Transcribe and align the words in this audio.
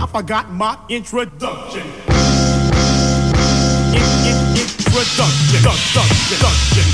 I 0.00 0.06
forgot 0.06 0.48
my 0.52 0.78
introduction. 0.88 1.82
In, 3.90 4.04
in, 4.28 4.38
introduction. 4.54 5.58
Introduction. 5.58 6.86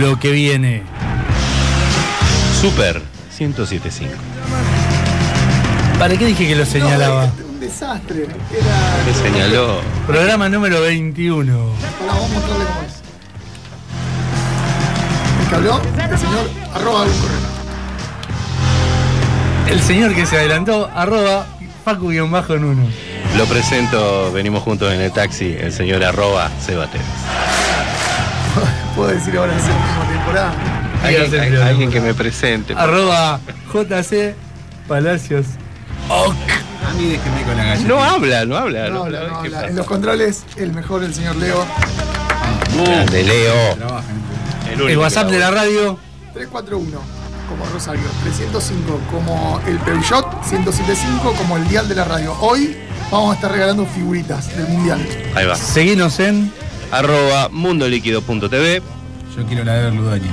Lo 0.00 0.20
que 0.20 0.30
viene. 0.30 0.84
Super 2.60 3.02
1075. 3.36 4.12
¿Para 5.98 6.16
qué 6.16 6.26
dije 6.26 6.46
que 6.46 6.54
lo 6.54 6.64
señalaba? 6.64 7.26
No, 7.26 7.46
un 7.48 7.58
desastre. 7.58 8.22
Era. 8.22 9.04
Me 9.04 9.14
señaló. 9.14 9.80
Programa 10.06 10.48
número 10.48 10.80
21. 10.80 11.72
Pará, 11.98 12.12
vamos 12.12 12.30
a 12.30 12.34
mostrarle 12.34 12.64
cómo 12.66 12.82
es. 12.86 13.02
El 15.42 15.48
que 15.48 15.54
habló, 15.56 15.80
el 16.12 16.18
señor 16.18 16.48
arroba 16.72 17.02
un 17.02 17.10
correo. 17.10 17.47
El 19.68 19.80
señor 19.82 20.14
que 20.14 20.26
se 20.26 20.36
adelantó, 20.36 20.90
arroba 20.94 21.46
Facu-bajo 21.84 22.54
en 22.54 22.64
uno. 22.64 22.86
Lo 23.36 23.46
presento, 23.46 24.32
venimos 24.32 24.62
juntos 24.62 24.92
en 24.92 25.00
el 25.00 25.12
taxi, 25.12 25.56
el 25.58 25.72
señor 25.72 26.02
arroba 26.04 26.50
Sebate. 26.64 26.98
Puedo 28.96 29.10
decir 29.10 29.36
ahora 29.36 29.52
en 29.52 29.60
séptima 29.60 30.08
temporada. 30.10 30.54
Alguien, 31.02 31.40
hay- 31.40 31.56
alguien 31.68 31.90
que 31.90 32.00
me 32.00 32.14
presente. 32.14 32.74
Arroba 32.76 33.40
JC 33.72 34.34
Palacios. 34.88 35.46
A 36.10 36.94
mí 36.94 37.10
déjeme 37.10 37.42
con 37.42 37.56
la 37.56 37.64
galleta. 37.64 37.88
No 37.88 38.02
habla, 38.02 38.44
no 38.46 38.56
habla. 38.56 38.88
No, 38.88 38.94
No, 38.94 39.04
habla, 39.04 39.20
no 39.28 39.42
¿Qué 39.42 39.48
habla. 39.54 39.68
En 39.68 39.76
los 39.76 39.86
controles, 39.86 40.44
el 40.56 40.72
mejor, 40.72 41.04
el 41.04 41.14
señor 41.14 41.36
Leo. 41.36 41.64
Grande, 42.84 43.22
Leo. 43.22 43.74
Trabaja. 43.76 44.04
El, 44.88 44.98
WhatsApp 44.98 45.30
de 45.30 45.38
la 45.38 45.50
radio. 45.50 45.98
341 46.32 47.17
como 47.48 47.64
Rosario, 47.66 48.02
305 48.22 49.00
como 49.10 49.60
el 49.66 49.78
Peugeot, 49.78 50.26
1075 50.50 51.32
como 51.34 51.56
el 51.56 51.66
Dial 51.68 51.88
de 51.88 51.94
la 51.94 52.04
radio. 52.04 52.34
Hoy 52.40 52.76
vamos 53.10 53.32
a 53.32 53.34
estar 53.36 53.50
regalando 53.50 53.86
figuritas 53.86 54.54
del 54.56 54.68
Mundial. 54.68 55.06
Ahí 55.34 55.46
va. 55.46 55.56
Seguinos 55.56 56.18
en 56.20 56.52
Arroba 56.90 57.48
mundoliquido.tv. 57.50 58.82
Yo 59.36 59.46
quiero 59.46 59.64
la 59.64 59.74
de 59.74 59.90
Ludoña. 59.92 60.30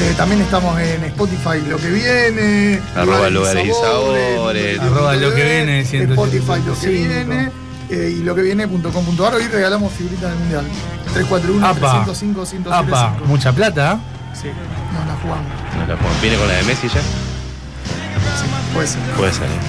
Eh, 0.00 0.14
también 0.16 0.40
estamos 0.42 0.78
en 0.80 1.04
Spotify 1.04 1.60
lo 1.68 1.76
que 1.76 1.88
viene. 1.90 2.80
Arroba 2.96 3.30
lugares 3.30 3.66
y 3.66 3.70
sabores. 3.72 4.80
Arroba 4.80 5.14
lo 5.16 5.34
que 5.34 5.44
viene, 5.44 5.80
Spotify 5.80 6.60
lo 6.66 6.74
que 6.74 6.86
185. 6.86 6.90
viene. 6.90 7.50
eh, 7.90 8.16
y 8.18 8.22
lo 8.22 8.34
que 8.34 8.42
viene.com.ar. 8.42 9.34
Hoy 9.34 9.46
regalamos 9.48 9.92
figuritas 9.92 10.30
del 10.30 10.38
Mundial. 10.38 10.64
341 11.12 11.66
Apa. 11.66 12.04
305 12.04 12.40
APA. 12.72 12.82
1075. 12.82 13.26
Mucha 13.26 13.52
plata. 13.52 14.00
Sí, 14.34 14.48
nos 14.92 15.06
la 15.06 15.14
jugamos. 15.22 15.46
No 15.78 15.86
la 15.86 15.96
pongo. 15.96 16.14
¿Viene 16.20 16.36
con 16.36 16.48
la 16.48 16.54
de 16.54 16.62
Messi 16.64 16.88
ya? 16.88 17.00
Sí, 17.00 18.46
puede 18.72 18.86
ser. 18.86 19.02
Puede 19.16 19.32
ser. 19.32 19.46
¿eh? 19.46 19.60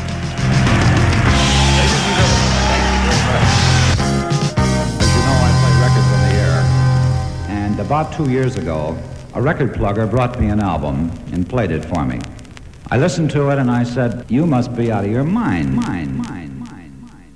As 5.00 5.16
you 5.16 5.22
know, 5.28 5.36
I 5.36 5.52
play 5.59 5.73
records 5.81 6.09
on 6.16 6.22
the 6.30 6.36
air. 6.39 6.59
And 7.50 7.80
about 7.80 8.14
two 8.14 8.30
years 8.30 8.56
ago, 8.58 8.97
a 9.36 9.41
record 9.41 9.73
plugger 9.73 10.09
brought 10.09 10.39
me 10.39 10.50
an 10.50 10.59
album 10.59 11.11
and 11.34 11.47
played 11.47 11.72
it 11.72 11.84
for 11.86 12.06
me. 12.06 12.19
I 12.91 12.97
listened 12.97 13.31
to 13.31 13.50
it 13.50 13.58
and 13.58 13.69
I 13.69 13.84
said, 13.84 14.25
You 14.30 14.45
must 14.45 14.75
be 14.75 14.91
out 14.91 15.03
of 15.06 15.11
your 15.11 15.23
mind. 15.23 15.75
Mind, 15.75 16.17
mind, 16.17 16.59
mind, 16.59 17.02
mind. 17.02 17.34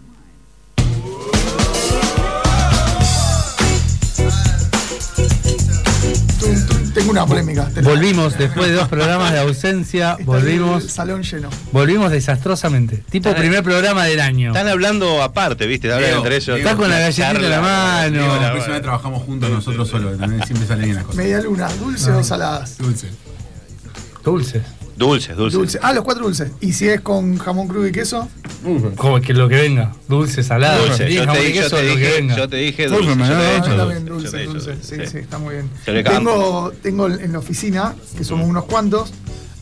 Tum, 7.07 7.15
tum, 7.15 7.15
Tengo 7.15 7.23
una 7.23 7.25
polémica. 7.25 7.69
Volvimos 7.83 8.37
después 8.37 8.67
de 8.69 8.73
dos 8.75 8.87
programas 8.87 9.31
de 9.31 9.39
ausencia. 9.39 10.11
Está 10.19 10.21
el 10.21 10.25
Volvimos. 10.25 10.83
salón 10.85 11.23
lleno. 11.23 11.49
Volvimos 11.71 12.11
desastrosamente. 12.11 13.03
Tipo 13.09 13.29
Están- 13.29 13.41
primer 13.41 13.63
programa 13.63 14.05
del 14.05 14.19
año. 14.19 14.49
Están 14.49 14.67
hablando 14.67 15.21
aparte, 15.23 15.65
¿viste? 15.67 15.91
Hablan 15.91 16.15
entre 16.15 16.35
ellos. 16.35 16.47
Leo, 16.47 16.57
Está 16.57 16.75
con 16.75 16.89
la 16.89 16.99
galletita 16.99 17.31
en 17.31 17.41
la 17.49 18.05
Digo, 18.09 18.27
mano. 18.27 18.41
la 18.41 18.51
próxima 18.51 18.73
vez 18.73 18.81
trabajamos 18.83 19.23
juntos 19.23 19.49
nosotros 19.49 19.87
solos. 19.89 20.17
También 20.17 20.43
siempre 20.45 20.67
salen 20.67 20.83
bien 20.85 20.95
las 20.95 21.05
cosas. 21.05 21.17
Media 21.17 21.41
luna, 21.41 21.67
dulce 21.79 22.11
o 22.11 22.23
saladas. 22.23 22.77
Dulce. 22.77 23.07
Dulces. 24.23 24.61
Dulces, 24.97 25.37
dulces. 25.37 25.57
Dulce. 25.59 25.79
Ah, 25.83 25.93
los 25.93 26.03
cuatro 26.03 26.23
dulces. 26.25 26.51
¿Y 26.59 26.73
si 26.73 26.87
es 26.89 27.01
con 27.01 27.37
jamón 27.37 27.67
crudo 27.67 27.87
y 27.87 27.91
queso? 27.91 28.27
Como 28.95 29.21
que 29.21 29.33
lo 29.33 29.47
que 29.47 29.55
venga. 29.55 29.93
Dulce, 30.07 30.41
salado. 30.43 30.85
Dulce. 30.87 31.07
Si 31.07 31.13
Yo 31.13 31.21
jamón 31.21 31.35
te, 31.37 31.53
yo 31.53 31.61
queso, 31.61 31.75
te 31.77 31.83
lo 31.83 31.93
que 31.93 31.99
dije, 31.99 32.11
venga. 32.21 32.35
yo 32.37 32.49
te 32.49 32.57
dije 32.57 32.87
Dulce, 32.87 33.15
dulce. 33.15 33.31
Yo 33.31 33.37
te 33.37 33.55
está 33.57 33.83
dulce. 33.83 33.99
dulce, 33.99 34.43
dulce. 34.45 34.71
dulce, 34.71 34.75
Sí, 34.81 35.11
sí, 35.11 35.17
está 35.19 35.37
muy 35.37 35.53
bien. 35.55 35.69
Tengo, 36.03 36.71
tengo 36.81 37.07
en 37.07 37.31
la 37.31 37.39
oficina, 37.39 37.95
que 38.17 38.23
somos 38.23 38.49
unos 38.49 38.65
cuantos, 38.65 39.13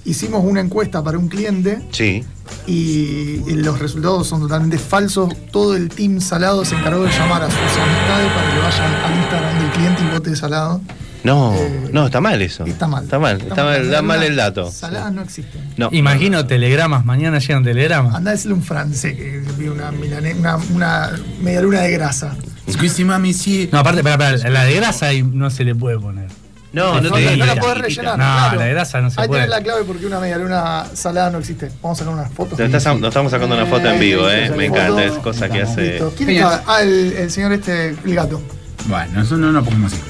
hicimos 0.05 0.43
una 0.45 0.61
encuesta 0.61 1.03
para 1.03 1.17
un 1.17 1.27
cliente 1.27 1.81
Sí. 1.91 2.23
y 2.65 3.39
los 3.55 3.79
resultados 3.79 4.27
son 4.27 4.39
totalmente 4.41 4.77
falsos. 4.77 5.33
Todo 5.51 5.75
el 5.75 5.89
team 5.89 6.21
salado 6.21 6.63
se 6.63 6.75
encargó 6.75 7.03
de 7.03 7.11
llamar 7.11 7.43
a 7.43 7.47
sus 7.51 7.57
amistades 7.59 8.31
para 8.31 8.53
que 8.53 8.59
vayan 8.59 8.93
al 9.03 9.15
Instagram 9.19 9.59
del 9.59 9.71
cliente 9.71 10.01
y 10.03 10.13
vote 10.13 10.35
salado. 10.35 10.81
No, 11.25 11.53
Eh, 11.55 11.89
no, 11.91 12.05
está 12.05 12.21
mal 12.21 12.41
eso. 12.41 12.65
Está 12.65 12.87
mal. 12.87 13.03
Está 13.03 13.19
mal, 13.19 13.41
está 13.41 13.63
mal, 13.65 13.89
da 13.89 14.01
mal 14.01 14.23
el 14.23 14.35
dato. 14.35 14.71
Saladas 14.71 15.11
no 15.11 15.21
existen. 15.23 15.61
No. 15.75 15.89
Imagino 15.91 16.45
telegramas. 16.45 17.03
Mañana 17.03 17.39
llegan 17.39 17.63
telegramas. 17.63 18.15
Anda 18.15 18.31
a 18.31 18.33
decirle 18.35 18.53
a 18.53 18.57
un 18.57 18.63
francés 18.63 19.15
que 19.15 19.41
vio 19.57 19.73
una, 19.73 19.89
una, 20.37 20.57
una 20.73 21.11
media 21.41 21.61
luna 21.61 21.81
de 21.81 21.91
grasa. 21.91 22.35
Squeezy 22.71 23.03
mami, 23.03 23.33
sí. 23.33 23.69
No, 23.71 23.79
aparte, 23.79 24.03
para, 24.03 24.17
para, 24.17 24.37
la 24.49 24.63
de 24.63 24.75
grasa 24.75 25.07
ahí 25.07 25.23
no 25.23 25.49
se 25.49 25.63
le 25.63 25.75
puede 25.75 25.99
poner. 25.99 26.27
No, 26.73 26.95
no 27.01 27.09
No, 27.09 27.15
te 27.15 27.37
no 27.37 27.45
la 27.45 27.55
podés 27.55 27.77
rellenar. 27.77 28.17
No, 28.17 28.23
claro. 28.25 28.59
la 28.59 28.65
de 28.65 28.71
grasa 28.73 29.01
no 29.01 29.09
se 29.09 29.21
Ahí 29.21 29.27
puede. 29.27 29.43
tenés 29.43 29.57
la 29.57 29.63
clave 29.63 29.83
porque 29.85 30.05
una 30.05 30.19
media 30.19 30.37
luna 30.37 30.85
salada 30.93 31.29
no 31.29 31.37
existe. 31.39 31.71
Vamos 31.81 31.97
a 31.97 32.03
sacar 32.03 32.13
unas 32.19 32.31
fotos. 32.33 32.59
Nos, 32.59 32.67
estás- 32.73 32.99
nos 32.99 33.07
estamos 33.07 33.31
sacando 33.31 33.55
una 33.55 33.65
foto 33.65 33.87
en 33.89 33.99
vivo, 33.99 34.29
eh. 34.29 34.51
Me 34.55 34.65
encanta, 34.65 35.03
es 35.05 35.13
cosa 35.13 35.47
que 35.49 35.61
hace. 35.61 35.91
Listo. 35.91 36.13
¿Quién 36.17 36.29
estaba? 36.31 36.61
Ah, 36.67 36.81
el, 36.81 37.13
el 37.17 37.31
señor 37.31 37.53
este, 37.53 37.89
el 37.89 38.15
gato. 38.15 38.41
Bueno, 38.87 39.21
eso 39.21 39.37
no 39.37 39.51
lo 39.51 39.63
pongamos 39.63 39.93
así. 39.93 40.01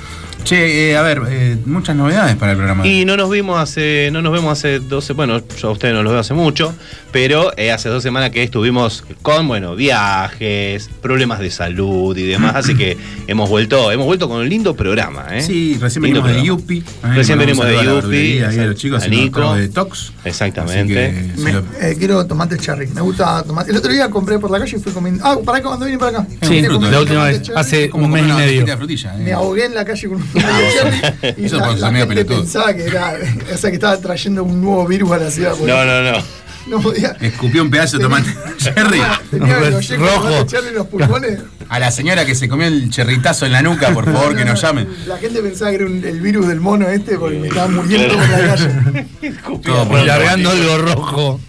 Che, 0.46 0.92
eh, 0.92 0.96
a 0.96 1.02
ver, 1.02 1.24
eh, 1.28 1.58
muchas 1.66 1.96
novedades 1.96 2.36
para 2.36 2.52
el 2.52 2.58
programa. 2.58 2.86
Y 2.88 3.04
no 3.04 3.18
nos 3.18 3.32
vimos 3.32 3.60
hace, 3.60 4.10
no 4.14 4.22
nos 4.22 4.32
vemos 4.32 4.52
hace 4.52 4.80
12, 4.80 5.14
bueno, 5.14 5.42
yo 5.60 5.70
a 5.70 5.72
ustedes 5.72 5.96
no 5.96 6.04
los 6.04 6.12
veo 6.14 6.20
hace 6.20 6.36
mucho, 6.36 6.72
pero 7.12 7.52
eh, 7.58 7.72
hace 7.72 7.90
dos 7.90 8.04
semanas 8.04 8.30
que 8.30 8.44
estuvimos 8.44 9.04
con, 9.24 9.48
bueno, 9.48 9.76
viajes, 9.76 10.88
problemas 11.02 11.40
de 11.40 11.50
salud 11.50 12.16
y 12.16 12.28
demás, 12.28 12.56
así 12.58 12.76
que 12.76 12.96
hemos 13.28 13.50
vuelto, 13.50 13.92
hemos 13.92 14.06
vuelto 14.06 14.30
con 14.30 14.38
un 14.42 14.48
lindo 14.48 14.76
programa, 14.76 15.26
¿eh? 15.32 15.42
Sí, 15.42 15.80
recién 15.82 16.04
Lindo 16.04 16.22
venimos 16.22 16.44
de. 16.44 16.48
Yupi. 16.48 16.84
Recién 17.16 17.40
venimos 17.40 17.66
de 17.66 17.84
Yupi, 17.84 18.40
Ahí 18.44 18.60
a 18.60 18.66
los 18.68 18.76
chicos 18.76 19.04
A 19.04 19.08
Nico. 19.08 19.56
de 19.56 19.68
Tox. 19.70 20.14
Exactamente. 20.26 21.34
Me- 21.38 21.54
lo- 21.54 21.64
eh, 21.82 21.96
quiero 21.98 22.24
tomate 22.28 22.60
cherry. 22.60 22.86
Me 22.88 23.02
gusta 23.02 23.42
tomate. 23.42 23.72
El 23.72 23.78
otro 23.78 23.92
día 23.92 24.12
compré 24.12 24.38
por 24.38 24.52
la 24.52 24.60
calle 24.60 24.78
y 24.78 24.80
fui 24.80 24.92
comiendo. 24.92 25.24
Ah, 25.26 25.38
para 25.44 25.58
acá, 25.58 25.70
cuando 25.70 25.88
vine 25.88 25.98
para 25.98 26.20
acá. 26.20 26.28
Sí, 26.44 26.62
la 26.62 27.00
última 27.00 27.24
vez, 27.24 27.52
hace 27.56 27.90
como 27.90 28.06
un 28.06 28.12
mes 28.12 28.24
y 28.28 28.32
medio. 28.32 28.78
frutilla. 28.78 29.16
eh. 29.16 29.24
Me 29.24 29.34
ahogué 29.34 29.66
en 29.66 29.74
la 29.74 29.84
calle 29.84 30.08
con 30.08 30.18
un 30.18 30.35
y 31.38 31.46
Eso 31.46 31.58
la, 31.58 31.66
porque 31.66 31.82
la 31.82 31.88
gente 31.92 32.08
pelotudo. 32.08 32.42
pensaba 32.42 32.74
que 32.74 32.84
era, 32.86 33.14
o 33.54 33.58
sea, 33.58 33.70
que 33.70 33.76
estaba 33.76 33.98
trayendo 33.98 34.44
un 34.44 34.62
nuevo 34.62 34.86
virus 34.88 35.12
a 35.12 35.18
la 35.18 35.32
ciudad. 35.32 35.54
No, 35.60 35.86
no, 35.86 36.12
no. 36.12 36.46
No 36.68 36.80
podía. 36.82 37.16
Escupió 37.22 37.62
un 37.62 37.70
pedazo 37.70 37.98
de 37.98 38.04
tomate 38.06 38.28
cherry. 38.58 39.00
Tenía 39.30 39.60
Rojo. 40.00 40.46
cherry 40.48 40.70
en 40.70 40.74
los 40.76 40.88
pulmones. 40.88 41.40
A 41.70 41.78
la 41.78 41.92
señora 41.92 42.26
que 42.26 42.34
se 42.34 42.50
comió 42.50 42.66
el 42.66 42.90
cherritazo 42.90 43.46
en 43.46 43.52
la 43.52 43.62
nuca, 43.62 43.92
por 43.94 44.06
favor, 44.12 44.36
que 44.36 44.46
nos 44.46 44.60
llame. 44.62 44.88
La 45.06 45.18
gente 45.18 45.42
pensaba 45.44 45.70
que 45.70 45.76
era 45.78 45.86
un- 45.86 46.04
el 46.04 46.22
virus 46.22 46.48
del 46.48 46.60
mono 46.60 46.88
este 46.90 47.20
porque 47.20 47.38
me 47.38 47.50
estaba 47.50 47.68
muriendo 47.68 48.16
por 48.16 48.30
la 48.30 48.38
calle. 48.48 49.06
Todo 49.64 50.06
Largando 50.06 50.50
tomate. 50.50 50.72
algo 50.74 50.78
rojo. 50.96 51.40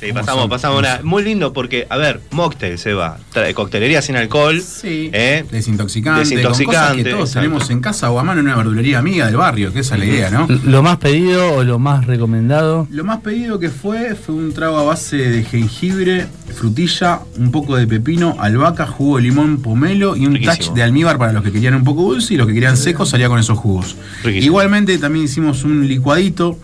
Sí, 0.00 0.12
pasamos, 0.12 0.48
pasamos 0.48 0.78
una. 0.78 1.00
Muy 1.02 1.24
lindo 1.24 1.52
porque, 1.52 1.86
a 1.90 1.96
ver, 1.96 2.20
mocktail 2.30 2.78
se 2.78 2.94
va. 2.94 3.18
Coctelería 3.54 4.00
sin 4.02 4.16
alcohol. 4.16 4.60
Sí. 4.60 5.10
¿eh? 5.12 5.44
Desintoxicante, 5.50 6.20
Desintoxicante, 6.20 6.64
con 6.64 6.74
cosas 6.74 6.96
que 6.96 7.04
todos 7.04 7.28
exacto. 7.28 7.40
tenemos 7.40 7.70
en 7.70 7.80
casa 7.80 8.10
o 8.10 8.18
a 8.18 8.22
mano 8.24 8.40
en 8.40 8.46
una 8.46 8.56
verdulería 8.56 8.98
amiga 8.98 9.26
del 9.26 9.36
barrio, 9.36 9.72
que 9.72 9.80
esa 9.80 9.94
es 9.94 10.00
la 10.00 10.06
idea, 10.06 10.30
¿no? 10.30 10.46
Lo 10.64 10.82
más 10.82 10.98
pedido 10.98 11.54
o 11.54 11.64
lo 11.64 11.78
más 11.78 12.06
recomendado. 12.06 12.86
Lo 12.90 13.04
más 13.04 13.20
pedido 13.20 13.58
que 13.58 13.70
fue 13.70 14.14
fue 14.14 14.34
un 14.34 14.52
trago 14.52 14.78
a 14.78 14.82
base 14.84 15.16
de 15.16 15.44
jengibre, 15.44 16.26
frutilla, 16.54 17.20
un 17.36 17.50
poco 17.50 17.76
de 17.76 17.86
pepino, 17.86 18.36
albahaca, 18.38 18.86
jugo 18.86 19.16
de 19.16 19.22
limón, 19.24 19.60
pomelo 19.62 20.16
y 20.16 20.26
un 20.26 20.34
Riquísimo. 20.34 20.56
touch 20.66 20.74
de 20.74 20.82
almíbar 20.82 21.18
para 21.18 21.32
los 21.32 21.42
que 21.42 21.52
querían 21.52 21.74
un 21.74 21.84
poco 21.84 22.02
dulce 22.02 22.34
y 22.34 22.36
los 22.36 22.46
que 22.46 22.54
querían 22.54 22.76
seco 22.76 23.04
salía 23.06 23.28
con 23.28 23.38
esos 23.38 23.58
jugos. 23.58 23.96
Riquísimo. 24.22 24.46
Igualmente 24.46 24.98
también 24.98 25.24
hicimos 25.24 25.64
un 25.64 25.86
licuadito, 25.88 26.58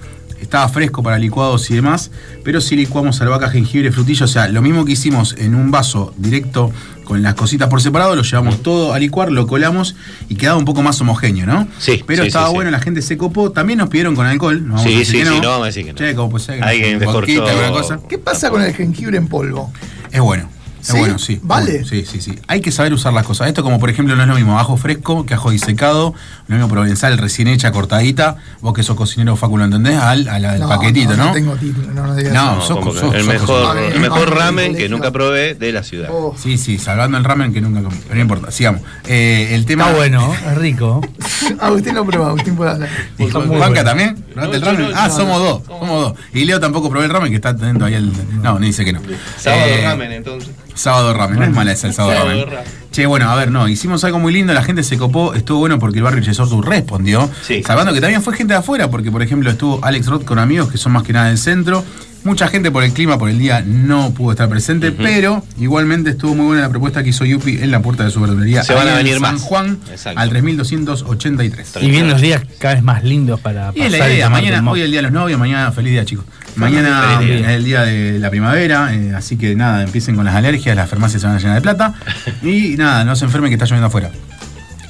estaba 0.45 0.69
fresco 0.69 1.03
para 1.03 1.19
licuados 1.19 1.71
y 1.71 1.75
demás, 1.75 2.11
pero 2.45 2.61
sí 2.61 2.77
licuamos 2.77 3.21
albahaca, 3.21 3.51
jengibre, 3.51 3.91
frutilla, 3.93 4.25
o 4.25 4.29
sea, 4.29 4.49
lo 4.49 4.63
mismo 4.63 4.85
que 4.85 4.93
hicimos 4.93 5.35
en 5.39 5.55
un 5.55 5.71
vaso 5.71 6.15
directo 6.17 6.71
con 7.05 7.23
las 7.23 7.35
cositas 7.35 7.69
por 7.69 7.83
separado, 7.83 8.17
lo 8.17 8.23
llevamos 8.23 8.63
todo 8.63 8.95
a 8.95 8.99
licuar, 8.99 9.31
lo 9.31 9.47
colamos 9.47 9.95
y 10.29 10.37
quedaba 10.37 10.57
un 10.57 10.65
poco 10.65 10.83
más 10.83 10.99
homogéneo, 11.01 11.45
¿no? 11.47 11.69
Sí, 11.79 12.03
Pero 12.07 12.23
sí, 12.23 12.29
estaba 12.29 12.47
sí, 12.47 12.51
sí. 12.53 12.55
bueno, 12.55 12.71
la 12.71 12.81
gente 12.81 13.03
se 13.03 13.19
copó, 13.19 13.53
también 13.53 13.79
nos 13.79 13.89
pidieron 13.91 14.15
con 14.15 14.27
alcohol, 14.27 14.63
no 14.67 14.75
vamos 14.75 14.87
a 14.87 14.89
Sí, 14.89 14.99
decir 14.99 15.07
sí, 15.07 15.19
que 15.19 15.25
sí, 15.27 15.35
no. 15.37 15.43
no 15.43 15.49
vamos 15.51 15.63
a 15.65 15.67
decir 15.67 15.85
que 15.85 15.93
no. 15.93 15.99
Che, 15.99 16.15
como 16.15 16.31
pues, 16.31 16.49
Alguien 16.49 17.03
alguna 17.03 17.71
cosa. 17.71 17.99
¿Qué 18.09 18.19
pasa 18.19 18.51
con 18.51 18.63
el 18.63 18.73
jengibre 18.73 19.19
en 19.19 19.29
polvo? 19.29 19.71
Es 20.11 20.21
bueno. 20.21 20.49
Es 20.85 20.91
¿Sí? 20.91 20.99
bueno, 20.99 21.19
sí. 21.19 21.41
¿Vale? 21.43 21.71
Bueno, 21.73 21.87
sí, 21.89 22.05
sí, 22.05 22.21
sí. 22.21 22.39
Hay 22.47 22.61
que 22.61 22.71
saber 22.71 22.93
usar 22.93 23.13
las 23.15 23.25
cosas. 23.27 23.49
Esto 23.49 23.63
como 23.63 23.81
por 23.81 23.89
ejemplo 23.89 24.15
no 24.17 24.23
es 24.23 24.29
lo 24.29 24.35
mismo 24.35 24.59
ajo 24.61 24.77
fresco 24.77 25.25
que 25.25 25.33
ajo 25.33 25.51
disecado, 25.51 26.13
no 26.47 26.55
es 26.57 26.61
lo 26.61 26.67
mismo 26.67 26.69
provenzal 26.69 27.17
recién 27.17 27.49
hecha, 27.49 27.73
cortadita, 27.73 28.37
vos 28.61 28.75
que 28.75 28.83
sos 28.83 28.95
cocinero 28.95 29.35
Facu, 29.37 29.57
¿lo 29.57 29.65
entendés? 29.65 29.97
Al, 29.97 30.29
al- 30.29 30.45
al 30.45 30.69
paquetito, 30.69 31.17
¿no? 31.17 31.27
No 31.27 31.33
tengo 31.33 31.55
título, 31.57 31.91
no, 31.93 32.07
no 32.07 32.15
digas 32.15 32.35
No. 32.35 32.57
No, 32.57 32.61
sos- 32.61 32.99
sos- 33.01 33.15
el 33.15 33.25
mejor, 33.25 33.65
cocinero. 33.67 33.95
el 33.95 34.01
mejor 34.01 34.35
ramen 34.35 34.77
que 34.77 34.89
nunca 34.91 35.11
probé 35.11 35.55
de 35.55 35.73
la 35.73 35.83
ciudad. 35.83 36.11
Oh, 36.13 36.35
Sí, 36.39 36.59
sí, 36.59 36.79
salvando 36.79 37.17
el 37.17 37.25
ramen 37.25 37.53
que 37.55 37.61
nunca 37.63 37.83
comí. 37.83 37.97
Pero 38.03 38.15
no 38.17 38.21
importa, 38.21 38.51
sigamos. 38.51 38.83
Eh, 39.07 39.49
el 39.55 39.65
tema. 39.65 39.85
Está 39.85 39.97
bueno, 39.97 40.35
es 40.35 40.55
rico. 40.59 41.01
Agustín 41.61 41.95
lo 41.95 42.05
prueba, 42.05 42.29
Agustín 42.29 42.57
puede 42.57 42.71
hablar. 42.73 42.89
¿Y 43.19 43.31
Juanca 43.31 43.49
bueno. 43.57 43.85
también? 43.85 44.24
¿Probaste 44.35 44.57
el 44.57 44.63
No, 44.63 44.67
ramen? 44.73 44.91
no, 44.91 44.97
ah, 44.99 45.09
no, 45.09 45.15
somos 45.17 45.39
dos, 45.39 45.63
somos 45.67 45.89
dos. 46.11 46.15
Y 46.33 46.45
Leo 46.45 46.61
tampoco 46.61 46.91
probé 46.91 47.07
el 47.07 47.11
ramen 47.13 47.31
que 47.31 47.37
está 47.37 47.51
atento 47.51 47.85
ahí 47.85 47.95
al. 47.95 48.13
No, 48.43 48.59
ni 48.59 48.67
dice 48.69 48.85
que 48.85 48.93
no. 48.93 49.01
Sábado 49.39 49.63
Eh, 49.67 49.81
ramen, 49.85 50.13
entonces. 50.13 50.51
Sábado 50.75 51.15
ramen, 51.15 51.39
no 51.39 51.45
es 51.45 51.51
mala 51.53 51.73
esa 51.73 51.87
el 51.87 51.95
sábado 51.95 52.15
Sábado 52.19 52.31
ramen. 52.45 52.55
ramen. 52.55 52.84
Che, 52.95 53.07
bueno, 53.07 53.29
a 53.29 53.35
ver, 53.35 53.51
no, 53.51 53.67
hicimos 53.67 54.05
algo 54.05 54.21
muy 54.21 54.33
lindo, 54.33 54.55
la 54.55 54.63
gente 54.63 54.85
se 54.85 54.97
copó, 54.97 55.35
estuvo 55.35 55.59
bueno 55.59 55.81
porque 55.81 55.99
el 55.99 56.05
barrio 56.05 56.23
Chesortu 56.23 56.63
respondió. 56.63 57.29
Sí. 57.43 57.61
Salvando 57.67 57.93
que 57.93 58.01
también 58.01 58.23
fue 58.23 58.37
gente 58.37 58.55
de 58.55 58.61
afuera, 58.61 58.89
porque 58.89 59.11
por 59.11 59.21
ejemplo 59.21 59.51
estuvo 59.51 59.85
Alex 59.85 60.07
Roth 60.07 60.25
con 60.25 60.39
amigos 60.39 60.71
que 60.71 60.79
son 60.79 60.93
más 60.93 61.03
que 61.03 61.13
nada 61.13 61.27
del 61.27 61.39
centro. 61.39 61.85
Mucha 62.23 62.47
gente 62.47 62.71
por 62.71 62.85
el 62.85 62.93
clima, 62.93 63.19
por 63.19 63.31
el 63.31 63.39
día, 63.41 63.65
no 63.67 64.15
pudo 64.15 64.31
estar 64.31 64.49
presente, 64.49 64.93
pero 64.93 65.45
igualmente 65.59 66.11
estuvo 66.11 66.37
muy 66.37 66.47
buena 66.47 66.63
la 66.63 66.69
propuesta 66.69 67.03
que 67.03 67.09
hizo 67.11 67.25
Yupi 67.25 67.59
en 67.61 67.73
la 67.73 67.83
puerta 67.83 68.05
de 68.05 68.13
su 68.13 68.21
verdulería. 68.21 68.63
Se 68.63 68.75
van 68.75 68.87
a 68.87 68.93
en 68.93 68.97
venir 68.99 69.15
San 69.15 69.35
más. 69.35 69.43
Juan, 69.43 69.79
Exacto. 69.91 70.21
al 70.21 70.29
3283. 70.31 71.73
Y 71.83 71.91
bien 71.91 72.09
los 72.09 72.21
días 72.21 72.43
cada 72.61 72.75
vez 72.77 72.85
más 72.85 73.03
lindos 73.03 73.41
para 73.41 73.73
Y 73.75 73.81
es 73.81 73.91
la 73.91 73.99
pasar 73.99 74.11
y 74.13 74.15
idea, 74.15 74.27
tomarte 74.27 74.47
mañana, 74.51 74.71
hoy 74.71 74.79
es 74.79 74.85
el 74.85 74.91
día 74.93 74.99
de 74.99 75.03
los 75.03 75.13
novios, 75.13 75.39
mañana 75.41 75.73
feliz 75.73 75.91
día 75.91 76.05
chicos. 76.05 76.25
Mañana 76.57 77.21
es 77.23 77.49
el 77.49 77.65
día 77.65 77.83
de 77.83 78.19
la 78.19 78.31
primavera, 78.31 78.95
eh, 78.95 79.13
así 79.17 79.37
que 79.37 79.55
nada, 79.57 79.83
empiecen 79.83 80.15
con 80.17 80.25
las 80.25 80.35
alergias, 80.35 80.77
las 80.77 80.89
farmacias 80.89 81.21
se 81.23 81.27
van 81.27 81.37
a 81.37 81.39
llenar 81.41 81.57
de 81.57 81.63
plata. 81.63 81.95
Y 82.43 82.77
nada, 82.77 83.05
no 83.05 83.17
se 83.17 83.25
enfermen 83.25 83.51
que 83.51 83.55
está 83.55 83.65
lloviendo 83.67 83.87
afuera. 83.89 84.11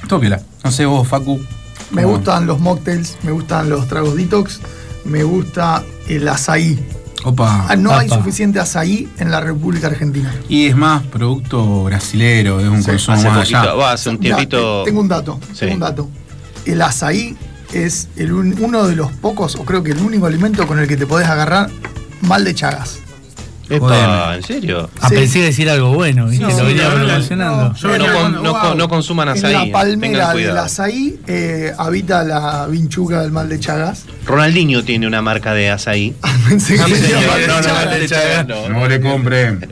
Todo 0.07 0.19
piola. 0.19 0.39
No 0.63 0.71
sé 0.71 0.85
vos, 0.85 1.07
Facu. 1.07 1.39
Me 1.91 2.03
¿cómo? 2.03 2.15
gustan 2.17 2.45
los 2.47 2.59
mocktails, 2.59 3.17
me 3.23 3.31
gustan 3.31 3.69
los 3.69 3.87
tragos 3.87 4.15
detox, 4.15 4.59
me 5.05 5.23
gusta 5.23 5.83
el 6.07 6.27
azaí. 6.27 6.79
Opa. 7.23 7.65
Ah, 7.69 7.75
no 7.75 7.91
hay 7.95 8.07
suficiente 8.07 8.59
azaí 8.59 9.09
en 9.17 9.31
la 9.31 9.41
República 9.41 9.87
Argentina. 9.87 10.31
Y 10.47 10.67
es 10.67 10.75
más 10.75 11.01
producto 11.03 11.83
brasilero, 11.85 12.59
es 12.59 12.67
un 12.67 12.83
Sí, 12.83 12.91
consumo 12.91 13.17
Hace 13.17 13.27
más 13.29 13.37
poquito, 13.39 13.57
allá. 13.59 13.73
va, 13.73 13.91
hace 13.93 14.09
un 14.09 14.19
tiempito. 14.19 14.83
te- 14.83 14.89
tengo 14.91 15.01
un 15.01 15.07
dato, 15.07 15.39
Sí. 15.53 15.59
tengo 15.61 15.73
un 15.73 15.79
dato. 15.79 16.09
El 16.65 16.81
azaí 16.83 17.35
es 17.83 18.07
el 18.15 18.31
un- 18.33 18.55
uno 18.63 18.87
de 18.87 18.95
los 18.95 19.11
pocos, 19.11 19.55
o 19.55 19.65
creo 19.65 19.83
que 19.83 19.91
el 19.91 19.99
único 19.99 20.25
alimento 20.25 20.65
con 20.67 20.79
el 20.79 20.87
que 20.87 20.97
te 20.97 21.05
podés 21.05 21.27
agarrar 21.27 21.69
mal 22.21 22.43
de 22.45 22.53
chagas. 22.55 22.99
Epa. 23.67 24.35
¿en 24.35 24.43
serio? 24.43 24.91
Ah, 25.01 25.09
Sí. 25.09 25.15
pensé 25.15 25.39
decir 25.39 25.67
algo 25.71 25.91
bueno, 25.91 26.27
¿viste? 26.27 26.45
Sí, 26.51 26.57
Lo 26.59 26.65
venía 26.65 26.83
no, 26.87 26.97
no, 26.99 27.05
promocionando. 27.07 27.63
No, 27.97 28.13
con- 28.13 28.43
no 28.43 28.75
no 28.75 28.87
consuman 28.89 29.27
En 29.29 29.33
azaí. 29.37 29.53
la 29.53 29.71
palmera 29.71 30.33
del 30.35 30.55
azaí 30.55 31.19
eh, 31.25 31.73
habita 31.75 32.23
la 32.23 32.67
vinchuga 32.67 33.21
del 33.23 33.31
mal 33.31 33.49
de 33.49 33.59
chagas. 33.59 34.03
Ronaldinho 34.27 34.83
tiene 34.83 35.07
una 35.07 35.23
marca 35.23 35.55
de 35.55 35.71
azaí. 35.71 36.13
Pensé 36.47 36.73
que 36.75 36.79
No, 36.81 36.87
no, 36.87 36.93
no, 37.57 37.63
chagas. 37.63 37.85
mal 37.87 37.99
de 37.99 38.07
Chagas, 38.07 38.47
no. 38.47 38.69
No 38.69 38.87
le 38.87 39.01
compren. 39.01 39.67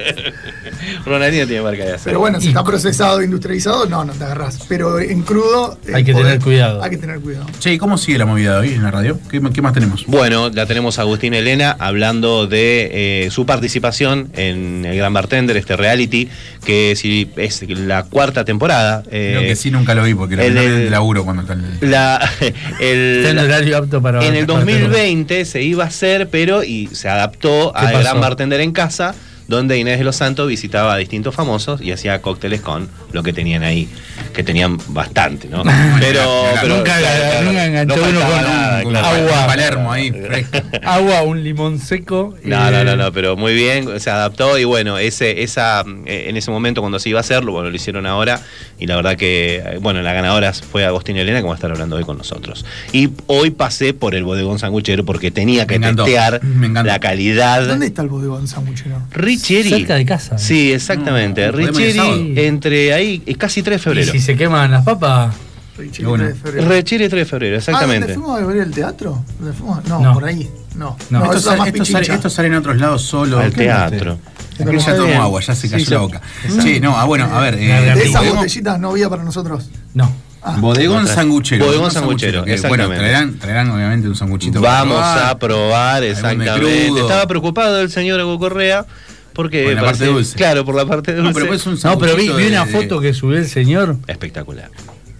Ronaldinho 1.05 1.47
tiene 1.47 1.61
marca 1.63 1.83
de 1.85 1.93
azaí. 1.93 2.05
Pero 2.05 2.19
bueno, 2.19 2.39
si 2.41 2.47
está 2.49 2.63
procesado 2.63 3.21
e 3.21 3.25
industrializado, 3.25 3.85
no, 3.87 4.03
no 4.05 4.13
te 4.13 4.23
agarrás. 4.23 4.59
Pero 4.67 4.99
en 4.99 5.21
crudo. 5.21 5.77
eh, 5.87 5.91
Hay 5.95 6.03
que 6.03 6.13
tener 6.13 6.39
cuidado. 6.39 6.83
Hay 6.83 6.89
que 6.89 6.97
tener 6.97 7.19
cuidado. 7.19 7.45
Che, 7.59 7.73
¿y 7.73 7.77
cómo 7.77 7.97
sigue 7.97 8.17
la 8.17 8.25
movida 8.25 8.53
de 8.53 8.59
hoy 8.69 8.73
en 8.75 8.83
la 8.83 8.91
radio? 8.91 9.19
¿Qué, 9.29 9.41
qué 9.53 9.61
más 9.61 9.73
tenemos? 9.73 10.05
Bueno, 10.07 10.49
la 10.49 10.65
tenemos 10.65 10.99
a 10.99 11.03
Agustín 11.03 11.33
Elena 11.33 11.75
hablando 11.79 12.47
de 12.47 13.25
eh, 13.25 13.31
su 13.31 13.45
participación 13.45 14.29
en 14.35 14.85
el 14.85 14.95
Gran 14.97 15.13
Bartender, 15.13 15.57
este 15.57 15.75
reality, 15.75 16.29
que 16.65 16.95
si 16.95 17.29
es 17.37 17.67
la 17.69 18.03
cuarta 18.03 18.45
temporada. 18.45 19.03
eh, 19.11 19.33
Creo 19.37 19.41
que 19.49 19.55
sí, 19.55 19.71
nunca 19.71 19.93
lo 19.95 20.03
vi 20.03 20.13
porque 20.13 20.35
el- 20.35 20.41
era 20.57 20.61
el- 20.63 20.91
laburo 20.91 21.23
cuando 21.23 21.41
está 21.43 21.53
el. 21.53 21.91
La, 21.91 22.19
el- 22.79 23.37
horario 23.39 23.77
apto 23.77 24.01
para. 24.01 24.25
en 24.25 24.35
el 24.35 24.45
para 24.45 24.59
2020 24.59 25.45
se 25.45 25.61
iba 25.61 25.83
a 25.83 25.87
hacer, 25.87 26.29
pero 26.29 26.63
y 26.63 26.87
se 26.87 27.09
adaptó 27.09 27.71
¿Qué 27.73 27.79
a 27.85 27.91
pasó? 27.91 27.99
Gran 27.99 28.21
Bartender 28.21 28.61
en 28.61 28.71
casa, 28.71 29.15
donde 29.53 29.77
Inés 29.77 29.97
de 29.99 30.03
los 30.03 30.15
Santos 30.15 30.47
visitaba 30.47 30.93
a 30.93 30.97
distintos 30.97 31.33
famosos 31.35 31.81
y 31.81 31.91
hacía 31.91 32.21
cócteles 32.21 32.61
con 32.61 32.89
lo 33.11 33.23
que 33.23 33.33
tenían 33.33 33.63
ahí, 33.63 33.87
que 34.33 34.43
tenían 34.43 34.77
bastante, 34.89 35.47
¿no? 35.49 35.63
Pero, 35.99 36.45
pero 36.61 36.77
Nunca- 36.77 36.97
nunca 37.43 37.65
enganchó 37.65 37.95
uno 37.95 38.19
con 38.19 38.29
nada, 38.41 38.81
claro. 38.83 39.07
agua. 39.07 39.47
Palermo 39.47 39.91
ahí. 39.91 40.11
Agua, 40.83 41.21
un 41.23 41.43
limón 41.43 41.79
seco. 41.79 42.33
No, 42.43 42.67
eh, 42.67 42.71
no, 42.71 42.83
no, 42.83 42.95
no, 42.95 43.11
pero 43.11 43.35
muy 43.37 43.53
bien, 43.53 43.99
se 43.99 44.09
adaptó 44.09 44.57
y 44.57 44.63
bueno, 44.63 44.97
ese, 44.97 45.43
esa, 45.43 45.83
eh, 46.05 46.25
en 46.29 46.37
ese 46.37 46.51
momento 46.51 46.81
cuando 46.81 46.99
se 46.99 47.09
iba 47.09 47.19
a 47.19 47.21
hacerlo, 47.21 47.51
bueno, 47.51 47.69
lo 47.69 47.75
hicieron 47.75 48.05
ahora 48.05 48.41
y 48.79 48.87
la 48.87 48.95
verdad 48.95 49.15
que, 49.15 49.57
eh, 49.57 49.77
bueno, 49.81 50.01
la 50.01 50.13
ganadora 50.13 50.51
fue 50.53 50.85
Agustín 50.85 51.17
Elena, 51.17 51.39
que 51.41 51.45
va 51.47 51.53
a 51.53 51.55
estar 51.55 51.71
hablando 51.71 51.95
hoy 51.95 52.03
con 52.03 52.17
nosotros. 52.17 52.65
Y 52.91 53.09
hoy 53.27 53.51
pasé 53.51 53.93
por 53.93 54.15
el 54.15 54.23
bodegón 54.23 54.59
sanguchero 54.59 55.05
porque 55.05 55.31
tenía 55.31 55.65
que 55.67 55.77
Me 55.79 55.85
encantó, 55.87 56.03
testear 56.05 56.43
me 56.43 56.67
encantó. 56.67 56.87
la 56.91 56.99
calidad. 56.99 57.65
¿Dónde 57.67 57.85
está 57.87 58.01
el 58.01 58.09
bodegón 58.09 58.47
sanguchero? 58.47 59.01
Richieri. 59.43 59.69
Cerca 59.69 59.95
de 59.95 60.05
casa. 60.05 60.37
Sí, 60.37 60.71
exactamente. 60.71 61.51
No, 61.51 61.59
ir 61.59 61.67
Richieri, 61.67 62.33
entre 62.45 62.93
ahí, 62.93 63.21
es 63.25 63.37
casi 63.37 63.61
3 63.61 63.75
de 63.77 63.81
Y 63.81 63.83
febrero. 63.83 64.11
si 64.11 64.19
se 64.19 64.35
queman 64.37 64.71
las 64.71 64.83
papas, 64.85 65.35
Richie, 65.77 66.05
bueno. 66.05 66.23
3 66.25 66.35
de 66.35 66.41
febrero. 66.41 66.69
Richieri 66.69 67.09
3 67.09 67.21
de 67.21 67.25
febrero, 67.25 67.55
Ah, 67.55 67.59
exactamente. 67.59 68.13
¿dónde 68.13 68.13
fuimos 68.13 68.41
a 68.41 68.45
ver 68.45 68.57
el 68.57 68.71
teatro? 68.71 69.23
¿Dónde 69.39 69.53
fuimos? 69.57 69.85
No, 69.85 69.99
No. 69.99 70.13
por 70.13 70.25
ahí. 70.25 70.49
No, 70.75 70.97
No. 71.09 71.19
no, 71.19 71.25
esto, 71.25 71.39
sale, 71.51 71.69
esto, 71.69 71.85
sale, 71.85 72.13
esto 72.13 72.29
sale 72.29 72.47
en 72.47 72.55
otros 72.55 72.77
lados 72.77 73.01
solo. 73.03 73.39
Al 73.39 73.53
teatro. 73.53 74.17
Aquí 74.59 74.77
ya 74.77 74.95
tomó 74.95 75.21
agua, 75.21 75.41
ya 75.41 75.55
se 75.55 75.69
cayó 75.69 75.83
Sí, 75.85 75.91
la 75.91 75.97
boca. 75.99 76.21
Sí, 76.61 76.79
no, 76.79 76.97
ah, 76.97 77.05
bueno, 77.05 77.25
a 77.25 77.41
ver. 77.41 77.55
eh, 77.55 77.93
De 77.95 78.03
esas 78.03 78.27
botellitas 78.33 78.79
no 78.79 78.91
había 78.91 79.09
para 79.09 79.23
nosotros. 79.23 79.69
no. 79.93 80.11
Ah, 80.45 80.57
bodegón 80.59 81.07
sanguchero. 81.07 81.65
Bodegón 81.67 81.89
sanguchero, 81.89 82.43
que, 82.43 82.57
Bueno, 82.57 82.83
exactamente. 82.83 82.97
traerán, 82.97 83.39
traerán 83.39 83.71
obviamente 83.71 84.09
un 84.09 84.15
sanguchito. 84.15 84.61
para 84.61 84.79
Vamos 84.79 84.97
probar. 84.97 85.29
a 85.29 85.39
probar, 85.39 86.03
exactamente. 86.03 86.87
Estaba 86.99 87.25
preocupado 87.27 87.79
el 87.79 87.89
señor 87.89 88.19
Hugo 88.19 88.39
Correa 88.39 88.85
porque. 89.33 89.63
Por 89.63 89.73
la 89.73 89.81
parte 89.81 90.05
dulce. 90.05 90.35
Claro, 90.35 90.65
por 90.65 90.75
la 90.75 90.85
parte 90.85 91.13
dulce. 91.13 91.27
No, 91.29 91.33
pero 91.33 91.47
pues 91.47 91.65
un 91.65 91.77
No, 91.83 91.97
pero 91.97 92.15
vi, 92.15 92.29
una 92.29 92.65
de- 92.65 92.71
foto 92.71 92.99
que 92.99 93.13
subió 93.13 93.37
el 93.37 93.47
señor, 93.47 93.97
Espectacular. 94.07 94.69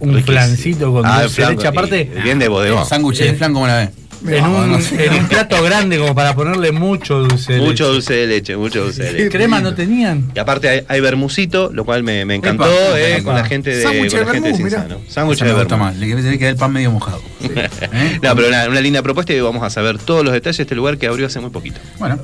un 0.00 0.10
Riquísimo. 0.14 0.32
flancito 0.32 0.92
con 0.92 1.06
Ah, 1.06 1.22
dulce 1.22 1.24
de 1.24 1.28
flan, 1.46 1.56
leche. 1.56 1.68
Aparte, 1.68 2.10
Bien 2.22 2.38
de 2.38 2.48
bodegón. 2.48 2.86
Sándwich 2.86 3.18
de 3.18 3.34
flan, 3.34 3.52
¿cómo 3.52 3.66
la 3.66 3.76
ves? 3.78 3.90
en 4.26 4.42
un, 4.46 4.72
no 4.72 4.80
sé. 4.80 5.04
en 5.04 5.12
un 5.14 5.28
plato 5.28 5.62
grande 5.62 5.98
como 5.98 6.14
para 6.14 6.34
ponerle 6.34 6.72
mucho 6.72 7.18
dulce 7.24 7.54
de 7.54 7.58
Mucho 7.58 7.84
leche. 7.84 7.84
dulce 7.92 8.14
de 8.14 8.26
leche, 8.26 8.56
mucho 8.56 8.84
dulce 8.84 9.02
de 9.02 9.12
leche. 9.12 9.28
¿Crema 9.28 9.60
no 9.60 9.74
tenían? 9.74 10.30
Y 10.34 10.38
aparte 10.38 10.66
hay, 10.70 10.80
hay 10.88 11.00
vermucito, 11.02 11.70
lo 11.74 11.84
cual 11.84 12.02
me, 12.04 12.24
me 12.24 12.36
encantó 12.36 12.64
Epa, 12.64 12.98
eh, 12.98 13.12
epa. 13.16 13.24
con 13.24 13.34
la 13.34 13.44
gente 13.44 13.76
de, 13.76 13.82
Sándwich 13.82 14.12
de 14.12 14.20
la 14.24 14.32
gente 14.32 14.48
de 14.48 14.52
vermú, 14.52 14.64
mirá. 14.64 14.80
Cinzano. 14.82 15.00
Sándwich 15.10 15.38
de 15.40 15.44
me 15.44 15.50
gusta 15.52 15.76
vermú. 15.76 15.84
más. 15.84 15.96
Le 15.98 16.06
tiene 16.06 16.38
que 16.38 16.48
el 16.48 16.56
pan 16.56 16.72
medio 16.72 16.90
mojado. 16.90 17.20
¿Eh? 17.42 18.18
No, 18.22 18.34
pero 18.34 18.48
una, 18.48 18.66
una 18.66 18.80
linda 18.80 19.02
propuesta 19.02 19.34
y 19.34 19.40
vamos 19.40 19.62
a 19.62 19.68
saber 19.68 19.98
todos 19.98 20.24
los 20.24 20.32
detalles 20.32 20.56
de 20.56 20.62
este 20.62 20.74
lugar 20.74 20.96
que 20.96 21.06
abrió 21.06 21.26
hace 21.26 21.40
muy 21.40 21.50
poquito. 21.50 21.78
Bueno, 21.98 22.18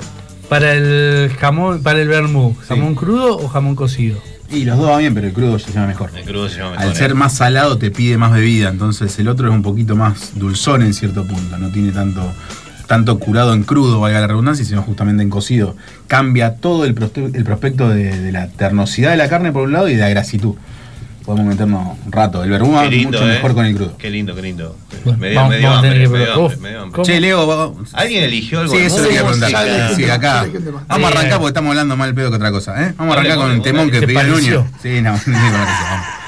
Para 0.50 0.75
el 0.75 1.31
jamón, 1.39 1.82
para 1.82 2.03
el 2.03 2.08
vermú, 2.08 2.55
¿jamón 2.69 2.94
crudo 2.94 3.39
o 3.39 3.48
jamón 3.48 3.74
cocido? 3.74 4.20
y 4.53 4.65
los 4.65 4.77
dos 4.79 4.89
va 4.89 4.98
bien, 4.98 5.15
pero 5.15 5.29
el 5.29 5.32
crudo 5.32 5.58
se 5.58 5.72
llama 5.72 5.86
mejor. 5.86 6.10
El 6.15 6.24
crudo 6.24 6.48
se 6.48 6.58
llama 6.58 6.72
Al 6.72 6.89
mejor, 6.89 6.96
ser 6.96 7.10
eh. 7.13 7.15
más 7.15 7.34
salado 7.34 7.79
te 7.79 7.91
pide 7.91 8.19
más 8.19 8.32
bebida, 8.32 8.69
entonces 8.69 9.17
el 9.19 9.29
otro 9.29 9.48
es 9.48 9.55
un 9.55 9.63
poquito 9.63 9.96
más 9.96 10.32
dulzón 10.34 10.82
en 10.82 10.93
cierto 10.93 11.24
punto, 11.24 11.56
no 11.56 11.70
tiene 11.70 11.93
tanto, 11.93 12.20
tanto 12.86 13.19
curado 13.19 13.55
en 13.55 13.63
crudo, 13.63 14.01
valga 14.01 14.20
la 14.20 14.27
redundancia, 14.27 14.65
sino 14.65 14.82
justamente 14.82 15.22
en 15.22 15.31
cocido. 15.31 15.77
Cambia 16.08 16.56
todo 16.56 16.84
el 16.84 16.94
prospecto 16.94 17.89
de, 17.89 18.19
de 18.19 18.32
la 18.32 18.48
ternosidad 18.48 19.13
de 19.13 19.17
la 19.17 19.29
carne 19.29 19.53
por 19.53 19.63
un 19.63 19.72
lado 19.72 19.89
y 19.89 19.94
de 19.94 20.01
la 20.01 20.08
grasitud. 20.08 20.56
Podemos 21.31 21.53
meternos 21.53 21.96
un 22.05 22.10
rato. 22.10 22.43
El 22.43 22.51
vermú 22.51 22.72
va 22.72 22.87
lindo, 22.87 23.13
mucho 23.20 23.31
eh. 23.31 23.34
mejor 23.34 23.55
con 23.55 23.65
el 23.65 23.77
crudo. 23.77 23.96
Qué 23.96 24.10
lindo, 24.10 24.34
qué 24.34 24.43
lindo. 24.43 24.77
Bueno, 25.05 25.19
me 25.20 25.29
dio, 25.31 25.37
vamos- 25.39 25.51
me 25.53 25.58
dio 25.58 25.69
vamos 25.69 25.84
hambre, 25.84 25.93
que 26.03 26.08
me 26.08 26.19
dio 26.19 26.32
probar. 26.34 26.77
hambre. 26.82 27.03
Che, 27.05 27.20
Leo, 27.20 27.77
¿Alguien 27.93 28.25
eligió 28.25 28.58
algo? 28.58 28.72
Sí, 28.75 28.79
eso 28.81 28.96
No 28.96 29.03
lo 29.03 29.08
quería 29.08 29.22
preguntar. 29.25 29.94
Sí, 29.94 30.05
acá. 30.10 30.46
Vamos 30.89 31.08
a 31.08 31.13
sí, 31.13 31.19
arrancar 31.19 31.39
porque 31.39 31.49
estamos 31.51 31.70
hablando 31.70 31.96
más 31.96 32.08
del 32.08 32.15
pedo 32.17 32.31
que 32.31 32.37
otra 32.37 32.51
cosa, 32.51 32.82
¿eh? 32.84 32.94
Vamos 32.96 33.15
a 33.15 33.20
arrancar 33.20 33.39
con 33.39 33.51
el 33.53 33.63
temón 33.63 33.91
que 33.93 34.01
¿Te 34.01 34.08
pidió 34.08 34.20
el? 34.22 34.29
Nuño. 34.29 34.67
Sí, 34.82 35.01
no, 35.03 35.13
no 35.27 35.39
me 35.39 36.19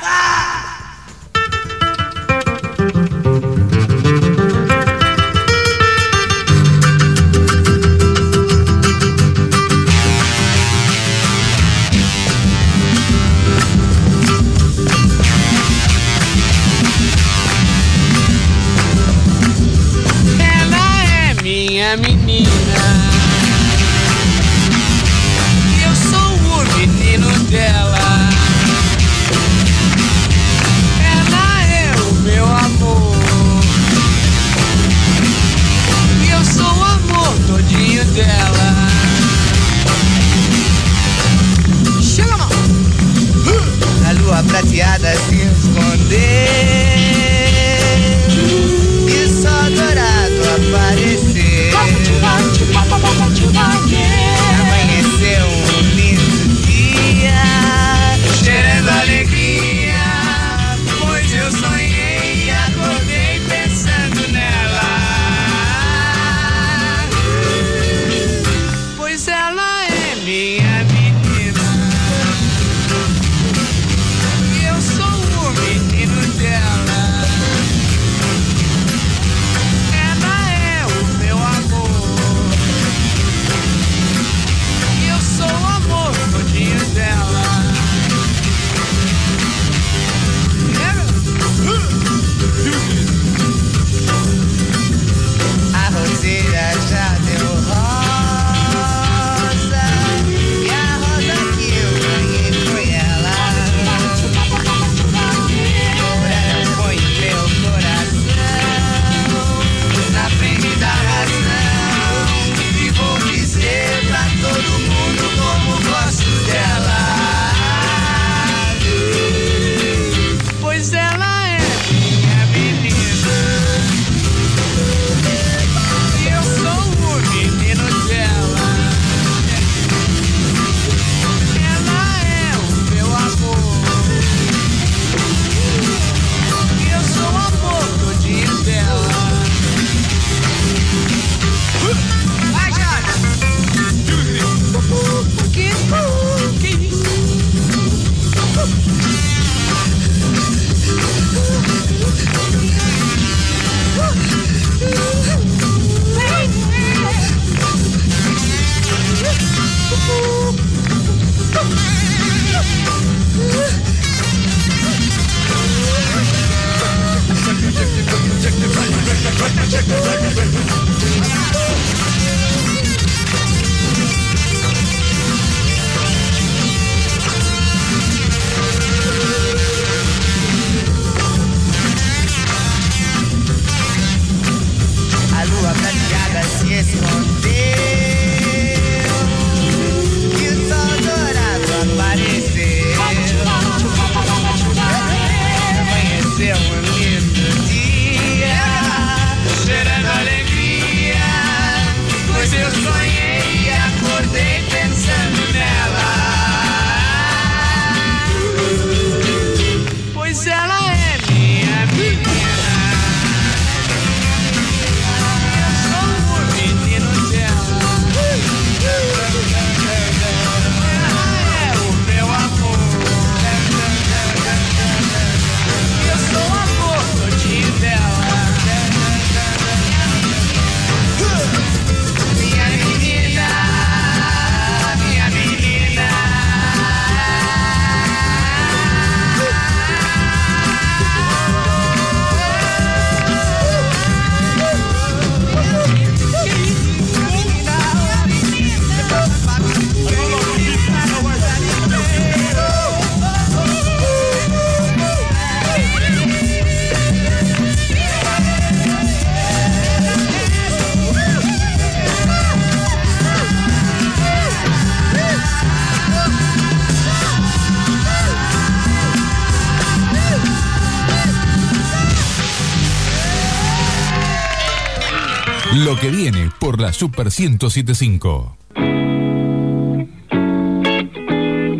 que 276.02 276.10
viene 276.10 276.50
por 276.58 276.80
la 276.80 276.92
Super 276.92 277.26
1075. 277.26 278.56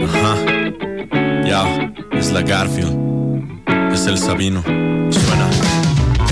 Ajá. 0.05 0.37
Ya, 1.45 1.93
es 2.13 2.31
la 2.31 2.43
Garfield. 2.43 2.97
Es 3.93 4.07
el 4.07 4.17
Sabino. 4.17 4.63
Suena. 4.63 5.51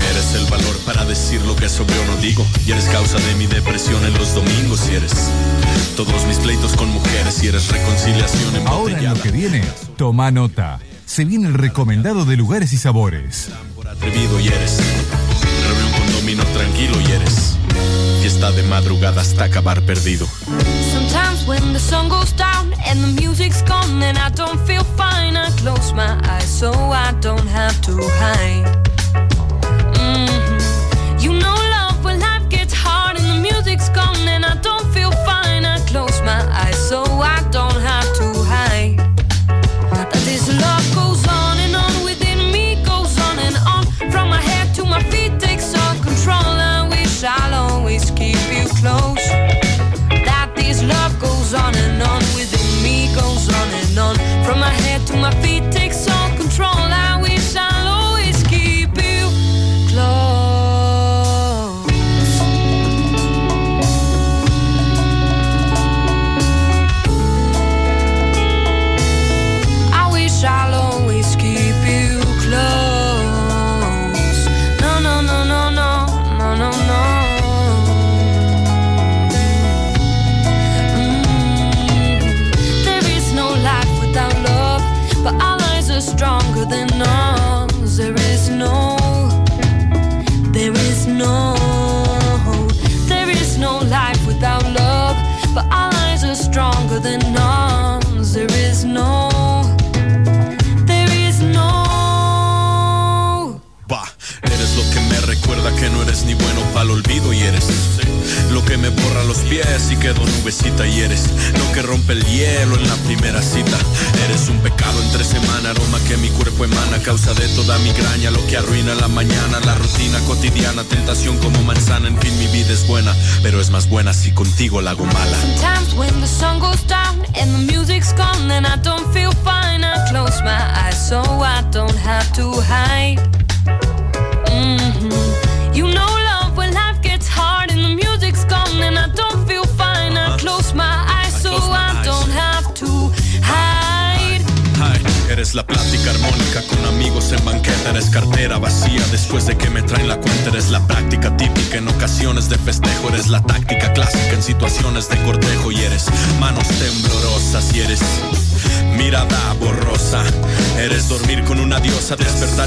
Eres 0.08 0.34
el 0.36 0.44
valor 0.48 0.78
para 0.86 1.04
decir 1.04 1.42
lo 1.42 1.56
que 1.56 1.68
sobre 1.68 1.96
no 2.06 2.16
digo. 2.22 2.46
Y 2.64 2.70
eres 2.70 2.84
causa 2.84 3.18
de 3.18 3.34
mi 3.34 3.48
depresión 3.48 4.04
en 4.04 4.14
los 4.14 4.36
domingos. 4.36 4.88
Y 4.88 4.94
eres 4.94 5.28
todos 5.96 6.24
mis 6.28 6.36
pleitos 6.36 6.76
con 6.76 6.88
mujeres. 6.90 7.42
Y 7.42 7.48
eres 7.48 7.72
reconciliación 7.72 8.54
en 8.54 8.68
Ahora 8.68 9.00
en 9.00 9.04
lo 9.04 9.20
que 9.20 9.32
viene, 9.32 9.64
toma 9.96 10.30
nota. 10.30 10.78
Se 11.06 11.24
viene 11.24 11.48
el 11.48 11.54
recomendado 11.54 12.24
de 12.24 12.36
lugares 12.36 12.72
y 12.72 12.76
sabores. 12.76 13.48
Por 13.74 13.88
atrevido 13.88 14.38
y 14.38 14.46
eres. 14.46 14.78
Reunión 15.66 15.90
con 15.98 16.12
domino 16.12 16.44
tranquilo 16.52 16.94
y 17.00 17.10
eres 17.10 17.39
de 18.62 18.68
madrugada 18.68 19.20
hasta 19.20 19.44
acabar 19.44 19.80
perdido. 19.82 20.26
Sometimes 20.92 21.46
when 21.46 21.72
the 21.72 21.78
sun 21.78 22.08
goes 22.08 22.32
down 22.32 22.72
and 22.86 23.00
the 23.00 23.22
music's 23.22 23.62
gone 23.62 24.02
and 24.02 24.18
I 24.18 24.30
don't 24.30 24.58
feel 24.66 24.84
fine, 24.96 25.36
I 25.36 25.50
close 25.62 25.92
my 25.94 26.18
eyes 26.28 26.48
so 26.48 26.72
I 26.72 27.12
don't 27.20 27.48
have 27.48 27.80
to 27.82 27.92
hide. 28.18 28.89
to 55.06 55.16
my 55.16 55.30
feet. 55.42 55.59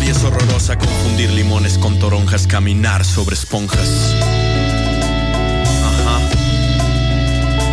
Y 0.06 0.10
es 0.10 0.24
horrorosa, 0.24 0.78
confundir 0.78 1.32
limones 1.32 1.78
con 1.78 1.98
toronjas, 2.00 2.48
caminar 2.48 3.06
sobre 3.06 3.36
esponjas. 3.36 4.16
Ajá, 5.86 6.20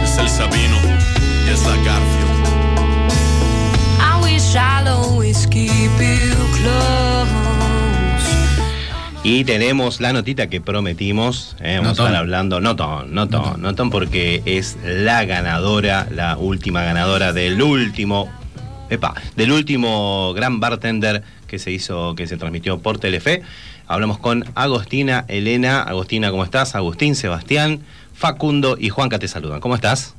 es 0.04 0.18
el 0.18 0.28
Sabino 0.28 0.76
y 1.46 1.50
es 1.50 1.62
la 1.64 1.76
Garfield. 1.76 2.30
I 3.98 4.22
wish 4.22 4.54
I'll 4.54 4.88
always 4.88 5.46
keep 5.48 5.70
you 5.70 6.34
close. 6.62 7.30
Y 9.22 9.44
tenemos 9.44 10.00
la 10.00 10.12
notita 10.12 10.46
que 10.48 10.60
prometimos. 10.60 11.56
eh, 11.60 11.76
vamos 11.76 11.88
a 11.88 11.90
Notón. 11.90 12.06
estar 12.06 12.16
hablando. 12.20 12.60
Notón, 12.60 13.12
notón, 13.14 13.60
notón, 13.60 13.90
porque 13.90 14.42
es 14.46 14.78
la 14.84 15.24
ganadora, 15.24 16.06
la 16.10 16.36
última 16.38 16.82
ganadora 16.84 17.32
del 17.32 17.60
último. 17.60 18.30
Epa, 18.88 19.14
del 19.36 19.52
último 19.52 20.32
gran 20.34 20.58
bartender 20.58 21.22
que 21.50 21.58
se 21.58 21.72
hizo, 21.72 22.14
que 22.14 22.26
se 22.26 22.36
transmitió 22.36 22.78
por 22.78 22.98
Telefe. 22.98 23.42
Hablamos 23.88 24.18
con 24.18 24.44
Agostina, 24.54 25.24
Elena. 25.26 25.82
Agostina, 25.82 26.30
¿cómo 26.30 26.44
estás? 26.44 26.76
Agustín, 26.76 27.16
Sebastián, 27.16 27.80
Facundo 28.14 28.76
y 28.78 28.88
Juanca 28.88 29.18
te 29.18 29.26
saludan. 29.26 29.60
¿Cómo 29.60 29.74
estás? 29.74 30.14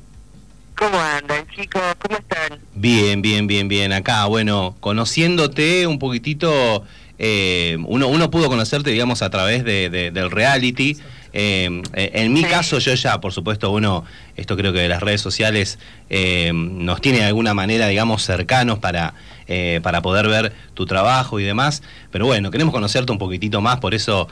¿Cómo 0.76 1.00
andan, 1.00 1.41
chicos? 1.54 1.82
¿Cómo 1.98 2.18
están? 2.18 2.58
Bien, 2.74 3.22
bien, 3.22 3.46
bien, 3.46 3.68
bien. 3.68 3.92
Acá, 3.92 4.24
bueno, 4.26 4.76
conociéndote 4.80 5.86
un 5.86 5.98
poquitito, 5.98 6.84
eh, 7.18 7.76
uno, 7.86 8.08
uno 8.08 8.30
pudo 8.30 8.48
conocerte, 8.48 8.90
digamos, 8.90 9.22
a 9.22 9.30
través 9.30 9.64
de, 9.64 9.90
de- 9.90 10.10
del 10.10 10.30
reality. 10.30 10.96
Eh, 11.34 11.82
eh, 11.94 12.10
en 12.14 12.32
mi 12.32 12.42
caso, 12.44 12.78
yo 12.78 12.92
ya, 12.94 13.20
por 13.20 13.32
supuesto, 13.32 13.70
uno, 13.70 14.04
esto 14.36 14.56
creo 14.56 14.72
que 14.72 14.80
de 14.80 14.88
las 14.88 15.02
redes 15.02 15.20
sociales 15.22 15.78
eh, 16.10 16.50
nos 16.54 17.00
tiene 17.00 17.18
de 17.18 17.24
alguna 17.24 17.54
manera, 17.54 17.86
digamos, 17.88 18.22
cercanos 18.22 18.78
para, 18.80 19.14
eh, 19.46 19.80
para 19.82 20.02
poder 20.02 20.28
ver 20.28 20.52
tu 20.74 20.84
trabajo 20.84 21.40
y 21.40 21.44
demás. 21.44 21.82
Pero 22.10 22.26
bueno, 22.26 22.50
queremos 22.50 22.74
conocerte 22.74 23.12
un 23.12 23.18
poquitito 23.18 23.60
más, 23.62 23.78
por 23.78 23.94
eso 23.94 24.28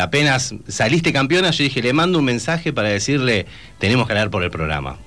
apenas 0.00 0.54
saliste 0.68 1.12
campeona, 1.12 1.50
yo 1.52 1.62
dije, 1.64 1.82
le 1.82 1.92
mando 1.92 2.18
un 2.18 2.24
mensaje 2.24 2.72
para 2.72 2.88
decirle, 2.88 3.46
tenemos 3.78 4.06
que 4.06 4.12
hablar 4.12 4.30
por 4.30 4.42
el 4.42 4.50
programa. 4.50 4.98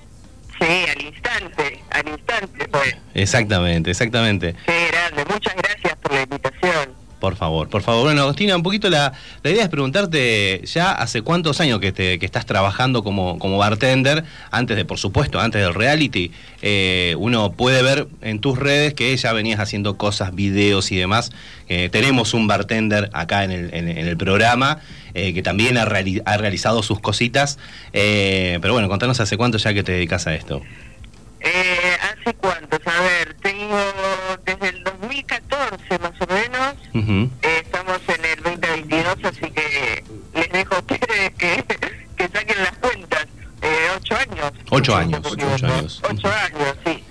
Sí, 0.63 0.85
al 0.89 1.01
instante, 1.01 1.83
al 1.89 2.07
instante 2.07 2.67
fue. 2.71 2.95
Exactamente, 3.13 3.91
exactamente. 3.91 4.55
Qué 4.65 4.87
grande, 4.87 5.25
muchas 5.25 5.55
gracias 5.55 5.72
por 7.23 7.37
favor, 7.37 7.69
por 7.69 7.81
favor. 7.83 8.03
Bueno, 8.03 8.23
Agostina, 8.23 8.53
un 8.57 8.63
poquito 8.63 8.89
la, 8.89 9.13
la 9.43 9.49
idea 9.49 9.63
es 9.63 9.69
preguntarte 9.69 10.61
ya 10.65 10.91
hace 10.91 11.21
cuántos 11.21 11.61
años 11.61 11.79
que, 11.79 11.93
te, 11.93 12.19
que 12.19 12.25
estás 12.25 12.45
trabajando 12.45 13.01
como, 13.01 13.39
como 13.39 13.57
bartender, 13.57 14.25
antes 14.51 14.75
de, 14.75 14.83
por 14.83 14.97
supuesto, 14.97 15.39
antes 15.39 15.61
del 15.61 15.73
reality. 15.73 16.33
Eh, 16.61 17.15
uno 17.17 17.53
puede 17.53 17.81
ver 17.81 18.09
en 18.19 18.39
tus 18.39 18.59
redes 18.59 18.93
que 18.93 19.15
ya 19.15 19.31
venías 19.31 19.61
haciendo 19.61 19.95
cosas, 19.95 20.35
videos 20.35 20.91
y 20.91 20.97
demás. 20.97 21.31
Eh, 21.69 21.87
tenemos 21.89 22.33
un 22.33 22.45
bartender 22.45 23.09
acá 23.13 23.45
en 23.45 23.51
el, 23.51 23.73
en, 23.73 23.87
el 23.87 24.17
programa 24.17 24.79
eh, 25.13 25.33
que 25.33 25.41
también 25.41 25.77
ha, 25.77 25.83
ha 25.83 26.37
realizado 26.37 26.83
sus 26.83 26.99
cositas. 26.99 27.57
Pero 27.93 28.73
bueno, 28.73 28.89
contanos 28.89 29.21
hace 29.21 29.37
cuánto 29.37 29.57
ya 29.59 29.73
que 29.73 29.83
te 29.83 29.93
dedicas 29.93 30.27
a 30.27 30.35
esto. 30.35 30.61
¿Hace 31.39 32.33
cuántos? 32.35 32.79
A 32.85 33.01
ver, 33.01 33.33
tengo 33.35 33.77
Eh, 36.93 37.29
estamos 37.41 37.99
en 38.07 38.25
el 38.25 38.43
2022, 38.43 39.17
así 39.23 39.51
que 39.51 40.03
les 40.35 40.49
dejo 40.51 40.75
a 40.75 40.79
ustedes 40.79 41.33
que, 41.37 41.63
que 42.17 42.27
saquen 42.27 42.63
las 42.63 42.77
cuentas. 42.77 43.27
Eh, 43.61 43.87
ocho 43.97 44.15
años. 44.15 44.51
Ocho 44.69 44.95
años, 44.95 45.21
ocho 45.23 45.47
años. 45.47 46.01
Ocho 46.09 46.27
años, 46.27 46.77
sí. 46.85 47.03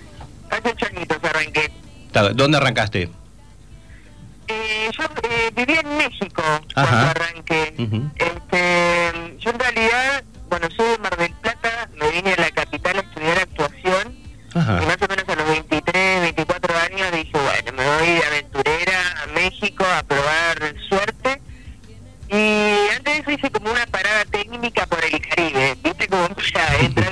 Hace 0.50 0.68
ocho 0.68 0.86
añitos 0.94 1.18
arranqué. 1.24 1.72
¿Dónde 2.34 2.58
arrancaste? 2.58 3.08
Eh, 4.48 4.90
yo 4.96 5.04
eh, 5.22 5.50
vivía 5.56 5.80
en 5.80 5.96
México 5.96 6.42
Ajá. 6.74 6.88
cuando 6.88 7.10
arranqué. 7.10 7.74
Este, 8.16 9.36
yo 9.38 9.50
en 9.50 9.58
realidad, 9.58 10.24
bueno, 10.50 10.68
soy 10.76 10.90
de 10.90 10.98
Mar 10.98 11.16
del 11.16 11.32
Plata, 11.34 11.88
me 11.98 12.10
vine 12.10 12.34
a 12.34 12.40
la 12.40 12.50
capital 12.50 12.98
a 12.98 13.00
estudiar 13.00 13.38
actuación 13.38 14.18
Ajá. 14.54 14.80
y 14.82 14.86
más 14.86 14.98
o 15.00 15.06
para 26.90 27.11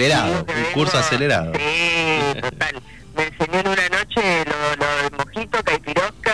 acelerado, 0.00 0.46
un 0.46 0.72
curso 0.72 0.98
acelerado. 0.98 1.52
Sí, 1.54 2.40
total. 2.40 2.82
Me 3.14 3.24
enseñó 3.24 3.60
en 3.60 3.68
una 3.68 3.88
noche 3.88 4.44
lo, 4.46 4.76
lo 4.76 5.02
de 5.02 5.10
mojito, 5.24 5.62
caipirosca, 5.62 6.32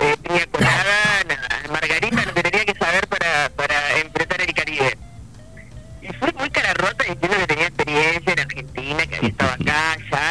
eh, 0.00 0.16
piña 0.22 0.46
colada, 0.50 1.24
margarita, 1.70 2.24
lo 2.24 2.34
que 2.34 2.42
tenía 2.42 2.64
que 2.64 2.74
saber 2.78 3.06
para, 3.06 3.50
para 3.50 3.98
enfrentar 3.98 4.40
el 4.40 4.54
Caribe. 4.54 4.98
Y 6.02 6.12
fui 6.14 6.32
muy 6.38 6.50
cara 6.50 6.72
rota 6.74 7.04
diciendo 7.04 7.36
que 7.38 7.46
tenía 7.46 7.66
experiencia 7.66 8.32
en 8.32 8.40
Argentina, 8.40 9.06
que 9.06 9.16
había 9.16 9.28
estado 9.28 9.52
acá, 9.52 9.92
allá, 9.92 10.29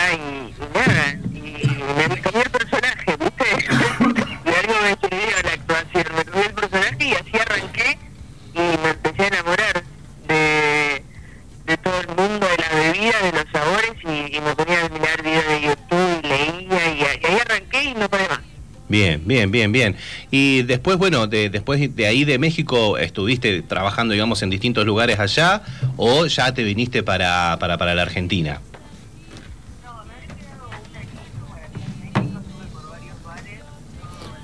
Bien, 19.40 19.52
bien, 19.52 19.72
bien. 19.72 19.96
Y 20.32 20.64
después, 20.64 20.98
bueno, 20.98 21.26
de, 21.26 21.50
después 21.50 21.96
de 21.96 22.06
ahí 22.06 22.26
de 22.26 22.38
México, 22.38 22.98
¿estuviste 22.98 23.62
trabajando, 23.62 24.12
digamos, 24.12 24.42
en 24.44 24.50
distintos 24.50 24.86
lugares 24.86 25.18
allá 25.18 25.62
o 25.96 26.26
ya 26.26 26.54
te 26.54 26.62
viniste 26.62 27.04
para, 27.04 27.56
para, 27.58 27.78
para 27.78 27.96
la 27.96 28.02
Argentina? 28.02 28.60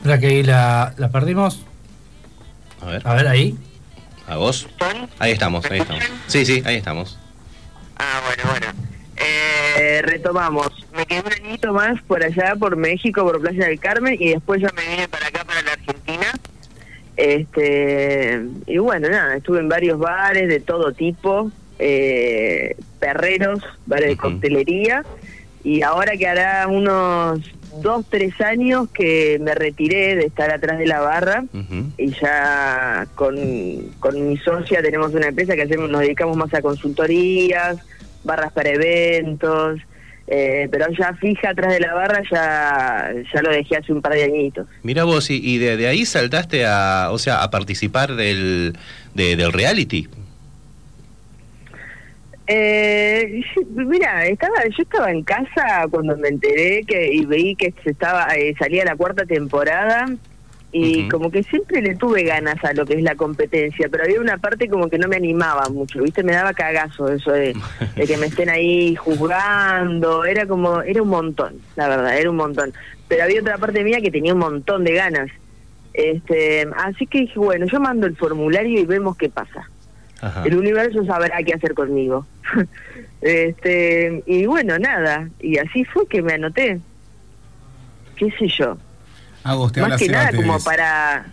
Mira 0.05 0.17
que 0.17 0.27
ahí 0.27 0.43
la, 0.43 0.93
la 0.95 1.09
perdimos. 1.09 1.59
A 2.81 2.85
ver, 2.85 3.01
A 3.03 3.13
ver, 3.15 3.27
ahí. 3.27 3.57
¿a 4.27 4.37
vos? 4.37 4.65
Ahí 5.19 5.33
estamos, 5.33 5.69
¿Me 5.69 5.75
ahí 5.75 5.81
estamos. 5.81 6.03
Sí, 6.27 6.45
sí, 6.45 6.63
ahí 6.65 6.77
estamos. 6.77 7.17
Ah, 7.97 8.21
bueno, 8.25 8.43
bueno. 8.49 8.67
Eh, 9.17 10.01
retomamos. 10.05 10.69
Me 10.95 11.05
quedé 11.05 11.21
un 11.21 11.45
añito 11.45 11.73
más 11.73 12.01
por 12.03 12.23
allá, 12.23 12.55
por 12.57 12.77
México, 12.77 13.23
por 13.23 13.41
Playa 13.41 13.65
del 13.67 13.79
Carmen, 13.79 14.15
y 14.19 14.29
después 14.29 14.61
ya 14.61 14.71
me 14.75 14.87
vine 14.89 15.07
para 15.07 15.27
acá, 15.27 15.43
para 15.43 15.61
la 15.61 15.73
Argentina. 15.73 16.31
Este, 17.17 18.41
y 18.67 18.77
bueno, 18.77 19.09
nada, 19.09 19.37
estuve 19.37 19.59
en 19.59 19.69
varios 19.69 19.99
bares 19.99 20.47
de 20.47 20.59
todo 20.59 20.93
tipo, 20.93 21.51
eh, 21.79 22.75
perreros, 22.99 23.61
bares 23.85 24.09
de 24.09 24.17
coctelería, 24.17 25.03
y 25.63 25.81
ahora 25.81 26.15
que 26.17 26.27
hará 26.27 26.67
unos 26.67 27.39
dos, 27.81 28.05
tres 28.09 28.39
años 28.39 28.89
que 28.91 29.37
me 29.41 29.53
retiré 29.55 30.15
de 30.15 30.25
estar 30.25 30.51
atrás 30.51 30.77
de 30.77 30.87
la 30.87 31.01
barra 31.01 31.43
y 31.97 32.11
ya 32.11 33.07
con, 33.15 33.35
con 33.99 34.29
mi 34.29 34.37
socia 34.37 34.81
tenemos 34.81 35.13
una 35.13 35.27
empresa 35.27 35.55
que 35.55 35.63
hacemos, 35.63 35.89
nos 35.89 36.01
dedicamos 36.01 36.37
más 36.37 36.53
a 36.53 36.61
consultorías, 36.61 37.77
barras 38.23 38.53
para 38.53 38.69
eventos, 38.69 39.81
eh, 40.27 40.67
pero 40.71 40.87
ya 40.97 41.13
fija 41.15 41.49
atrás 41.49 41.73
de 41.73 41.79
la 41.79 41.93
barra 41.93 42.21
ya, 42.31 43.11
ya 43.33 43.41
lo 43.41 43.51
dejé 43.51 43.77
hace 43.77 43.93
un 43.93 44.01
par 44.01 44.13
de 44.13 44.23
añitos. 44.23 44.67
Mira 44.83 45.03
vos, 45.03 45.29
y, 45.29 45.39
y 45.43 45.57
de, 45.59 45.77
de 45.77 45.87
ahí 45.87 46.05
saltaste 46.05 46.65
a, 46.65 47.09
o 47.11 47.17
sea, 47.17 47.43
a 47.43 47.51
participar 47.51 48.15
del, 48.15 48.75
de- 49.13 49.35
del 49.35 49.51
reality. 49.53 50.07
Eh, 52.47 53.41
mira, 53.71 54.25
estaba, 54.27 54.63
yo 54.65 54.83
estaba 54.83 55.11
en 55.11 55.23
casa 55.23 55.85
cuando 55.89 56.15
me 56.17 56.27
enteré 56.29 56.83
que 56.87 57.11
y 57.11 57.25
veí 57.25 57.55
que 57.55 57.73
se 57.83 57.91
estaba 57.91 58.27
eh, 58.35 58.53
salía 58.59 58.85
la 58.85 58.95
cuarta 58.95 59.25
temporada 59.25 60.05
y 60.77 61.07
como 61.07 61.31
que 61.31 61.41
siempre 61.41 61.81
le 61.81 61.95
tuve 61.95 62.23
ganas 62.23 62.61
a 62.65 62.73
lo 62.73 62.85
que 62.85 62.95
es 62.95 63.01
la 63.01 63.15
competencia, 63.15 63.87
pero 63.89 64.03
había 64.03 64.19
una 64.19 64.37
parte 64.37 64.67
como 64.67 64.89
que 64.89 64.97
no 64.97 65.07
me 65.07 65.15
animaba 65.15 65.69
mucho, 65.69 66.01
¿viste? 66.01 66.21
Me 66.21 66.33
daba 66.33 66.53
cagazo 66.53 67.07
eso 67.09 67.31
de, 67.31 67.55
de 67.95 68.05
que 68.05 68.17
me 68.17 68.25
estén 68.25 68.49
ahí 68.49 68.93
juzgando, 68.95 70.25
era 70.25 70.45
como 70.45 70.81
era 70.81 71.01
un 71.01 71.07
montón, 71.07 71.61
la 71.77 71.87
verdad, 71.87 72.17
era 72.17 72.29
un 72.29 72.35
montón. 72.35 72.73
Pero 73.07 73.23
había 73.23 73.39
otra 73.39 73.57
parte 73.57 73.85
mía 73.85 74.01
que 74.01 74.11
tenía 74.11 74.33
un 74.33 74.39
montón 74.39 74.83
de 74.83 74.93
ganas. 74.95 75.31
Este, 75.93 76.67
así 76.75 77.07
que 77.07 77.19
dije, 77.19 77.39
bueno, 77.39 77.67
yo 77.67 77.79
mando 77.79 78.05
el 78.05 78.17
formulario 78.17 78.77
y 78.77 78.85
vemos 78.85 79.15
qué 79.15 79.29
pasa. 79.29 79.69
El 80.43 80.57
universo 80.57 81.05
sabrá 81.05 81.41
qué 81.43 81.53
hacer 81.53 81.73
conmigo. 81.73 82.25
este, 83.21 84.23
y 84.25 84.45
bueno, 84.45 84.77
nada, 84.77 85.29
y 85.39 85.57
así 85.57 85.85
fue 85.85 86.05
que 86.07 86.21
me 86.21 86.33
anoté. 86.33 86.81
¿Qué 88.17 88.29
sé 88.31 88.49
yo? 88.49 88.77
Agos, 89.45 89.71
te 89.71 89.79
Más 89.79 89.85
habla 89.85 89.97
que 89.97 90.05
Seba 90.07 90.17
nada 90.17 90.31
Tevez. 90.31 90.45
como 90.47 90.59
para 90.63 91.25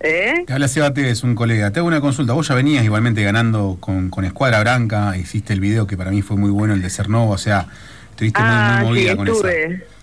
¿eh? 0.00 0.44
Te 0.46 0.52
habla 0.52 0.66
Seba 0.66 0.92
Tevez, 0.92 1.22
un 1.22 1.34
colega. 1.36 1.70
Te 1.70 1.78
hago 1.78 1.86
una 1.88 2.00
consulta. 2.00 2.32
Vos 2.32 2.48
ya 2.48 2.54
venías 2.56 2.84
igualmente 2.84 3.22
ganando 3.22 3.76
con, 3.78 4.10
con 4.10 4.24
Escuadra 4.24 4.58
Branca. 4.60 5.16
Hiciste 5.16 5.52
el 5.52 5.60
video 5.60 5.86
que 5.86 5.96
para 5.96 6.10
mí 6.10 6.20
fue 6.20 6.36
muy 6.36 6.50
bueno, 6.50 6.74
el 6.74 6.82
de 6.82 6.90
Cernova. 6.90 7.30
O 7.32 7.38
sea, 7.38 7.66
estuviste 8.10 8.40
muy, 8.40 8.50
Ah, 8.52 8.78
muy 8.80 8.88
movida 8.88 9.10
sí, 9.12 9.16
con 9.16 9.28
eso. 9.28 9.42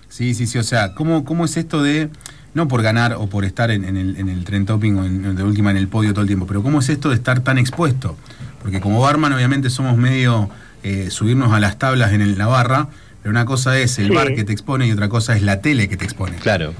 Sí, 0.07 0.33
sí, 0.33 0.47
sí. 0.47 0.57
O 0.57 0.63
sea, 0.63 0.93
¿cómo, 0.95 1.25
cómo 1.25 1.43
es 1.43 1.57
esto 1.57 1.83
de, 1.83 2.09
no 2.53 2.69
por 2.69 2.81
ganar 2.81 3.13
o 3.13 3.27
por 3.27 3.43
estar 3.43 3.69
en, 3.69 3.83
en 3.83 3.97
el, 3.97 4.15
en 4.15 4.29
el 4.29 4.45
tren 4.45 4.65
topping 4.65 4.95
o 4.97 5.05
en- 5.05 5.35
de 5.35 5.43
última 5.43 5.69
en 5.71 5.77
el 5.77 5.89
podio 5.89 6.11
todo 6.13 6.21
el 6.21 6.27
tiempo, 6.27 6.47
pero 6.47 6.63
cómo 6.63 6.79
es 6.79 6.87
esto 6.87 7.09
de 7.09 7.15
estar 7.15 7.41
tan 7.41 7.57
expuesto? 7.57 8.15
Porque 8.61 8.79
como 8.79 9.01
barman 9.01 9.33
obviamente 9.33 9.69
somos 9.69 9.97
medio 9.97 10.49
eh, 10.83 11.09
subirnos 11.11 11.51
a 11.51 11.59
las 11.59 11.77
tablas 11.77 12.13
en 12.13 12.21
el- 12.21 12.37
la 12.37 12.47
barra, 12.47 12.87
pero 13.27 13.31
una 13.37 13.45
cosa 13.45 13.77
es 13.77 13.99
el 13.99 14.07
Sí. 14.07 14.13
bar 14.15 14.33
que 14.33 14.45
te 14.45 14.53
expone 14.53 14.87
y 14.87 14.91
otra 14.93 15.09
cosa 15.09 15.35
es 15.35 15.41
la 15.41 15.59
tele 15.59 15.89
que 15.89 15.97
te 15.97 16.05
expone. 16.05 16.37
Claro. 16.41 16.73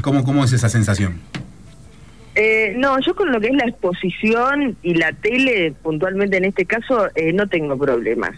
¿Cómo, 0.00 0.24
cómo 0.24 0.42
es 0.42 0.52
esa 0.54 0.70
sensación? 0.70 1.20
Eh, 2.34 2.72
no, 2.78 2.98
yo 3.00 3.14
con 3.14 3.30
lo 3.30 3.38
que 3.42 3.48
es 3.48 3.54
la 3.54 3.66
exposición 3.66 4.74
y 4.82 4.94
la 4.94 5.12
tele, 5.12 5.74
puntualmente 5.82 6.38
en 6.38 6.46
este 6.46 6.64
caso, 6.64 7.08
eh, 7.14 7.34
no 7.34 7.46
tengo 7.46 7.76
problemas. 7.76 8.30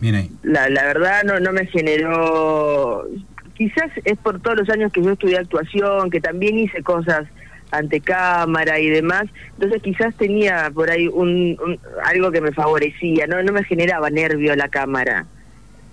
Bien 0.00 0.14
ahí. 0.14 0.30
La, 0.42 0.70
la 0.70 0.84
verdad 0.84 1.22
no, 1.24 1.38
no 1.38 1.52
me 1.52 1.66
generó... 1.66 3.06
Quizás 3.54 3.90
es 4.06 4.16
por 4.16 4.40
todos 4.40 4.56
los 4.60 4.70
años 4.70 4.90
que 4.90 5.02
yo 5.02 5.10
estudié 5.10 5.36
actuación, 5.36 6.08
que 6.08 6.22
también 6.22 6.56
hice 6.58 6.82
cosas 6.82 7.24
ante 7.70 8.00
cámara 8.00 8.80
y 8.80 8.88
demás, 8.88 9.24
entonces 9.54 9.82
quizás 9.82 10.14
tenía 10.16 10.70
por 10.74 10.90
ahí 10.90 11.06
un, 11.08 11.58
un- 11.64 11.78
algo 12.04 12.30
que 12.30 12.40
me 12.40 12.52
favorecía, 12.52 13.26
no, 13.26 13.42
no 13.42 13.52
me 13.52 13.64
generaba 13.64 14.08
nervio 14.10 14.54
la 14.56 14.68
cámara, 14.68 15.26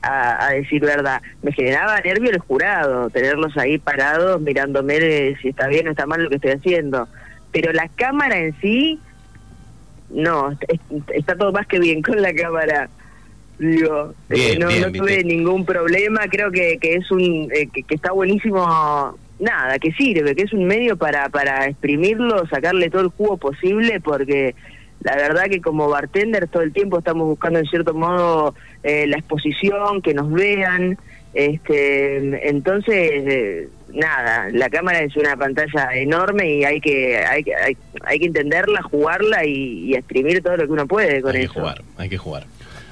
a, 0.02 0.48
a 0.48 0.52
decir 0.54 0.82
verdad, 0.82 1.22
me 1.42 1.52
generaba 1.52 2.00
nervio 2.02 2.32
el 2.32 2.40
jurado, 2.40 3.10
tenerlos 3.10 3.58
ahí 3.58 3.78
parados 3.78 4.40
mirándome 4.42 5.00
de 5.00 5.38
si 5.42 5.50
está 5.50 5.68
bien 5.68 5.88
o 5.88 5.92
está 5.92 6.06
mal 6.06 6.24
lo 6.24 6.30
que 6.30 6.36
estoy 6.36 6.52
haciendo, 6.52 7.08
pero 7.52 7.72
la 7.74 7.90
cámara 7.90 8.38
en 8.38 8.56
sí, 8.62 9.00
no, 10.10 10.52
es- 10.52 10.80
está 11.14 11.36
todo 11.36 11.52
más 11.52 11.68
que 11.68 11.80
bien 11.80 12.02
con 12.02 12.22
la 12.22 12.34
cámara. 12.34 12.90
Digo, 13.58 14.14
eh, 14.30 14.58
no, 14.58 14.68
bien, 14.70 14.82
no 14.84 14.92
tuve 14.92 15.24
ningún 15.26 15.66
problema, 15.66 16.22
creo 16.30 16.50
que, 16.50 16.78
que 16.80 16.94
es 16.96 17.12
un 17.12 17.50
eh, 17.54 17.68
que, 17.74 17.84
que 17.84 17.96
está 17.96 18.14
buenísimo, 18.14 19.18
nada, 19.38 19.78
que 19.80 19.92
sirve, 19.92 20.34
que 20.34 20.44
es 20.44 20.54
un 20.54 20.66
medio 20.66 20.96
para 20.96 21.28
para 21.28 21.66
exprimirlo, 21.66 22.48
sacarle 22.48 22.90
todo 22.90 23.02
el 23.02 23.10
jugo 23.10 23.36
posible, 23.38 24.00
porque 24.00 24.56
la 25.02 25.16
verdad 25.18 25.46
que 25.50 25.60
como 25.60 25.90
bartender 25.90 26.48
todo 26.48 26.64
el 26.64 26.72
tiempo 26.72 27.00
estamos 27.00 27.28
buscando 27.28 27.60
en 27.60 27.66
cierto 27.66 27.94
modo 27.94 28.56
eh, 28.84 29.06
la 29.08 29.18
exposición, 29.18 30.02
que 30.02 30.14
nos 30.14 30.32
vean, 30.32 30.98
este, 31.34 32.50
entonces 32.50 32.96
eh, 33.28 33.70
nada, 33.94 34.48
la 34.52 34.70
cámara 34.70 35.02
es 35.02 35.16
una 35.16 35.36
pantalla 35.36 35.90
enorme 35.96 36.50
y 36.56 36.64
hay 36.64 36.82
que 36.82 37.18
hay 37.18 37.44
que 37.44 37.56
hay, 37.56 37.78
hay 38.04 38.20
que 38.20 38.26
entenderla, 38.26 38.82
jugarla 38.84 39.46
y, 39.46 39.86
y 39.90 39.94
exprimir 39.96 40.42
todo 40.42 40.58
lo 40.58 40.66
que 40.66 40.72
uno 40.74 40.88
puede 40.88 41.22
con 41.22 41.32
Hay 41.36 41.42
que 41.42 41.46
eso. 41.46 41.54
jugar, 41.60 41.82
hay 41.98 42.10
que 42.10 42.18
jugar. 42.18 42.46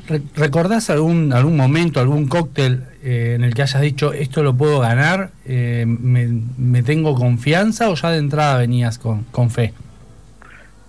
Re- 0.08 0.22
¿Recordás 0.36 0.90
algún, 0.90 1.34
algún 1.34 1.58
momento, 1.58 2.00
algún 2.00 2.28
cóctel 2.30 2.84
eh, 3.04 3.34
en 3.36 3.44
el 3.44 3.54
que 3.54 3.62
hayas 3.64 3.82
dicho 3.82 4.14
esto 4.14 4.42
lo 4.44 4.56
puedo 4.56 4.80
ganar? 4.80 5.32
eh, 5.46 5.86
me, 5.88 6.28
me 6.58 6.82
tengo 6.84 7.16
confianza 7.16 7.90
o 7.90 7.96
ya 7.96 8.12
de 8.12 8.18
entrada 8.20 8.58
venías 8.58 8.98
con, 9.00 9.24
con 9.32 9.50
fe? 9.50 9.74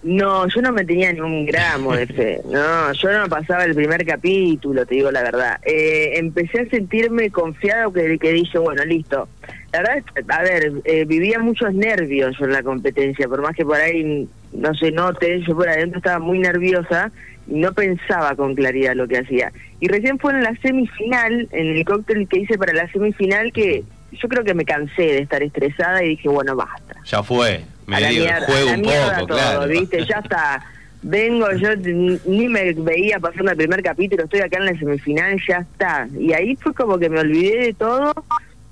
No, 0.09 0.49
yo 0.49 0.63
no 0.63 0.73
me 0.73 0.87
tenía 0.87 1.13
ni 1.13 1.21
un 1.21 1.45
gramo 1.45 1.95
de 1.95 2.07
fe. 2.07 2.41
No, 2.49 2.93
yo 2.95 3.13
no 3.13 3.29
pasaba 3.29 3.65
el 3.65 3.75
primer 3.75 4.07
capítulo, 4.07 4.87
te 4.87 4.95
digo 4.95 5.11
la 5.11 5.23
verdad. 5.23 5.61
Eh, 5.65 6.13
empecé 6.15 6.61
a 6.61 6.71
sentirme 6.71 7.31
confiado 7.31 7.93
que, 7.93 8.19
que 8.19 8.33
dije, 8.33 8.59
bueno, 8.59 8.85
listo. 8.85 9.29
La 9.73 9.83
verdad, 9.83 10.05
a 10.29 10.43
ver, 10.43 10.73
eh, 10.85 11.05
vivía 11.05 11.39
muchos 11.41 11.75
nervios 11.75 12.37
yo 12.39 12.47
en 12.47 12.53
la 12.53 12.63
competencia, 12.63 13.29
por 13.29 13.43
más 13.43 13.55
que 13.55 13.67
por 13.67 13.77
ahí 13.77 14.27
no 14.53 14.75
se 14.75 14.91
note, 14.93 15.43
yo 15.47 15.55
por 15.55 15.69
adentro 15.69 15.99
estaba 15.99 16.19
muy 16.19 16.39
nerviosa 16.39 17.13
y 17.47 17.57
no 17.59 17.75
pensaba 17.75 18.35
con 18.35 18.55
claridad 18.55 18.95
lo 18.95 19.07
que 19.07 19.19
hacía. 19.19 19.53
Y 19.79 19.89
recién 19.89 20.19
fue 20.19 20.33
en 20.33 20.43
la 20.43 20.57
semifinal, 20.63 21.49
en 21.53 21.67
el 21.77 21.85
cóctel 21.85 22.27
que 22.29 22.41
hice 22.41 22.57
para 22.57 22.73
la 22.73 22.91
semifinal, 22.93 23.53
que 23.53 23.85
yo 24.13 24.29
creo 24.29 24.43
que 24.43 24.55
me 24.55 24.65
cansé 24.65 25.03
de 25.03 25.19
estar 25.19 25.43
estresada 25.43 26.03
y 26.03 26.11
dije, 26.11 26.31
bueno, 26.31 26.57
basta 26.57 26.97
Ya 27.05 27.23
fue. 27.23 27.63
Me 27.89 27.97
a 27.97 28.01
la 28.01 28.11
mierda, 28.11 28.47
juego 28.47 28.61
a 28.69 28.71
la 28.73 28.77
un 28.77 28.81
mierda 28.83 29.15
poco, 29.15 29.27
todo, 29.27 29.39
claro. 29.39 29.69
¿viste? 29.69 30.05
Ya 30.07 30.19
está. 30.19 30.65
Vengo, 31.01 31.47
yo 31.53 31.69
ni 31.77 32.49
me 32.49 32.73
veía 32.75 33.19
pasando 33.19 33.51
el 33.53 33.57
primer 33.57 33.83
capítulo, 33.83 34.25
estoy 34.25 34.41
acá 34.41 34.59
en 34.59 34.67
la 34.67 34.79
semifinal, 34.79 35.41
ya 35.49 35.59
está. 35.59 36.09
Y 36.19 36.33
ahí 36.33 36.57
fue 36.57 36.75
como 36.75 36.99
que 36.99 37.09
me 37.09 37.21
olvidé 37.21 37.59
de 37.67 37.73
todo. 37.75 38.13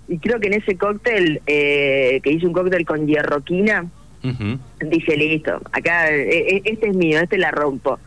Y 0.09 0.19
creo 0.19 0.39
que 0.39 0.49
en 0.49 0.55
ese 0.55 0.77
cóctel, 0.77 1.41
eh, 1.47 2.21
que 2.23 2.31
hice 2.31 2.47
un 2.47 2.53
cóctel 2.53 2.85
con 2.85 3.07
hierroquina, 3.07 3.87
Ujú. 4.23 4.59
dije, 4.81 5.17
listo, 5.17 5.61
acá, 5.73 6.11
eh, 6.11 6.57
eh, 6.57 6.63
este 6.65 6.89
es 6.89 6.97
mío, 6.97 7.21
este 7.21 7.39
la 7.39 7.51
rompo. 7.53 7.99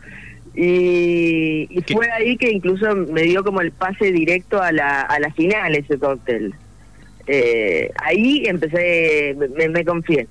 Y, 0.54 1.66
y 1.70 1.82
fue 1.92 2.10
ahí 2.10 2.36
que 2.36 2.50
incluso 2.50 2.94
me 2.94 3.22
dio 3.22 3.42
como 3.42 3.60
el 3.60 3.70
pase 3.72 4.12
directo 4.12 4.60
a 4.60 4.70
la, 4.72 5.00
a 5.02 5.18
la 5.18 5.32
final 5.32 5.74
ese 5.74 5.98
cóctel. 5.98 6.54
Eh, 7.26 7.90
ahí 8.02 8.42
empecé, 8.46 9.36
me, 9.56 9.68
me 9.68 9.84
confié. 9.84 10.26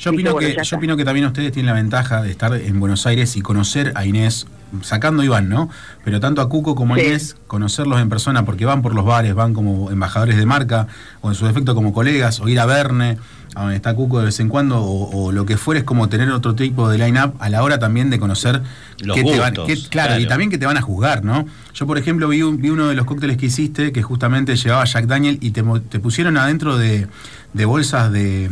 Yo 0.00 0.10
opino, 0.12 0.34
que, 0.36 0.56
yo 0.62 0.76
opino 0.78 0.96
que 0.96 1.04
también 1.04 1.26
ustedes 1.26 1.52
tienen 1.52 1.66
la 1.66 1.74
ventaja 1.80 2.22
de 2.22 2.30
estar 2.30 2.54
en 2.54 2.80
Buenos 2.80 3.06
Aires 3.06 3.36
y 3.36 3.42
conocer 3.42 3.92
a 3.94 4.06
Inés, 4.06 4.46
sacando 4.82 5.20
a 5.22 5.24
Iván, 5.26 5.48
¿no? 5.50 5.68
Pero 6.04 6.20
tanto 6.20 6.40
a 6.40 6.48
Cuco 6.48 6.74
como 6.74 6.94
a. 6.94 7.00
Inés, 7.00 7.36
conocerlos 7.46 8.00
en 8.00 8.08
persona 8.08 8.44
porque 8.46 8.64
van 8.64 8.80
por 8.80 8.94
los 8.94 9.04
bares, 9.04 9.34
van 9.34 9.52
como 9.52 9.90
embajadores 9.90 10.36
de 10.38 10.46
marca, 10.46 10.86
o 11.20 11.28
en 11.28 11.34
su 11.34 11.44
defecto 11.46 11.74
como 11.74 11.92
colegas, 11.92 12.40
o 12.40 12.48
ir 12.48 12.58
a 12.60 12.64
Verne, 12.66 13.18
a 13.54 13.62
donde 13.62 13.76
está 13.76 13.94
Cuco 13.94 14.20
de 14.20 14.26
vez 14.26 14.40
en 14.40 14.48
cuando, 14.48 14.78
o, 14.80 15.10
o 15.26 15.32
lo 15.32 15.44
que 15.44 15.58
fuera, 15.58 15.80
es 15.80 15.84
como 15.84 16.08
tener 16.08 16.30
otro 16.30 16.54
tipo 16.54 16.88
de 16.88 16.96
line-up 16.96 17.34
a 17.38 17.50
la 17.50 17.62
hora 17.62 17.78
también 17.78 18.08
de 18.08 18.18
conocer 18.18 18.62
Los 19.00 19.16
qué 19.16 19.22
te 19.24 19.38
van, 19.38 19.54
gustos, 19.54 19.66
qué- 19.66 19.88
claro, 19.90 20.08
claro. 20.10 20.22
y 20.22 20.26
también 20.26 20.50
que 20.50 20.56
te 20.56 20.64
van 20.64 20.78
a 20.78 20.82
juzgar, 20.82 21.24
¿no? 21.24 21.44
Yo, 21.74 21.86
por 21.86 21.98
ejemplo, 21.98 22.26
vi, 22.28 22.40
un- 22.42 22.58
vi 22.62 22.70
uno 22.70 22.86
de 22.88 22.94
los 22.94 23.04
cócteles 23.04 23.36
que 23.36 23.46
hiciste 23.46 23.92
que 23.92 24.00
justamente 24.02 24.56
llevaba 24.56 24.84
Jack 24.86 25.04
Daniel 25.06 25.36
y 25.42 25.50
te, 25.50 25.62
te 25.90 25.98
pusieron 26.00 26.38
adentro 26.38 26.78
de, 26.78 27.06
de 27.52 27.64
bolsas 27.66 28.10
de, 28.12 28.48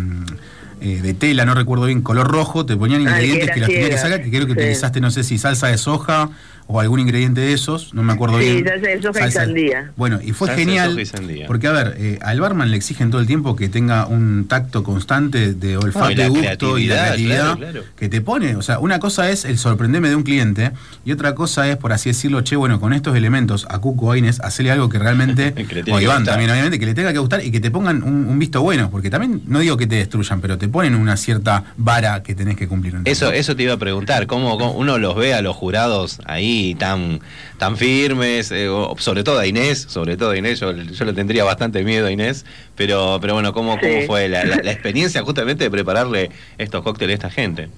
eh, 0.80 1.00
de 1.02 1.14
tela, 1.14 1.44
no 1.44 1.54
recuerdo 1.54 1.86
bien, 1.86 2.02
color 2.02 2.28
rojo, 2.28 2.64
te 2.66 2.76
ponían 2.76 3.00
Ah, 3.06 3.18
que 3.18 3.26
ingredientes 3.26 3.50
que, 3.50 3.60
los 3.60 3.68
tenías 3.68 3.90
que 3.90 3.98
sacar, 3.98 4.22
que 4.22 4.30
creo 4.30 4.46
que 4.46 4.52
sí. 4.54 4.58
utilizaste, 4.58 5.00
no 5.00 5.10
sé 5.10 5.24
si 5.24 5.38
salsa 5.38 5.68
de 5.68 5.78
soja 5.78 6.30
o 6.70 6.80
algún 6.80 7.00
ingrediente 7.00 7.40
de 7.40 7.54
esos, 7.54 7.94
no 7.94 8.02
me 8.02 8.12
acuerdo 8.12 8.38
Sí, 8.38 8.44
bien. 8.52 8.64
salsa 8.66 8.86
de 8.88 9.02
soja 9.02 9.26
y 9.26 9.30
sandía. 9.32 9.90
Bueno, 9.96 10.20
y 10.22 10.32
fue 10.32 10.48
Salsa 10.48 10.60
genial, 10.62 10.90
soja 10.90 11.00
y 11.00 11.06
sandía. 11.06 11.46
porque 11.46 11.66
a 11.66 11.72
ver, 11.72 11.94
eh, 11.98 12.18
al 12.22 12.40
barman 12.40 12.70
le 12.70 12.76
exigen 12.76 13.10
todo 13.10 13.20
el 13.22 13.26
tiempo 13.26 13.56
que 13.56 13.68
tenga 13.70 14.06
un 14.06 14.46
tacto 14.48 14.84
constante 14.84 15.54
de 15.54 15.76
olfato 15.78 16.14
No, 16.14 16.22
y 16.22 16.28
gusto 16.28 16.78
y 16.78 16.86
la 16.86 16.94
creatividad, 16.94 16.96
creatividad 17.06 17.56
claro, 17.56 17.58
claro. 17.58 17.82
que 17.96 18.08
te 18.10 18.20
pone. 18.20 18.54
O 18.56 18.62
sea, 18.62 18.78
una 18.80 18.98
cosa 19.00 19.30
es 19.30 19.46
el 19.46 19.56
sorprenderme 19.56 20.10
de 20.10 20.16
un 20.16 20.22
cliente 20.24 20.72
y 21.06 21.12
otra 21.12 21.34
cosa 21.34 21.66
es, 21.70 21.78
por 21.78 21.92
así 21.94 22.10
decirlo, 22.10 22.42
che, 22.42 22.54
bueno, 22.56 22.78
con 22.80 22.92
estos 22.92 23.16
elementos 23.16 23.66
a 23.70 23.78
Cuco 23.78 24.06
o 24.08 24.12
a 24.12 24.18
Inés, 24.18 24.38
hacerle 24.40 24.70
algo 24.72 24.90
que 24.90 24.98
realmente, 24.98 25.54
o 25.90 26.00
Iván 26.00 26.24
también, 26.24 26.50
obviamente, 26.50 26.78
que 26.78 26.84
le 26.84 26.92
tenga 26.94 27.14
que 27.14 27.18
gustar 27.18 27.42
y 27.42 27.50
que 27.50 27.60
te 27.60 27.70
pongan 27.70 28.02
un, 28.02 28.26
un 28.26 28.38
visto 28.38 28.60
bueno, 28.60 28.90
porque 28.90 29.08
también, 29.08 29.40
no 29.46 29.60
digo 29.60 29.78
que 29.78 29.86
te 29.86 29.96
destruyan, 29.96 30.42
pero 30.42 30.58
te 30.58 30.68
ponen 30.68 30.94
una 30.96 31.16
cierta 31.16 31.64
vara 31.78 32.22
que 32.22 32.34
tenés 32.34 32.56
que 32.56 32.68
cumplir. 32.68 32.92
¿entendés? 32.94 33.16
Eso, 33.22 33.32
eso 33.32 33.56
te 33.56 33.62
iba 33.62 33.72
a 33.72 33.78
preguntar, 33.78 34.26
¿cómo, 34.26 34.58
cómo 34.58 34.72
uno 34.72 34.98
los 34.98 35.16
ve 35.16 35.32
a 35.32 35.40
los 35.40 35.56
jurados 35.56 36.20
ahí 36.26 36.57
tan, 36.78 37.20
tan 37.58 37.76
firmes? 37.76 38.50
eh, 38.52 38.68
o 38.68 38.94
sobre 38.98 39.24
todo 39.24 39.38
a 39.38 39.46
Inés, 39.46 39.78
sobre 39.88 40.16
todo 40.16 40.30
a 40.30 40.36
Inés, 40.36 40.60
yo, 40.60 40.72
yo 40.72 41.04
le 41.04 41.12
tendría 41.12 41.44
bastante 41.44 41.82
miedo 41.84 42.06
a 42.06 42.10
Inés, 42.10 42.44
pero, 42.76 43.18
pero 43.20 43.34
bueno, 43.34 43.52
¿cómo, 43.52 43.78
cómo 43.78 44.02
fue 44.02 44.28
la, 44.28 44.44
la- 44.44 44.60
la 44.62 44.72
experiencia 44.76 45.22
justamente 45.22 45.64
de 45.64 45.70
prepararle 45.70 46.30
estos 46.58 46.82
cócteles 46.82 47.14
a 47.14 47.28
esta 47.28 47.30
gente? 47.30 47.68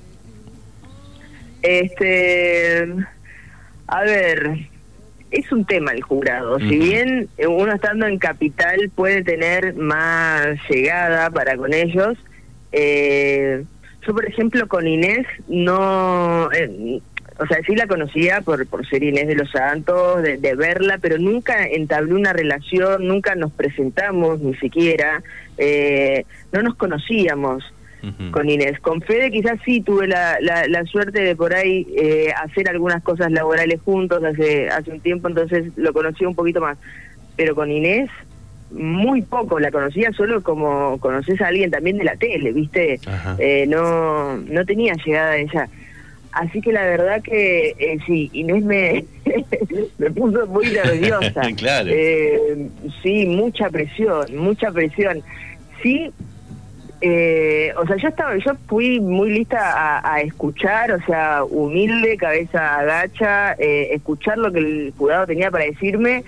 Este, 1.63 2.87
a 3.87 4.01
ver, 4.03 4.51
es 5.31 5.53
un 5.53 5.65
tema 5.65 5.93
el 5.93 6.03
jurado. 6.03 6.59
Si 6.59 6.79
bien 6.79 7.29
uno 7.47 7.73
estando 7.75 8.07
en 8.07 8.19
capital 8.19 8.91
puede 8.95 9.23
tener 9.23 9.75
más 9.75 10.47
llegada 10.69 11.31
para 11.31 11.57
con 11.57 11.73
ellos, 11.75 12.17
eh, 12.73 13.65
yo 14.07 14.15
por 14.15 14.27
ejemplo 14.27 14.67
con 14.69 14.87
Inés 14.87 15.27
no, 15.49 16.51
eh, 16.53 17.01
o 17.41 17.47
sea, 17.47 17.59
sí 17.67 17.75
la 17.75 17.87
conocía 17.87 18.43
por, 18.43 18.67
por 18.67 18.87
ser 18.87 19.03
Inés 19.03 19.27
de 19.27 19.35
los 19.35 19.51
Santos, 19.51 20.23
de, 20.23 20.37
de 20.37 20.55
verla, 20.55 20.99
pero 21.01 21.17
nunca 21.19 21.67
entablé 21.67 22.15
una 22.15 22.35
relación, 22.35 23.07
nunca 23.07 23.35
nos 23.35 23.51
presentamos 23.53 24.41
ni 24.41 24.55
siquiera, 24.57 25.23
eh, 25.57 26.27
no 26.53 26.63
nos 26.63 26.75
conocíamos 26.77 27.65
con 28.31 28.49
Inés. 28.49 28.81
Con 28.81 29.03
Fede 29.03 29.31
quizás 29.31 29.59
sí 29.65 29.83
tuve 29.83 30.07
la, 30.07 30.39
la, 30.41 30.67
la 30.67 30.85
suerte 30.85 31.21
de 31.21 31.37
por 31.37 31.55
ahí 31.55 31.87
eh, 31.97 32.33
hacer 32.43 32.69
algunas 32.71 33.03
cosas 33.03 33.31
laborales 33.31 33.81
juntos 33.83 34.25
hace, 34.25 34.69
hace 34.69 34.91
un 34.91 35.01
tiempo, 35.01 35.29
entonces 35.29 35.73
lo 35.77 35.93
conocí 35.93 36.25
un 36.25 36.35
poquito 36.35 36.61
más. 36.63 36.79
Pero 37.37 37.55
con 37.55 37.71
Inés 37.71 38.09
muy 38.71 39.23
poco, 39.23 39.59
la 39.59 39.71
conocía 39.71 40.13
solo 40.13 40.43
como 40.43 40.99
conoces 40.99 41.41
a 41.41 41.49
alguien 41.49 41.71
también 41.71 41.99
de 41.99 42.05
la 42.05 42.17
tele, 42.17 42.53
¿viste? 42.53 43.01
Eh, 43.39 43.67
no, 43.67 44.37
no 44.37 44.65
tenía 44.65 44.95
llegada 45.05 45.33
a 45.33 45.37
ella. 45.37 45.69
Así 46.33 46.61
que 46.61 46.73
la 46.73 46.83
verdad 46.85 47.23
que 47.23 47.75
eh, 47.79 47.99
sí, 48.07 48.31
Inés 48.33 48.65
me, 48.65 49.05
me 49.99 50.11
puso 50.11 50.47
muy 50.47 50.67
nerviosa. 50.71 51.43
Claro. 51.57 51.91
Eh, 51.93 52.69
sí, 53.03 53.27
mucha 53.27 53.69
presión, 53.69 54.37
mucha 54.37 54.71
presión. 54.71 55.23
Sí, 55.83 56.13
eh, 57.01 57.73
o 57.77 57.87
sea, 57.87 57.97
yo 57.97 58.09
estaba, 58.09 58.37
yo 58.37 58.53
fui 58.69 59.01
muy 59.01 59.31
lista 59.31 59.73
a, 59.73 60.15
a 60.15 60.21
escuchar, 60.21 60.93
o 60.93 61.03
sea, 61.05 61.45
humilde, 61.45 62.17
cabeza 62.17 62.79
agacha, 62.79 63.55
eh, 63.55 63.89
escuchar 63.93 64.39
lo 64.39 64.53
que 64.53 64.59
el 64.59 64.95
jurado 64.97 65.27
tenía 65.27 65.51
para 65.51 65.65
decirme 65.65 66.25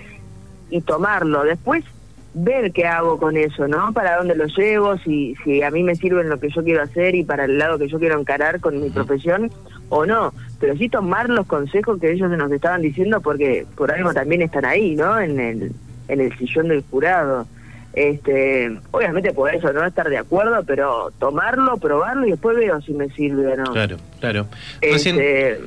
y 0.69 0.81
tomarlo. 0.81 1.43
Después 1.43 1.85
ver 2.33 2.71
qué 2.71 2.85
hago 2.85 3.19
con 3.19 3.37
eso, 3.37 3.67
¿no? 3.67 3.93
Para 3.93 4.17
dónde 4.17 4.35
lo 4.35 4.47
llevo, 4.47 4.97
si, 4.97 5.35
si 5.43 5.61
a 5.61 5.69
mí 5.69 5.83
me 5.83 5.95
sirve 5.95 6.21
en 6.21 6.29
lo 6.29 6.39
que 6.39 6.49
yo 6.49 6.63
quiero 6.63 6.81
hacer 6.81 7.13
y 7.13 7.23
para 7.23 7.45
el 7.45 7.59
lado 7.59 7.77
que 7.77 7.87
yo 7.87 7.99
quiero 7.99 8.19
encarar 8.19 8.59
con 8.59 8.81
mi 8.81 8.89
profesión 8.89 9.51
o 9.93 10.05
no. 10.05 10.33
Pero 10.59 10.75
sí 10.77 10.89
tomar 10.89 11.29
los 11.29 11.45
consejos 11.45 11.99
que 11.99 12.11
ellos 12.11 12.29
nos 12.31 12.51
estaban 12.51 12.81
diciendo 12.81 13.21
porque 13.21 13.65
por 13.75 13.91
algo 13.91 14.13
también 14.13 14.41
están 14.41 14.65
ahí, 14.65 14.95
¿no? 14.95 15.19
En 15.19 15.39
el, 15.39 15.71
en 16.07 16.21
el 16.21 16.37
sillón 16.37 16.69
del 16.69 16.83
jurado. 16.89 17.45
Este, 17.93 18.75
obviamente 18.89 19.33
por 19.33 19.53
eso 19.53 19.71
no 19.71 19.85
estar 19.85 20.09
de 20.09 20.17
acuerdo, 20.17 20.63
pero 20.65 21.11
tomarlo, 21.19 21.77
probarlo 21.77 22.25
y 22.25 22.31
después 22.31 22.57
veo 22.57 22.81
si 22.81 22.93
me 22.93 23.07
sirve 23.09 23.53
o 23.53 23.55
no. 23.55 23.71
Claro, 23.71 23.97
claro. 24.19 24.47
Recién, 24.81 25.15
Este, 25.19 25.59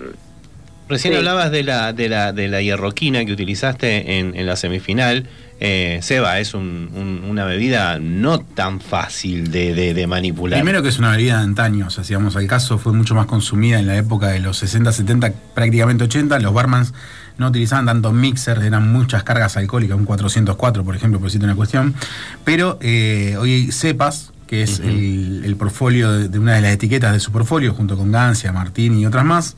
recién 0.88 1.14
sí. 1.14 1.18
hablabas 1.18 1.50
de 1.50 1.62
la, 1.62 1.92
de 1.92 2.08
la, 2.08 2.32
de 2.32 2.48
la 2.48 2.62
hierroquina 2.62 3.24
que 3.24 3.32
utilizaste 3.32 4.18
en, 4.18 4.36
en 4.36 4.46
la 4.46 4.56
semifinal. 4.56 5.26
Eh, 5.58 6.00
Seba, 6.02 6.38
es 6.38 6.52
un- 6.52 6.90
un- 6.94 7.22
una 7.30 7.46
bebida 7.46 7.98
no 7.98 8.40
tan 8.40 8.78
fácil 8.80 9.50
de, 9.50 9.74
de- 9.74 9.94
de 9.94 10.06
manipular. 10.06 10.58
Primero 10.60 10.82
que 10.82 10.90
es 10.90 10.98
una 10.98 11.12
bebida 11.12 11.38
de 11.38 11.44
antaño, 11.44 11.86
o 11.86 11.90
sea, 11.90 12.04
si 12.04 12.14
vamos 12.14 12.36
al 12.36 12.46
caso, 12.46 12.76
fue 12.78 12.92
mucho 12.92 13.14
más 13.14 13.24
consumida 13.24 13.78
en 13.80 13.86
la 13.86 13.96
época 13.96 14.28
de 14.28 14.40
los 14.40 14.58
60, 14.58 14.92
70, 14.92 15.32
prácticamente 15.54 16.04
80. 16.04 16.38
Los 16.40 16.52
barmans 16.52 16.92
no 17.38 17.48
utilizaban 17.48 17.86
tanto 17.86 18.12
mixer, 18.12 18.58
eran 18.58 18.92
muchas 18.92 19.22
cargas 19.22 19.56
alcohólicas, 19.56 19.96
un 19.96 20.04
404, 20.04 20.84
por 20.84 20.94
ejemplo, 20.94 21.18
por 21.20 21.28
decirte 21.28 21.46
una 21.46 21.56
cuestión. 21.56 21.94
Pero 22.44 22.78
eh, 22.82 23.36
hoy 23.40 23.72
cepas, 23.72 24.32
que 24.46 24.62
es 24.62 24.80
el, 24.80 25.40
el 25.44 25.56
portfolio 25.56 26.12
de, 26.12 26.28
de 26.28 26.38
una 26.38 26.54
de 26.54 26.60
las 26.60 26.72
etiquetas 26.72 27.14
de 27.14 27.20
su 27.20 27.32
portfolio, 27.32 27.72
junto 27.72 27.96
con 27.96 28.12
Gancia, 28.12 28.52
Martín 28.52 28.98
y 28.98 29.06
otras 29.06 29.24
más, 29.24 29.56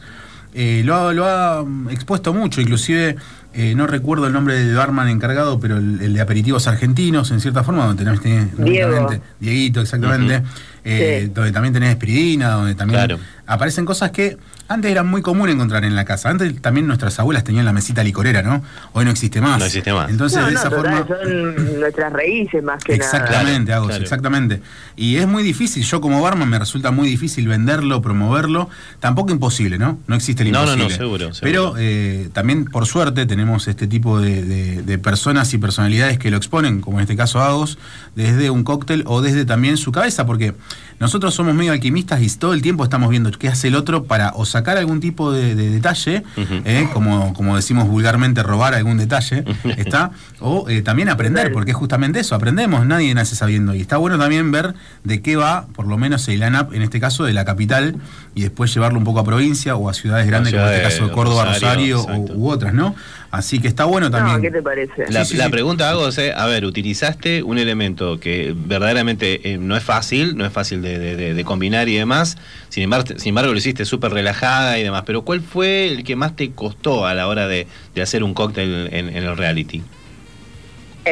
eh, 0.60 0.82
lo, 0.84 0.96
ha, 0.96 1.12
lo 1.12 1.24
ha 1.24 1.62
mm, 1.64 1.90
expuesto 1.90 2.34
mucho, 2.34 2.60
inclusive 2.60 3.14
eh, 3.54 3.74
no 3.76 3.86
recuerdo 3.86 4.26
el 4.26 4.32
nombre 4.32 4.54
del 4.58 4.74
barman 4.74 5.08
encargado, 5.08 5.60
pero 5.60 5.76
el, 5.76 6.00
el 6.00 6.12
de 6.14 6.20
aperitivos 6.20 6.66
argentinos, 6.66 7.30
en 7.30 7.40
cierta 7.40 7.62
forma, 7.62 7.86
donde 7.86 8.04
tenés, 8.04 8.20
tenés- 8.20 8.50
Diego. 8.56 9.08
Dieguito, 9.38 9.80
exactamente, 9.80 10.42
eh, 10.84 11.20
Sí. 11.26 11.30
donde 11.32 11.52
también 11.52 11.72
tenés 11.74 11.90
espiridina, 11.90 12.50
donde 12.50 12.74
también 12.74 12.98
Claro. 13.06 13.18
aparecen 13.46 13.84
cosas 13.84 14.10
que 14.10 14.36
antes 14.68 14.90
era 14.90 15.02
muy 15.02 15.22
común 15.22 15.48
encontrar 15.48 15.84
en 15.84 15.96
la 15.96 16.04
casa. 16.04 16.28
Antes 16.28 16.60
también 16.60 16.86
nuestras 16.86 17.18
abuelas 17.18 17.42
tenían 17.44 17.64
la 17.64 17.72
mesita 17.72 18.04
licorera, 18.04 18.42
¿no? 18.42 18.62
Hoy 18.92 19.04
no 19.04 19.10
existe 19.10 19.40
más. 19.40 19.58
No 19.58 19.64
existe 19.64 19.92
más. 19.92 20.10
Entonces, 20.10 20.38
no, 20.40 20.46
de 20.46 20.52
no, 20.52 20.58
esa 20.60 20.70
forma... 20.70 21.06
son 21.06 21.80
nuestras 21.80 22.12
raíces 22.12 22.62
más 22.62 22.82
que 22.84 22.96
nada. 22.98 23.04
Exactamente, 23.04 23.66
Claro, 23.66 23.76
Agos, 23.82 23.88
claro. 23.88 24.02
exactamente. 24.04 24.62
Y 24.96 25.16
es 25.16 25.26
muy 25.26 25.42
difícil, 25.42 25.82
yo 25.84 26.00
como 26.00 26.20
barman 26.20 26.48
me 26.48 26.58
resulta 26.58 26.90
muy 26.90 27.08
difícil 27.08 27.48
venderlo, 27.48 28.02
promoverlo. 28.02 28.68
Tampoco 29.00 29.32
imposible, 29.32 29.78
¿no? 29.78 29.98
No 30.06 30.14
existe 30.14 30.42
el 30.42 30.52
No, 30.52 30.66
no, 30.66 30.72
imposible. 30.74 30.88
no, 30.88 30.96
seguro, 30.96 31.34
seguro. 31.34 31.40
Pero 31.40 31.74
eh, 31.78 32.28
también, 32.32 32.64
por 32.66 32.86
suerte, 32.86 33.26
tenemos 33.26 33.68
este 33.68 33.86
tipo 33.86 34.20
de, 34.20 34.44
de- 34.44 34.82
de 34.82 34.98
personas 34.98 35.52
y 35.54 35.58
personalidades 35.58 36.18
que 36.18 36.30
lo 36.30 36.36
exponen, 36.36 36.80
como 36.80 36.98
en 36.98 37.02
este 37.02 37.16
caso 37.16 37.40
Agos, 37.40 37.78
desde 38.16 38.50
un 38.50 38.64
cóctel 38.64 39.04
o 39.06 39.22
desde 39.22 39.44
también 39.44 39.76
su 39.76 39.92
cabeza, 39.92 40.26
porque 40.26 40.54
nosotros 41.00 41.32
somos 41.34 41.54
medio 41.54 41.72
alquimistas 41.72 42.20
y 42.22 42.28
todo 42.36 42.52
el 42.54 42.62
tiempo 42.62 42.84
estamos 42.84 43.08
viendo 43.10 43.30
qué 43.30 43.48
hace 43.48 43.68
el 43.68 43.74
otro 43.76 44.04
para 44.04 44.32
o 44.34 44.44
sacar 44.58 44.76
algún 44.76 45.00
tipo 45.00 45.30
de, 45.32 45.54
de 45.54 45.70
detalle, 45.70 46.24
eh, 46.64 46.88
como, 46.92 47.32
como 47.34 47.54
decimos 47.56 47.86
vulgarmente, 47.86 48.42
robar 48.42 48.74
algún 48.74 48.98
detalle, 48.98 49.44
¿está? 49.76 50.10
O 50.40 50.68
eh, 50.68 50.82
también 50.82 51.08
aprender, 51.08 51.52
porque 51.52 51.72
es 51.72 51.76
justamente 51.76 52.20
eso, 52.20 52.34
aprendemos, 52.36 52.86
nadie 52.86 53.12
nace 53.12 53.34
sabiendo. 53.34 53.74
Y 53.74 53.80
está 53.80 53.96
bueno 53.96 54.18
también 54.18 54.52
ver 54.52 54.74
de 55.02 55.20
qué 55.20 55.34
va, 55.34 55.66
por 55.74 55.86
lo 55.88 55.98
menos 55.98 56.28
el 56.28 56.42
ANAP, 56.44 56.74
en 56.74 56.82
este 56.82 57.00
caso 57.00 57.24
de 57.24 57.32
la 57.32 57.44
capital, 57.44 57.96
y 58.36 58.42
después 58.42 58.72
llevarlo 58.72 58.98
un 58.98 59.04
poco 59.04 59.18
a 59.18 59.24
provincia 59.24 59.74
o 59.74 59.88
a 59.88 59.94
ciudades 59.94 60.26
grandes, 60.28 60.52
como 60.54 60.64
en 60.66 60.72
este 60.74 60.82
caso 60.84 61.10
Córdoba, 61.10 61.44
Rosario, 61.46 61.96
Rosario, 61.96 62.22
u, 62.36 62.44
u 62.46 62.50
otras, 62.50 62.72
¿no? 62.72 62.94
Así 63.32 63.58
que 63.58 63.66
está 63.68 63.84
bueno 63.84 64.10
también. 64.10 64.36
No, 64.36 64.42
¿qué 64.42 64.50
te 64.50 64.62
parece? 64.62 65.10
La, 65.10 65.24
Sí, 65.24 65.32
sí, 65.32 65.36
la 65.36 65.46
sí. 65.46 65.50
pregunta 65.50 65.90
hago 65.90 66.08
es, 66.08 66.16
eh, 66.18 66.32
a 66.34 66.46
ver, 66.46 66.64
utilizaste 66.64 67.42
un 67.42 67.58
elemento 67.58 68.20
que 68.20 68.54
verdaderamente 68.56 69.52
eh, 69.52 69.58
no 69.58 69.76
es 69.76 69.82
fácil, 69.82 70.36
no 70.36 70.46
es 70.46 70.52
fácil 70.52 70.80
de, 70.82 70.98
de- 70.98 71.16
de- 71.16 71.34
de 71.34 71.44
combinar 71.44 71.88
y 71.88 71.96
demás, 71.96 72.38
sin 72.68 72.84
embargo, 72.84 73.06
sin 73.16 73.30
embargo 73.30 73.52
lo 73.52 73.58
hiciste 73.58 73.84
súper 73.84 74.12
relajada 74.12 74.78
y 74.78 74.84
demás, 74.84 75.02
pero 75.04 75.22
¿cuál 75.22 75.40
fue 75.40 75.88
el 75.88 76.04
que 76.04 76.14
más 76.16 76.36
te 76.36 76.52
costó 76.52 77.06
a 77.06 77.14
la 77.14 77.26
hora 77.26 77.48
de, 77.48 77.66
de 77.94 78.02
hacer 78.02 78.22
un 78.22 78.34
cóctel 78.34 78.88
en, 78.92 79.08
en 79.08 79.24
el 79.24 79.36
reality? 79.36 79.82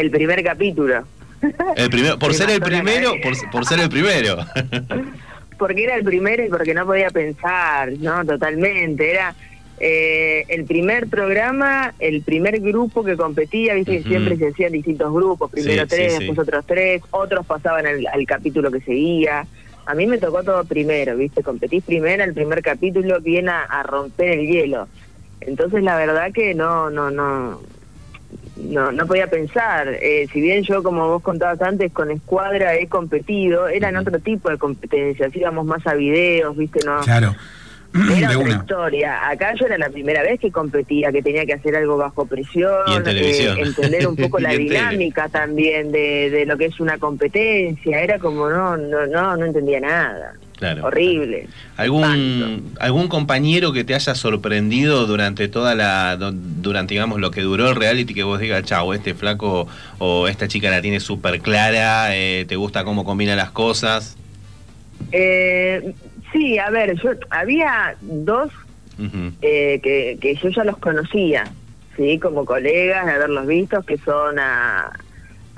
El 0.01 0.11
primer 0.11 0.45
capítulo. 0.45 1.05
El 1.77 1.91
primero, 1.91 2.19
por 2.19 2.35
ser 2.35 2.51
el 2.51 2.61
primero, 2.61 3.13
por, 3.23 3.51
por 3.51 3.65
ser 3.67 3.81
el 3.81 3.89
primero. 3.89 4.37
porque 5.59 5.85
era 5.85 5.97
el 5.97 6.05
primero 6.05 6.45
y 6.45 6.49
porque 6.49 6.75
no 6.75 6.85
podía 6.85 7.11
pensar, 7.11 7.93
¿no? 7.99 8.25
Totalmente. 8.25 9.11
Era 9.11 9.35
eh, 9.79 10.45
el 10.49 10.65
primer 10.65 11.09
programa, 11.09 11.95
el 11.99 12.23
primer 12.23 12.61
grupo 12.61 13.05
que 13.05 13.17
competía, 13.17 13.75
viste 13.75 13.93
que 13.93 14.01
Ujú. 14.01 14.09
siempre 14.09 14.37
se 14.37 14.49
hacían 14.49 14.73
distintos 14.73 15.13
grupos, 15.13 15.51
primero 15.51 15.83
Sí, 15.83 15.89
tres, 15.89 16.13
sí, 16.13 16.19
después 16.19 16.39
otros 16.39 16.65
tres, 16.67 17.03
otros 17.11 17.47
pasaban 17.47 17.87
al, 17.87 18.07
al 18.07 18.27
capítulo 18.27 18.71
que 18.71 18.81
seguía. 18.81 19.47
A 19.87 19.95
mí 19.95 20.07
me 20.07 20.19
tocó 20.19 20.43
todo 20.43 20.65
primero, 20.65 21.17
viste, 21.17 21.43
competís 21.43 21.85
primero, 21.85 22.25
el 22.25 22.35
primer 22.35 22.61
capítulo 22.61 23.21
viene 23.21 23.51
a, 23.51 23.63
a 23.63 23.83
romper 23.83 24.31
el 24.31 24.47
hielo. 24.47 24.89
Entonces 25.41 25.83
la 25.83 25.97
verdad 25.97 26.33
que 26.33 26.55
no, 26.55 26.91
no, 26.91 27.11
no, 27.11 27.61
no, 28.57 28.93
no 28.93 29.07
podía 29.07 29.29
pensar. 29.29 29.89
Eh, 30.01 30.27
si 30.33 30.41
bien 30.41 30.63
yo, 30.65 30.83
como 30.83 31.09
vos 31.09 31.23
contabas 31.23 31.61
antes, 31.63 31.93
con 31.93 32.11
Escuadra 32.11 32.75
he 32.75 32.89
competido, 32.89 33.69
eran 33.69 33.97
otro 33.97 34.19
tipo 34.19 34.51
de 34.51 34.59
competencias, 34.59 35.35
íbamos 35.35 35.67
más 35.67 35.87
a 35.87 35.95
videos, 35.95 36.57
viste, 36.57 36.81
no. 36.85 37.01
Claro. 37.01 37.35
Era 37.95 38.29
de 38.31 38.37
otra 38.37 38.39
una. 38.39 38.57
historia. 38.57 39.29
Acá 39.29 39.55
yo 39.55 39.67
era 39.67 39.79
la 39.79 39.89
primera 39.91 40.23
vez 40.23 40.41
que 40.41 40.51
competía, 40.51 41.13
que 41.13 41.23
tenía 41.23 41.47
que 41.47 41.55
hacer 41.55 41.77
algo 41.77 41.97
bajo 41.97 42.27
presión, 42.27 42.73
Y 42.89 42.97
en 42.97 43.07
eh, 43.07 43.55
entender 43.59 44.07
un 44.07 44.17
poco 44.17 44.39
la 44.41 44.51
dinámica 44.51 45.29
también 45.29 45.93
de, 45.93 46.31
de 46.31 46.47
lo 46.47 46.57
que 46.57 46.67
es 46.67 46.81
una 46.81 46.99
competencia. 46.99 48.01
Era 48.01 48.19
como 48.19 48.49
no, 48.49 48.77
no, 48.77 49.07
no, 49.07 49.37
no 49.37 49.45
entendía 49.47 49.81
nada. 49.81 50.35
Claro. 50.57 50.87
Horrible. 50.87 51.49
¿Algún, 51.77 52.73
¿Algún 52.81 53.09
compañero 53.09 53.73
que 53.73 53.85
te 53.85 53.95
haya 53.95 54.15
sorprendido 54.15 55.07
durante 55.07 55.49
toda 55.49 55.75
la, 55.75 56.17
durante 56.17 56.95
digamos 56.95 57.21
lo 57.21 57.31
que 57.31 57.43
duró 57.43 57.69
el 57.69 57.77
reality 57.77 58.15
que 58.15 58.23
vos 58.23 58.41
digas, 58.41 58.65
chao, 58.65 58.95
este 58.95 59.15
flaco 59.15 59.69
o 59.99 60.29
esta 60.29 60.49
chica 60.49 60.71
la 60.71 60.81
tiene 60.81 61.01
súper 61.01 61.41
clara, 61.41 62.17
eh, 62.17 62.47
te 62.49 62.57
gusta 62.57 62.85
cómo 62.85 63.05
combina 63.05 63.37
las 63.37 63.51
cosas? 63.51 64.17
Eh, 65.13 65.95
sí, 66.33 66.59
a 66.59 66.71
ver, 66.71 66.99
yo 67.03 67.11
había 67.29 67.95
dos 68.01 68.51
eh, 69.43 69.79
que, 69.83 70.17
que 70.19 70.35
yo 70.37 70.49
ya 70.49 70.65
los 70.65 70.79
conocía, 70.79 71.45
sí, 71.99 72.19
como 72.19 72.47
colegas 72.47 73.05
de 73.05 73.13
haberlos 73.13 73.47
visto, 73.47 73.83
que 73.83 73.99
son 73.99 74.39
a, 74.39 74.91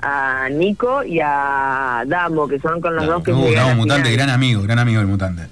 a 0.01 0.47
Nico 0.49 1.03
y 1.03 1.19
a 1.21 2.03
Damo, 2.07 2.47
que 2.47 2.59
son 2.59 2.79
con 2.81 2.95
los 2.95 3.05
dos 3.05 3.23
que 3.23 3.33
Uh, 3.33 3.53
Damo 3.53 3.75
Mutante, 3.75 4.11
gran 4.11 4.29
amigo, 4.29 4.61
gran 4.63 4.79
amigo 4.79 4.99
del 4.99 5.07
Mutante. 5.07 5.43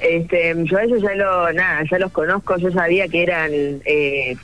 Este, 0.00 0.54
yo 0.64 0.78
a 0.78 0.84
ellos 0.84 1.02
ya 1.02 1.14
lo, 1.14 1.52
nada, 1.52 1.82
ya 1.90 1.98
los 1.98 2.12
conozco, 2.12 2.56
yo 2.58 2.70
sabía 2.70 3.08
que 3.08 3.22
eran 3.22 3.50
eh, 3.52 4.36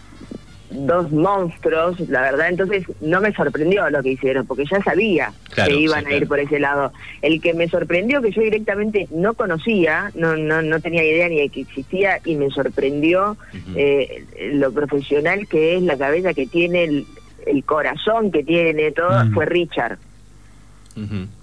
dos 0.71 1.13
monstruos, 1.13 2.01
la 2.09 2.23
verdad, 2.23 2.49
entonces 2.49 2.85
no 3.01 3.21
me 3.21 3.33
sorprendió 3.33 3.89
lo 3.91 4.03
que 4.03 4.11
hicieron, 4.11 4.45
porque 4.47 4.65
ya 4.69 4.83
sabía 4.83 5.33
Claro, 5.51 5.71
que 5.71 5.77
iban 5.77 6.05
sí, 6.07 6.13
a 6.13 6.17
ir 6.17 6.27
por 6.27 6.41
ese 6.41 6.59
lado. 6.59 6.93
El 7.23 7.41
que 7.41 7.55
me 7.55 7.69
sorprendió, 7.69 8.21
que 8.21 8.33
yo 8.33 8.43
directamente 8.43 9.07
no 9.13 9.35
conocía, 9.35 10.11
no, 10.17 10.37
no, 10.37 10.61
no 10.61 10.81
tenía 10.81 11.05
idea 11.05 11.29
ni 11.29 11.37
de 11.37 11.49
que 11.51 11.61
existía, 11.61 12.19
y 12.25 12.35
me 12.35 12.51
sorprendió 12.51 13.37
eh, 13.77 14.25
lo 14.55 14.73
profesional 14.73 15.47
que 15.47 15.77
es, 15.77 15.83
la 15.85 15.97
cabeza 15.97 16.35
que 16.35 16.49
tiene, 16.49 16.83
el, 16.83 17.07
el 17.47 17.65
corazón 17.65 18.31
que 18.31 18.43
tiene, 18.45 18.93
todo, 18.93 19.25
Mm. 19.25 19.33
fue 19.35 19.47
Richard. 19.47 19.99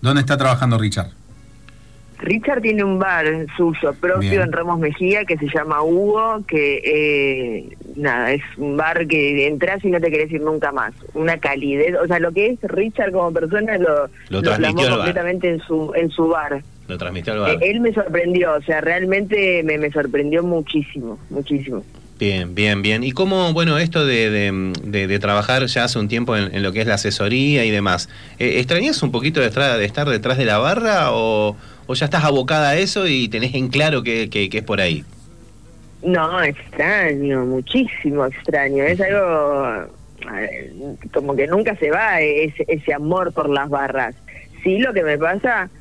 ¿Dónde 0.02 0.22
está 0.22 0.38
trabajando 0.38 0.78
Richard? 0.78 1.10
Richard 2.20 2.62
tiene 2.62 2.84
un 2.84 3.00
bar 3.00 3.26
suyo 3.58 3.94
propio 4.00 4.20
Bien. 4.30 4.42
en 4.44 4.52
Ramos 4.52 4.80
Mejía 4.80 5.26
que 5.26 5.38
se 5.38 5.48
llama 5.48 5.82
Hugo, 5.82 6.44
que 6.48 6.82
eh, 6.86 7.76
nada, 7.96 8.32
es 8.32 8.44
un 8.58 8.78
bar 8.78 9.08
que 9.08 9.48
entras 9.48 9.84
y 9.84 9.90
no 9.90 10.00
te 10.00 10.12
querés 10.12 10.32
ir 10.32 10.42
nunca 10.42 10.72
más. 10.72 10.94
Una 11.16 11.38
calidez, 11.40 11.96
o 12.02 12.06
sea, 12.06 12.20
lo 12.20 12.32
que 12.32 12.52
es 12.52 12.60
Richard 12.62 13.12
como 13.12 13.34
persona 13.34 13.76
lo, 13.80 13.90
Lo 14.06 14.08
lo 14.30 14.42
transmitió 14.44 14.76
plasmó 14.76 14.82
al 14.84 14.90
bar. 14.90 14.98
completamente 15.00 15.50
en 15.50 15.60
su, 15.62 15.92
en 15.96 16.10
su 16.12 16.28
bar. 16.28 16.62
Lo 16.88 16.98
transmitió 17.00 17.34
al 17.34 17.40
Eh, 17.40 17.42
bar. 17.56 17.58
él 17.64 17.80
me 17.80 17.92
sorprendió, 17.92 18.54
o 18.54 18.62
sea, 18.62 18.82
realmente 18.82 19.64
me, 19.64 19.80
me 19.80 19.90
sorprendió 19.92 20.44
muchísimo, 20.44 21.18
muchísimo. 21.32 21.84
Bien, 22.22 22.54
bien, 22.54 22.84
bien. 22.84 23.04
¿Y 23.04 23.14
cómo, 23.14 23.52
bueno, 23.52 23.80
esto 23.80 24.06
de, 24.06 24.30
de- 24.30 25.20
trabajar 25.20 25.66
ya 25.66 25.86
hace 25.86 25.98
un 25.98 26.08
tiempo 26.08 26.38
en, 26.38 26.62
lo 26.62 26.72
que 26.72 26.82
es 26.82 26.86
la 26.86 26.94
asesoría 26.94 27.66
y 27.66 27.72
demás, 27.72 28.10
eh, 28.38 28.60
¿extrañas 28.60 29.02
un 29.02 29.12
poquito 29.12 29.40
de, 29.40 29.48
estar- 29.48 29.76
de 29.80 29.86
estar 29.86 30.08
detrás 30.08 30.38
de 30.38 30.46
la 30.46 30.60
barra 30.60 31.14
o, 31.14 31.58
o 31.88 31.94
ya 31.96 32.06
estás 32.06 32.24
abocada 32.24 32.70
a 32.70 32.78
eso 32.78 33.08
y 33.08 33.28
tenés 33.28 33.56
en 33.56 33.70
claro 33.70 34.04
que, 34.04 34.30
que- 34.30 34.52
que 34.52 34.60
es 34.60 34.64
por 34.64 34.82
ahí? 34.82 35.04
No, 36.04 36.44
extraño, 36.44 37.44
muchísimo 37.48 38.28
extraño. 38.28 38.84
Es 38.84 39.02
algo 39.02 39.88
como 41.16 41.36
que 41.36 41.48
nunca 41.48 41.76
se 41.78 41.90
va 41.90 42.22
ese, 42.22 42.66
ese 42.68 42.94
amor 42.94 43.34
por 43.34 43.50
las 43.50 43.68
barras. 43.68 44.14
Sí, 44.64 44.78
lo 44.78 44.94
que 44.94 45.02
me 45.02 45.18
pasa 45.18 45.72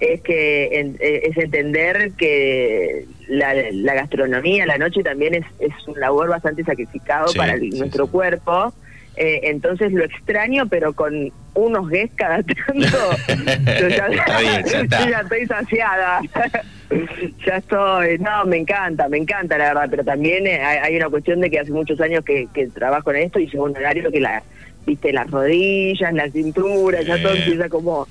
es 0.00 0.20
que 0.22 0.78
en- 0.80 0.96
eh, 1.00 1.22
es 1.24 1.36
entender 1.36 2.12
que 2.16 3.04
la, 3.28 3.54
la 3.72 3.94
gastronomía, 3.94 4.64
la 4.66 4.78
noche 4.78 5.02
también 5.02 5.34
es, 5.34 5.44
es 5.58 5.72
un 5.88 5.98
labor 5.98 6.28
bastante 6.28 6.62
sacrificado 6.64 7.28
Sí, 7.28 7.38
para 7.38 7.54
el- 7.54 7.60
sí, 7.72 7.78
nuestro 7.78 8.06
cuerpo. 8.06 8.72
Eh, 9.16 9.40
entonces 9.50 9.90
lo 9.92 10.04
extraño, 10.04 10.68
pero 10.68 10.92
con 10.92 11.32
unos 11.54 11.88
guests 11.90 12.14
cada 12.16 12.40
tanto. 12.44 12.98
yo 13.80 13.88
ya, 13.88 14.06
Está 14.06 14.40
bien, 14.40 14.64
ya 14.64 14.80
está. 14.82 15.04
yo 15.04 15.10
ya 15.10 15.20
estoy 15.20 15.46
saciada. 15.46 16.20
ya 17.46 17.56
estoy. 17.56 18.18
No, 18.18 18.44
me 18.46 18.58
encanta, 18.58 19.08
me 19.08 19.18
encanta 19.18 19.58
la 19.58 19.68
verdad, 19.74 19.88
pero 19.90 20.04
también 20.04 20.46
eh, 20.46 20.60
hay, 20.62 20.78
hay 20.78 20.96
una 20.96 21.08
cuestión 21.10 21.40
de 21.40 21.50
que 21.50 21.58
hace 21.58 21.72
muchos 21.72 22.00
años 22.00 22.24
que, 22.24 22.46
que 22.54 22.68
trabajo 22.68 23.10
en 23.10 23.22
esto 23.24 23.40
y 23.40 23.46
llega 23.46 23.62
un 23.64 23.76
horario 23.76 24.08
que 24.12 24.20
la, 24.20 24.42
viste, 24.86 25.12
las 25.12 25.28
rodillas, 25.28 26.12
la 26.14 26.30
cintura, 26.30 27.02
ya 27.02 27.20
todo 27.20 27.34
empieza 27.34 27.68
como, 27.68 28.06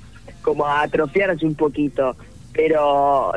como 0.48 0.66
a 0.66 0.82
atrofiarse 0.82 1.44
un 1.44 1.54
poquito. 1.54 2.16
Pero 2.52 3.32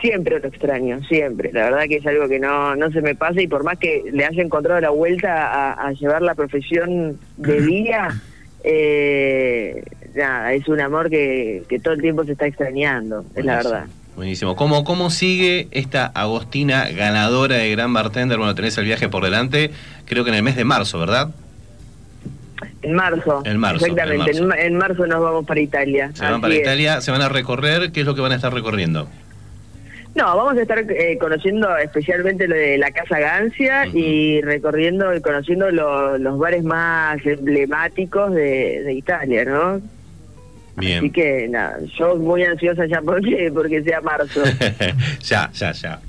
siempre 0.00 0.38
lo 0.38 0.48
extraño, 0.48 1.02
siempre. 1.04 1.52
La 1.52 1.64
verdad 1.64 1.84
que 1.88 1.96
es 1.96 2.06
algo 2.06 2.28
que 2.28 2.38
no, 2.38 2.76
no 2.76 2.90
se 2.90 3.02
me 3.02 3.14
pasa 3.14 3.42
y 3.42 3.48
por 3.48 3.64
más 3.64 3.78
que 3.78 4.04
le 4.12 4.24
haya 4.24 4.42
encontrado 4.42 4.80
la 4.80 4.90
vuelta 4.90 5.48
a, 5.48 5.88
a 5.88 5.92
llevar 5.92 6.22
la 6.22 6.34
profesión 6.34 7.18
de 7.36 7.60
día, 7.60 8.20
eh, 8.64 9.82
nada, 10.14 10.52
es 10.52 10.68
un 10.68 10.80
amor 10.80 11.10
que, 11.10 11.64
que 11.68 11.78
todo 11.80 11.94
el 11.94 12.00
tiempo 12.00 12.24
se 12.24 12.32
está 12.32 12.46
extrañando, 12.46 13.24
es 13.34 13.44
la 13.44 13.56
verdad. 13.56 13.86
Buenísimo. 14.14 14.56
¿Cómo, 14.56 14.84
¿Cómo 14.84 15.10
sigue 15.10 15.68
esta 15.70 16.06
Agostina 16.06 16.88
ganadora 16.90 17.56
de 17.56 17.70
Gran 17.70 17.94
Bartender? 17.94 18.38
Bueno, 18.38 18.54
tenés 18.54 18.76
el 18.78 18.84
viaje 18.84 19.08
por 19.08 19.24
delante, 19.24 19.70
creo 20.04 20.22
que 20.22 20.30
en 20.30 20.36
el 20.36 20.42
mes 20.42 20.54
de 20.54 20.64
marzo, 20.64 20.98
¿verdad? 20.98 21.30
En 22.82 22.94
marzo. 22.94 23.42
En 23.44 23.58
marzo, 23.58 23.86
Exactamente, 23.86 24.32
en 24.36 24.46
marzo, 24.48 24.62
en 24.62 24.76
marzo 24.76 25.06
nos 25.06 25.20
vamos 25.22 25.46
para 25.46 25.60
Italia. 25.60 26.10
Se 26.14 26.22
van 26.24 26.32
así 26.34 26.42
para 26.42 26.54
es. 26.54 26.60
Italia, 26.60 27.00
se 27.00 27.10
van 27.12 27.22
a 27.22 27.28
recorrer, 27.28 27.92
¿qué 27.92 28.00
es 28.00 28.06
lo 28.06 28.14
que 28.14 28.20
van 28.20 28.32
a 28.32 28.36
estar 28.36 28.52
recorriendo? 28.52 29.08
No, 30.14 30.36
vamos 30.36 30.56
a 30.58 30.62
estar 30.62 30.78
eh, 30.80 31.16
conociendo 31.18 31.74
especialmente 31.78 32.46
lo 32.46 32.54
de 32.54 32.76
la 32.76 32.90
Casa 32.90 33.18
Gancia 33.18 33.86
y 33.86 34.42
recorriendo 34.42 35.14
y 35.14 35.22
conociendo 35.22 35.70
lo- 35.70 36.18
los 36.18 36.38
bares 36.38 36.64
más 36.64 37.16
emblemáticos 37.24 38.34
de, 38.34 38.82
de 38.84 38.92
Italia, 38.92 39.44
¿no? 39.46 39.80
Bien. 40.76 40.98
Así 40.98 41.10
que 41.10 41.48
nada, 41.48 41.78
yo 41.98 42.16
muy 42.16 42.44
ansiosa 42.44 42.84
ya 42.86 43.00
porque, 43.00 43.50
porque 43.54 43.82
sea 43.82 44.00
marzo. 44.02 44.42
ya, 45.22 45.50
ya, 45.54 45.72
ya. 45.72 46.00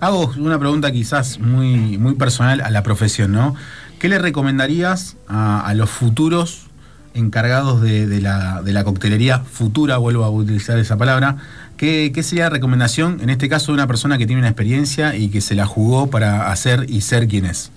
Hago 0.00 0.30
una 0.36 0.58
pregunta 0.58 0.92
quizás 0.92 1.38
muy, 1.38 1.96
muy 1.96 2.14
personal 2.14 2.60
a 2.60 2.68
la 2.70 2.82
profesión, 2.82 3.32
¿no? 3.32 3.54
¿Qué 3.98 4.08
le 4.10 4.18
recomendarías 4.18 5.16
a, 5.26 5.72
los 5.74 5.88
futuros 5.88 6.68
encargados 7.14 7.80
de, 7.80 8.20
la, 8.20 8.82
coctelería 8.84 9.38
futura, 9.38 9.96
vuelvo 9.96 10.24
a 10.24 10.30
utilizar 10.30 10.78
esa 10.78 10.98
palabra? 10.98 11.36
¿Qué, 11.78 12.12
¿Qué 12.14 12.22
sería 12.22 12.44
la 12.44 12.50
recomendación, 12.50 13.20
en 13.22 13.30
este 13.30 13.48
caso, 13.48 13.72
de 13.72 13.74
una 13.74 13.86
persona 13.86 14.18
que 14.18 14.26
tiene 14.26 14.40
una 14.40 14.50
experiencia 14.50 15.16
y 15.16 15.30
que 15.30 15.40
se 15.40 15.54
la 15.54 15.64
jugó 15.64 16.10
para 16.10 16.50
hacer 16.50 16.84
y 16.88 17.00
ser 17.00 17.26
quien 17.26 17.46
es? 17.46 17.72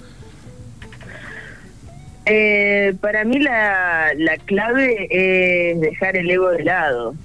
Eh, 2.25 2.95
para 2.99 3.23
mí 3.23 3.39
la, 3.39 4.12
la 4.15 4.38
clave 4.38 5.08
es 5.10 5.79
dejar 5.79 6.17
el 6.17 6.29
ego 6.29 6.49
de 6.49 6.63
lado. 6.63 7.15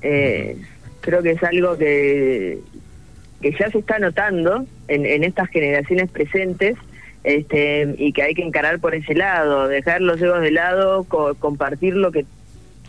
Eh, 0.00 0.56
creo 1.00 1.22
que 1.22 1.32
es 1.32 1.42
algo 1.42 1.76
que, 1.76 2.60
que 3.42 3.52
ya 3.58 3.68
se 3.70 3.78
está 3.78 3.98
notando 3.98 4.64
en, 4.86 5.06
en 5.06 5.24
estas 5.24 5.48
generaciones 5.50 6.08
presentes 6.10 6.76
este, 7.24 7.94
y 7.98 8.12
que 8.12 8.22
hay 8.22 8.34
que 8.34 8.42
encarar 8.42 8.78
por 8.78 8.94
ese 8.94 9.14
lado, 9.14 9.66
dejar 9.66 10.00
los 10.02 10.20
egos 10.22 10.40
de 10.42 10.50
lado, 10.52 11.04
co- 11.04 11.34
compartir 11.34 11.96
lo 11.96 12.12
que 12.12 12.24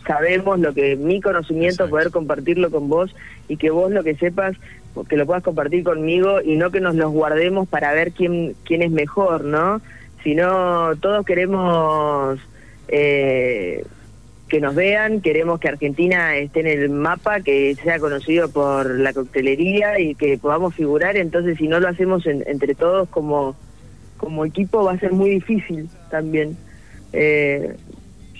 sabemos, 0.06 0.60
lo 0.60 0.72
que 0.72 0.94
mi 0.96 1.20
conocimiento, 1.20 1.88
poder 1.90 2.10
compartirlo 2.10 2.70
con 2.70 2.88
vos 2.88 3.14
y 3.48 3.56
que 3.56 3.70
vos 3.70 3.90
lo 3.90 4.04
que 4.04 4.14
sepas, 4.14 4.56
que 5.08 5.16
lo 5.16 5.26
puedas 5.26 5.42
compartir 5.42 5.82
conmigo 5.84 6.40
y 6.42 6.56
no 6.56 6.70
que 6.70 6.80
nos 6.80 6.94
los 6.94 7.10
guardemos 7.12 7.66
para 7.68 7.92
ver 7.92 8.12
quién, 8.12 8.54
quién 8.64 8.82
es 8.82 8.90
mejor, 8.90 9.44
¿no? 9.44 9.80
Sino 10.22 10.94
todos 10.96 11.24
queremos 11.26 12.38
eh, 12.88 13.84
que 14.48 14.60
nos 14.60 14.74
vean, 14.74 15.20
queremos 15.20 15.58
que 15.60 15.68
Argentina 15.68 16.36
esté 16.36 16.60
en 16.60 16.66
el 16.68 16.88
mapa, 16.90 17.40
que 17.40 17.74
sea 17.82 17.98
conocido 17.98 18.48
por 18.50 18.88
la 18.98 19.12
coctelería 19.12 19.98
y 19.98 20.14
que 20.14 20.38
podamos 20.38 20.74
figurar, 20.74 21.16
entonces 21.16 21.58
si 21.58 21.66
no 21.68 21.80
lo 21.80 21.88
hacemos 21.88 22.26
en- 22.26 22.44
entre 22.46 22.74
todos 22.74 23.08
como, 23.08 23.56
como 24.16 24.44
equipo 24.44 24.84
va 24.84 24.92
a 24.92 24.98
ser 24.98 25.12
muy 25.12 25.30
difícil 25.30 25.88
también. 26.10 26.56
Eh, 27.12 27.76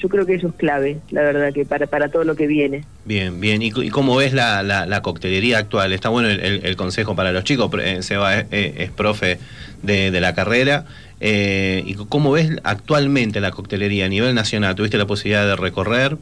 yo 0.01 0.09
creo 0.11 0.27
que 0.27 0.35
eso 0.35 0.49
es 0.49 0.55
clave, 0.55 0.99
la 1.11 1.22
verdad, 1.22 1.55
que 1.55 1.64
para, 1.64 1.87
para 1.87 2.09
todo 2.11 2.22
lo 2.24 2.37
que 2.37 2.47
viene. 2.47 2.85
Bien, 3.07 3.41
bien. 3.41 3.62
¿Y, 3.62 3.70
cómo 3.91 4.14
ves 4.16 4.35
la, 4.35 4.62
la, 4.62 4.85
la 4.85 5.01
coctelería 5.01 5.57
actual? 5.59 5.93
Está 5.95 6.11
bueno 6.11 6.29
el, 6.29 6.39
el- 6.41 6.66
el 6.66 6.77
consejo 6.77 7.16
para 7.16 7.33
los 7.33 7.45
chicos. 7.45 7.70
eh, 7.83 8.03
Seba 8.03 8.39
es, 8.41 8.47
es- 8.51 8.72
es 8.77 8.91
profe 8.91 9.39
de, 9.83 10.11
de 10.11 10.20
la 10.20 10.35
carrera. 10.35 10.85
Eh, 11.20 11.83
¿Y 11.87 11.95
cómo 11.95 12.31
ves 12.33 12.51
actualmente 12.62 13.41
la 13.41 13.53
coctelería 13.53 14.05
a 14.05 14.09
nivel 14.09 14.35
nacional? 14.35 14.74
¿Tuviste 14.74 14.99
la 14.99 15.07
posibilidad 15.07 15.47
de 15.47 15.57
recorrer? 15.57 16.18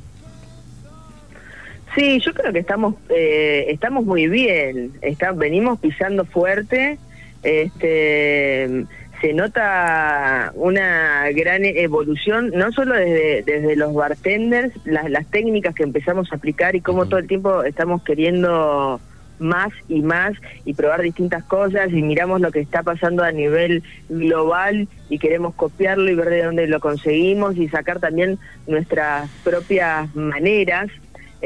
Sí, 1.96 2.20
yo 2.20 2.32
creo 2.32 2.52
que 2.52 2.58
estamos 2.60 2.94
eh, 3.08 3.66
estamos 3.70 4.04
muy 4.04 4.28
bien. 4.28 4.92
Está, 5.02 5.32
venimos 5.32 5.80
pisando 5.80 6.24
fuerte. 6.24 6.98
Este, 7.42 8.84
se 9.24 9.32
nota 9.32 10.52
una 10.54 11.30
gran 11.30 11.64
evolución, 11.64 12.50
no 12.54 12.70
solo 12.72 12.94
desde, 12.94 13.42
desde 13.42 13.74
los 13.74 13.94
bartenders, 13.94 14.70
las, 14.84 15.08
las 15.08 15.26
técnicas 15.30 15.74
que 15.74 15.82
empezamos 15.82 16.30
a 16.30 16.36
aplicar 16.36 16.76
y 16.76 16.82
cómo 16.82 17.06
todo 17.06 17.20
el 17.20 17.26
tiempo 17.26 17.64
estamos 17.64 18.02
queriendo 18.02 19.00
más 19.38 19.70
y 19.88 20.02
más 20.02 20.34
y 20.66 20.74
probar 20.74 21.00
distintas 21.00 21.42
cosas 21.44 21.90
y 21.90 22.02
miramos 22.02 22.42
lo 22.42 22.52
que 22.52 22.60
está 22.60 22.82
pasando 22.82 23.24
a 23.24 23.32
nivel 23.32 23.82
global 24.10 24.88
y 25.08 25.18
queremos 25.18 25.54
copiarlo 25.54 26.10
y 26.10 26.14
ver 26.14 26.28
de 26.28 26.44
dónde 26.44 26.66
lo 26.66 26.80
conseguimos 26.80 27.56
y 27.56 27.68
sacar 27.68 28.00
también 28.00 28.38
nuestras 28.66 29.30
propias 29.42 30.14
maneras 30.14 30.90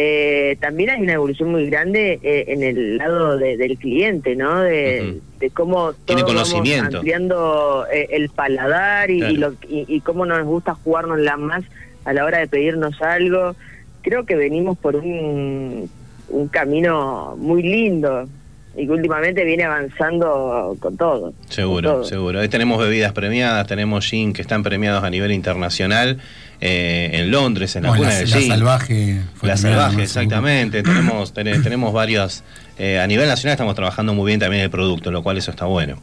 eh, 0.00 0.56
también 0.60 0.90
hay 0.90 1.02
una 1.02 1.14
evolución 1.14 1.50
muy 1.50 1.68
grande 1.68 2.20
eh, 2.22 2.44
en 2.48 2.62
el 2.62 2.98
lado 2.98 3.36
de- 3.36 3.56
del 3.56 3.76
cliente, 3.78 4.36
¿no? 4.36 4.60
De, 4.60 5.18
de 5.40 5.50
cómo 5.50 5.92
todos 6.04 6.22
vamos 6.22 6.54
ampliando 6.54 7.84
eh, 7.92 8.06
el 8.12 8.28
paladar 8.28 9.10
y, 9.10 9.36
lo- 9.36 9.54
y- 9.68 9.86
y 9.88 10.00
cómo 10.02 10.24
nos 10.24 10.44
gusta 10.44 10.74
jugarnos 10.74 11.18
la 11.18 11.36
más 11.36 11.64
a 12.04 12.12
la 12.12 12.24
hora 12.24 12.38
de 12.38 12.46
pedirnos 12.46 13.02
algo. 13.02 13.56
Creo 14.02 14.24
que 14.24 14.36
venimos 14.36 14.78
por 14.78 14.94
un, 14.94 15.90
un 16.28 16.48
camino 16.48 17.34
muy 17.36 17.62
lindo 17.64 18.28
y 18.76 18.86
que 18.86 18.92
últimamente 18.92 19.42
viene 19.44 19.64
avanzando 19.64 20.76
con 20.78 20.96
todo. 20.96 21.20
con 21.32 21.34
Seguro, 21.48 21.90
todo. 21.94 22.04
seguro. 22.04 22.38
Ahí 22.40 22.48
tenemos 22.48 22.78
bebidas 22.78 23.12
premiadas, 23.12 23.66
tenemos 23.66 24.06
gin 24.06 24.32
que 24.32 24.42
están 24.42 24.62
premiados 24.62 25.02
a 25.02 25.10
nivel 25.10 25.32
internacional 25.32 26.18
eh, 26.60 27.10
en 27.12 27.30
Londres, 27.30 27.76
en 27.76 27.84
la 27.84 27.90
Bueno, 27.90 28.04
cuna 28.04 28.20
la- 28.20 28.26
salvaje 28.26 29.20
fue 29.34 29.48
La 29.48 29.54
premiada, 29.54 29.76
salvaje, 29.82 29.96
¿no? 29.96 30.02
exactamente. 30.02 30.82
tenemos, 30.82 31.32
ten- 31.34 31.62
tenemos 31.62 31.92
varias. 31.92 32.42
eh, 32.78 32.98
a 32.98 33.06
nivel 33.06 33.26
nacional 33.28 33.52
estamos 33.54 33.74
trabajando 33.74 34.12
muy 34.14 34.26
bien 34.26 34.40
también 34.40 34.62
el 34.62 34.70
producto, 34.70 35.10
lo 35.10 35.22
cual 35.22 35.38
eso 35.38 35.50
está 35.50 35.64
bueno. 35.66 35.98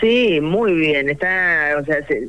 Sí, 0.00 0.40
muy 0.42 0.74
bien. 0.74 1.08
Está, 1.08 1.74
o 1.80 1.84
sea, 1.84 2.06
se- 2.06 2.28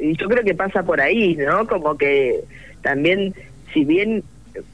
y 0.00 0.16
yo 0.16 0.28
creo 0.28 0.44
que 0.44 0.54
pasa 0.54 0.82
por 0.82 1.00
ahí, 1.00 1.36
¿no? 1.36 1.66
Como 1.66 1.96
que 1.96 2.40
también, 2.82 3.34
si 3.72 3.84
bien 3.84 4.22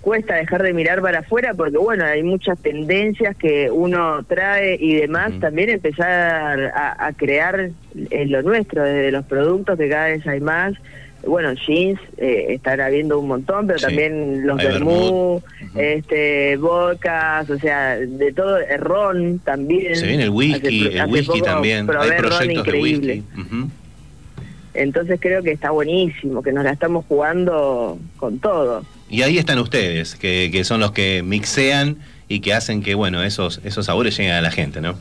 cuesta 0.00 0.36
dejar 0.36 0.62
de 0.62 0.72
mirar 0.72 1.02
para 1.02 1.20
afuera, 1.20 1.54
porque 1.54 1.76
bueno, 1.76 2.04
hay 2.04 2.22
muchas 2.22 2.58
tendencias 2.58 3.36
que 3.36 3.68
uno 3.70 4.22
trae 4.24 4.76
y 4.80 4.94
demás, 4.94 5.32
también 5.40 5.70
empezar 5.70 6.72
a, 6.74 7.06
a 7.06 7.12
crear 7.12 7.70
eh, 8.10 8.26
lo 8.26 8.42
nuestro, 8.42 8.82
desde 8.84 9.10
los 9.10 9.24
productos 9.26 9.76
que 9.78 9.88
cada 9.88 10.06
vez 10.08 10.26
hay 10.26 10.40
más. 10.40 10.72
Bueno, 11.26 11.52
jeans 11.54 12.00
eh, 12.16 12.46
están 12.50 12.80
habiendo 12.80 13.18
un 13.18 13.28
montón, 13.28 13.66
pero 13.66 13.78
Sí, 13.78 13.84
también 13.86 14.46
los 14.46 14.56
vermú, 14.56 15.42
este, 15.76 16.56
vodkas, 16.56 17.48
o 17.48 17.58
sea, 17.58 17.96
de 17.96 18.32
todo, 18.32 18.58
el 18.58 18.80
ron 18.80 19.38
también. 19.38 19.94
Se 19.96 20.06
viene 20.06 20.24
el 20.24 20.30
whisky, 20.30 20.56
Hace- 20.86 20.94
el 20.94 21.00
hace 21.00 21.12
whisky 21.12 21.40
también. 21.42 21.88
Hay 21.90 22.10
proyectos 22.16 22.38
de 22.40 22.52
increíble. 22.54 23.22
whisky. 23.36 23.70
Entonces 24.74 25.18
creo 25.20 25.42
que 25.42 25.52
está 25.52 25.70
buenísimo, 25.70 26.42
que 26.42 26.50
nos 26.52 26.64
la 26.64 26.70
estamos 26.72 27.04
jugando 27.06 27.98
con 28.16 28.38
todo. 28.38 28.84
Y 29.10 29.20
ahí 29.22 29.36
están 29.36 29.58
ustedes, 29.58 30.14
que, 30.14 30.48
que 30.50 30.64
son 30.64 30.80
los 30.80 30.92
que 30.92 31.22
mixean 31.22 31.98
y 32.28 32.40
que 32.40 32.54
hacen 32.54 32.82
que, 32.82 32.94
bueno, 32.94 33.22
esos, 33.22 33.60
esos 33.64 33.84
sabores 33.86 34.16
lleguen 34.16 34.32
a 34.32 34.40
la 34.40 34.50
gente, 34.50 34.80
¿no? 34.80 34.94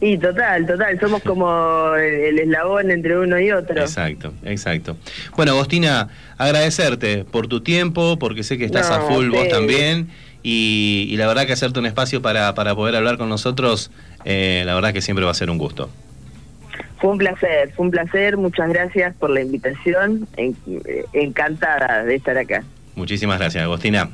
Y 0.00 0.18
total, 0.18 0.66
total, 0.66 0.98
somos 1.00 1.22
como 1.22 1.94
el, 1.96 2.14
el 2.14 2.38
eslabón 2.40 2.90
entre 2.90 3.18
uno 3.18 3.38
y 3.40 3.50
otro. 3.52 3.80
Exacto, 3.80 4.34
exacto. 4.44 4.96
Bueno, 5.36 5.52
Agostina, 5.52 6.08
agradecerte 6.36 7.24
por 7.24 7.46
tu 7.46 7.60
tiempo, 7.62 8.18
porque 8.18 8.42
sé 8.42 8.58
que 8.58 8.64
estás 8.64 8.90
No, 8.90 8.96
a 8.96 9.00
full 9.02 9.28
vos 9.30 9.48
también. 9.48 10.08
Y, 10.42 11.06
y 11.10 11.16
la 11.16 11.26
verdad 11.26 11.46
que 11.46 11.54
hacerte 11.54 11.78
un 11.78 11.86
espacio 11.86 12.20
para, 12.20 12.54
para 12.54 12.74
poder 12.74 12.96
hablar 12.96 13.16
con 13.16 13.30
nosotros, 13.30 13.90
eh, 14.26 14.62
la 14.66 14.74
verdad 14.74 14.92
que 14.92 15.00
siempre 15.00 15.24
va 15.24 15.30
a 15.30 15.34
ser 15.34 15.48
un 15.48 15.56
gusto. 15.56 15.88
Fue 17.00 17.10
un 17.12 17.18
placer, 17.18 17.72
fue 17.74 17.86
un 17.86 17.90
placer, 17.90 18.36
muchas 18.36 18.68
gracias 18.68 19.14
por 19.16 19.30
la 19.30 19.40
invitación, 19.40 20.26
en- 20.36 20.56
eh, 20.86 21.04
encantada 21.14 22.04
de 22.04 22.14
estar 22.16 22.36
acá. 22.36 22.62
Muchísimas 22.94 23.38
gracias, 23.38 23.64
Agostina. 23.64 24.10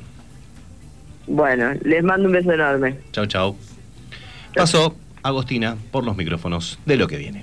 Bueno, 1.27 1.73
les 1.83 2.03
mando 2.03 2.27
un 2.27 2.33
beso 2.33 2.51
enorme. 2.51 2.95
Chau, 3.11 3.25
chau. 3.25 3.55
Pasó 4.55 4.95
Agostina 5.23 5.77
por 5.91 6.03
los 6.03 6.17
micrófonos 6.17 6.79
de 6.85 6.97
lo 6.97 7.07
que 7.07 7.17
viene. 7.17 7.41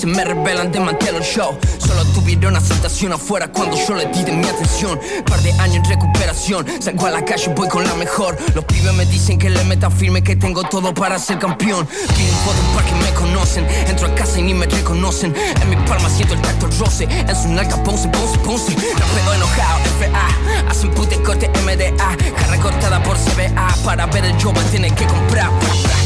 Se 0.00 0.06
me 0.06 0.24
revelan 0.24 0.72
desmantelo 0.72 1.18
el 1.18 1.24
show. 1.24 1.58
Solo 1.78 2.04
tuvieron 2.14 2.56
aceptación 2.56 3.12
afuera 3.12 3.48
cuando 3.52 3.76
yo 3.76 3.94
le 3.94 4.06
di 4.06 4.24
de 4.24 4.32
mi 4.32 4.46
atención. 4.46 4.98
Par 5.26 5.42
de 5.42 5.52
años 5.60 5.76
en 5.76 5.84
recuperación, 5.84 6.64
salgo 6.80 7.06
a 7.06 7.10
la 7.10 7.22
calle 7.22 7.52
voy 7.54 7.68
con 7.68 7.84
la 7.84 7.94
mejor. 7.94 8.38
Los 8.54 8.64
pibes 8.64 8.94
me 8.94 9.04
dicen 9.04 9.38
que 9.38 9.50
le 9.50 9.62
meta 9.64 9.90
firme 9.90 10.22
que 10.22 10.36
tengo 10.36 10.62
todo 10.62 10.94
para 10.94 11.18
ser 11.18 11.38
campeón. 11.38 11.86
Piden 11.86 12.34
fotos 12.44 12.64
para 12.74 12.86
que 12.86 12.94
me 12.94 13.12
conocen, 13.12 13.66
entro 13.88 14.06
a 14.06 14.14
casa 14.14 14.38
y 14.38 14.42
ni 14.42 14.54
me 14.54 14.64
reconocen. 14.64 15.34
En 15.60 15.68
mi 15.68 15.76
palma 15.86 16.08
siento 16.08 16.32
el 16.32 16.40
tacto 16.40 16.68
roce, 16.78 17.04
en 17.04 17.36
su 17.36 17.48
nalga 17.48 17.76
ponce, 17.82 18.08
ponce, 18.08 18.38
ponce. 18.38 18.72
Rapeo 18.72 19.34
enojado, 19.34 19.80
FA, 19.98 20.70
hacen 20.70 20.90
pute 20.92 21.20
corte 21.22 21.50
MDA 21.62 22.16
Cara 22.36 22.56
cortada 22.62 23.02
por 23.02 23.18
CBA, 23.18 23.68
para 23.84 24.06
ver 24.06 24.24
el 24.24 24.42
joven 24.42 24.64
tiene 24.70 24.90
que 24.94 25.04
comprar. 25.04 25.50
pra, 25.50 25.68
pra. 25.68 25.99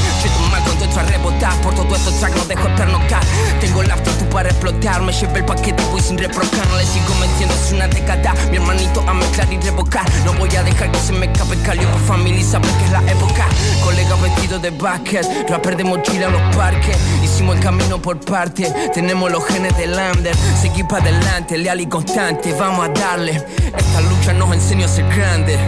Entro 0.85 1.01
a 1.01 1.05
rebotar 1.05 1.61
Por 1.62 1.74
todo 1.74 1.97
esto 1.97 2.11
track 2.20 2.37
no 2.37 2.45
dejo 2.45 2.68
pernoctar 2.76 3.22
Tengo 3.61 3.82
la 3.82 3.95
aptitud 3.95 4.26
para 4.26 4.51
explotar 4.51 5.01
Me 5.03 5.12
llevé 5.12 5.39
el 5.39 5.45
paquete 5.45 5.82
voy 5.91 6.01
sin 6.01 6.18
reprocar. 6.18 6.66
No 6.68 6.76
le 6.76 6.85
sigo 6.85 7.14
metiendo, 7.20 7.55
es 7.55 7.72
una 7.72 7.89
década. 7.89 8.35
Mi 8.51 8.57
hermanito 8.57 9.03
a 9.07 9.14
mezclar 9.14 9.53
y 9.53 9.59
revocar. 9.59 10.05
No 10.24 10.32
voy 10.35 10.55
a 10.57 10.62
dejar 10.62 10.91
que 10.91 10.99
se 10.99 11.12
me 11.12 11.26
escape 11.26 11.57
Calio 11.62 11.89
por 11.91 12.01
familia 12.01 12.41
y 12.41 12.45
saber 12.45 12.70
que 12.72 12.85
es 12.85 12.91
la 12.91 13.03
época. 13.11 13.47
Colega 13.82 14.16
vestido 14.16 14.59
de 14.59 14.70
basket 14.70 15.49
Rapper 15.49 15.76
de 15.76 15.85
mochila 15.85 16.26
en 16.26 16.32
los 16.32 16.57
parques. 16.57 16.97
Hicimos 17.22 17.57
el 17.57 17.62
camino 17.62 18.01
por 18.01 18.20
parte 18.20 18.70
Tenemos 18.93 19.30
los 19.30 19.45
genes 19.47 19.76
del 19.76 19.93
under. 19.93 20.37
Seguí 20.61 20.82
para 20.82 21.03
adelante, 21.03 21.57
leal 21.57 21.80
y 21.80 21.87
constante 21.87 22.53
Vamos 22.53 22.87
a 22.87 22.89
darle. 22.89 23.32
Esta 23.32 24.01
lucha 24.01 24.32
nos 24.32 24.53
enseñó 24.53 24.87
a 24.87 24.89
ser 24.89 25.07
grande 25.09 25.59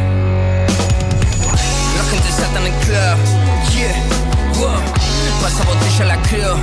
la 1.97 2.05
gente 2.05 2.31
salta 2.31 2.61
en 2.61 2.67
el 2.67 2.73
club, 2.81 3.73
yeah. 3.73 4.95
Pasa 5.43 5.64
botella 5.64 6.05
la 6.07 6.22
creo, 6.22 6.57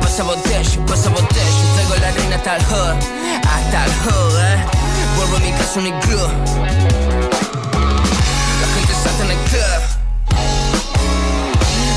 pasa 0.00 0.22
botella, 0.22 0.86
pasa 0.86 1.10
botella. 1.10 1.74
Traigo 1.74 1.96
la 1.96 2.10
reina 2.12 2.36
hasta 2.36 2.56
el 2.56 2.64
hood, 2.64 2.96
hasta 3.46 3.84
el 3.84 3.92
hood, 4.04 4.38
eh. 4.38 4.64
Vuelvo 5.16 5.36
a 5.36 5.40
mi 5.40 5.52
casa 5.52 5.78
un 5.80 5.86
iglú. 5.86 6.18
La 8.60 8.66
gente 8.74 8.92
salta 9.02 9.24
en 9.24 9.30
el 9.30 9.38
club. 9.50 9.82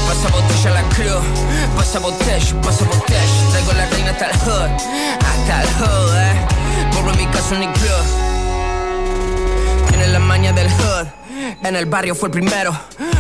Pasa 0.08 0.28
botella 0.36 0.70
la 0.72 0.84
creo, 0.96 1.22
pasa 1.78 2.00
botella, 2.00 2.62
pasa 2.62 2.86
botella. 2.86 3.50
Traigo 3.52 3.74
la 3.74 3.86
reina 3.88 4.12
hasta 4.12 4.26
el 4.26 4.38
hood, 4.40 4.70
hasta 5.30 5.62
el 5.62 5.70
hood, 5.80 6.16
eh. 6.18 6.48
Vuelvo 6.94 7.10
a 7.12 7.14
mi 7.14 7.26
casa 7.28 7.56
un 7.56 7.64
iglú. 7.64 7.98
Tiene 9.90 10.08
la 10.08 10.20
maña 10.20 10.52
del 10.54 10.70
hood. 10.70 11.08
En 11.64 11.76
el 11.76 11.86
barrio 11.86 12.16
fue 12.16 12.28
el 12.28 12.32
primero. 12.32 12.76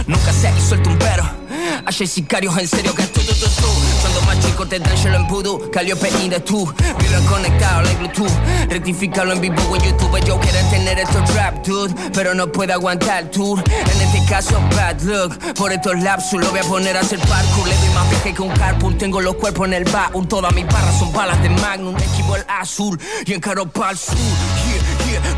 Nunca 0.08 0.34
se 0.34 0.50
un 0.50 0.98
pero. 0.98 1.24
Allá 1.24 1.41
hay 1.86 2.08
sicarios 2.08 2.58
en 2.58 2.68
serio 2.68 2.94
que 2.96 3.04
tú, 3.04 3.22
tú, 3.22 3.34
tú, 3.34 3.46
tú. 3.46 3.68
Cuando 4.02 4.22
más 4.22 4.40
chico 4.40 4.68
te 4.68 4.80
dan 4.80 5.14
en 5.14 5.28
voodoo. 5.28 5.70
Calliope 5.72 6.10
y 6.24 6.30
de 6.30 6.40
tú. 6.40 6.72
Vibra 7.00 7.20
conectado 7.30 7.82
like 7.84 7.98
Bluetooth. 7.98 8.32
Rectificalo 8.70 9.34
en 9.34 9.42
vivo 9.42 9.76
en 9.76 9.82
YouTube. 9.84 10.20
Yo 10.26 10.40
quiero 10.40 10.58
tener 10.70 11.00
estos 11.00 11.34
rap, 11.36 11.66
dude. 11.66 11.94
Pero 12.14 12.34
no 12.34 12.52
puedo 12.52 12.74
aguantar 12.74 13.24
el 13.24 13.30
tour. 13.30 13.64
En 13.70 14.02
este 14.02 14.26
caso, 14.30 14.60
bad 14.76 15.02
look. 15.02 15.38
Por 15.56 15.72
estos 15.72 16.00
lapsus 16.02 16.40
lo 16.42 16.50
voy 16.50 16.60
a 16.60 16.64
poner 16.64 16.98
a 16.98 17.02
hacer 17.02 17.20
parkour. 17.20 17.68
Le 17.68 17.76
doy 17.78 17.90
más 17.90 18.10
viaje 18.10 18.34
que 18.34 18.42
un 18.42 18.52
carpool. 18.52 18.98
Tengo 18.98 19.22
los 19.22 19.36
cuerpos 19.36 19.68
en 19.68 19.74
el 19.74 19.84
baúl. 19.86 20.28
Todas 20.28 20.54
mis 20.54 20.66
barras 20.66 20.98
son 21.00 21.12
balas 21.14 21.42
de 21.42 21.50
Magnum. 21.50 21.96
Esquivo 21.98 22.36
el 22.36 22.46
azul 22.48 23.00
y 23.26 23.34
encaro 23.34 23.68
pa'l 23.68 23.98
sur. 23.98 24.16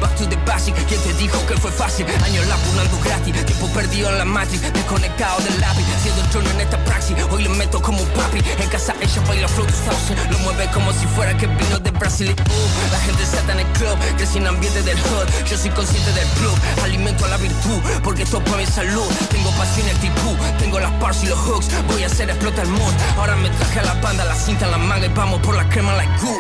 Back 0.02 0.16
to 0.18 0.28
the 0.28 0.38
basic. 0.46 0.76
¿Quién 0.88 1.02
te 1.02 1.14
dijo 1.14 1.38
que 1.46 1.56
fue 1.58 1.72
fácil? 1.72 2.06
Años 2.24 2.46
laburando 2.48 3.00
gratis. 3.04 3.46
Tiempo 3.46 3.68
perdido 3.70 4.10
en 4.10 4.18
la 4.18 4.26
matrix. 4.26 4.62
Desconectado 4.74 5.40
del 5.42 5.60
lápiz. 5.60 5.86
Siendo 6.02 6.22
trono 6.30 6.50
en 6.52 6.62
esta 6.62 6.78
praxis. 6.86 7.16
Hoy 7.32 7.44
le 7.44 7.50
meto 7.50 7.82
como 7.82 8.02
un 8.02 8.10
papi. 8.10 8.40
En 8.60 8.70
casa 8.70 8.94
ella 9.02 9.22
baila 9.28 9.48
flow 9.48 9.66
2000. 9.66 10.32
Lo 10.32 10.40
mueve 10.40 10.70
como 10.74 10.92
si 10.94 11.06
fuera 11.08 11.36
que 11.38 11.48
vino 11.48 11.80
de 11.80 11.92
Brasil. 11.92 12.28
y, 12.28 12.32
uh, 12.32 12.92
la 12.92 13.00
gente 13.00 13.26
salta 13.26 13.54
en 13.54 13.60
el 13.60 13.68
club. 13.74 13.98
Crecí 14.18 14.38
en 14.38 14.48
ambiente 14.48 14.82
del 14.84 15.00
hood. 15.00 15.28
Yo 15.50 15.58
soy 15.58 15.72
consciente 15.72 16.12
del 16.14 16.28
club. 16.40 16.58
Alimento 16.84 17.26
a 17.26 17.30
la 17.30 17.38
virtud. 17.38 17.80
Porque 18.04 18.24
esto 18.24 18.38
es 18.38 18.44
para 18.44 18.58
mi 18.58 18.66
salud. 18.66 19.08
Tengo 19.30 19.52
pasión 19.52 19.88
y 19.88 19.92
actitud. 19.92 20.36
Tengo 20.60 20.80
las 20.80 20.92
parts 20.94 21.24
y 21.24 21.28
los 21.28 21.40
hooks. 21.40 21.68
Voy 21.88 22.04
a 22.04 22.08
hacer 22.08 22.30
explotar 22.30 22.66
el 22.66 22.72
mood. 22.72 22.94
Ahora 23.18 23.36
me 23.36 23.50
traje 23.50 23.80
a 23.80 23.84
la 23.84 23.94
banda, 23.96 24.26
la 24.26 24.36
cinta 24.36 24.66
en 24.66 24.72
la 24.72 24.78
manga. 24.78 25.06
Y 25.06 25.10
vamos 25.10 25.42
por 25.42 25.56
la 25.56 25.68
crema 25.70 25.94
like 25.96 26.12
goo. 26.22 26.38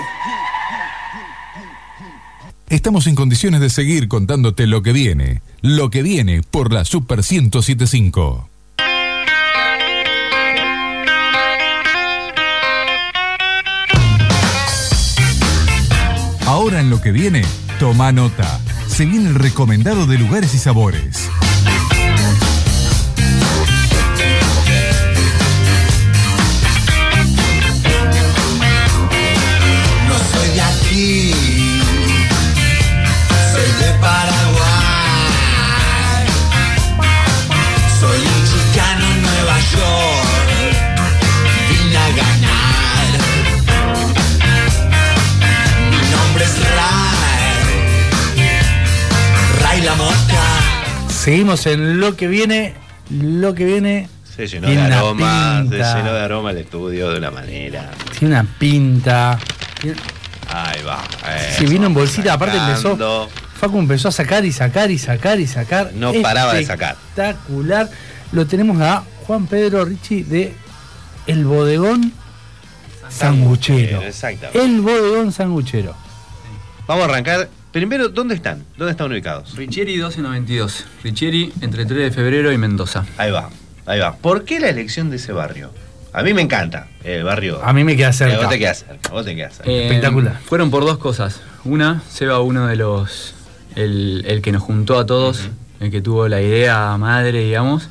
Estamos 2.74 3.05
en 3.05 3.13
condiciones 3.13 3.61
de 3.61 3.69
seguir 3.69 4.07
contándote 4.07 4.65
lo 4.65 4.82
que 4.82 4.93
viene. 4.93 5.43
Lo 5.61 5.91
que 5.91 6.01
viene 6.01 6.41
por 6.41 6.74
la 6.74 6.86
Super 6.86 7.19
1075. 7.19 8.49
Ahora 16.47 16.80
en 16.80 16.89
lo 16.89 16.99
que 16.99 17.11
viene, 17.11 17.43
toma 17.80 18.11
nota. 18.11 18.59
Se 18.88 19.05
viene 19.05 19.30
el 19.30 19.36
recomendado 19.36 20.07
de 20.07 20.17
lugares 20.17 20.55
y 20.55 20.57
sabores. 20.57 21.30
Seguimos 51.24 51.65
en 51.67 52.01
lo 52.01 52.17
que 52.17 52.28
viene. 52.28 52.74
Lo 53.09 53.55
que 53.55 53.63
viene. 53.63 54.09
Se 54.36 54.45
llenó 54.45 54.67
de 54.67 54.74
Tiene 54.74 54.88
una 54.88 54.97
aroma, 54.97 55.63
se 55.69 55.78
llenó 55.78 56.13
de 56.13 56.19
aroma 56.19 56.51
el 56.51 56.57
estudio 56.57 57.11
de 57.11 57.17
una 57.17 57.32
manera. 57.32 57.91
Tiene 58.19 58.36
una 58.36 58.43
pinta. 58.59 59.39
Ahí 60.49 60.84
va. 60.84 61.01
Si 61.57 61.65
vino 61.65 61.88
en 61.88 61.93
bolsita, 61.93 62.34
aparte 62.34 62.57
empezó. 62.57 63.30
Facu 63.55 63.80
empezó 63.80 64.09
a 64.09 64.11
sacar 64.11 64.43
y 64.43 64.51
sacar 64.51 64.91
y 64.91 64.99
sacar 64.99 65.39
y 65.39 65.47
sacar. 65.47 65.93
No 65.93 66.11
paraba 66.21 66.55
de 66.55 66.65
sacar. 66.65 66.97
Espectacular. 67.15 67.89
Lo 68.34 68.45
tenemos 68.45 68.82
a 68.82 69.05
Juan 69.26 69.47
Pedro 69.47 69.86
Ricci 69.86 70.24
de 70.24 70.53
El 71.26 71.45
Bodegón 71.45 72.11
Sanguchero. 73.07 74.01
Exactamente. 74.01 74.61
El 74.61 74.82
Bodegón 74.82 75.32
Sanguchero. 75.32 75.95
Vamos 76.86 77.03
a 77.03 77.09
arrancar. 77.09 77.47
Primero, 77.74 78.07
¿dónde 78.09 78.36
están? 78.36 78.63
¿Dónde 78.78 78.91
están 78.91 79.11
ubicados? 79.11 79.55
Richieri 79.55 79.93
1292. 79.93 80.86
Richieri 81.03 81.51
entre 81.61 81.86
3 81.86 81.97
de 81.99 82.11
febrero 82.11 82.51
y 82.51 82.57
Mendoza. 82.57 83.03
Ahí 83.17 83.32
va, 83.32 83.49
ahí 83.88 83.99
va. 83.99 84.15
¿Por 84.15 84.45
qué 84.45 84.59
la 84.59 84.69
elección 84.69 85.09
de 85.09 85.15
ese 85.15 85.34
barrio? 85.34 85.71
A 86.13 86.21
mí 86.21 86.34
me 86.36 86.43
encanta 86.43 86.88
el 87.03 87.24
barrio. 87.24 87.59
A 87.63 87.74
mí 87.74 87.84
me 87.84 87.97
queda 87.97 88.09
Eh, 88.09 88.13
cerca. 88.13 88.38
Vos 88.38 88.49
te 88.49 88.59
quedas 88.59 88.86
cerca, 88.88 89.09
vos 89.09 89.26
te 89.26 89.36
quedas 89.36 89.55
cerca. 89.57 89.71
Eh, 89.71 90.32
Fueron 90.45 90.69
por 90.69 90.86
dos 90.86 90.99
cosas. 90.99 91.41
Una, 91.65 92.03
Seba, 92.09 92.39
uno 92.41 92.67
de 92.67 92.76
los. 92.76 93.34
El, 93.76 94.24
el 94.28 94.43
que 94.43 94.51
nos 94.51 94.61
juntó 94.61 94.99
a 94.99 95.07
todos, 95.07 95.49
el 95.80 95.89
que 95.89 95.99
tuvo 96.01 96.28
la 96.28 96.39
idea 96.43 96.95
madre, 96.99 97.43
digamos. 97.43 97.89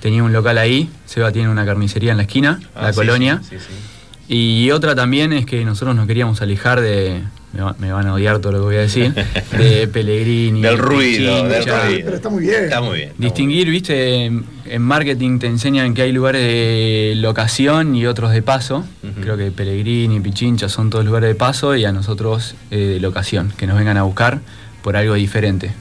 Tenía 0.00 0.22
un 0.24 0.32
local 0.32 0.56
ahí. 0.56 0.88
Seba 1.04 1.30
tiene 1.30 1.50
una 1.50 1.66
carnicería 1.66 2.12
en 2.12 2.16
la 2.16 2.22
esquina, 2.22 2.58
Ah, 2.74 2.84
la 2.84 2.92
sí, 2.94 2.96
colonia. 2.96 3.42
sí, 3.42 3.58
sí, 3.58 3.66
sí. 3.68 4.34
Y 4.34 4.70
otra 4.70 4.94
también 4.94 5.34
es 5.34 5.44
que 5.44 5.62
nosotros 5.66 5.94
nos 5.94 6.06
queríamos 6.06 6.40
alejar 6.40 6.80
de. 6.80 7.20
Me, 7.52 7.62
va- 7.62 7.74
me 7.80 7.90
van 7.92 8.06
a 8.06 8.14
odiar 8.14 8.38
todo 8.38 8.52
lo 8.52 8.58
que 8.58 8.64
voy 8.64 8.76
a 8.76 8.80
decir. 8.80 9.12
De 9.58 9.88
Pellegrini. 9.88 10.62
Del 10.62 10.78
ruido, 10.78 11.48
del 11.48 11.64
Chincha. 11.64 11.84
ruido. 11.86 12.00
Pero 12.04 12.16
está 12.16 12.28
muy 12.28 12.42
bien. 12.44 12.64
Está 12.64 12.80
muy 12.80 12.96
bien. 12.98 13.12
Distinguir, 13.18 13.68
viste, 13.70 14.24
en 14.26 14.44
en 14.66 14.82
marketing 14.82 15.40
te 15.40 15.48
enseñan 15.48 15.94
que 15.94 16.02
hay 16.02 16.12
lugares 16.12 16.42
de 16.42 17.14
locación 17.16 17.96
y 17.96 18.06
otros 18.06 18.30
de 18.30 18.40
paso. 18.40 18.84
Creo 19.20 19.36
que 19.36 19.50
Pellegrini, 19.50 20.20
Pichincha 20.20 20.68
son 20.68 20.90
todos 20.90 21.04
lugares 21.04 21.28
de 21.28 21.34
paso 21.34 21.74
y 21.74 21.84
a 21.84 21.90
nosotros 21.90 22.54
eh, 22.70 22.76
de 22.78 23.00
locación, 23.00 23.52
que 23.56 23.66
nos 23.66 23.76
vengan 23.76 23.96
a 23.96 24.04
buscar 24.04 24.38
por 24.82 24.96
algo 24.96 25.14
diferente. 25.14 25.72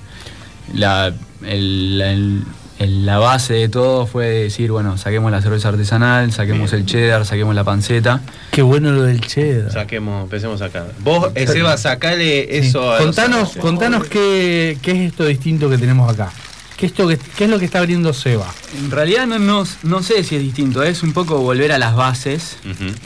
La, 0.74 1.14
el- 1.46 2.02
el- 2.02 2.42
el- 2.80 3.06
la 3.06 3.18
base 3.20 3.54
de 3.54 3.70
todo 3.70 4.08
fue 4.08 4.26
decir, 4.28 4.72
bueno, 4.72 4.98
saquemos 4.98 5.32
la 5.32 5.42
cerveza 5.42 5.70
artesanal, 5.70 6.32
saquemos 6.32 6.74
el 6.74 6.86
cheddar, 6.86 7.26
saquemos 7.26 7.54
la 7.54 7.64
panceta. 7.64 8.22
Qué 8.52 8.62
bueno 8.62 8.92
lo 8.92 9.04
del 9.04 9.22
cheddar. 9.22 9.72
Saquemos, 9.72 10.24
empecemos 10.24 10.62
acá. 10.62 10.86
Vos, 11.00 11.30
eh, 11.36 11.46
Seba, 11.46 11.78
sacale 11.78 12.58
eso 12.58 12.94
a 12.94 12.98
Contanos, 13.00 13.56
contanos 13.58 14.06
qué, 14.08 14.78
qué 14.82 14.92
es 14.92 15.12
esto 15.12 15.26
distinto 15.26 15.70
que 15.70 15.78
tenemos 15.78 16.12
acá. 16.12 16.32
¿Qué, 16.78 16.86
esto 16.86 17.08
que, 17.10 17.18
qué 17.18 17.44
es 17.44 17.50
lo 17.50 17.60
que 17.60 17.66
está 17.66 17.80
abriendo 17.80 18.14
Seba? 18.14 18.48
En 18.78 18.90
realidad 18.90 19.28
no, 19.28 19.38
no, 19.38 19.66
no 19.84 20.02
sé 20.02 20.24
si 20.24 20.38
es 20.38 20.42
distinto, 20.42 20.82
es 20.82 21.04
un 21.04 21.12
poco 21.12 21.40
volver 21.40 21.74
a 21.74 21.78
las 21.78 21.94
bases. 21.96 22.56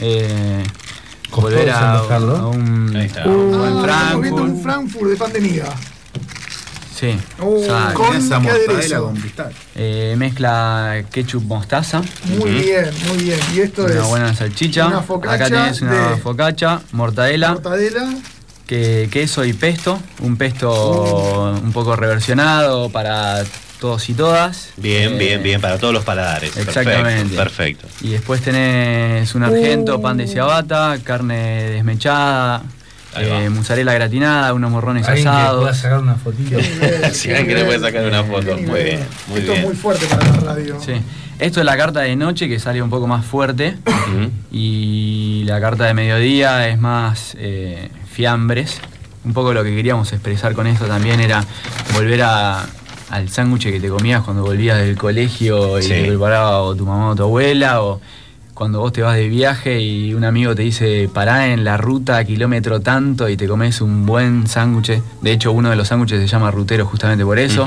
eh, 0.00 0.62
Costó 1.30 1.48
volver 1.50 1.70
a, 1.70 2.00
un, 2.48 2.94
Ahí 2.94 3.06
está. 3.06 3.24
a 3.24 3.28
un 3.28 3.50
buen 3.50 3.90
Ah, 3.90 4.10
Frankfurt. 4.12 4.40
un 4.44 4.62
Frankfurt 4.62 5.10
de 5.10 5.16
pan 5.16 5.32
de 5.32 5.40
miga. 5.40 5.74
Sí. 7.04 7.18
Uh, 7.40 7.66
con 7.94 8.16
Esa 8.16 8.36
aderezo. 8.36 9.04
con 9.06 9.22
Eh, 9.74 10.14
mezcla 10.16 11.04
ketchup 11.10 11.42
mostaza. 11.44 12.02
Muy 12.24 12.50
bien, 12.52 12.90
muy 13.08 13.18
bien. 13.24 13.38
Y 13.54 13.60
esto 13.60 13.84
Una 13.84 13.94
es 13.94 14.02
buena 14.08 14.34
salchicha. 14.34 14.86
una 14.86 15.02
focaccia 15.02 15.46
Acá 15.46 15.54
tenés 15.54 15.82
una 15.82 16.16
focacha, 16.22 16.80
mortadela, 16.92 17.52
mortadela. 17.52 18.08
que, 18.66 19.08
queso 19.12 19.44
y 19.44 19.52
pesto. 19.52 19.98
Un 20.20 20.36
pesto 20.36 21.54
un 21.62 21.72
poco 21.72 21.94
reversionado 21.96 22.88
para 22.88 23.44
todos 23.80 24.08
y 24.08 24.14
todas. 24.14 24.70
Bien, 24.78 25.12
Eh, 25.14 25.18
bien, 25.18 25.42
bien, 25.42 25.60
para 25.60 25.76
todos 25.78 25.92
los 25.92 26.04
paladares. 26.04 26.56
Exactamente. 26.56 27.36
Perfecto. 27.36 27.82
perfecto. 27.82 28.06
Y 28.06 28.10
después 28.12 28.40
tenés 28.40 29.34
un 29.34 29.42
argento, 29.42 30.00
pan 30.00 30.16
de 30.16 30.26
ciabatta, 30.26 30.96
carne 31.04 31.70
desmechada, 31.70 32.62
eh, 33.16 33.48
mozzarella 33.50 33.92
gratinada, 33.94 34.52
unos 34.54 34.70
morrones 34.70 35.06
Alguien 35.08 35.24
que 35.24 35.30
asados. 35.30 35.60
pueda 35.62 35.74
sacar 35.74 35.98
una 36.00 36.14
fotito. 36.16 36.58
Si 37.12 37.30
alguien 37.30 37.46
que 37.48 37.54
le 37.54 37.64
puede 37.64 37.80
sacar 37.80 38.04
una 38.06 38.22
foto. 38.24 38.56
Muy 38.56 38.82
bien, 38.82 39.00
muy 39.28 39.40
Esto 39.40 39.52
es 39.52 39.62
muy 39.64 39.74
fuerte 39.74 40.06
para 40.06 40.24
la 40.26 40.40
radio. 40.54 40.78
Sí. 40.80 40.92
Esto 41.38 41.60
es 41.60 41.66
la 41.66 41.76
carta 41.76 42.00
de 42.00 42.14
noche 42.16 42.48
que 42.48 42.58
sale 42.60 42.80
un 42.82 42.90
poco 42.90 43.06
más 43.06 43.24
fuerte 43.24 43.76
y 44.50 45.42
la 45.46 45.60
carta 45.60 45.84
de 45.86 45.94
mediodía 45.94 46.68
es 46.68 46.78
más 46.78 47.36
eh, 47.38 47.90
fiambres. 48.10 48.80
Un 49.24 49.32
poco 49.32 49.52
lo 49.54 49.64
que 49.64 49.74
queríamos 49.74 50.12
expresar 50.12 50.54
con 50.54 50.66
esto 50.66 50.84
también 50.86 51.20
era 51.20 51.44
volver 51.94 52.22
a- 52.22 52.66
al 53.10 53.28
sándwich 53.28 53.64
que 53.64 53.80
te 53.80 53.88
comías 53.88 54.22
cuando 54.22 54.42
volvías 54.42 54.78
del 54.78 54.96
colegio 54.96 55.78
y 55.78 55.82
Sí. 55.82 55.88
te 55.90 56.04
preparaba 56.08 56.60
o 56.62 56.74
tu 56.74 56.84
mamá 56.86 57.10
o 57.10 57.14
tu 57.14 57.22
abuela 57.22 57.82
o 57.82 58.00
cuando 58.54 58.80
vos 58.80 58.92
te 58.92 59.02
vas 59.02 59.16
de 59.16 59.28
viaje 59.28 59.80
y 59.80 60.14
un 60.14 60.24
amigo 60.24 60.54
te 60.54 60.62
dice 60.62 61.10
pará 61.12 61.48
en 61.48 61.64
la 61.64 61.76
ruta 61.76 62.24
kilómetro 62.24 62.80
tanto 62.80 63.28
y 63.28 63.36
te 63.36 63.48
comes 63.48 63.80
un 63.80 64.06
buen 64.06 64.46
sándwich. 64.46 65.02
De 65.20 65.32
hecho 65.32 65.52
uno 65.52 65.70
de 65.70 65.76
los 65.76 65.88
sándwiches 65.88 66.20
se 66.20 66.26
llama 66.28 66.50
rutero 66.50 66.86
justamente 66.86 67.24
por 67.24 67.38
eso 67.38 67.66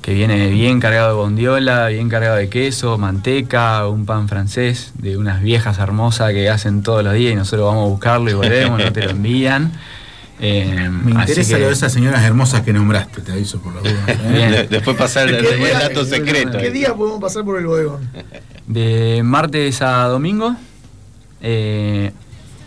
que 0.00 0.14
viene 0.14 0.48
bien 0.48 0.80
cargado 0.80 1.08
de 1.08 1.14
bondiola, 1.14 1.88
bien 1.88 2.08
cargado 2.08 2.36
de 2.36 2.48
queso, 2.48 2.96
manteca, 2.96 3.86
un 3.86 4.06
pan 4.06 4.28
francés 4.28 4.92
de 4.94 5.18
unas 5.18 5.42
viejas 5.42 5.78
hermosas 5.78 6.32
que 6.32 6.48
hacen 6.48 6.82
todos 6.82 7.04
los 7.04 7.12
días 7.12 7.34
y 7.34 7.36
nosotros 7.36 7.66
vamos 7.66 7.86
a 7.86 7.90
buscarlo 7.90 8.30
y 8.30 8.34
volvemos, 8.34 8.82
no 8.82 8.92
te 8.92 9.02
lo 9.02 9.10
envían. 9.10 9.72
Eh, 10.42 10.88
Me 10.90 11.10
interesa 11.12 11.54
que- 11.56 11.60
lo 11.60 11.66
de 11.68 11.72
esas 11.74 11.92
señoras 11.92 12.22
hermosas 12.24 12.62
que 12.62 12.72
nombraste, 12.72 13.20
te 13.20 13.32
aviso 13.32 13.60
por 13.60 13.74
la 13.74 13.80
duda. 13.82 14.62
Después 14.70 14.96
pasar 14.96 15.28
el, 15.28 15.38
¿Qué 15.38 15.52
el 15.54 15.58
día- 15.58 15.78
dato 15.80 16.04
secreto. 16.04 16.56
¿Qué 16.58 16.70
día 16.70 16.94
podemos 16.94 17.20
pasar 17.20 17.44
por 17.44 17.58
el 17.58 17.66
bodegón? 17.66 18.08
De 18.66 19.20
martes 19.22 19.82
a 19.82 20.04
domingo, 20.04 20.56
eh, 21.42 22.12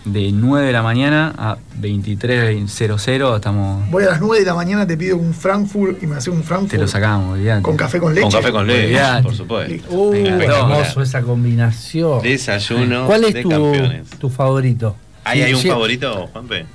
de 0.05 0.31
9 0.33 0.67
de 0.67 0.73
la 0.73 0.83
mañana 0.83 1.33
a 1.37 1.57
23.00 1.79 3.35
estamos... 3.37 3.89
Voy 3.89 4.03
a 4.03 4.07
las 4.07 4.19
9 4.21 4.39
de 4.41 4.45
la 4.45 4.53
mañana, 4.53 4.85
te 4.85 4.97
pido 4.97 5.15
un 5.17 5.33
Frankfurt 5.33 6.03
y 6.03 6.07
me 6.07 6.15
hace 6.17 6.29
un 6.29 6.43
Frankfurt. 6.43 6.71
Te 6.71 6.77
lo 6.77 6.87
sacamos, 6.87 7.37
olvidate. 7.37 7.61
Con 7.63 7.77
café 7.77 7.99
con 7.99 8.13
leche. 8.13 8.23
Con 8.23 8.31
café 8.31 8.51
con 8.51 8.67
leche, 8.67 8.85
Olvidate. 8.87 9.23
por 9.23 9.35
supuesto. 9.35 9.91
Uh, 9.95 10.13
hermoso 10.13 11.01
esa 11.01 11.21
combinación. 11.21 12.21
Desayuno 12.21 13.05
¿Cuál 13.07 13.23
es 13.23 13.33
de 13.33 13.43
tu, 13.43 13.49
campeones. 13.49 14.09
tu 14.19 14.29
favorito? 14.29 14.95
¿Ahí 15.23 15.39
Sí, 15.39 15.43
hay 15.45 15.53
un 15.53 15.61
sí. 15.61 15.67
favorito, 15.69 16.27
Juanpe? 16.33 16.65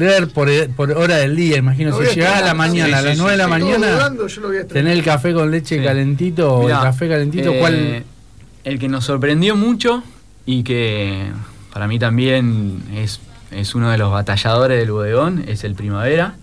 Debe 0.00 0.16
haber 0.16 0.28
por, 0.30 0.48
por 0.74 0.90
hora 0.92 1.16
del 1.16 1.36
día, 1.36 1.56
imagino. 1.58 1.96
Si 1.96 2.14
llegás 2.14 2.42
a 2.42 2.46
la 2.46 2.54
mañana, 2.54 2.98
a 2.98 3.02
las 3.02 3.14
sí, 3.16 3.18
9 3.20 3.32
de 3.32 3.36
la 3.38 3.48
mañana, 3.48 4.10
tener 4.68 4.92
el 4.96 5.04
café 5.04 5.32
con 5.32 5.50
leche 5.50 5.78
Sí. 5.78 5.84
calentito 5.84 6.54
o 6.54 6.68
el 6.68 6.74
café 6.74 7.08
calentito, 7.08 7.52
eh, 7.52 7.58
¿cuál? 7.60 8.04
El 8.64 8.78
que 8.78 8.88
nos 8.88 9.04
sorprendió 9.04 9.56
mucho 9.56 10.02
y 10.46 10.62
que 10.64 11.30
para 11.72 11.86
mí 11.86 11.98
también 11.98 12.82
es, 12.94 13.20
es 13.50 13.74
uno 13.74 13.90
de 13.90 13.98
los 13.98 14.10
batalladores 14.10 14.78
del 14.78 14.90
bodegón 14.90 15.44
es 15.46 15.64
el 15.64 15.74
Primavera, 15.74 16.34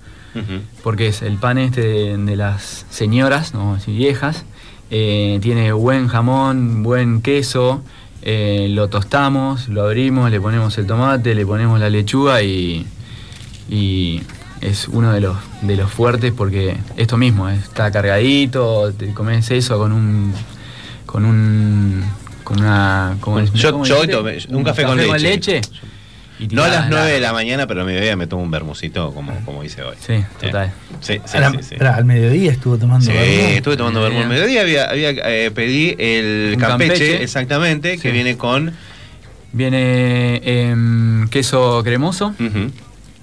porque 0.83 1.07
es 1.07 1.21
el 1.23 1.37
pan 1.37 1.57
este 1.57 1.81
de, 1.81 2.17
de 2.17 2.35
las 2.35 2.85
señoras, 2.91 3.53
no 3.53 3.59
vamos 3.59 3.75
a 3.77 3.79
decir 3.79 3.95
viejas. 3.97 4.45
eh, 4.91 5.39
tiene 5.41 5.71
buen 5.73 6.07
jamón, 6.07 6.83
buen 6.83 7.21
queso, 7.23 7.81
eh, 8.21 8.67
lo 8.69 8.87
tostamos, 8.87 9.67
lo 9.67 9.83
abrimos, 9.83 10.29
le 10.31 10.39
ponemos 10.39 10.77
el 10.77 10.85
tomate, 10.85 11.33
le 11.35 11.45
ponemos 11.45 11.79
la 11.79 11.89
lechuga 11.89 12.41
y, 12.43 12.85
y 13.69 14.21
es 14.61 14.87
uno 14.87 15.11
de 15.13 15.21
los, 15.21 15.37
de 15.61 15.75
los 15.75 15.91
fuertes 15.91 16.33
porque 16.35 16.77
esto 16.95 17.17
mismo, 17.17 17.47
está 17.49 17.91
cargadito, 17.91 18.91
te 18.93 19.13
comes 19.13 19.49
eso 19.51 19.77
con 19.77 19.91
un 19.91 20.33
con 21.05 21.25
un 21.25 22.03
con 22.43 22.59
una 22.61 23.17
como 23.19 23.39
el- 23.39 23.51
Yo, 23.53 23.71
¿cómo 23.71 23.85
yo 23.85 24.07
tomé 24.07 24.37
un 24.49 24.63
café, 24.63 24.83
con 24.83 24.97
leche. 24.97 25.61
y 26.39 26.47
No 26.47 26.63
a 26.63 26.67
las 26.67 26.75
tirás 26.87 26.89
9 26.91 27.05
la- 27.07 27.13
de 27.15 27.19
la 27.19 27.33
mañana, 27.33 27.67
pero 27.67 27.81
a 27.81 27.83
mediodía 27.85 28.15
me 28.15 28.25
tomo 28.27 28.43
un 28.43 28.51
bermucito 28.51 29.13
como, 29.13 29.33
como 29.43 29.63
hice 29.63 29.81
hoy. 29.83 29.95
Sí, 29.99 30.23
total. 30.39 30.71
Sí, 31.01 31.19
sí, 31.25 31.37
A 31.37 31.39
la- 31.41 31.51
sí. 31.51 31.57
sí. 31.61 31.75
pará, 31.75 31.95
al 31.95 32.05
mediodía 32.05 32.51
estuvo 32.51 32.77
tomando 32.77 33.05
Sí, 33.05 33.11
vermú. 33.11 33.47
estuve 33.55 33.77
tomando 33.77 34.01
vermú 34.01 34.19
al 34.21 34.29
mediodía. 34.29 34.61
Había, 34.61 34.89
había, 34.89 35.09
eh, 35.11 35.51
pedí 35.51 35.95
el 35.99 36.55
campeche, 36.59 36.89
campeche. 36.93 37.23
exactamente, 37.23 37.97
que 37.97 38.11
viene 38.11 38.37
con. 38.37 38.73
Viene 39.53 40.41
em, 40.43 41.27
queso 41.29 41.81
cremoso, 41.83 42.27
ujú, 42.39 42.69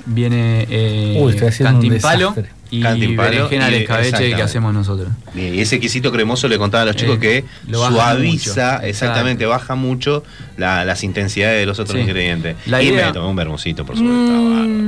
viene 0.07 0.67
eh, 0.71 1.19
Uy, 1.21 1.35
cantimpalo 1.37 2.35
y 2.71 2.81
Cantimpalo 2.83 3.31
berenjena 3.31 3.67
al 3.67 3.75
escabeche 3.75 4.35
que 4.35 4.43
hacemos 4.43 4.75
nosotros. 4.75 5.09
Y 5.35 5.61
ese 5.61 5.79
quesito 5.79 6.11
cremoso 6.11 6.49
le 6.49 6.59
contaba 6.59 6.83
a 6.83 6.87
los 6.87 6.97
chicos 6.97 7.17
Eh, 7.17 7.21
que 7.21 7.45
lo 7.69 7.87
suaviza, 7.89 8.75
mucho, 8.79 8.87
exactamente, 8.87 9.47
baja 9.47 9.75
mucho 9.77 10.25
la- 10.57 10.85
las 10.85 11.05
intensidades 11.05 11.61
de 11.61 11.67
los 11.67 11.79
otros 11.79 11.97
Sí. 11.97 12.01
ingredientes. 12.03 12.57
La 12.67 12.83
y 12.83 12.89
idea- 12.89 13.07
me 13.07 13.13
tomé 13.13 13.29
un 13.29 13.37
bermucito, 13.37 13.85
por 13.87 13.97
supuesto. 13.97 14.33
bárbaro. 14.33 14.85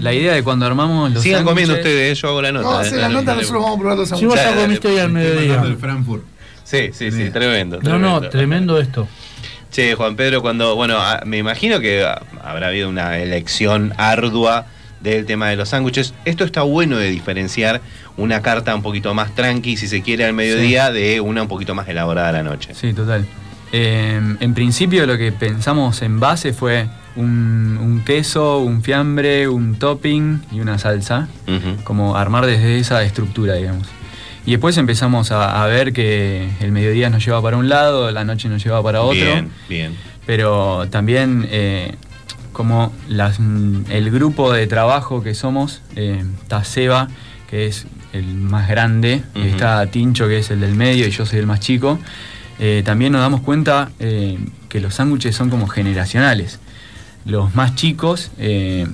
La 0.00 0.12
idea 0.12 0.32
de 0.34 0.42
cuando 0.42 0.66
armamos 0.66 1.12
los 1.12 1.22
Sigan 1.22 1.44
comiendo 1.44 1.74
ustedes, 1.74 2.20
yo 2.20 2.28
hago 2.28 2.42
la 2.42 2.52
nota. 2.52 2.64
No, 2.70 2.78
eh, 2.82 2.86
hace 2.86 2.96
la 2.96 3.02
dale, 3.02 3.14
nota, 3.14 3.34
nosotros 3.34 3.62
vamos 3.62 3.76
a 3.76 3.80
probar 3.80 3.98
los 3.98 4.08
Si 4.08 4.12
vos 4.14 4.20
sándwiches. 4.34 4.44
ya 4.44 4.50
Dale, 4.50 4.62
comiste 4.62 4.88
hoy 4.88 4.98
al 4.98 5.10
mediodía. 5.12 5.62
Sí, 6.64 6.90
sí, 6.92 7.10
sí, 7.12 7.30
tremendo. 7.30 7.80
No, 7.82 7.98
no, 7.98 8.20
tremendo 8.28 8.78
esto. 8.80 9.06
Che, 9.72 9.94
Juan 9.94 10.16
Pedro, 10.16 10.42
cuando, 10.42 10.76
bueno, 10.76 10.98
ah, 10.98 11.22
me 11.24 11.38
imagino 11.38 11.80
que 11.80 12.06
habrá 12.42 12.68
habido 12.68 12.90
una 12.90 13.18
elección 13.18 13.94
ardua 13.96 14.66
del 15.00 15.24
tema 15.24 15.48
de 15.48 15.56
los 15.56 15.70
sándwiches. 15.70 16.12
Esto 16.26 16.44
está 16.44 16.60
bueno 16.60 16.98
de 16.98 17.08
diferenciar 17.08 17.80
una 18.18 18.42
carta 18.42 18.74
un 18.74 18.82
poquito 18.82 19.14
más 19.14 19.34
tranqui, 19.34 19.78
si 19.78 19.88
se 19.88 20.02
quiere, 20.02 20.26
al 20.26 20.34
mediodía, 20.34 20.92
de 20.92 21.22
una 21.22 21.40
un 21.40 21.48
poquito 21.48 21.74
más 21.74 21.88
elaborada 21.88 22.28
a 22.28 22.32
la 22.32 22.42
noche. 22.42 22.74
Sí, 22.74 22.92
total. 22.92 23.26
Eh, 23.72 24.20
en 24.40 24.54
principio 24.54 25.06
lo 25.06 25.16
que 25.16 25.32
pensamos 25.32 26.02
en 26.02 26.20
base 26.20 26.52
fue 26.52 26.88
un, 27.16 27.78
un 27.80 28.02
queso, 28.04 28.58
un 28.58 28.82
fiambre, 28.82 29.48
un 29.48 29.76
topping 29.76 30.42
y 30.52 30.60
una 30.60 30.78
salsa. 30.78 31.28
Como 31.82 32.14
armar 32.16 32.44
desde 32.44 32.78
esa 32.78 33.02
estructura, 33.04 33.54
digamos. 33.54 33.88
Y 34.44 34.50
después 34.52 34.76
empezamos 34.76 35.30
a, 35.30 35.62
a 35.62 35.66
ver 35.66 35.92
que 35.92 36.48
el 36.60 36.72
mediodía 36.72 37.10
nos 37.10 37.24
lleva 37.24 37.40
para 37.40 37.56
un 37.56 37.68
lado, 37.68 38.10
la 38.10 38.24
noche 38.24 38.48
nos 38.48 38.62
lleva 38.64 38.82
para 38.82 39.02
otro. 39.02 39.14
Bien, 39.14 39.50
bien. 39.68 39.96
Pero 40.26 40.88
también 40.90 41.46
eh, 41.50 41.94
como 42.52 42.92
las- 43.08 43.38
mm, 43.38 43.84
el 43.90 44.10
grupo 44.10 44.52
de 44.52 44.66
trabajo 44.66 45.22
que 45.22 45.34
somos, 45.34 45.82
eh, 45.96 46.24
está 46.42 46.64
Seba, 46.64 47.08
que 47.48 47.66
es 47.66 47.86
el 48.12 48.24
más 48.34 48.68
grande, 48.68 49.22
está 49.34 49.86
Tincho, 49.86 50.26
que 50.28 50.38
es 50.38 50.50
el 50.50 50.60
del 50.60 50.74
medio, 50.74 51.06
y 51.06 51.10
yo 51.10 51.24
soy 51.24 51.38
el 51.38 51.46
más 51.46 51.60
chico, 51.60 51.98
eh, 52.58 52.82
también 52.84 53.12
nos 53.12 53.20
damos 53.22 53.40
cuenta 53.42 53.90
eh, 54.00 54.38
que 54.68 54.80
los 54.80 54.94
sándwiches 54.94 55.34
son 55.36 55.50
como 55.50 55.66
generacionales. 55.68 56.58
Los 57.24 57.54
más 57.54 57.74
chicos, 57.76 58.32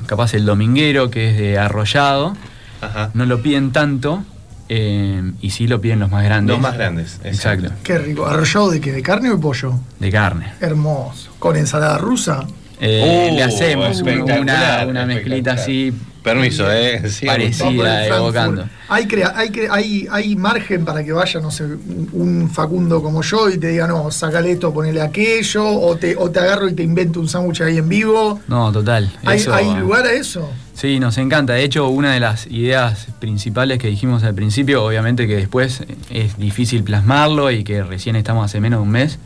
capaz 0.07 0.35
el 0.35 0.45
dominguero, 0.45 1.11
que 1.11 1.31
es 1.31 1.39
de 1.39 1.59
arrollado, 1.59 2.37
Ajá. 2.83 3.11
no 3.15 3.25
lo 3.25 3.43
piden 3.43 3.73
tanto, 3.73 4.23
eh, 4.69 5.33
y 5.41 5.51
sí 5.51 5.67
lo 5.67 5.81
piden 5.81 6.01
los 6.01 6.11
más 6.11 6.25
grandes. 6.25 6.55
Los 6.55 6.63
más 6.63 6.75
grandes, 6.75 7.21
Exacto. 7.25 7.71
Qué 7.83 7.99
rico. 7.99 8.27
¿Arrollado 8.27 8.71
de 8.71 8.81
qué? 8.81 8.93
¿De 8.93 9.03
carne 9.03 9.31
o 9.31 9.37
de 9.37 9.43
pollo? 9.43 9.75
De 9.99 10.11
carne. 10.11 10.53
Hermoso. 10.61 11.31
¿Con 11.39 11.57
ensalada 11.57 11.99
rusa? 11.99 12.47
Eh, 12.81 13.31
Uh, 13.33 13.35
le 13.35 13.43
hacemos 13.43 14.01
una, 14.03 14.87
una 14.87 15.05
mezclita 15.07 15.53
así. 15.53 15.93
Permiso, 16.23 16.71
¿eh? 16.71 17.09
Sí, 17.09 17.27
parecida, 17.27 17.65
Frankfurt. 17.71 18.13
evocando. 18.19 18.69
Hay, 18.89 19.07
crea- 19.07 19.33
hay, 19.35 19.49
cre- 19.49 19.69
hay, 19.71 20.07
hay 20.11 20.37
margen 20.37 20.85
para 20.85 21.03
que 21.03 21.13
vaya, 21.13 21.41
no 21.41 21.51
sé, 21.51 21.65
un 21.65 22.09
un 22.13 22.51
Facundo 22.51 23.03
como 23.03 23.23
yo 23.23 23.49
y 23.49 23.57
te 23.57 23.69
diga, 23.69 23.87
no, 23.87 24.11
sacale 24.11 24.53
esto, 24.53 24.73
ponele 24.75 25.01
aquello, 25.01 25.65
o 25.67 25.97
te, 25.97 26.17
o 26.17 26.31
te 26.31 26.41
agarro 26.41 26.69
y 26.69 26.75
te 26.75 26.83
invento 26.83 27.19
un 27.21 27.29
sándwich 27.29 27.63
ahí 27.63 27.79
en 27.79 27.89
vivo. 27.89 28.41
No, 28.47 28.71
total. 28.73 29.11
¿Hay, 29.25 29.39
Eso- 29.39 29.55
hay 29.55 29.73
lugar 29.77 30.05
a 30.07 30.13
eso? 30.13 30.51
Sí, 30.81 31.01
nos 31.01 31.19
encanta. 31.19 31.55
De 31.55 31.65
hecho, 31.65 31.89
una 31.89 32.13
de 32.15 32.21
las 32.21 32.47
ideas 32.47 33.09
principales 33.19 33.79
que 33.81 33.89
dijimos 33.89 34.23
al 34.23 34.35
principio, 34.37 34.85
obviamente 34.85 35.27
que 35.27 35.35
después 35.35 35.83
es 36.09 36.39
difícil 36.39 36.85
plasmarlo 36.85 37.51
y 37.51 37.65
que 37.65 37.83
recién 37.83 38.15
estamos 38.15 38.45
hace 38.45 38.61
menos 38.61 38.79
de 38.79 38.83
un 38.85 38.91
mes, 38.91 39.19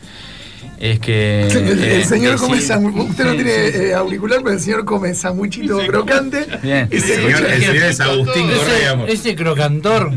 es 0.80 0.98
que... 0.98 1.46
el, 1.48 1.57
el 1.68 1.84
eh, 1.84 2.05
señor 2.07 2.38
come 2.38 2.57
sangu- 2.57 3.07
Usted 3.07 3.24
no 3.24 3.30
Sí, 3.32 3.36
tiene 3.36 3.66
sí, 3.66 3.72
sí. 3.78 3.84
eh, 3.84 3.94
auricular, 3.94 4.38
pero 4.42 4.55
el 4.55 4.61
señor 4.61 4.84
come 4.86 5.12
sanguichito 5.12 5.78
crocante. 5.86 6.46
Bien. 6.62 6.88
Y 6.90 7.00
se 7.00 7.14
El 7.16 7.20
señor, 7.20 7.30
escucha- 7.32 7.55
el 7.55 7.61
señor 7.61 7.76
es 7.84 8.00
Agustín 8.00 8.46
Correa, 8.50 8.92
Ese, 9.05 9.12
ese 9.12 9.36
crocantor 9.36 10.11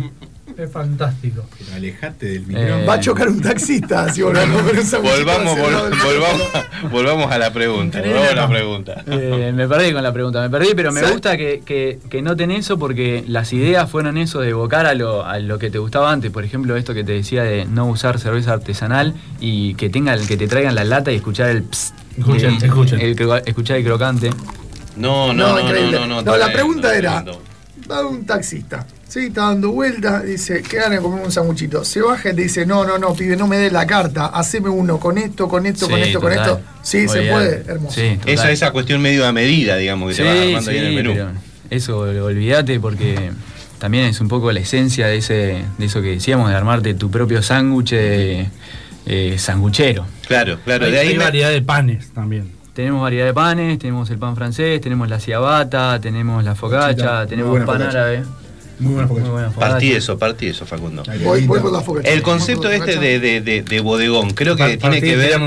es 0.58 0.72
fantástico. 0.72 1.44
Alejate 1.74 2.26
del 2.28 2.38
Eh, 2.38 2.46
micrófono. 2.48 2.86
Va 2.86 2.94
a 2.94 3.00
chocar 3.00 3.28
un 3.30 3.42
taxista 3.42 4.12
si 4.14 4.22
volvemos 4.22 4.56
a 4.60 4.64
comer 4.64 4.80
un 4.80 4.86
sanguchito 4.86 5.18
Volvamos, 5.26 5.58
vol- 5.58 5.90
del- 5.90 6.00
volvamos, 6.00 6.92
volvamos 6.92 7.32
a 7.32 7.38
la 7.38 7.52
pregunta. 7.54 8.02
Volvamos 8.02 8.30
a 8.30 8.36
la 8.36 8.48
pregunta. 8.50 9.04
Eh, 9.08 9.52
me 9.56 9.68
perdí 9.68 9.94
con 9.94 10.04
la 10.04 10.14
pregunta, 10.14 10.42
me 10.42 10.50
perdí, 10.50 10.70
pero 10.76 10.92
me 10.92 11.00
¿Sabes? 11.02 11.14
gusta 11.16 11.38
que, 11.38 11.62
que, 11.66 12.00
que 12.10 12.22
noten 12.22 12.52
eso 12.52 12.78
porque 12.80 13.24
las 13.28 13.54
ideas 13.54 13.90
fueron 13.90 14.18
eso 14.18 14.40
de 14.42 14.50
evocar 14.50 14.86
a 14.86 14.94
lo, 14.94 15.26
a 15.26 15.40
lo 15.40 15.58
que 15.60 15.70
te 15.70 15.78
gustaba 15.78 16.12
antes. 16.12 16.32
Por 16.32 16.44
ejemplo, 16.46 16.76
esto 16.76 16.94
que 16.94 17.04
te 17.04 17.12
decía 17.14 17.44
de 17.44 17.66
no 17.66 17.86
usar 17.88 18.20
cerveza 18.20 18.54
artesanal 18.54 19.14
y 19.40 19.76
que 19.76 19.90
tenga 19.90 20.18
que 20.18 20.38
te 20.38 20.48
traigan 20.48 20.76
la 20.76 20.84
lata 20.84 21.12
y 21.12 21.16
escuchar 21.16 21.50
el 21.50 21.64
psst, 21.70 21.94
Escuchen, 22.18 22.56
el- 22.56 22.64
escuchen. 22.64 23.02
el 23.02 23.18
escuchar 23.46 23.78
el 23.78 23.84
crocante. 23.84 24.30
No, 24.96 25.34
no, 25.34 25.60
No, 25.60 25.70
no, 25.70 25.92
no, 25.92 26.06
no, 26.08 26.22
No, 26.22 26.38
la 26.38 26.52
pregunta 26.54 26.96
era-. 26.96 27.24
Va 27.90 28.06
un 28.08 28.26
taxista, 28.26 28.86
¿sí? 29.08 29.28
Está 29.28 29.42
dando 29.42 29.72
vueltas, 29.72 30.24
dice, 30.26 30.64
¿qué 30.64 30.78
ganas 30.78 30.92
de 30.98 30.98
comer 31.04 31.24
un 31.24 31.32
sanguchito? 31.32 31.86
Se 31.86 32.02
baja 32.02 32.32
y 32.32 32.36
te 32.36 32.42
dice, 32.42 32.66
no, 32.66 32.84
no, 32.84 32.98
no, 32.98 33.14
pibe, 33.14 33.36
no 33.38 33.46
me 33.46 33.58
des 33.58 33.72
la 33.72 33.86
carta, 33.86 34.26
haceme 34.26 34.70
uno 34.70 35.00
con 35.00 35.18
esto, 35.20 35.48
con 35.48 35.66
esto, 35.68 35.88
con 35.88 36.00
esto, 36.00 36.20
con 36.20 36.32
esto. 36.34 36.62
Sí, 36.82 37.08
se 37.08 37.22
puede, 37.32 37.64
hermoso. 37.68 37.96
Sí. 38.00 38.18
Esa, 38.26 38.50
esa 38.50 38.72
cuestión 38.72 39.02
medio 39.04 39.26
a 39.28 39.32
medida, 39.32 39.76
digamos, 39.78 40.10
que 40.10 40.16
Sí, 40.16 40.22
se 40.24 40.28
va 40.28 40.42
armando 40.42 40.72
ahí 40.72 40.78
en 40.78 40.84
el 40.86 40.96
menú. 40.96 41.14
eso 41.70 42.00
olvídate 42.00 42.80
porque 42.80 43.32
también 43.78 44.06
es 44.06 44.20
un 44.20 44.30
poco 44.30 44.52
la 44.52 44.62
esencia 44.62 45.06
de 45.08 45.18
ese 45.18 45.64
de 45.78 45.86
eso 45.86 46.02
que 46.02 46.08
decíamos 46.10 46.50
de 46.50 46.56
armarte 46.56 46.94
tu 46.96 47.12
propio 47.12 47.44
sándwich 47.44 47.92
de, 47.92 48.48
eh, 49.06 49.36
sanguchero. 49.38 50.08
Claro, 50.28 50.60
claro. 50.66 50.86
Hay, 50.86 50.92
de 50.92 51.00
ahí 51.00 51.08
hay 51.10 51.18
me- 51.18 51.24
variedad 51.24 51.52
de 51.52 51.62
panes 51.62 52.10
también. 52.14 52.52
Tenemos 52.76 53.02
variedad 53.02 53.26
de 53.26 53.34
panes, 53.34 53.80
tenemos 53.80 54.10
el 54.10 54.18
pan 54.18 54.36
francés, 54.36 54.82
tenemos 54.82 55.10
la 55.10 55.20
ciabatta, 55.20 56.00
tenemos 56.02 56.44
la 56.44 56.56
muy 56.56 57.30
tenemos 57.30 57.58
pan 57.60 57.66
focaccia. 57.78 57.90
árabe. 58.02 58.24
Muy 58.78 58.94
buena 58.96 59.08
Muy 59.08 59.16
focaccia. 59.16 59.32
buena 59.32 59.52
focaccia. 59.52 59.72
Partí 59.72 59.92
eso, 59.94 60.20
partí 60.20 60.48
eso, 60.48 60.66
Facundo. 60.66 61.04
Voy, 61.24 61.46
voy 61.48 61.62
por 61.62 61.72
la. 61.72 62.10
El 62.10 62.22
concepto 62.22 62.70
este 62.70 63.00
de, 63.00 63.22
de- 63.22 63.40
de- 63.40 63.62
de 63.62 63.80
bodegón, 63.80 64.32
creo 64.32 64.58
que 64.58 64.76
tiene 64.76 65.00
que 65.00 65.16
ver, 65.16 65.40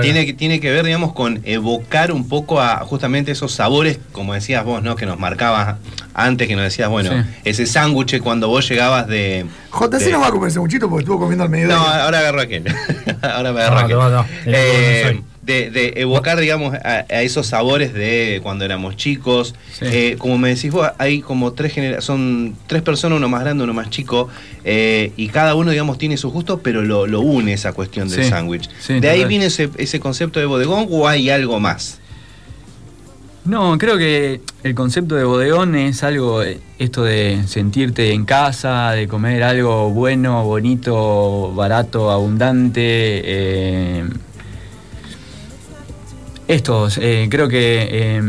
tiene, 0.00 0.24
que- 0.26 0.32
tiene 0.34 0.60
que 0.60 0.70
ver, 0.70 0.84
digamos, 0.84 1.12
con 1.14 1.40
evocar 1.42 2.12
un 2.12 2.28
poco 2.28 2.60
a 2.60 2.76
justamente 2.84 3.32
esos 3.32 3.50
sabores, 3.50 3.98
como 4.12 4.32
decías 4.34 4.64
vos, 4.64 4.80
¿no? 4.80 4.94
Que 4.94 5.06
nos 5.06 5.18
marcabas 5.18 5.78
antes, 6.14 6.46
que 6.46 6.54
nos 6.54 6.62
decías, 6.62 6.88
bueno, 6.88 7.10
Sí. 7.10 7.28
ese 7.44 7.66
sándwich 7.66 8.20
cuando 8.20 8.46
vos 8.46 8.68
llegabas 8.68 9.08
de. 9.08 9.44
JC 9.72 9.98
de- 10.04 10.12
no 10.12 10.20
va 10.20 10.28
a 10.28 10.30
comer 10.30 10.52
sanguchito 10.52 10.88
porque 10.88 11.02
estuvo 11.02 11.18
comiendo 11.18 11.42
al 11.42 11.50
mediodía. 11.50 11.74
No, 11.74 11.82
ahora 11.84 12.20
agarro 12.20 12.40
aquel. 12.42 12.62
ahora 13.22 13.52
me 13.52 13.60
agarro 13.62 13.74
No, 13.74 13.80
aquel. 13.80 13.96
no, 13.96 14.10
no. 14.10 14.26
Eh, 14.46 15.02
No 15.04 15.10
soy. 15.10 15.24
De, 15.48 15.70
de 15.70 15.94
evocar, 15.96 16.38
digamos, 16.38 16.74
a, 16.74 17.06
a 17.08 17.22
esos 17.22 17.46
sabores 17.48 17.92
de 17.94 18.38
cuando 18.42 18.64
éramos 18.64 18.96
chicos. 18.96 19.54
Sí. 19.72 19.86
Eh, 19.86 20.14
como 20.18 20.38
me 20.38 20.50
decís 20.54 20.70
vos, 20.70 20.88
hay 20.98 21.20
como 21.22 21.52
tres 21.54 21.72
genera 21.72 22.00
son 22.00 22.54
tres 22.66 22.82
personas, 22.82 23.16
uno 23.16 23.28
más 23.28 23.40
grande, 23.40 23.64
uno 23.64 23.72
más 23.74 23.90
chico, 23.90 24.28
eh, 24.64 25.12
y 25.16 25.28
cada 25.28 25.54
uno, 25.54 25.70
digamos, 25.70 25.98
tiene 25.98 26.16
sus 26.16 26.32
gustos, 26.32 26.60
pero 26.62 26.82
lo, 26.82 27.06
lo 27.06 27.20
une 27.20 27.54
esa 27.54 27.72
cuestión 27.72 28.08
del 28.08 28.22
Sí, 28.24 28.28
sándwich. 28.30 28.68
sí, 28.78 29.00
¿De 29.00 29.08
ahí 29.08 29.24
viene 29.24 29.46
ese, 29.46 29.70
ese 29.78 29.98
concepto 29.98 30.38
de 30.38 30.46
bodegón 30.46 30.86
o 30.90 31.08
hay 31.08 31.30
algo 31.30 31.58
más? 31.58 31.98
No, 33.44 33.78
creo 33.78 33.96
que 33.96 34.42
el 34.62 34.74
concepto 34.74 35.14
de 35.14 35.24
bodegón 35.24 35.74
es 35.74 36.02
algo, 36.02 36.42
eh, 36.42 36.58
esto 36.78 37.02
de 37.04 37.40
sentirte 37.46 38.12
en 38.12 38.26
casa, 38.26 38.90
de 38.90 39.08
comer 39.08 39.42
algo 39.42 39.88
bueno, 39.90 40.44
bonito, 40.44 41.50
barato, 41.54 42.10
abundante. 42.10 42.82
eh, 42.84 44.04
esto, 46.48 46.88
eh, 47.00 47.28
creo 47.30 47.48
que 47.48 47.88
eh, 47.90 48.22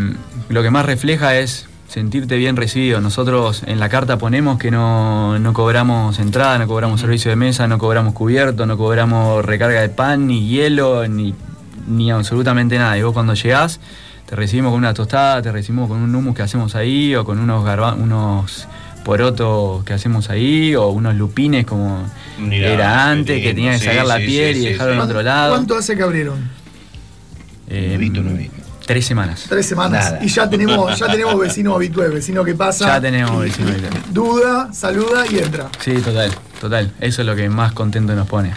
lo 0.50 0.62
que 0.62 0.70
más 0.70 0.86
refleja 0.86 1.38
es 1.38 1.68
sentirte 1.88 2.36
bien 2.38 2.56
recibido. 2.56 3.02
Nosotros 3.02 3.64
en 3.66 3.80
la 3.80 3.90
carta 3.90 4.18
ponemos 4.18 4.60
que 4.60 4.70
no, 4.70 5.40
no 5.40 5.54
cobramos 5.54 6.20
entrada, 6.20 6.60
no 6.60 6.68
cobramos 6.68 7.02
servicio 7.02 7.32
de 7.32 7.36
mesa, 7.36 7.68
no 7.68 7.78
cobramos 7.80 8.14
cubierto, 8.14 8.66
no 8.68 8.78
cobramos 8.78 9.44
recarga 9.44 9.82
de 9.82 9.90
pan, 9.90 10.28
ni 10.28 10.48
hielo, 10.48 11.08
ni, 11.08 11.34
ni 11.88 12.12
absolutamente 12.12 12.78
nada. 12.78 12.96
Y 12.98 13.02
vos 13.02 13.14
cuando 13.14 13.34
llegás, 13.34 13.80
te 14.28 14.36
recibimos 14.36 14.72
con 14.72 14.78
una 14.80 14.94
tostada, 14.94 15.42
te 15.42 15.52
recibimos 15.52 15.88
con 15.90 15.98
un 16.02 16.14
hummus 16.14 16.36
que 16.36 16.44
hacemos 16.44 16.76
ahí, 16.76 17.16
o 17.16 17.26
con 17.26 17.40
unos, 17.40 17.66
garba- 17.66 17.96
unos 17.96 18.68
porotos 19.04 19.84
que 19.86 19.94
hacemos 19.94 20.30
ahí, 20.30 20.76
o 20.76 20.90
unos 20.90 21.16
lupines 21.16 21.66
como 21.66 22.04
Mirá, 22.38 22.68
era 22.70 23.10
antes, 23.10 23.38
que 23.38 23.48
lindo. 23.48 23.56
tenía 23.56 23.72
que 23.72 23.80
Sí, 23.80 23.86
sacar 23.86 24.06
la 24.06 24.18
piel 24.18 24.54
sí, 24.54 24.60
y 24.60 24.64
sí, 24.64 24.70
dejarlo 24.74 24.94
en 24.94 25.00
sí. 25.00 25.06
otro 25.06 25.22
lado. 25.24 25.54
¿Cuánto 25.56 25.76
hace 25.76 25.96
que 25.98 26.04
abrieron? 26.04 26.59
Eh, 27.70 27.88
Nuevito, 27.90 28.22
nuevito. 28.22 28.56
Tres 28.86 29.06
semanas. 29.06 29.46
Tres 29.48 29.68
semanas. 29.68 30.12
Nada. 30.14 30.24
Y 30.26 30.28
ya 30.28 30.50
tenemos, 30.50 30.98
ya 30.98 31.08
tenemos 31.12 31.40
vecino 31.40 31.76
habitual, 31.76 32.12
vecino 32.12 32.44
que 32.44 32.56
pasa. 32.56 32.88
Ya 32.88 33.02
tenemos 33.02 33.40
vecino 33.42 33.70
habitual. 33.70 33.94
Duda, 34.12 34.74
saluda 34.74 35.26
y 35.30 35.38
entra. 35.38 35.70
Sí, 35.80 35.94
total, 35.94 36.32
total. 36.60 36.92
Eso 37.00 37.22
es 37.22 37.28
lo 37.28 37.36
que 37.36 37.48
más 37.50 37.74
contento 37.74 38.16
nos 38.16 38.28
pone. 38.28 38.52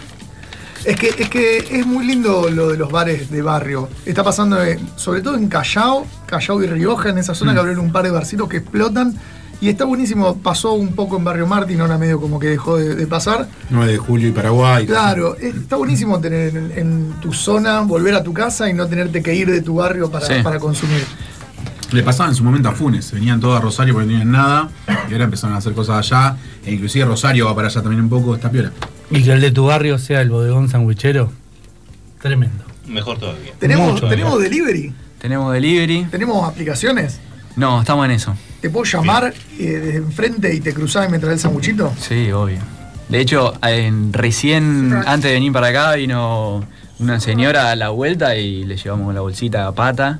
Es 0.83 0.97
que, 0.97 1.09
es 1.17 1.29
que 1.29 1.57
es 1.79 1.85
muy 1.85 2.05
lindo 2.05 2.49
lo 2.49 2.69
de 2.69 2.77
los 2.77 2.91
bares 2.91 3.29
de 3.29 3.41
barrio. 3.41 3.87
Está 4.05 4.23
pasando, 4.23 4.61
eh, 4.61 4.79
sobre 4.97 5.21
todo 5.21 5.35
en 5.35 5.47
Callao, 5.47 6.05
Callao 6.25 6.61
y 6.63 6.67
Rioja, 6.67 7.09
en 7.09 7.19
esa 7.19 7.33
zona 7.35 7.51
Mm. 7.51 7.55
que 7.55 7.59
abrieron 7.59 7.85
un 7.85 7.91
par 7.91 8.03
de 8.03 8.11
barcitos 8.11 8.49
que 8.49 8.57
explotan. 8.57 9.15
Y 9.61 9.69
está 9.69 9.85
buenísimo. 9.85 10.35
Pasó 10.37 10.73
un 10.73 10.93
poco 10.93 11.17
en 11.17 11.23
Barrio 11.23 11.47
Martín, 11.47 11.79
ahora 11.79 11.97
medio 11.97 12.19
como 12.19 12.37
que 12.39 12.47
dejó 12.47 12.77
de, 12.77 12.95
de 12.95 13.07
pasar. 13.07 13.47
9 13.69 13.91
de 13.93 13.97
julio 13.97 14.27
y 14.27 14.31
Paraguay. 14.31 14.85
Claro, 14.85 15.35
es- 15.37 15.55
está 15.55 15.77
buenísimo 15.77 16.19
tener 16.19 16.55
en, 16.57 16.71
en 16.77 17.13
tu 17.21 17.31
zona, 17.31 17.79
volver 17.81 18.13
a 18.15 18.23
tu 18.23 18.33
casa 18.33 18.69
y 18.69 18.73
no 18.73 18.87
tenerte 18.87 19.23
que 19.23 19.33
ir 19.33 19.49
de 19.49 19.61
tu 19.61 19.75
barrio 19.75 20.11
para, 20.11 20.25
Sí. 20.25 20.33
para 20.43 20.59
consumir. 20.59 21.03
Le 21.91 22.01
pasaba 22.03 22.27
en 22.29 22.35
su 22.35 22.43
momento 22.43 22.67
a 22.69 22.71
Funes, 22.73 23.11
venían 23.11 23.39
todos 23.39 23.55
a 23.57 23.61
Rosario 23.61 23.93
porque 23.93 24.07
no 24.07 24.11
tenían 24.13 24.31
nada, 24.31 24.69
y 25.09 25.13
ahora 25.13 25.25
empezaron 25.25 25.55
a 25.55 25.59
hacer 25.59 25.73
cosas 25.73 26.11
allá, 26.11 26.35
e 26.65 26.73
inclusive 26.73 27.05
Rosario 27.05 27.45
va 27.45 27.53
para 27.55 27.67
allá 27.67 27.81
también 27.83 28.01
un 28.01 28.09
poco, 28.09 28.33
está 28.35 28.49
piola. 28.49 28.71
Y 29.11 29.21
que 29.23 29.31
el 29.31 29.39
de 29.41 29.51
tu 29.51 29.65
barrio 29.67 29.99
sea 29.99 30.21
el 30.21 30.29
bodegón 30.31 30.69
sandwichero. 30.69 31.31
Tremendo. 32.21 32.63
Mejor 32.87 33.19
todavía. 33.19 33.53
¿Tenemos, 33.59 33.93
Mucho, 33.93 34.07
¿tenemos 34.09 34.41
delivery? 34.41 34.91
Tenemos 35.19 35.53
delivery. 35.53 36.05
¿Tenemos 36.09 36.47
aplicaciones? 36.49 37.19
No, 37.55 37.81
estamos 37.81 38.05
en 38.05 38.11
eso. 38.11 38.35
¿Te 38.61 38.69
puedo 38.69 38.85
llamar 38.85 39.33
eh, 39.59 39.63
desde 39.63 39.97
enfrente 39.97 40.53
y 40.55 40.59
te 40.59 40.73
cruzás 40.73 41.07
y 41.07 41.11
me 41.11 41.19
traes 41.19 41.35
el 41.35 41.39
sanguchito? 41.39 41.93
Sí, 41.99 42.31
obvio. 42.31 42.59
De 43.09 43.19
hecho, 43.19 43.53
en- 43.61 44.11
recién 44.13 44.93
antes 45.05 45.29
de 45.29 45.33
venir 45.33 45.51
para 45.51 45.67
acá 45.67 45.93
vino 45.95 46.63
una 46.99 47.19
señora 47.19 47.71
a 47.71 47.75
la 47.75 47.89
vuelta 47.89 48.35
y 48.37 48.63
le 48.63 48.77
llevamos 48.77 49.13
la 49.13 49.21
bolsita 49.21 49.67
a 49.67 49.71
pata. 49.73 50.19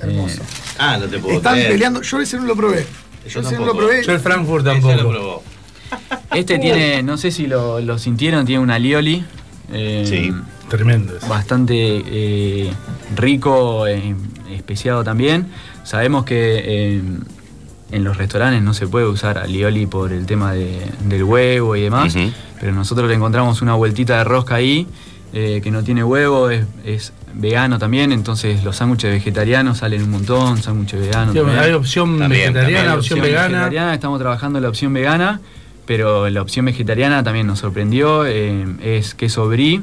Hermoso. 0.00 0.42
Ah, 0.78 0.96
no 1.00 1.06
te 1.06 1.18
puedo 1.18 1.36
Están 1.36 1.54
creer. 1.54 1.72
peleando. 1.72 2.02
Yo 2.02 2.20
ese 2.20 2.36
no 2.38 2.44
lo 2.44 2.56
probé. 2.56 2.86
Yo, 3.28 3.40
ese 3.40 3.54
no 3.58 3.64
lo 3.66 3.76
probé. 3.76 4.04
Yo 4.04 4.12
el 4.12 4.20
Frankfurt 4.20 4.66
Ese 4.66 4.80
lo 4.80 4.88
tampoco. 4.88 5.10
probó. 5.10 5.42
Este 6.34 6.58
tiene, 6.60 7.02
no 7.02 7.16
sé 7.16 7.30
si 7.30 7.46
lo, 7.46 7.80
lo 7.80 7.98
sintieron, 7.98 8.44
tiene 8.46 8.62
una 8.62 8.78
lioli. 8.78 9.24
eh, 9.72 10.04
Sí. 10.08 10.32
Tremendo. 10.68 11.12
Bastante 11.28 11.74
eh, 11.76 12.70
rico, 13.14 13.86
eh, 13.86 14.14
especiado 14.50 15.04
también. 15.04 15.46
Sabemos 15.84 16.24
que 16.24 16.62
eh, 16.96 17.02
en 17.92 18.04
los 18.04 18.16
restaurantes 18.16 18.62
no 18.62 18.74
se 18.74 18.88
puede 18.88 19.06
usar 19.06 19.38
alioli 19.38 19.86
por 19.86 20.12
el 20.12 20.26
tema 20.26 20.52
de- 20.52 20.82
del 21.04 21.22
huevo 21.24 21.76
y 21.76 21.82
demás, 21.82 22.16
pero 22.60 22.72
nosotros 22.72 23.08
le 23.08 23.14
encontramos 23.14 23.62
una 23.62 23.74
vueltita 23.74 24.18
de 24.18 24.24
rosca 24.24 24.56
ahí 24.56 24.86
eh, 25.32 25.60
que 25.62 25.70
no 25.70 25.82
tiene 25.84 26.02
huevo, 26.04 26.48
es, 26.50 26.64
es 26.84 27.12
vegano 27.34 27.78
también, 27.78 28.12
entonces 28.12 28.62
los 28.64 28.76
sándwiches 28.76 29.10
vegetarianos 29.10 29.78
salen 29.78 30.02
un 30.04 30.10
montón, 30.10 30.62
sándwiches 30.62 31.00
veganos. 31.00 31.32
Sí, 31.34 31.38
también. 31.40 31.58
hay 31.58 31.72
opción 31.72 32.18
También, 32.18 32.52
vegetariana, 32.52 32.62
también, 32.78 32.98
opción, 32.98 33.18
Opción 33.18 33.20
vegana. 33.20 33.48
vegetariana, 33.58 33.94
estamos 33.94 34.20
trabajando 34.20 34.60
la 34.60 34.68
opción 34.68 34.92
vegana, 34.94 35.40
pero 35.86 36.30
la 36.30 36.40
opción 36.40 36.64
vegetariana 36.66 37.22
también 37.24 37.46
nos 37.48 37.58
sorprendió. 37.58 38.24
eh, 38.26 38.64
es 38.80 39.14
queso 39.14 39.48
brie, 39.48 39.82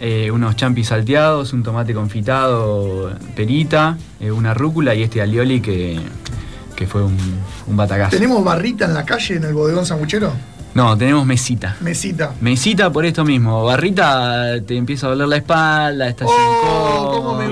eh, 0.00 0.30
unos 0.30 0.56
champis 0.56 0.88
salteados, 0.88 1.52
un 1.52 1.62
tomate 1.62 1.94
confitado, 1.94 3.12
perita, 3.34 3.96
eh, 4.20 4.30
una 4.30 4.54
rúcula 4.54 4.94
y 4.94 5.02
este 5.02 5.20
alioli 5.22 5.60
que, 5.60 5.98
que 6.76 6.86
fue 6.86 7.02
un, 7.02 7.16
un 7.66 7.76
batacazo. 7.76 8.10
¿Tenemos 8.16 8.42
barrita 8.44 8.84
en 8.86 8.94
la 8.94 9.04
calle 9.04 9.36
en 9.36 9.44
el 9.44 9.54
bodegón 9.54 9.86
sanguchero? 9.86 10.32
No, 10.74 10.98
tenemos 10.98 11.24
mesita. 11.24 11.76
Mesita. 11.80 12.32
Mesita 12.40 12.90
por 12.90 13.04
esto 13.06 13.24
mismo. 13.24 13.64
Barrita 13.64 14.60
te 14.66 14.76
empieza 14.76 15.06
a 15.06 15.10
doler 15.10 15.28
la 15.28 15.36
espalda, 15.36 16.08
estás 16.08 16.28
¡Oh! 16.28 17.12
¿Cómo 17.16 17.38
me 17.38 17.48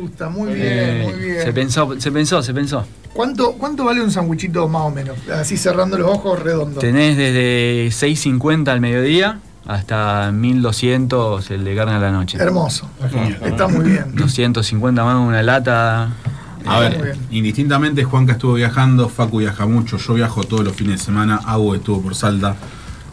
gusta? 0.00 0.28
Muy 0.28 0.54
bien, 0.54 0.66
Eh, 0.68 1.08
muy 1.08 1.24
bien. 1.24 1.42
Se 1.44 1.52
pensó, 1.52 2.00
se 2.00 2.10
pensó, 2.10 2.42
se 2.42 2.52
pensó. 2.52 2.84
¿Cuánto, 3.12 3.52
¿Cuánto 3.52 3.84
vale 3.84 4.02
un 4.02 4.10
sanguchito 4.10 4.66
más 4.68 4.82
o 4.82 4.90
menos? 4.90 5.16
Así 5.32 5.56
cerrando 5.56 5.96
los 5.96 6.10
ojos, 6.10 6.40
redondo. 6.40 6.80
Tenés 6.80 7.16
desde 7.16 7.86
6.50 7.88 8.68
al 8.68 8.80
mediodía 8.80 9.38
hasta 9.70 10.32
1.200 10.32 11.48
el 11.52 11.64
de 11.64 11.76
carne 11.76 11.94
a 11.94 11.98
la 12.00 12.10
noche. 12.10 12.38
Hermoso. 12.38 12.90
Está 13.44 13.68
muy 13.68 13.84
bien. 13.84 14.16
250 14.16 15.04
más 15.04 15.16
una 15.16 15.42
lata. 15.44 16.10
A 16.66 16.80
ver, 16.80 17.16
indistintamente 17.30 18.02
Juanca 18.02 18.32
estuvo 18.32 18.54
viajando, 18.54 19.08
Facu 19.08 19.38
viaja 19.38 19.66
mucho, 19.66 19.96
yo 19.96 20.14
viajo 20.14 20.42
todos 20.42 20.64
los 20.64 20.74
fines 20.74 20.98
de 20.98 21.04
semana, 21.04 21.36
Agu 21.46 21.74
estuvo 21.74 22.02
por 22.02 22.16
Salta. 22.16 22.56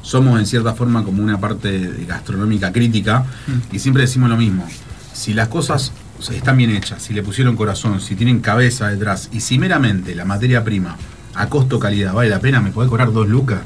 Somos 0.02 0.40
en 0.40 0.48
cierta 0.48 0.74
forma 0.74 1.04
como 1.04 1.22
una 1.22 1.40
parte 1.40 2.06
gastronómica 2.08 2.72
crítica 2.72 3.26
y 3.72 3.78
siempre 3.78 4.02
decimos 4.02 4.30
lo 4.30 4.38
mismo. 4.38 4.66
Si 5.14 5.34
las 5.34 5.50
cosas 5.50 5.92
o 6.18 6.24
sea, 6.24 6.36
están 6.36 6.58
bien 6.58 6.72
hechas, 6.72 7.04
si 7.04 7.14
le 7.14 7.22
pusieron 7.22 7.56
corazón, 7.56 8.02
si 8.02 8.16
tienen 8.16 8.40
cabeza 8.40 8.88
detrás 8.88 9.30
y 9.32 9.42
si 9.42 9.60
meramente 9.60 10.16
la 10.16 10.26
materia 10.26 10.64
prima 10.64 10.98
a 11.36 11.48
costo 11.50 11.78
calidad 11.78 12.14
vale 12.14 12.30
la 12.30 12.40
pena, 12.40 12.62
me 12.62 12.72
podés 12.72 12.90
cobrar 12.90 13.14
dos 13.14 13.28
lucas, 13.28 13.60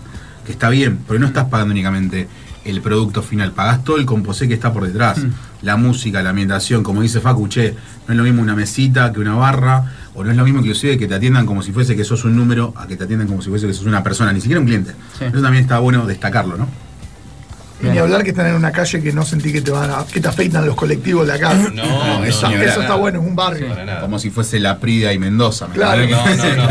que 0.46 0.52
está 0.52 0.70
bien, 0.70 1.00
pero 1.08 1.20
no 1.20 1.28
estás 1.28 1.46
pagando 1.46 1.72
únicamente 1.72 2.28
el 2.64 2.82
producto 2.82 3.22
final, 3.22 3.52
pagás 3.52 3.84
todo 3.84 3.98
el 3.98 4.06
composé 4.06 4.48
que 4.48 4.54
está 4.54 4.72
por 4.72 4.86
detrás, 4.86 5.20
la 5.62 5.78
música, 5.78 6.22
la 6.22 6.30
ambientación, 6.30 6.84
como 6.84 7.02
dice 7.02 7.20
Facu, 7.20 7.48
che, 7.48 7.76
no 8.08 8.14
es 8.14 8.18
lo 8.18 8.24
mismo 8.24 8.42
una 8.42 8.56
mesita 8.56 9.12
que 9.12 9.20
una 9.20 9.36
barra, 9.36 9.92
o 10.14 10.24
no 10.24 10.32
es 10.32 10.38
lo 10.38 10.44
mismo 10.44 10.60
inclusive 10.60 10.98
que 10.98 11.08
te 11.08 11.16
atiendan 11.16 11.46
como 11.46 11.64
si 11.64 11.72
fuese 11.72 11.96
que 11.96 12.04
sos 12.04 12.24
un 12.26 12.36
número, 12.36 12.74
a 12.76 12.88
que 12.88 12.98
te 12.98 13.06
atiendan 13.06 13.28
como 13.28 13.42
si 13.42 13.50
fuese 13.50 13.68
que 13.68 13.74
sos 13.74 13.86
una 13.86 14.04
persona, 14.04 14.32
ni 14.34 14.42
siquiera 14.42 14.60
un 14.60 14.66
cliente. 14.66 14.92
Sí. 15.18 15.26
Eso 15.26 15.42
también 15.42 15.64
está 15.64 15.80
bueno 15.80 16.06
destacarlo, 16.06 16.58
¿no? 16.58 16.68
Y 17.84 17.88
ni 17.88 17.98
hablar 17.98 18.24
que 18.24 18.30
están 18.32 18.48
en 18.48 18.56
una 18.56 18.72
calle 18.72 19.02
que 19.02 19.12
no 19.14 19.24
sentí 19.26 19.52
que 19.52 19.62
te 19.62 19.72
van 19.72 19.90
a, 19.90 20.06
que 20.06 20.20
te 20.20 20.28
afeitan 20.28 20.66
los 20.66 20.76
colectivos 20.76 21.26
de 21.28 21.34
acá. 21.34 21.54
No, 21.54 22.24
eso 22.24 22.48
está 22.48 22.96
bueno, 22.96 23.22
es 23.22 23.28
un 23.28 23.36
barrio. 23.36 23.68
Como 24.02 24.20
si 24.20 24.30
fuese 24.30 24.60
la 24.60 24.78
Prida 24.80 25.14
y 25.14 25.20
Mendoza. 25.20 25.68
¿me 25.68 25.74
Claro. 25.76 26.04
entendés? 26.04 26.58
No, 26.58 26.66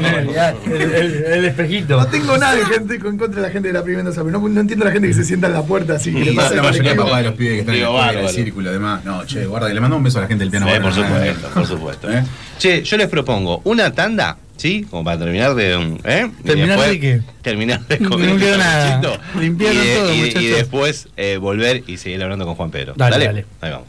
no, 0.00 0.22
no. 0.22 0.32
el, 0.74 0.82
el- 0.94 1.24
el 1.24 1.44
espejito. 1.46 1.96
No 1.98 2.06
tengo 2.06 2.36
nada 2.38 2.54
de 2.54 2.64
gente 2.66 2.94
en 2.94 3.18
contra 3.18 3.40
de 3.40 3.46
la 3.48 3.50
gente 3.52 3.68
de 3.68 3.74
la 3.74 3.82
primera 3.82 4.10
pero 4.14 4.30
no, 4.30 4.48
no 4.48 4.60
entiendo 4.60 4.84
a 4.84 4.88
la 4.88 4.92
gente 4.92 5.08
que 5.08 5.14
se 5.14 5.24
sienta 5.24 5.46
en 5.46 5.52
la 5.54 5.62
puerta 5.62 5.94
así 5.94 6.12
que 6.12 6.24
le 6.24 6.32
Y 6.32 6.36
pasa 6.36 6.54
la 6.54 6.62
mayoría 6.62 6.94
papá 6.96 7.18
de 7.18 7.24
los 7.24 7.34
pibes 7.34 7.52
que 7.54 7.60
están 7.60 7.74
en 7.74 7.80
Digo, 7.80 7.92
el, 7.96 8.02
en 8.02 8.08
el 8.08 8.14
bárbaro. 8.16 8.28
círculo, 8.34 8.70
además. 8.70 9.04
No, 9.04 9.24
che, 9.24 9.46
guarda, 9.46 9.68
le 9.68 9.80
mando 9.80 9.96
un 9.96 10.02
beso 10.02 10.18
a 10.18 10.22
la 10.22 10.28
gente 10.28 10.44
del 10.44 10.50
piano. 10.50 10.66
Sí, 10.68 10.80
por 10.80 10.92
supuesto, 10.92 11.48
por 11.54 11.66
supuesto. 11.66 12.10
¿Eh? 12.12 12.24
Che, 12.58 12.82
yo 12.82 12.96
les 12.96 13.08
propongo 13.08 13.60
una 13.64 13.90
tanda, 13.92 14.36
¿sí? 14.56 14.86
Como 14.90 15.04
para 15.04 15.18
terminar 15.18 15.54
de. 15.54 15.76
un- 15.76 16.00
¿eh? 16.04 16.30
¿Terminar 16.44 16.78
después- 16.78 16.90
de 16.90 17.00
qué? 17.00 17.20
Terminar 17.42 17.86
de 17.86 17.98
No 18.00 18.10
comer 18.10 18.36
quedó 18.38 18.52
el 18.54 18.58
nada. 18.58 19.20
Limpiaron 19.38 19.82
y, 19.84 19.94
todo, 20.30 20.40
y- 20.42 20.46
después 20.46 21.08
eh, 21.16 21.36
volver 21.38 21.82
y 21.86 21.96
seguir 21.98 22.22
hablando 22.22 22.44
con 22.46 22.54
Juan 22.54 22.70
Pedro. 22.70 22.94
Dale, 22.96 23.24
dale. 23.24 23.46
Ahí 23.60 23.70
vamos. 23.72 23.88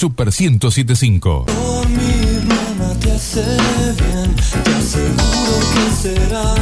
Super 0.00 0.32
1075. 0.32 1.44
Dormir 1.46 2.44
nada 2.46 2.94
te 3.00 3.12
hace 3.12 3.44
bien, 3.98 4.34
te 4.64 4.70
aseguro 4.70 5.60
que 5.74 5.90
será 6.00 6.54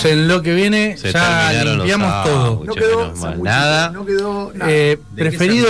seguimos 0.00 0.22
en 0.22 0.28
lo 0.28 0.42
que 0.42 0.54
viene. 0.54 0.96
Se 0.96 1.12
ya 1.12 1.52
los 1.64 1.76
limpiamos 1.76 2.24
todo. 2.24 2.64
No 2.64 2.74
quedó 2.74 3.12
Nada. 3.42 3.90
No 3.90 4.04
quedó 4.04 4.52
nada. 4.54 4.70
Eh, 4.70 4.98
¿De 5.12 5.22
qué 5.24 5.28
preferido. 5.30 5.68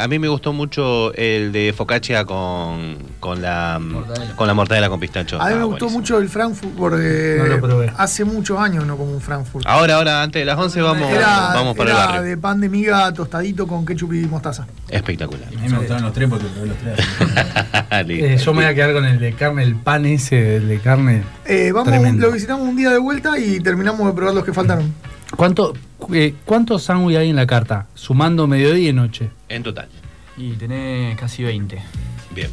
Eh, 0.00 0.04
a 0.04 0.08
mí 0.08 0.18
me 0.18 0.28
gustó 0.28 0.52
mucho 0.52 1.12
el 1.14 1.52
de 1.52 1.72
focaccia 1.76 2.24
con, 2.24 2.96
con 3.20 3.42
la 3.42 3.78
Mortadela. 3.80 4.36
con 4.36 4.46
la 4.46 4.54
mortadela 4.54 4.88
con 4.88 5.00
pistacho. 5.00 5.36
a 5.36 5.40
mí 5.40 5.44
me 5.44 5.50
Estaba 5.52 5.64
gustó 5.66 5.84
buenísimo. 5.86 6.00
mucho 6.00 6.18
el 6.18 6.28
Frankfurt 6.28 6.74
porque 6.76 7.36
No 7.38 7.46
lo 7.46 7.60
probé. 7.60 7.92
hace 7.96 8.24
muchos 8.24 8.58
años 8.58 8.86
no 8.86 8.96
como 8.96 9.12
un 9.12 9.20
Frankfurt. 9.20 9.66
Ahora, 9.66 9.96
ahora, 9.96 10.22
antes 10.22 10.40
de 10.40 10.44
las 10.46 10.58
11 10.58 10.80
vamos, 10.82 11.10
era 11.10 11.52
vamos 11.54 11.76
para 11.76 11.90
era 11.90 12.00
el 12.00 12.06
barrio. 12.08 12.22
de 12.22 12.36
pan 12.36 12.60
de 12.60 12.68
miga 12.68 13.12
tostadito 13.12 13.66
con 13.66 13.84
ketchup 13.86 14.12
y 14.14 14.26
mostaza. 14.26 14.66
Espectacular. 14.88 15.48
A 15.48 15.60
mí 15.60 15.68
me 15.68 15.78
gustaron 15.78 16.02
los 16.02 16.12
tres 16.12 16.28
porque 16.28 16.46
probé 16.46 16.68
los 16.68 16.76
tres. 16.78 16.96
Eh, 17.92 18.38
yo 18.42 18.52
me 18.54 18.62
voy 18.62 18.70
a 18.70 18.74
quedar 18.74 18.92
con 18.92 19.04
el 19.04 19.18
de 19.18 19.32
carne, 19.34 19.64
el 19.64 19.74
pan 19.74 20.06
ese, 20.06 20.56
el 20.56 20.68
de 20.68 20.78
carne. 20.78 21.24
Eh, 21.44 21.72
vamos, 21.72 21.88
Tremendo. 21.88 22.26
lo 22.28 22.32
visitamos 22.32 22.66
un 22.68 22.76
día 22.76 22.90
de 22.90 22.98
vuelta 22.98 23.36
y 23.38 23.58
terminamos 23.60 24.06
de 24.06 24.12
probar 24.12 24.32
los 24.34 24.44
que 24.44 24.52
faltaron. 24.52 24.94
¿Cuánto, 25.40 25.72
eh, 26.12 26.34
¿Cuántos 26.44 26.82
sándwiches 26.82 27.20
hay 27.20 27.30
en 27.30 27.36
la 27.36 27.46
carta? 27.46 27.86
Sumando 27.94 28.46
mediodía 28.46 28.90
y 28.90 28.92
noche. 28.92 29.30
En 29.48 29.62
total. 29.62 29.88
Y 30.36 30.50
tenés 30.52 31.18
casi 31.18 31.42
20. 31.42 31.76
Bien. 32.34 32.50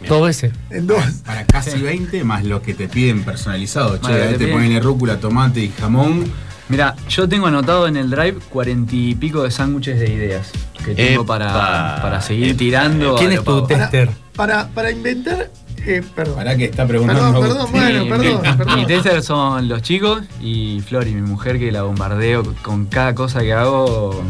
Bien. 0.00 0.08
Dos 0.08 0.26
veces. 0.26 0.52
En 0.70 0.88
dos. 0.88 1.04
Para 1.24 1.46
casi 1.46 1.78
20 1.80 2.24
más 2.24 2.42
lo 2.44 2.62
que 2.62 2.74
te 2.74 2.88
piden 2.88 3.22
personalizado. 3.22 3.96
Che, 3.98 4.02
Vale, 4.10 4.32
te 4.36 4.46
piden- 4.46 4.52
ponele 4.54 4.80
rúcula, 4.80 5.20
tomate 5.20 5.60
y 5.60 5.68
jamón. 5.68 6.24
Mira, 6.68 6.96
yo 7.08 7.28
tengo 7.28 7.46
anotado 7.46 7.86
en 7.86 7.96
el 7.96 8.10
drive 8.10 8.38
cuarenta 8.48 8.90
y 8.96 9.14
pico 9.14 9.44
de 9.44 9.52
sándwiches 9.52 10.00
de 10.00 10.12
ideas 10.12 10.50
que 10.84 10.96
tengo 10.96 11.22
Epa, 11.22 11.38
para, 11.38 12.02
para 12.02 12.20
seguir 12.20 12.48
epa. 12.48 12.58
tirando. 12.58 13.14
¿Quién 13.14 13.30
a 13.30 13.34
es 13.34 13.44
tu 13.44 13.64
tester? 13.68 14.10
Para, 14.34 14.66
para 14.70 14.90
inventar. 14.90 15.48
Eh, 15.86 16.02
perdón. 16.14 16.34
Para 16.36 16.56
que 16.56 16.64
está 16.66 16.86
preguntando. 16.86 17.40
Perdón, 17.40 17.42
perdón, 17.42 17.72
bueno, 17.72 18.08
perdón, 18.08 18.42
mi- 18.42 18.56
perdón. 18.56 18.76
Mi 18.80 18.86
tester 18.86 19.22
son 19.22 19.68
los 19.68 19.82
chicos 19.82 20.22
y 20.40 20.80
Flori, 20.86 21.14
mi 21.14 21.22
mujer, 21.22 21.58
que 21.58 21.72
la 21.72 21.82
bombardeo 21.82 22.42
con 22.62 22.86
cada 22.86 23.14
cosa 23.14 23.40
que 23.40 23.52
hago. 23.52 24.22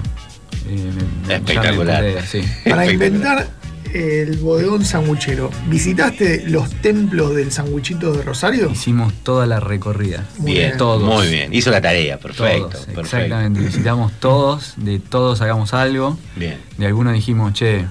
eh, 0.69 0.91
me- 1.27 1.35
Espectacular. 1.35 2.03
me 2.03 2.23
sí. 2.23 2.41
Para 2.69 2.85
Espectacular. 2.85 2.95
inventar 2.95 3.49
el 3.93 4.37
bodegón 4.37 4.85
sanguchero, 4.85 5.51
¿visitaste 5.67 6.45
los 6.47 6.71
templos 6.71 7.35
del 7.35 7.51
sanguchito 7.51 8.13
de 8.13 8.23
Rosario? 8.23 8.71
Hicimos 8.71 9.13
toda 9.25 9.47
la 9.47 9.59
recorrida. 9.59 10.25
Muy 10.39 10.53
Bien. 10.53 10.77
Todos. 10.77 11.03
muy 11.03 11.27
bien. 11.29 11.53
Hizo 11.53 11.73
la 11.73 11.81
tarea, 11.81 12.17
perfecto. 12.19 12.69
Todos, 12.69 12.87
perfecto. 12.87 13.01
exactamente. 13.01 13.59
Visitamos 13.61 14.13
todos, 14.21 14.75
de 14.77 15.01
todos 15.01 15.39
sacamos 15.39 15.75
algo. 15.75 16.17
Bien. 16.37 16.59
De 16.79 16.87
algunos 16.87 17.15
dijimos, 17.15 17.53
che, 17.53 17.87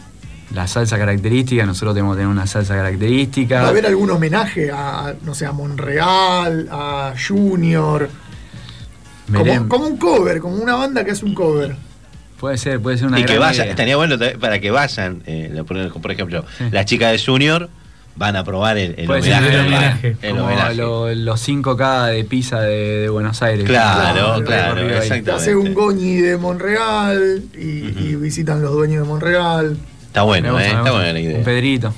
la 0.53 0.67
salsa 0.67 0.97
característica, 0.97 1.65
nosotros 1.65 1.93
tenemos 1.93 2.15
que 2.15 2.21
tener 2.21 2.31
una 2.31 2.47
salsa 2.47 2.75
característica. 2.75 3.61
¿Va 3.61 3.67
a 3.67 3.69
haber 3.69 3.85
algún 3.85 4.09
homenaje 4.09 4.71
a, 4.71 5.13
no 5.23 5.33
sé, 5.35 5.45
a 5.45 5.51
Monreal, 5.51 6.67
a 6.71 7.13
Junior? 7.27 8.09
Como, 9.33 9.69
como 9.69 9.85
un 9.87 9.97
cover, 9.97 10.39
como 10.39 10.55
una 10.55 10.75
banda 10.75 11.05
que 11.05 11.11
hace 11.11 11.23
un 11.25 11.35
cover. 11.35 11.75
Puede 12.39 12.57
ser, 12.57 12.79
puede 12.79 12.97
ser 12.97 13.07
una 13.07 13.19
y 13.19 13.25
que 13.25 13.37
vayan, 13.37 13.63
idea. 13.65 13.71
estaría 13.71 13.95
bueno 13.97 14.15
para 14.39 14.59
que 14.59 14.71
vayan, 14.71 15.21
eh, 15.27 15.51
lo 15.53 15.65
ponen- 15.65 15.91
por 15.91 16.11
ejemplo, 16.11 16.45
Sí. 16.57 16.63
las 16.71 16.85
chicas 16.85 17.11
de 17.11 17.19
Junior 17.23 17.69
van 18.15 18.35
a 18.37 18.43
probar 18.43 18.77
el, 18.77 18.95
el 18.97 19.05
Puede 19.05 19.21
ser 19.23 19.33
homenaje. 19.33 19.53
el 19.55 19.59
homenaje. 19.67 20.17
el 20.21 20.29
Como 20.31 20.45
homenaje. 20.45 20.75
lo- 20.75 21.13
los 21.13 21.39
5K 21.47 22.05
de 22.07 22.23
pizza 22.23 22.61
de, 22.61 23.01
de 23.01 23.09
Buenos 23.09 23.41
Aires. 23.43 23.65
Claro, 23.67 24.43
Claro, 24.43 24.81
exactamente. 24.81 25.31
Hace 25.31 25.55
un 25.55 25.73
goñi 25.73 26.15
de 26.15 26.37
Monreal 26.37 27.43
y, 27.55 27.59
y 27.59 28.15
visitan 28.15 28.61
los 28.63 28.71
dueños 28.71 29.03
de 29.03 29.07
Monreal. 29.07 29.77
Está 30.09 30.23
bueno, 30.23 30.51
gusta, 30.53 30.65
eh, 30.67 30.71
está 30.77 30.91
buena 30.91 31.13
la 31.13 31.19
idea. 31.19 31.37
Un 31.37 31.43
Pedrito. 31.43 31.93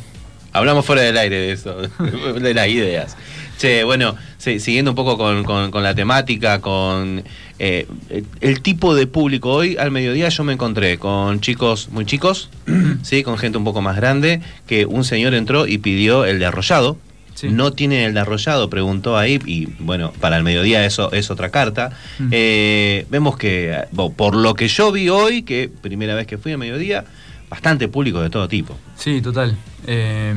Hablamos 0.54 0.86
fuera 0.86 1.02
del 1.02 1.18
aire 1.18 1.38
de 1.38 1.52
eso, 1.54 1.78
de 2.42 2.54
las 2.54 2.68
ideas. 2.68 3.16
Che, 3.58 3.84
bueno, 3.84 4.16
sí, 4.38 4.60
siguiendo 4.60 4.92
un 4.92 4.96
poco 4.96 5.18
con, 5.18 5.44
con- 5.44 5.72
con 5.72 5.82
la 5.84 5.96
temática, 5.96 6.60
con 6.60 7.24
eh, 7.60 7.88
el, 8.10 8.26
el 8.42 8.62
tipo 8.62 8.94
de 8.96 9.08
público. 9.08 9.52
Hoy 9.54 9.78
al 9.78 9.92
mediodía 9.92 10.28
yo 10.30 10.44
me 10.44 10.52
encontré 10.54 10.98
con 10.98 11.40
chicos 11.42 11.90
muy 11.92 12.06
chicos, 12.06 12.50
sí, 13.04 13.24
con 13.24 13.38
gente 13.38 13.58
un 13.58 13.64
poco 13.64 13.82
más 13.82 13.96
grande, 13.96 14.42
que 14.68 14.86
un 14.86 15.04
señor 15.06 15.34
entró 15.36 15.68
y 15.68 15.78
pidió 15.78 16.26
el 16.26 16.40
de 16.40 16.46
arrollado. 16.48 16.98
Sí. 17.34 17.48
No 17.50 17.72
tiene 17.72 18.04
el 18.06 18.14
de 18.14 18.20
arrollado, 18.20 18.70
preguntó 18.70 19.18
ahí, 19.18 19.40
y 19.46 19.68
bueno, 19.80 20.12
para 20.20 20.36
el 20.38 20.44
mediodía 20.44 20.86
eso 20.86 21.12
es 21.14 21.32
otra 21.32 21.50
carta. 21.50 21.92
Eh, 22.30 23.06
vemos 23.10 23.38
que, 23.38 23.78
por 24.18 24.36
lo 24.36 24.54
que 24.54 24.68
yo 24.68 24.92
vi 24.92 25.08
hoy, 25.10 25.44
que 25.44 25.70
primera 25.82 26.14
vez 26.14 26.28
que 26.28 26.38
fui 26.38 26.52
al 26.52 26.58
mediodía, 26.58 27.06
bastante 27.52 27.90
público 27.90 28.22
de 28.22 28.30
todo 28.30 28.48
tipo. 28.48 28.78
Sí, 28.96 29.22
total. 29.22 29.58
Eh, 29.86 30.34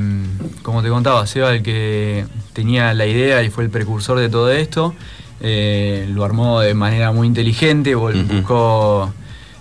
como 0.62 0.82
te 0.82 0.88
contaba, 0.88 1.24
Seba, 1.28 1.54
el 1.54 1.62
que 1.62 2.26
tenía 2.52 2.92
la 2.92 3.06
idea 3.06 3.42
y 3.44 3.50
fue 3.50 3.62
el 3.62 3.70
precursor 3.70 4.18
de 4.18 4.28
todo 4.28 4.50
esto, 4.50 4.94
eh, 5.40 6.08
lo 6.10 6.24
armó 6.24 6.60
de 6.60 6.74
manera 6.74 7.12
muy 7.12 7.28
inteligente, 7.28 7.94
buscó 7.94 9.12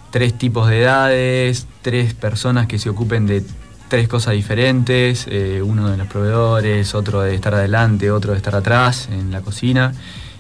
tres 0.10 0.34
tipos 0.34 0.68
de 0.68 0.82
edades, 0.82 1.68
tres 1.84 2.16
personas 2.16 2.66
que 2.66 2.80
se 2.80 2.90
ocupen 2.90 3.28
de 3.28 3.44
tres 3.88 4.08
cosas 4.08 4.34
diferentes, 4.34 5.28
eh, 5.30 5.62
uno 5.64 5.92
de 5.92 5.98
los 5.98 6.08
proveedores, 6.08 6.96
otro 6.96 7.22
de 7.22 7.36
estar 7.36 7.54
adelante, 7.54 8.10
otro 8.10 8.32
de 8.32 8.38
estar 8.38 8.56
atrás 8.56 9.10
en 9.12 9.32
la 9.32 9.42
cocina, 9.42 9.94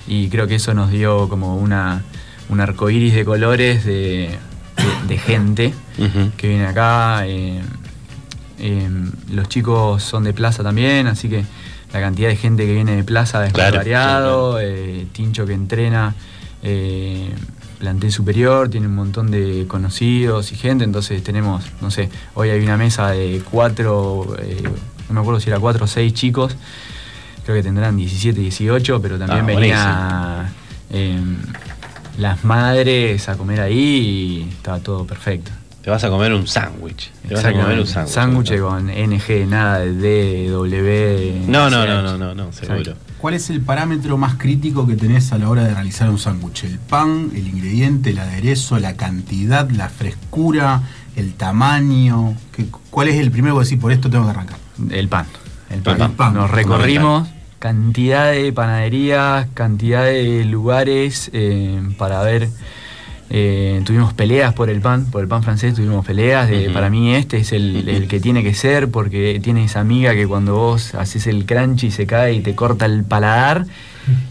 y 0.07 0.29
creo 0.29 0.47
que 0.47 0.55
eso 0.55 0.73
nos 0.73 0.89
dio 0.89 1.29
como 1.29 1.57
una, 1.57 2.01
un 2.49 2.59
arco 2.59 2.89
iris 2.89 3.13
de 3.13 3.23
colores 3.23 3.85
de, 3.85 4.35
de- 4.83 5.07
de 5.07 5.17
gente 5.17 5.73
que 6.37 6.47
viene 6.47 6.65
acá. 6.65 7.25
eh, 7.27 7.61
eh, 8.59 8.89
los 9.31 9.49
chicos 9.49 10.03
son 10.03 10.23
de 10.23 10.33
plaza 10.33 10.63
también, 10.63 11.07
así 11.07 11.27
que 11.29 11.43
la 11.91 11.99
cantidad 11.99 12.29
de 12.29 12.35
gente 12.35 12.65
que 12.65 12.73
viene 12.73 12.95
de 12.95 13.03
plaza 13.03 13.45
es 13.45 13.53
Claro, 13.53 13.77
variado. 13.77 14.59
eh, 14.59 15.05
Tincho 15.11 15.45
que 15.45 15.53
entrena 15.53 16.15
plantel 17.79 18.11
superior, 18.13 18.69
tiene 18.69 18.87
un 18.87 18.95
montón 18.95 19.29
de 19.29 19.65
conocidos 19.67 20.51
y 20.53 20.55
gente, 20.55 20.85
entonces 20.85 21.21
tenemos, 21.23 21.65
no 21.81 21.91
sé, 21.91 22.09
hoy 22.35 22.49
hay 22.49 22.61
una 22.63 22.77
mesa 22.77 23.09
de 23.11 23.41
cuatro, 23.51 24.35
no 25.09 25.13
me 25.13 25.19
acuerdo 25.19 25.41
si 25.41 25.49
era 25.49 25.59
cuatro 25.59 25.83
o 25.83 25.87
seis 25.87 26.13
chicos, 26.13 26.55
creo 27.43 27.57
que 27.57 27.63
tendrán 27.63 27.97
17, 27.97 28.39
18, 28.39 29.01
pero 29.01 29.19
también 29.19 29.43
Ah, 29.43 29.45
venía 29.45 30.53
eh, 30.91 31.19
las 32.17 32.43
madres 32.43 33.27
a 33.29 33.35
comer 33.37 33.61
ahí 33.61 34.45
y 34.47 34.49
estaba 34.49 34.79
todo 34.79 35.05
perfecto. 35.05 35.51
Te 35.83 35.89
vas 35.89 36.01
a 36.05 36.09
comer 36.09 36.33
un 36.33 36.47
sándwich. 36.47 37.11
Te 37.27 37.33
vas 37.35 37.43
a 37.43 37.51
comer 37.51 37.79
un 37.79 37.85
sándwich. 37.87 38.13
Sándwich 38.13 38.59
con 38.59 38.85
NG, 38.87 39.45
nada 39.49 39.79
de 39.79 39.93
D, 39.93 40.47
W. 40.49 41.43
No, 41.47 41.69
no, 41.69 41.85
no, 41.85 42.01
no, 42.01 42.17
no, 42.17 42.33
no, 42.33 42.53
seguro. 42.53 42.93
¿Cuál 43.17 43.33
es 43.33 43.49
el 43.49 43.61
parámetro 43.61 44.17
más 44.17 44.35
crítico 44.35 44.85
que 44.87 44.95
tenés 44.95 45.31
a 45.33 45.37
la 45.37 45.49
hora 45.49 45.63
de 45.63 45.73
realizar 45.73 46.09
un 46.09 46.19
sándwich? 46.19 46.63
¿El 46.65 46.79
pan, 46.79 47.31
el 47.35 47.47
ingrediente, 47.47 48.11
el 48.11 48.19
aderezo, 48.19 48.79
la 48.79 48.95
cantidad, 48.95 49.69
la 49.71 49.89
frescura, 49.89 50.81
el 51.17 51.33
tamaño? 51.33 52.35
¿Qué- 52.55 52.65
¿Cuál 52.89 53.09
es 53.09 53.15
el 53.19 53.31
primero 53.31 53.57
que 53.57 53.63
decís, 53.65 53.79
por 53.79 53.91
esto 53.91 54.09
tengo 54.09 54.23
que 54.25 54.31
arrancar? 54.31 54.57
El 54.89 55.07
pan. 55.09 55.25
El 55.69 55.79
pan. 55.81 56.01
El 56.01 56.11
pan, 56.11 56.33
Nos 56.33 56.49
recorrimos 56.51 57.27
cantidad 57.63 58.33
de 58.33 58.51
panaderías, 58.51 59.47
cantidad 59.53 60.03
de 60.03 60.43
lugares 60.43 61.29
eh, 61.31 61.79
para 61.97 62.21
ver. 62.21 62.49
eh, 63.29 63.81
tuvimos 63.85 64.13
peleas 64.13 64.53
por 64.53 64.69
el 64.69 64.81
pan, 64.81 65.05
por 65.09 65.21
el 65.21 65.29
pan 65.29 65.43
francés, 65.43 65.73
tuvimos 65.73 66.05
peleas. 66.05 66.49
De. 66.49 66.71
Para 66.71 66.89
mí 66.89 67.15
este 67.15 67.37
es 67.37 67.53
el, 67.53 67.87
el 67.97 68.09
que 68.09 68.19
tiene 68.19 68.43
que 68.43 68.53
ser 68.53 68.91
porque 68.91 69.39
tiene 69.41 69.63
esa 69.63 69.79
amiga 69.79 70.13
que 70.13 70.27
cuando 70.27 70.55
vos 70.55 70.93
haces 70.93 71.25
el 71.25 71.45
crunchy 71.45 71.89
se 71.89 72.05
cae 72.05 72.33
y 72.33 72.41
te 72.41 72.53
corta 72.53 72.85
el 72.85 73.05
paladar. 73.05 73.65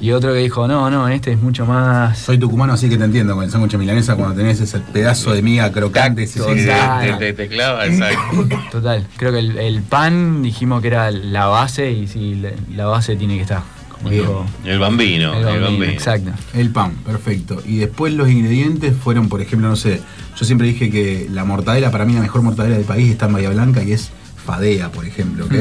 Y 0.01 0.11
otro 0.13 0.33
que 0.33 0.39
dijo, 0.41 0.67
no, 0.69 0.91
no, 0.91 1.09
este 1.09 1.33
es 1.33 1.41
mucho 1.41 1.65
más... 1.67 2.19
Soy 2.19 2.39
tucumano, 2.39 2.73
así 2.73 2.89
que 2.89 2.97
te 2.97 3.05
entiendo 3.05 3.35
con 3.35 3.45
el 3.45 3.51
sándwich 3.51 3.75
milanesa 3.77 4.17
cuando 4.17 4.35
tenés 4.35 4.61
ese 4.61 4.79
pedazo 4.81 5.33
de 5.33 5.43
miga 5.43 5.71
crocante. 5.73 6.25
ese- 6.25 6.41
Sí, 6.41 6.67
Total. 6.67 7.19
te, 7.19 7.27
te- 7.27 7.33
te 7.35 7.49
clava, 7.49 7.87
exacto. 7.87 8.49
Total, 8.71 9.07
creo 9.17 9.33
que 9.33 9.39
el, 9.39 9.57
el 9.59 9.83
pan 9.83 10.43
dijimos 10.43 10.81
que 10.83 10.89
era 10.89 11.11
la 11.11 11.47
base 11.47 11.91
y 11.91 12.07
sí, 12.07 12.35
la, 12.37 12.51
la 12.77 12.87
base 12.87 13.17
tiene 13.17 13.37
que 13.37 13.43
estar. 13.43 13.63
El 14.05 14.79
bambino, 14.81 15.33
el 15.33 15.45
bambino, 15.45 15.63
bambino. 15.65 15.85
Exacto. 15.93 16.33
El 16.55 16.71
pan, 16.71 16.91
perfecto. 17.07 17.63
Y 17.65 17.77
después 17.77 18.13
los 18.15 18.29
ingredientes 18.29 18.95
fueron, 18.97 19.29
por 19.29 19.41
ejemplo, 19.41 19.69
no 19.69 19.77
sé, 19.77 20.01
yo 20.37 20.45
siempre 20.45 20.67
dije 20.67 20.91
que 20.91 21.29
la 21.31 21.45
mortadela, 21.45 21.93
para 21.93 22.05
mí 22.05 22.13
la 22.13 22.21
mejor 22.21 22.43
mortadela 22.43 22.75
del 22.77 22.85
país 22.85 23.09
está 23.13 23.27
en 23.27 23.35
Bahía 23.35 23.51
Blanca 23.51 23.83
y 23.85 23.93
es 23.93 24.11
Fadea, 24.45 24.89
por 24.91 25.05
ejemplo, 25.07 25.45
¿ok? 25.45 25.55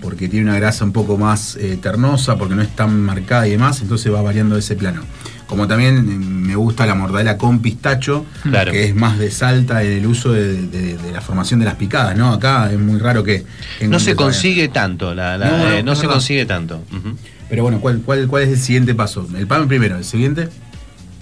Porque 0.00 0.28
tiene 0.28 0.46
una 0.50 0.56
grasa 0.58 0.84
un 0.84 0.92
poco 0.92 1.18
más 1.18 1.56
eh, 1.56 1.78
ternosa, 1.80 2.36
porque 2.36 2.54
no 2.54 2.62
es 2.62 2.74
tan 2.74 3.00
marcada 3.02 3.46
y 3.46 3.50
demás, 3.50 3.80
entonces 3.82 4.12
va 4.12 4.22
variando 4.22 4.54
de 4.54 4.60
ese 4.60 4.74
plano. 4.76 5.02
Como 5.46 5.66
también 5.68 5.98
eh, 5.98 6.00
me 6.02 6.54
gusta 6.56 6.86
la 6.86 6.94
mortadela 6.94 7.36
con 7.36 7.58
pistacho, 7.60 8.24
Claro. 8.42 8.72
que 8.72 8.84
es 8.84 8.94
más 8.94 9.18
de 9.18 9.30
salta 9.30 9.82
en 9.82 9.92
el 9.92 10.06
uso 10.06 10.32
de, 10.32 10.62
de- 10.68 10.96
de 10.96 11.12
la 11.12 11.20
formación 11.20 11.60
de 11.60 11.66
las 11.66 11.74
picadas, 11.74 12.16
¿no? 12.16 12.32
Acá 12.32 12.70
es 12.72 12.78
muy 12.78 12.98
raro 12.98 13.22
que... 13.24 13.44
que 13.78 13.88
No 13.88 13.98
se 13.98 14.14
todavía. 14.14 14.16
consigue 14.34 14.68
tanto, 14.68 15.14
la, 15.14 15.36
la- 15.36 15.50
No, 15.50 15.58
no, 15.58 15.70
eh, 15.72 15.82
no 15.82 15.94
se 15.94 16.02
verdad. 16.02 16.14
consigue 16.14 16.46
tanto. 16.46 16.82
Pero 17.50 17.62
bueno, 17.64 17.80
¿cuál, 17.80 18.00
cuál, 18.00 18.26
¿cuál 18.28 18.44
es 18.44 18.48
el 18.50 18.58
siguiente 18.58 18.94
paso? 18.94 19.26
El 19.36 19.46
pan 19.46 19.68
primero, 19.68 19.96
el 19.98 20.04
siguiente... 20.04 20.48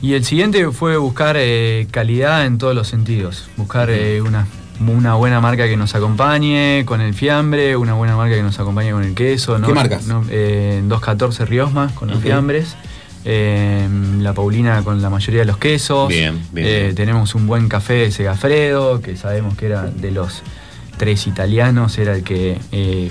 Y 0.01 0.12
el 0.12 0.24
siguiente 0.24 0.70
fue 0.70 0.97
buscar 0.97 1.35
eh, 1.37 1.89
calidad 1.91 2.47
en 2.47 2.59
todos 2.59 2.72
los 2.72 2.87
sentidos. 2.87 3.49
Buscar 3.57 3.91
eh, 3.91 4.20
unas 4.22 4.47
una 4.87 5.14
buena 5.14 5.41
marca 5.41 5.66
que 5.66 5.76
nos 5.76 5.95
acompañe 5.95 6.85
con 6.87 7.01
el 7.01 7.14
fiambre, 7.14 7.76
una 7.76 7.95
buena 7.95 8.16
marca 8.16 8.35
que 8.37 8.43
nos 8.43 8.59
acompañe 8.61 8.93
con 8.93 9.03
el 9.05 9.14
queso. 9.14 9.59
¿no? 9.59 9.66
¿Qué 9.66 9.74
marcas? 9.74 10.07
No, 10.07 10.24
eh, 10.31 10.81
214 10.87 11.45
Riosma 11.47 11.91
con 11.95 12.09
los 12.11 12.20
fiambres. 12.20 12.76
eh, 13.24 13.87
la 14.20 14.33
Paulina 14.33 14.83
con 14.85 15.03
la 15.03 15.11
mayoría 15.11 15.41
de 15.41 15.47
los 15.47 15.59
quesos. 15.59 16.09
Bien, 16.09 16.41
bien, 16.53 16.66
Eh, 16.66 16.83
bien. 16.85 16.95
Tenemos 16.95 17.35
un 17.35 17.47
buen 17.47 17.68
café 17.68 17.95
de 17.95 18.11
Segafredo, 18.12 19.01
que 19.01 19.16
sabemos 19.16 19.57
que 19.57 19.66
era 19.66 19.83
de 19.85 20.11
los 20.12 20.43
tres 20.97 21.26
italianos, 21.26 21.99
era 21.99 22.14
el 22.14 22.22
que 22.22 22.59
eh, 22.72 23.11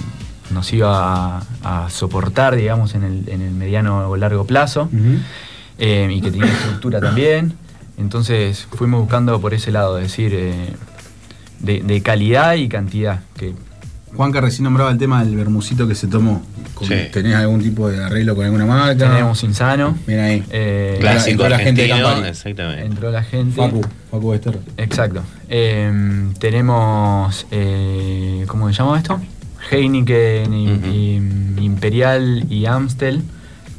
nos 0.50 0.72
iba 0.74 1.38
a, 1.40 1.44
a 1.64 1.90
soportar, 1.90 2.56
digamos, 2.56 2.96
en 2.96 3.04
el, 3.04 3.30
en 3.30 3.42
el 3.42 3.52
mediano 3.52 4.10
o 4.10 4.16
largo 4.18 4.46
plazo 4.46 4.90
y 5.78 6.22
que 6.22 6.32
tenía 6.32 6.46
estructura 6.52 7.00
también. 7.02 7.54
Entonces 7.98 8.68
fuimos 8.76 9.02
buscando 9.02 9.40
por 9.42 9.54
ese 9.54 9.72
lado, 9.72 9.98
es 10.00 10.04
decir, 10.04 10.34
de, 11.60 11.82
de 11.82 12.02
calidad 12.02 12.56
y 12.56 12.68
cantidad. 12.70 13.22
Que 13.36 13.54
Juanca 14.16 14.42
recién 14.42 14.64
nombraba 14.64 14.90
el 14.92 14.98
tema 14.98 15.24
del 15.24 15.36
bermucito 15.36 15.88
que 15.88 15.94
se 15.96 16.08
tomó. 16.08 16.42
Con- 16.74 16.88
Sí. 16.88 16.94
¿Tenés 17.12 17.36
algún 17.36 17.62
tipo 17.62 17.90
de 17.90 18.04
arreglo 18.04 18.36
con 18.36 18.46
alguna 18.46 18.66
marca? 18.66 18.96
tenemos 19.10 19.44
Insano. 19.44 19.96
Bien 20.06 20.20
ahí. 20.20 20.44
eh, 20.52 20.98
Clásico 21.00 21.32
entró 21.44 21.50
la 21.50 21.60
gente 21.60 21.82
de 21.84 21.90
Campari. 21.90 22.28
exactamente. 22.28 22.86
Entró 22.86 23.12
la 23.12 23.24
gente. 23.24 23.56
Facu, 23.56 23.82
Facu 24.12 24.30
Bester. 24.32 24.60
Exacto. 24.78 25.24
Eh, 25.50 26.30
tenemos, 26.40 27.46
eh, 27.52 28.46
¿cómo 28.48 28.68
se 28.68 28.74
llama 28.76 28.98
esto? 28.98 29.20
Heineken, 29.72 30.54
y- 30.54 30.70
y 31.58 31.64
Imperial 31.64 32.46
y 32.50 32.66
Amstel. 32.66 33.22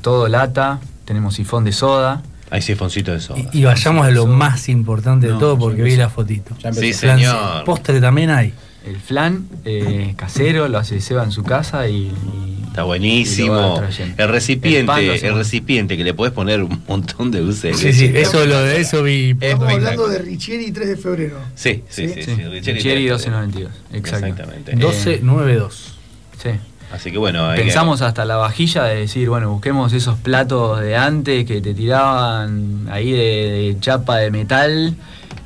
Todo 0.02 0.28
lata. 0.28 0.80
Tenemos 1.04 1.34
sifón 1.34 1.64
de 1.64 1.72
soda. 1.72 2.22
Hay 2.50 2.62
sifoncito 2.62 3.12
de 3.12 3.20
soda. 3.20 3.40
Y 3.52 3.62
vayamos 3.64 4.06
a 4.06 4.10
lo 4.10 4.26
más 4.26 4.68
importante 4.68 5.26
de 5.26 5.34
todo 5.34 5.58
porque 5.58 5.82
vi 5.82 5.96
la 5.96 6.08
fotito. 6.08 6.54
Sí, 6.72 6.92
señor. 6.92 7.64
Postre 7.64 8.00
también 8.00 8.30
hay. 8.30 8.52
El 8.86 8.96
flan 8.96 9.46
eh, 9.66 10.14
casero 10.16 10.66
lo 10.68 10.78
hace 10.78 11.00
Seba 11.00 11.24
en 11.24 11.32
su 11.32 11.42
casa 11.42 11.88
y. 11.88 11.94
y- 12.06 12.54
Está 12.68 12.84
buenísimo. 12.84 13.56
El 13.80 13.84
El 13.84 14.16
pan 14.16 14.26
lo 14.26 14.32
recipiente, 14.32 15.26
el 15.26 15.34
recipiente 15.34 15.96
que 15.96 16.04
le 16.04 16.14
puedes 16.14 16.32
poner 16.32 16.62
un 16.62 16.80
montón 16.86 17.30
de 17.30 17.40
dulce 17.40 17.68
de 17.68 17.74
Sí, 17.74 17.92
sí, 17.92 18.12
eso, 18.14 18.46
lo, 18.46 18.60
eso 18.66 19.02
vi. 19.02 19.30
Estamos 19.40 19.72
hablando 19.72 20.06
de 20.08 20.18
Richieri 20.20 20.70
3 20.70 20.88
de 20.90 20.96
febrero. 20.96 21.38
Sí, 21.54 21.82
sí, 21.88 22.08
sí. 22.08 22.22
Sí, 22.22 22.34
sí, 22.36 22.42
Richeri 22.44 22.80
Cherry 22.80 22.94
te- 23.08 23.14
1292. 23.14 23.72
Exacto. 23.92 24.26
Exactamente. 24.26 24.76
1292. 24.76 25.94
Sí. 26.42 26.50
Así 26.92 27.12
que 27.12 27.18
bueno, 27.18 27.50
que- 27.54 27.60
Pensamos 27.62 28.00
hasta 28.02 28.24
la 28.24 28.36
vajilla 28.36 28.84
de 28.84 28.96
decir, 29.00 29.28
bueno, 29.28 29.50
busquemos 29.50 29.92
esos 29.92 30.16
platos 30.18 30.80
de 30.80 30.96
antes 30.96 31.44
que 31.44 31.60
te 31.60 31.74
tiraban 31.74 32.86
ahí 32.90 33.10
de, 33.12 33.18
de 33.18 33.76
chapa 33.80 34.16
de 34.18 34.30
metal. 34.30 34.94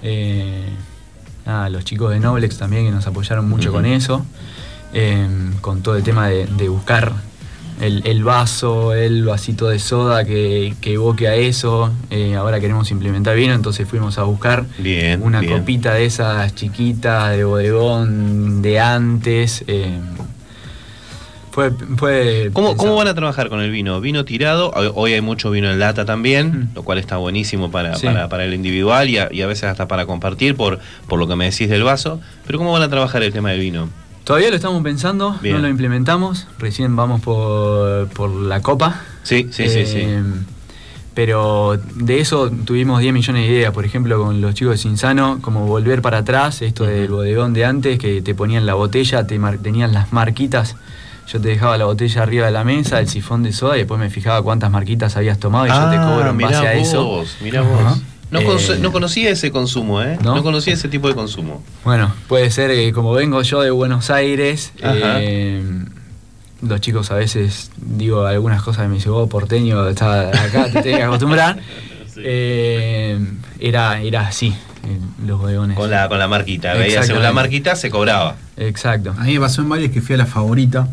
Eh, 0.03 0.65
nada, 1.45 1.69
los 1.69 1.85
chicos 1.85 2.13
de 2.13 2.21
Noblex 2.21 2.59
también 2.59 2.85
que 2.87 2.93
nos 2.93 3.07
apoyaron 3.07 3.49
mucho 3.49 3.73
con 3.73 3.87
eso. 3.87 4.25
Eh, 4.95 5.27
con 5.61 5.83
todo 5.83 5.97
el 5.97 6.03
tema 6.03 6.29
de, 6.29 6.47
de 6.47 6.69
buscar 6.69 7.13
el, 7.81 8.07
el 8.07 8.23
vaso, 8.23 8.95
el 8.95 9.25
vasito 9.25 9.69
de 9.69 9.79
soda 9.79 10.25
que, 10.25 10.75
que 10.81 10.93
evoque 10.95 11.27
a 11.29 11.35
eso. 11.35 11.91
Eh, 12.11 12.35
ahora 12.37 12.61
queremos 12.61 12.91
implementar 12.93 13.35
vino, 13.35 13.55
entonces 13.55 13.89
fuimos 13.89 14.19
a 14.19 14.23
buscar 14.25 14.65
Bien, 14.79 15.21
una 15.23 15.41
bien. 15.41 15.59
copita 15.59 15.95
de 15.95 16.05
esas 16.05 16.55
chiquitas 16.55 17.31
de 17.37 17.43
bodegón 17.45 18.63
de 18.63 18.79
antes. 18.79 19.65
eh, 19.67 19.99
fue, 21.53 21.71
fue 21.97 22.51
¿Cómo, 22.53 22.77
¿Cómo 22.77 22.97
van 22.97 23.07
a 23.09 23.15
trabajar 23.15 23.49
con 23.49 23.61
el 23.61 23.71
vino? 23.71 24.01
Vino 24.01 24.25
tirado, 24.25 24.73
hoy- 24.95 25.13
hay 25.13 25.21
mucho 25.21 25.51
vino 25.51 25.71
en 25.71 25.79
lata 25.79 26.05
también, 26.05 26.71
lo 26.75 26.83
cual 26.83 26.99
está 26.99 27.19
buenísimo 27.19 27.71
para, 27.71 27.95
Sí. 27.95 28.07
para, 28.07 28.29
para 28.29 28.45
el 28.45 28.55
individual 28.55 29.09
y 29.09 29.19
a, 29.19 29.29
y 29.31 29.43
a 29.43 29.47
veces 29.47 29.65
hasta 29.65 29.87
para 29.87 30.07
compartir 30.07 30.57
por, 30.57 30.81
por 31.07 31.19
lo 31.21 31.29
que 31.29 31.37
me 31.37 31.45
decís 31.51 31.69
del 31.69 31.85
vaso. 31.85 32.21
Pero 32.47 32.59
¿cómo 32.59 32.73
van 32.73 32.83
a 32.83 32.89
trabajar 32.89 33.23
el 33.23 33.33
tema 33.33 33.51
del 33.51 33.61
vino? 33.61 33.89
Todavía 34.25 34.51
lo 34.51 34.57
estamos 34.57 34.83
pensando, 34.83 35.37
Bien. 35.43 35.57
no 35.57 35.63
lo 35.63 35.69
implementamos, 35.69 36.47
recién 36.59 36.97
vamos 36.97 37.21
por, 37.21 38.09
por 38.09 38.31
la 38.31 38.61
copa. 38.63 39.01
Sí, 39.23 39.49
sí, 39.53 39.69
sí, 39.69 39.85
sí. 39.87 39.99
Eh, 40.01 40.23
Pero 41.15 41.79
de 41.97 42.21
eso 42.21 42.51
tuvimos 42.65 43.01
10 43.01 43.13
millones 43.13 43.47
de 43.47 43.53
ideas, 43.53 43.73
por 43.73 43.85
ejemplo, 43.85 44.19
con 44.23 44.41
los 44.41 44.55
chicos 44.55 44.73
de 44.75 44.79
Sinsano, 44.79 45.41
como 45.43 45.67
volver 45.67 46.01
para 46.01 46.19
atrás, 46.19 46.63
esto 46.63 46.85
del 46.85 47.09
bodegón 47.09 47.53
de 47.53 47.67
antes, 47.67 47.99
que 47.99 48.23
te 48.23 48.35
ponían 48.35 48.65
la 48.65 48.73
botella, 48.75 49.27
te 49.27 49.39
mar- 49.39 49.59
tenían 49.59 49.93
las 49.93 50.13
marquitas. 50.13 50.77
Yo 51.29 51.41
te 51.41 51.49
dejaba 51.49 51.79
la 51.79 51.85
botella 51.87 52.23
arriba 52.23 52.47
de 52.47 52.53
la 52.53 52.65
mesa, 52.65 52.99
el 53.01 53.09
sifón 53.09 53.43
de 53.43 53.53
soda, 53.53 53.77
y 53.77 53.81
después 53.81 53.99
me 53.99 54.11
fijaba 54.11 54.43
cuántas 54.43 54.71
marquitas 54.71 55.17
habías 55.17 55.39
tomado 55.39 55.67
y 55.67 55.71
yo 55.71 55.91
te 55.91 55.97
cobro 55.97 56.31
en 56.31 56.39
base 56.39 56.67
a 56.67 56.75
eso. 56.75 57.05
vos, 57.05 57.37
Ajá. 57.41 57.97
No, 58.31 58.41
Eh, 58.41 58.79
no 58.81 58.93
conocía 58.93 59.29
ese 59.31 59.51
consumo, 59.53 60.01
¿eh? 60.03 60.19
¿No? 60.23 60.37
¿No? 60.37 60.43
conocía 60.43 60.73
ese 60.73 60.89
tipo 60.89 61.07
de 61.07 61.15
consumo. 61.15 61.63
Bueno, 61.85 62.15
puede 62.29 62.51
ser 62.51 62.71
que 62.71 62.91
como 62.93 63.13
vengo 63.13 63.43
yo 63.43 63.61
de 63.61 63.71
Buenos 63.71 64.09
Aires, 64.11 64.73
eh, 64.83 65.63
los 66.63 66.81
chicos 66.81 67.11
a 67.11 67.17
veces 67.17 67.71
digo 67.77 68.25
algunas 68.25 68.63
cosas 68.63 68.85
que 68.85 68.89
me 68.89 68.95
dice, 68.95 69.11
vos 69.11 69.29
porteño, 69.29 69.87
está 69.87 70.29
acá, 70.29 70.65
te 70.73 70.81
tenés 70.83 70.97
que 70.99 71.03
acostumbrar. 71.03 71.59
Eh, 72.17 73.19
era, 73.59 74.01
era 74.01 74.27
así, 74.27 74.49
eh, 74.49 74.99
los 75.27 75.41
bodegones. 75.41 75.77
Con 75.77 75.91
la, 75.91 76.09
con 76.09 76.19
la 76.19 76.29
marquita. 76.29 76.75
Veía 76.75 77.03
según 77.03 77.23
la 77.23 77.33
marquita 77.33 77.77
se 77.77 77.91
cobraba. 77.91 78.37
Exacto. 78.57 79.15
A 79.19 79.25
mí 79.25 79.35
me 79.35 79.41
pasó 79.41 79.63
en 79.63 79.69
varios 79.69 79.91
que 79.91 80.01
fui 80.01 80.15
a 80.15 80.19
la 80.19 80.27
favorita, 80.27 80.89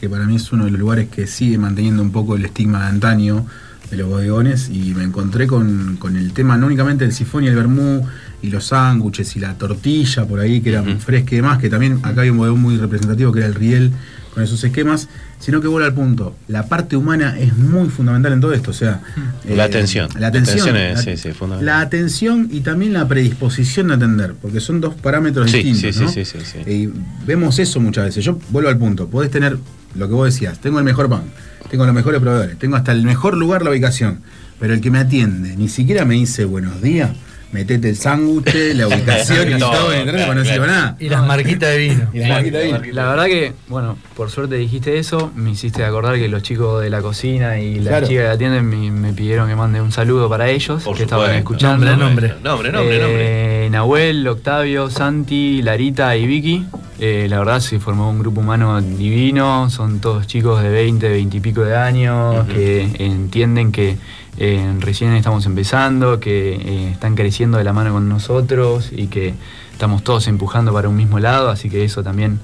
que 0.00 0.08
para 0.08 0.24
mí 0.24 0.36
es 0.36 0.52
uno 0.52 0.64
de 0.64 0.70
los 0.70 0.80
lugares 0.80 1.08
que 1.08 1.26
sigue 1.26 1.58
manteniendo 1.58 2.02
un 2.02 2.12
poco 2.12 2.36
el 2.36 2.44
estigma 2.44 2.82
de 2.82 2.88
antaño 2.88 3.46
de 3.90 3.96
los 3.96 4.08
bodegones 4.08 4.68
y 4.68 4.92
me 4.94 5.02
encontré 5.02 5.46
con, 5.46 5.96
con 5.96 6.16
el 6.16 6.32
tema 6.34 6.58
no 6.58 6.66
únicamente 6.66 7.04
del 7.04 7.14
sifón 7.14 7.44
y 7.44 7.46
el 7.46 7.56
vermú 7.56 8.06
y 8.42 8.50
los 8.50 8.66
sándwiches 8.66 9.34
y 9.36 9.40
la 9.40 9.54
tortilla 9.54 10.26
por 10.26 10.40
ahí 10.40 10.60
que 10.60 10.70
eran 10.70 11.00
fresca 11.00 11.30
y 11.32 11.36
demás, 11.36 11.58
que 11.58 11.70
también 11.70 12.00
acá 12.02 12.20
hay 12.20 12.30
un 12.30 12.36
bodegón 12.36 12.60
muy 12.60 12.76
representativo 12.76 13.32
que 13.32 13.38
era 13.38 13.48
el 13.48 13.54
Riel 13.54 13.92
con 14.38 14.44
esos 14.44 14.62
esquemas, 14.62 15.08
sino 15.40 15.60
que 15.60 15.66
vuelve 15.66 15.88
al 15.88 15.94
punto, 15.94 16.36
la 16.46 16.66
parte 16.68 16.96
humana 16.96 17.36
es 17.38 17.56
muy 17.56 17.88
fundamental 17.88 18.32
en 18.34 18.40
todo 18.40 18.52
esto, 18.52 18.70
o 18.70 18.74
sea... 18.74 19.00
La 19.48 19.64
atención. 19.64 20.08
La 20.16 20.28
atención. 20.28 20.58
La 20.58 20.68
atención 20.68 20.76
es- 20.76 20.94
la- 20.96 21.02
sí, 21.02 21.16
sí, 21.16 21.32
fundamental. 21.32 21.66
La 21.66 21.80
atención 21.80 22.48
y 22.52 22.60
también 22.60 22.92
la 22.92 23.08
predisposición 23.08 23.88
de 23.88 23.94
atender, 23.94 24.34
porque 24.40 24.60
son 24.60 24.80
dos 24.80 24.94
parámetros 24.94 25.50
Sí, 25.50 25.62
distintos. 25.64 25.96
sí, 25.96 26.02
¿no? 26.04 26.08
sí, 26.08 26.24
sí, 26.24 26.38
sí, 26.44 26.60
sí. 26.64 26.70
Y 26.70 26.92
vemos 27.26 27.58
eso 27.58 27.80
muchas 27.80 28.04
veces. 28.04 28.24
Yo 28.24 28.38
vuelvo 28.50 28.68
al 28.68 28.78
punto. 28.78 29.08
Podés 29.08 29.30
tener 29.32 29.58
lo 29.96 30.06
que 30.08 30.14
vos 30.14 30.32
decías. 30.32 30.60
Tengo 30.60 30.78
el 30.78 30.84
mejor 30.84 31.08
pan. 31.08 31.22
Tengo 31.70 31.84
los 31.84 31.94
mejores 31.94 32.20
proveedores. 32.20 32.58
Tengo 32.58 32.76
hasta 32.76 32.92
el 32.92 33.02
mejor 33.02 33.36
lugar 33.36 33.62
la 33.62 33.70
ubicación. 33.70 34.20
Pero 34.60 34.72
el 34.74 34.80
que 34.80 34.90
me 34.92 34.98
atiende 35.00 35.56
ni 35.56 35.68
siquiera 35.68 36.04
me 36.04 36.14
dice 36.14 36.44
buenos 36.44 36.80
días. 36.80 37.10
Metete 37.50 37.88
el 37.88 37.96
sándwich, 37.96 38.54
la 38.74 38.88
ubicación 38.88 39.50
y 39.52 39.58
Todo, 39.58 39.70
todo. 39.70 39.92
¿entendés? 39.92 40.14
claro, 40.26 40.34
no 40.34 40.44
sirve 40.44 40.56
claro. 40.58 40.72
nada. 40.72 40.96
Y 41.00 41.08
las 41.08 41.26
marquitas 41.26 41.70
de 41.70 41.78
vino. 41.78 42.08
Y 42.12 42.18
las 42.18 42.28
marquitas 42.28 42.60
de 42.60 42.66
vino. 42.66 42.80
La 42.92 43.08
verdad 43.08 43.24
que, 43.26 43.52
bueno, 43.68 43.96
por 44.16 44.30
suerte 44.30 44.56
dijiste 44.56 44.98
eso, 44.98 45.32
me 45.34 45.50
hiciste 45.52 45.82
acordar 45.84 46.16
que 46.16 46.28
los 46.28 46.42
chicos 46.42 46.82
de 46.82 46.90
la 46.90 47.00
cocina 47.00 47.58
y 47.58 47.76
las 47.76 47.88
Claro. 47.88 48.06
chicas 48.06 48.24
que 48.24 48.28
atienden 48.30 48.66
me, 48.68 48.90
me 48.90 49.12
pidieron 49.14 49.48
que 49.48 49.56
mande 49.56 49.80
un 49.80 49.92
saludo 49.92 50.28
para 50.28 50.50
ellos, 50.50 50.82
Por 50.82 50.96
que 50.96 51.04
estaban 51.04 51.34
escuchando. 51.36 51.86
Nombre, 51.86 52.04
nombre. 52.06 52.34
Nombre, 52.42 52.72
nombre, 52.72 53.64
Eh. 53.64 53.70
Nahuel, 53.70 54.26
Octavio, 54.28 54.90
Santi, 54.90 55.62
Larita 55.62 56.16
y 56.16 56.26
Vicky. 56.26 56.66
Eh, 57.00 57.26
la 57.30 57.38
verdad 57.38 57.60
se 57.60 57.78
formó 57.78 58.10
un 58.10 58.18
grupo 58.18 58.40
humano 58.40 58.80
divino, 58.82 59.70
son 59.70 60.00
todos 60.00 60.26
chicos 60.26 60.62
de 60.62 60.68
20, 60.68 61.08
20 61.08 61.36
y 61.36 61.40
pico 61.40 61.64
de 61.64 61.76
años 61.76 62.46
que 62.48 62.88
entienden 62.98 63.70
que 63.72 63.96
eh, 64.40 64.72
recién 64.78 65.12
estamos 65.14 65.46
empezando, 65.46 66.20
que 66.20 66.54
eh, 66.54 66.90
están 66.92 67.16
creciendo 67.16 67.58
de 67.58 67.64
la 67.64 67.72
mano 67.72 67.92
con 67.92 68.08
nosotros 68.08 68.90
y 68.92 69.08
que 69.08 69.34
estamos 69.72 70.04
todos 70.04 70.28
empujando 70.28 70.72
para 70.72 70.88
un 70.88 70.94
mismo 70.94 71.18
lado, 71.18 71.50
así 71.50 71.68
que 71.68 71.84
eso 71.84 72.04
también 72.04 72.38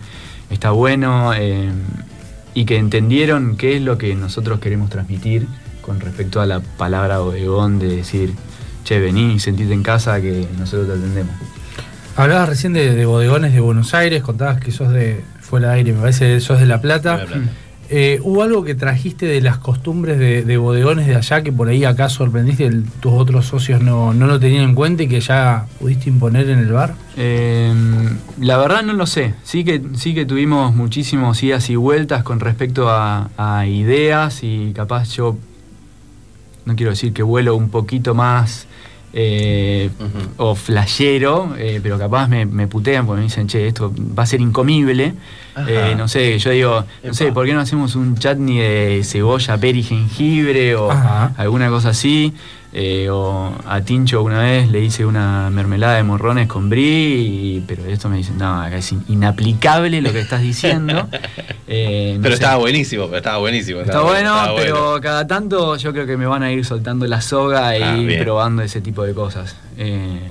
está 0.51 0.73
bueno 0.73 1.33
eh, 1.35 1.71
y 2.53 2.65
que 2.65 2.79
entendieron 2.79 3.57
qué 3.57 3.77
es 3.77 3.83
lo 3.83 3.97
que 3.97 4.17
nosotros 4.17 4.59
queremos 4.59 4.91
transmitir 4.91 5.47
con 5.83 6.01
respecto 6.01 6.41
a 6.41 6.47
la 6.47 6.59
palabra 6.59 7.19
bodegón 7.19 7.79
de 7.79 7.97
decir, 7.97 8.35
che, 8.83 8.99
vení, 8.99 9.39
sentite 9.39 9.73
en 9.73 9.85
casa 9.85 10.21
que 10.21 10.49
nosotros 10.59 10.89
te 10.89 10.95
atendemos. 10.95 11.35
Hablabas 12.17 12.49
recién 12.49 12.73
de, 12.73 12.93
de 12.93 13.07
bodegones 13.07 13.53
de 13.53 13.61
Buenos 13.61 13.95
Aires, 13.95 14.23
contabas 14.23 14.61
que 14.61 14.73
sos 14.73 14.93
de 14.93 15.23
fuera 15.41 15.69
de 15.69 15.75
aire, 15.75 15.93
me 15.93 16.01
parece 16.01 16.27
que 16.27 16.41
sos 16.41 16.59
de 16.59 16.67
La 16.67 16.81
Plata. 16.81 17.19
De 17.19 17.23
La 17.23 17.27
Plata. 17.27 17.51
Eh, 17.91 18.19
¿Hubo 18.23 18.43
algo 18.43 18.65
que 18.65 18.75
trajiste 18.75 19.27
de 19.27 19.41
las 19.43 19.59
costumbres 19.59 20.19
de, 20.19 20.43
de 20.43 20.57
bodegones 20.57 21.07
de 21.07 21.17
allá 21.17 21.43
que 21.43 21.53
por 21.53 21.69
ahí 21.69 21.85
acá 21.85 22.09
sorprendiste, 22.09 22.65
el- 22.67 22.85
tus 23.01 23.13
otros 23.13 23.47
socios 23.47 23.83
no, 23.83 24.15
no 24.15 24.27
lo 24.27 24.41
tenían 24.41 24.65
en 24.65 24.75
cuenta 24.75 25.03
y 25.03 25.09
que 25.09 25.21
ya 25.21 25.67
pudiste 25.79 26.09
imponer 26.09 26.49
en 26.49 26.61
el 26.61 26.73
bar? 26.73 26.95
Eh, 27.17 27.73
la 28.41 28.57
verdad 28.57 28.83
no 28.83 28.95
lo 28.95 29.07
sé. 29.07 29.35
Sí 29.43 29.65
que, 29.65 29.83
sí 29.97 30.15
que 30.15 30.25
tuvimos 30.25 30.75
muchísimos 30.75 31.43
idas 31.43 31.69
y 31.69 31.77
vueltas 31.77 32.23
con 32.23 32.41
respecto 32.41 32.87
a 32.89 33.67
ideas 33.67 34.43
y 34.43 34.73
capaz 34.75 35.11
yo, 35.17 35.37
no 36.65 36.77
quiero 36.77 36.91
decir 36.93 37.13
que 37.13 37.23
vuelo 37.23 37.55
un 37.57 37.69
poquito 37.69 38.15
más 38.15 38.67
eh, 39.17 39.91
o 40.39 40.57
flashero, 40.57 41.55
eh, 41.57 41.79
pero 41.81 41.97
capaz 41.99 42.27
me, 42.27 42.47
me 42.47 42.67
putean 42.67 43.07
porque 43.07 43.21
me 43.21 43.25
dicen, 43.27 43.47
che, 43.47 43.69
esto 43.69 43.93
va 43.97 44.25
a 44.25 44.27
ser 44.27 44.41
incomible. 44.41 45.15
Eh, 45.69 45.95
no 45.97 46.09
sé, 46.09 46.37
yo 46.41 46.51
digo, 46.51 46.85
no 47.05 47.15
sé. 47.15 47.31
¿por 47.31 47.47
qué 47.47 47.55
no 47.55 47.61
hacemos 47.61 47.95
un 47.95 48.17
chutney 48.17 48.59
de 48.59 49.03
cebolla, 49.05 49.57
peri, 49.57 49.85
jengibre 49.85 50.75
o 50.75 50.91
Ajá. 50.91 51.33
alguna 51.37 51.69
cosa 51.69 51.91
así? 51.91 52.35
Eh, 52.77 53.09
o 53.09 53.53
a 53.67 53.81
Tincho 53.83 54.21
una 54.25 54.41
vez 54.43 54.69
le 54.69 54.81
hice 54.81 55.07
una 55.07 55.49
mermelada 55.51 55.95
de 55.95 56.03
morrones 56.03 56.49
con 56.49 56.69
brie, 56.69 57.19
y- 57.19 57.65
pero 57.69 57.85
esto 57.87 58.09
me 58.09 58.17
dicen, 58.17 58.37
no, 58.37 58.67
es 58.67 58.91
in- 58.91 59.05
inaplicable 59.09 60.03
lo 60.03 60.11
que 60.13 60.21
estás 60.21 60.43
diciendo. 60.43 61.09
Eh, 61.67 62.13
no 62.17 62.23
Pero 62.23 62.37
sé. 62.37 62.43
estaba 62.43 62.57
buenísimo, 62.59 63.07
pero 63.07 63.17
estaba 63.17 63.39
buenísimo. 63.39 63.81
Está 63.81 64.03
bueno, 64.03 64.37
estaba 64.39 64.55
pero 64.57 65.01
cada 65.01 65.27
tanto 65.27 65.77
yo 65.77 65.93
creo 65.95 66.05
que 66.07 66.19
me 66.19 66.27
van 66.27 66.43
a 66.43 66.53
ir 66.53 66.63
soltando 66.65 67.07
la 67.07 67.23
soga 67.23 67.69
Ah, 67.69 67.97
y 67.97 68.05
bien. 68.05 68.23
probando 68.23 68.61
ese 68.63 68.83
tipo 68.83 69.03
de 69.03 69.15
cosas. 69.15 69.57
Eh, 69.79 70.31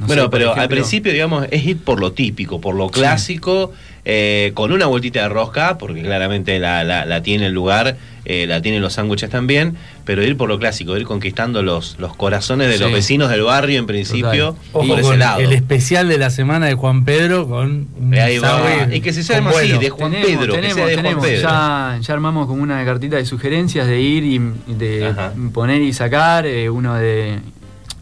no 0.00 0.06
bueno, 0.06 0.22
sé, 0.24 0.28
pero 0.30 0.54
al 0.54 0.68
principio, 0.68 1.12
digamos, 1.12 1.46
es 1.50 1.64
ir 1.64 1.78
por 1.78 2.00
lo 2.00 2.12
típico, 2.12 2.60
por 2.60 2.74
lo 2.74 2.88
clásico, 2.88 3.72
eh, 4.04 4.52
con 4.54 4.72
una 4.72 4.86
vueltita 4.86 5.22
de 5.22 5.28
rosca, 5.28 5.76
porque 5.78 6.02
claramente 6.02 6.58
la, 6.58 6.82
la- 6.84 7.04
la 7.04 7.22
tiene 7.22 7.46
el 7.46 7.52
lugar, 7.52 7.96
eh, 8.24 8.46
la 8.46 8.62
tienen 8.62 8.80
los 8.80 8.94
sándwiches 8.94 9.28
también, 9.28 9.76
pero 10.06 10.22
ir 10.24 10.36
por 10.36 10.48
lo 10.48 10.58
clásico, 10.58 10.96
ir 10.96 11.04
conquistando 11.04 11.62
los, 11.62 11.96
los 11.98 12.16
corazones 12.16 12.68
de 12.70 12.78
los 12.78 12.90
vecinos 12.92 13.28
del 13.30 13.42
barrio 13.42 13.78
en 13.78 13.86
principio, 13.86 14.56
Ojo 14.72 14.86
por 14.88 15.00
ese 15.00 15.16
lado. 15.18 15.40
el 15.40 15.52
especial 15.52 16.08
de 16.08 16.16
la 16.18 16.30
semana 16.30 16.66
de 16.66 16.74
Juan 16.74 17.04
Pedro 17.04 17.46
con 17.48 17.88
un 17.98 18.14
Ahí 18.14 18.38
va. 18.38 18.62
Y 18.92 19.00
que 19.02 19.12
se 19.12 19.22
llama 19.22 19.50
así, 19.50 19.72
de 19.78 19.90
Juan 19.90 20.12
tenemos, 20.12 20.30
Pedro, 20.38 20.54
que 20.54 20.60
tenemos, 20.60 20.76
sea 20.76 20.86
de 20.86 20.92
Juan 20.94 21.04
tenemos. 21.04 21.24
Pedro. 21.26 21.42
Ya, 21.42 21.98
ya 22.00 22.14
armamos 22.14 22.46
como 22.46 22.62
una 22.62 22.82
cartita 22.84 23.16
de 23.16 23.26
sugerencias 23.26 23.86
de 23.86 24.00
ir 24.00 24.24
y 24.24 24.38
de 24.74 25.12
poner 25.52 25.82
y 25.82 25.92
sacar. 25.92 26.46
eh, 26.46 26.70
uno 26.70 26.94
de. 26.94 27.38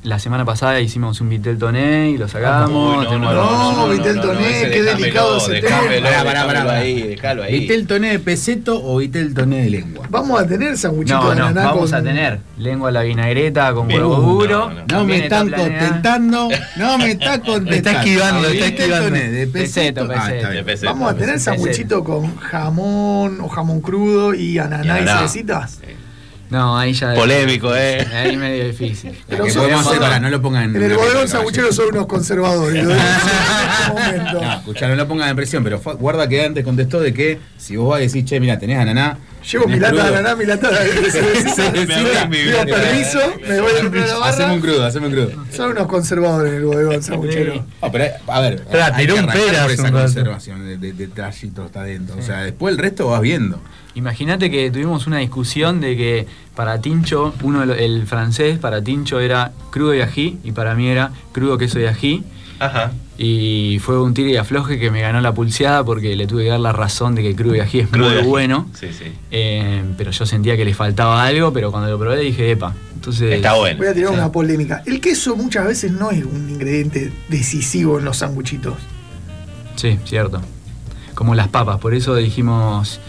La 0.04 0.20
semana 0.20 0.44
pasada 0.44 0.80
hicimos 0.80 1.20
un 1.20 1.28
Vitel 1.28 1.58
Toné 1.58 2.10
y 2.10 2.18
lo 2.18 2.28
sacamos. 2.28 2.98
Uy, 2.98 3.04
no, 3.04 3.10
tenemos- 3.10 3.34
no, 3.34 3.72
No, 3.72 3.88
Vitel 3.92 4.20
Toné, 4.20 4.48
ese 4.62 4.70
qué 4.70 4.82
déjamelo, 4.82 4.96
delicado 4.98 5.36
ese 5.38 5.52
déjamelo, 5.60 5.92
tema. 6.06 6.08
Pará, 6.08 6.24
pará, 6.24 6.46
pará, 6.46 6.72
ahí, 6.76 7.02
déjalo 7.02 7.42
ahí. 7.42 7.58
¿Vitel 7.60 7.86
toné 7.88 8.10
de 8.12 8.18
peseto 8.20 8.80
o 8.82 8.98
vitel 8.98 9.34
toné 9.34 9.64
de 9.64 9.70
lengua? 9.70 10.06
Vamos 10.08 10.40
a 10.40 10.46
tener 10.46 10.78
sanguchito 10.78 11.18
No, 11.20 11.30
de 11.30 11.36
no, 11.36 11.52
vamos 11.52 11.90
con- 11.90 11.94
a 11.98 12.02
tener 12.02 12.38
lengua 12.58 12.90
a 12.90 12.92
la 12.92 13.02
vinagreta 13.02 13.74
con 13.74 13.88
Bien. 13.88 14.00
huevo 14.00 14.16
duro. 14.16 14.70
no, 14.70 14.74
no. 14.76 14.84
No 14.88 15.04
me 15.04 15.18
están 15.18 15.50
contentando, 15.50 16.48
no 16.76 16.98
me 16.98 17.10
está 17.10 17.40
contestando. 17.40 17.70
Está 17.78 17.92
esquivando, 18.02 18.48
está 18.48 18.64
Vitel 18.66 18.80
esquivando. 18.80 19.08
toné 19.08 19.30
de 19.30 19.46
peseto. 19.48 20.08
Peseto, 20.08 20.46
Ah, 20.48 20.64
peseto. 20.64 20.92
Vamos 20.92 21.12
a 21.12 21.16
tener 21.16 21.40
sanguchito 21.40 22.04
con 22.04 22.36
jamón 22.36 23.40
o 23.40 23.48
jamón 23.48 23.80
crudo 23.80 24.32
y 24.32 24.58
ananá 24.58 25.00
Y 25.00 25.06
cerecitas. 25.06 25.80
No, 26.50 26.78
ahí 26.78 26.92
ya. 26.92 27.14
Polémico, 27.14 27.74
eh. 27.74 28.06
Ahí 28.14 28.36
medio 28.36 28.66
difícil. 28.66 29.18
Pero 29.28 29.44
que 29.44 29.52
podemos 29.52 29.86
hacer, 29.86 29.98
pará, 30.00 30.18
no 30.18 30.30
lo 30.30 30.40
pongan 30.40 30.64
en 30.64 30.76
En 30.76 30.90
el 30.90 30.96
bodegón 30.96 31.22
mesa, 31.22 31.38
sanguchero 31.38 31.72
son 31.72 31.88
unos 31.92 32.06
conservadores. 32.06 32.84
En 32.84 32.90
este 32.90 33.92
momento. 33.92 34.40
No, 34.42 34.52
escuchá, 34.54 34.88
no 34.88 34.94
lo 34.94 35.06
pongan 35.06 35.28
en 35.28 35.36
presión, 35.36 35.62
pero 35.62 35.80
guarda 35.98 36.28
que 36.28 36.44
antes 36.44 36.64
contestó 36.64 37.00
de 37.00 37.12
que 37.12 37.38
si 37.58 37.76
vos 37.76 37.90
vas 37.90 37.98
a 37.98 38.00
decir, 38.00 38.24
che, 38.24 38.40
mira, 38.40 38.58
tenés 38.58 38.78
ananá. 38.78 39.18
Llevo 39.50 39.66
mi 39.66 39.78
lata 39.78 40.10
de 40.10 40.16
ananá, 40.16 40.36
mi 40.36 40.44
lata 40.44 40.70
de 40.84 40.88
Pido 42.28 42.64
permiso, 42.66 43.18
me 43.48 43.60
voy 43.60 43.72
a 43.78 43.80
comprar 43.82 44.08
la 44.08 44.26
Haceme 44.26 44.42
barra. 44.44 44.52
un 44.54 44.60
crudo, 44.60 44.84
haceme 44.84 45.06
un 45.06 45.12
crudo. 45.12 45.30
Son 45.54 45.70
unos 45.70 45.86
conservadores 45.86 46.52
en 46.52 46.58
el 46.58 46.64
bodegón 46.64 47.02
sanguchero. 47.02 47.64
No, 47.82 47.92
pero 47.92 48.04
a 48.26 48.40
ver, 48.40 48.64
hay 48.72 48.92
tiró 49.06 49.14
que 49.14 49.20
un 49.20 49.30
arrancar 49.30 49.62
por 49.62 49.70
esa 49.72 49.92
conservación 49.92 50.66
de, 50.66 50.76
de, 50.76 50.92
de 50.92 51.08
trayito 51.08 51.66
está 51.66 51.80
adentro. 51.80 52.16
O 52.18 52.22
sea, 52.22 52.42
después 52.42 52.72
el 52.72 52.78
resto 52.78 53.08
vas 53.08 53.20
viendo. 53.20 53.60
Imagínate 53.94 54.50
que 54.50 54.70
tuvimos 54.70 55.06
una 55.06 55.18
discusión 55.18 55.80
de 55.80 55.96
que 55.96 56.26
para 56.54 56.80
Tincho, 56.80 57.34
uno 57.42 57.62
el 57.62 58.06
francés 58.06 58.58
para 58.58 58.82
Tincho 58.82 59.18
era 59.20 59.52
crudo 59.70 59.94
y 59.94 60.02
ají 60.02 60.38
y 60.44 60.52
para 60.52 60.74
mí 60.74 60.88
era 60.88 61.10
crudo 61.32 61.58
queso 61.58 61.80
y 61.80 61.86
ají. 61.86 62.22
Ajá. 62.60 62.92
Y 63.20 63.80
fue 63.80 64.00
un 64.00 64.14
tiro 64.14 64.28
y 64.30 64.36
afloje 64.36 64.78
que 64.78 64.92
me 64.92 65.00
ganó 65.00 65.20
la 65.20 65.34
pulseada 65.34 65.84
porque 65.84 66.14
le 66.14 66.28
tuve 66.28 66.44
que 66.44 66.50
dar 66.50 66.60
la 66.60 66.72
razón 66.72 67.16
de 67.16 67.22
que 67.24 67.34
crudo 67.34 67.56
y 67.56 67.60
ají 67.60 67.80
es 67.80 67.88
Crudo 67.88 68.10
muy 68.10 68.18
ají. 68.18 68.26
bueno. 68.28 68.68
Sí, 68.78 68.86
sí. 68.96 69.06
Eh, 69.32 69.82
pero 69.96 70.12
yo 70.12 70.24
sentía 70.24 70.56
que 70.56 70.64
le 70.64 70.72
faltaba 70.72 71.24
algo, 71.24 71.52
pero 71.52 71.72
cuando 71.72 71.90
lo 71.90 71.98
probé 71.98 72.20
dije, 72.20 72.52
epa. 72.52 72.74
Entonces, 72.94 73.34
Está 73.34 73.54
bueno. 73.54 73.78
Voy 73.78 73.88
a 73.88 73.94
tirar 73.94 74.10
Sí. 74.10 74.14
una 74.14 74.30
polémica. 74.30 74.82
El 74.86 75.00
queso 75.00 75.34
muchas 75.34 75.66
veces 75.66 75.90
no 75.90 76.12
es 76.12 76.24
un 76.24 76.48
ingrediente 76.48 77.12
decisivo 77.28 77.98
en 77.98 78.04
los 78.04 78.18
sanguchitos. 78.18 78.74
Sí, 79.74 79.98
cierto. 80.04 80.40
Como 81.14 81.34
las 81.34 81.48
papas, 81.48 81.78
por 81.78 81.94
eso 81.94 82.14
dijimos... 82.14 83.00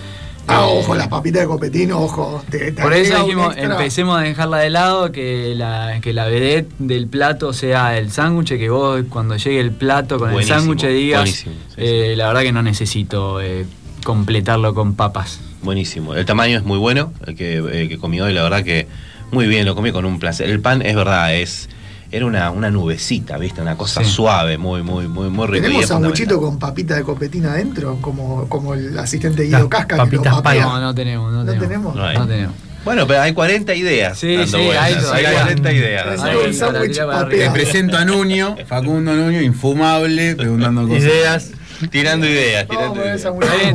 Ah, 0.50 0.66
eh, 0.70 0.80
ojo, 0.80 0.96
las 0.96 1.08
papitas 1.08 1.42
de 1.42 1.48
copetino, 1.48 2.00
ojo. 2.00 2.44
te- 2.50 2.72
te 2.72 2.82
Por 2.82 2.94
eso 2.94 3.24
dijimos, 3.24 3.56
empecemos 3.58 4.18
a 4.20 4.22
dejarla 4.24 4.58
de 4.60 4.70
lado, 4.70 5.12
que 5.12 5.54
la, 5.56 6.00
que 6.02 6.12
la 6.14 6.26
vedette 6.28 6.72
del 6.80 7.08
plato 7.08 7.54
sea 7.54 7.98
el 7.98 8.12
sándwich, 8.12 8.50
que 8.58 8.70
vos 8.70 9.02
cuando 9.10 9.36
llegue 9.38 9.60
el 9.60 9.72
plato 9.72 10.18
con 10.18 10.32
Buenísimo, 10.32 10.56
el 10.56 10.62
sándwich 10.62 10.86
digas, 10.88 11.22
buenísimo, 11.22 11.56
sí, 11.70 11.74
eh, 11.78 12.14
la 12.18 12.28
verdad 12.28 12.42
que 12.42 12.52
no 12.52 12.64
necesito 12.64 13.40
eh, 13.42 13.66
completarlo 14.04 14.74
con 14.74 14.96
papas. 14.96 15.40
Buenísimo. 15.62 16.16
El 16.16 16.26
tamaño 16.26 16.58
es 16.58 16.64
muy 16.64 16.78
bueno, 16.78 17.14
el 17.28 17.36
que, 17.36 17.58
el 17.58 17.90
que 17.90 17.98
comí 17.98 18.20
hoy, 18.22 18.34
la 18.34 18.44
verdad 18.44 18.64
que 18.64 18.88
muy 19.32 19.46
bien, 19.46 19.66
lo 19.66 19.76
comí 19.76 19.92
con 19.92 20.06
un 20.06 20.18
placer. 20.20 20.50
El 20.50 20.62
pan 20.62 20.82
es 20.82 20.96
verdad, 20.96 21.36
es 21.36 21.70
era 22.12 22.26
una, 22.26 22.50
una 22.52 22.70
nubecita, 22.72 23.38
¿viste? 23.38 23.62
Una 23.62 23.76
cosa 23.78 24.04
Sí. 24.04 24.10
suave, 24.10 24.58
muy, 24.58 24.82
muy, 24.84 25.08
muy, 25.08 25.30
muy 25.30 25.46
rico. 25.48 25.58
y 25.60 25.62
¿Tenemos 25.62 25.86
sanguchito 25.88 26.40
con 26.42 26.58
papita 26.60 26.96
de 26.96 27.04
copetina 27.04 27.52
adentro? 27.54 27.98
Como, 28.02 28.48
como 28.50 28.74
el 28.74 28.98
asistente 28.98 29.44
Guido 29.44 29.70
Casca. 29.70 29.88
que 29.88 29.96
lo 29.98 30.04
papitas 30.06 30.42
paya. 30.42 30.62
No, 30.64 30.80
no 30.80 30.96
tenemos, 30.96 31.32
no, 31.32 31.44
¿No 31.44 31.46
tenemos. 31.46 31.94
tenemos? 31.94 31.96
No 32.20 32.28
tenemos. 32.28 32.54
Bueno, 32.86 33.06
pero 33.06 33.22
hay 33.22 33.34
40 33.34 33.76
ideas. 33.76 34.18
Sí, 34.18 34.38
sí, 34.48 34.56
hay 34.56 34.70
hay 34.78 34.96
todavía. 34.96 35.32
40 35.34 35.72
ideas. 35.74 36.06
Te 37.30 37.50
presento 37.52 37.98
a 37.98 38.06
Nuño, 38.06 38.56
Facundo 38.66 39.14
Nuño, 39.14 39.42
infumable, 39.42 40.36
preguntando 40.36 40.88
cosas. 40.88 41.04
Ideas. 41.04 41.52
Tirando 41.92 42.28
ideas, 42.28 42.68
tirando 42.68 43.00
ideas. 43.02 43.22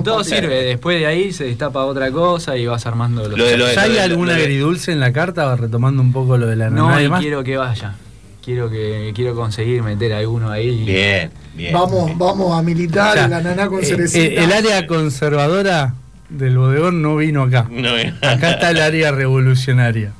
todo 0.04 0.22
sirve. 0.24 0.62
Después 0.64 0.98
de 1.00 1.06
ahí 1.06 1.32
se 1.32 1.44
destapa 1.44 1.84
otra 1.86 2.10
cosa 2.10 2.54
y 2.54 2.66
vas 2.66 2.84
armando 2.84 3.26
los. 3.26 3.38
Lo 3.38 3.44
de- 3.46 3.56
lo 3.56 3.64
de- 3.66 3.74
¿Ya 3.74 3.82
hay 3.82 3.88
lo 3.88 3.94
de- 3.94 4.00
algún 4.02 4.26
lo 4.26 4.34
de- 4.34 4.40
agridulce 4.42 4.92
en 4.92 5.00
la 5.00 5.10
carta? 5.12 5.56
Retomando 5.56 6.02
un 6.02 6.12
poco 6.12 6.36
lo 6.36 6.46
de 6.46 6.56
la 6.56 6.68
no, 6.68 7.00
y 7.00 7.08
quiero 7.22 7.42
que 7.42 7.56
vaya. 7.56 7.94
Quiero 8.44 8.68
que 8.68 9.12
quiero 9.14 9.34
conseguir 9.34 9.82
meter 9.82 10.12
alguno 10.12 10.50
ahí. 10.50 10.84
Bien, 10.84 11.30
bien. 11.56 11.72
Vamos, 11.72 12.10
vamos 12.18 12.58
a 12.58 12.62
militar 12.62 13.10
O 13.10 13.12
sea, 13.14 13.24
el 13.26 13.32
ananá 13.32 13.68
con 13.68 13.80
eh, 13.82 13.86
cerecita. 13.86 14.18
eh, 14.24 14.44
el 14.44 14.52
área 14.52 14.86
conservadora 14.86 15.94
del 16.28 16.58
bodegón 16.58 17.00
no 17.00 17.16
vino 17.16 17.42
acá. 17.44 17.66
No. 17.70 17.90
Acá 18.22 18.50
está 18.52 18.70
el 18.70 18.80
área 18.80 19.12
revolucionaria. 19.12 20.12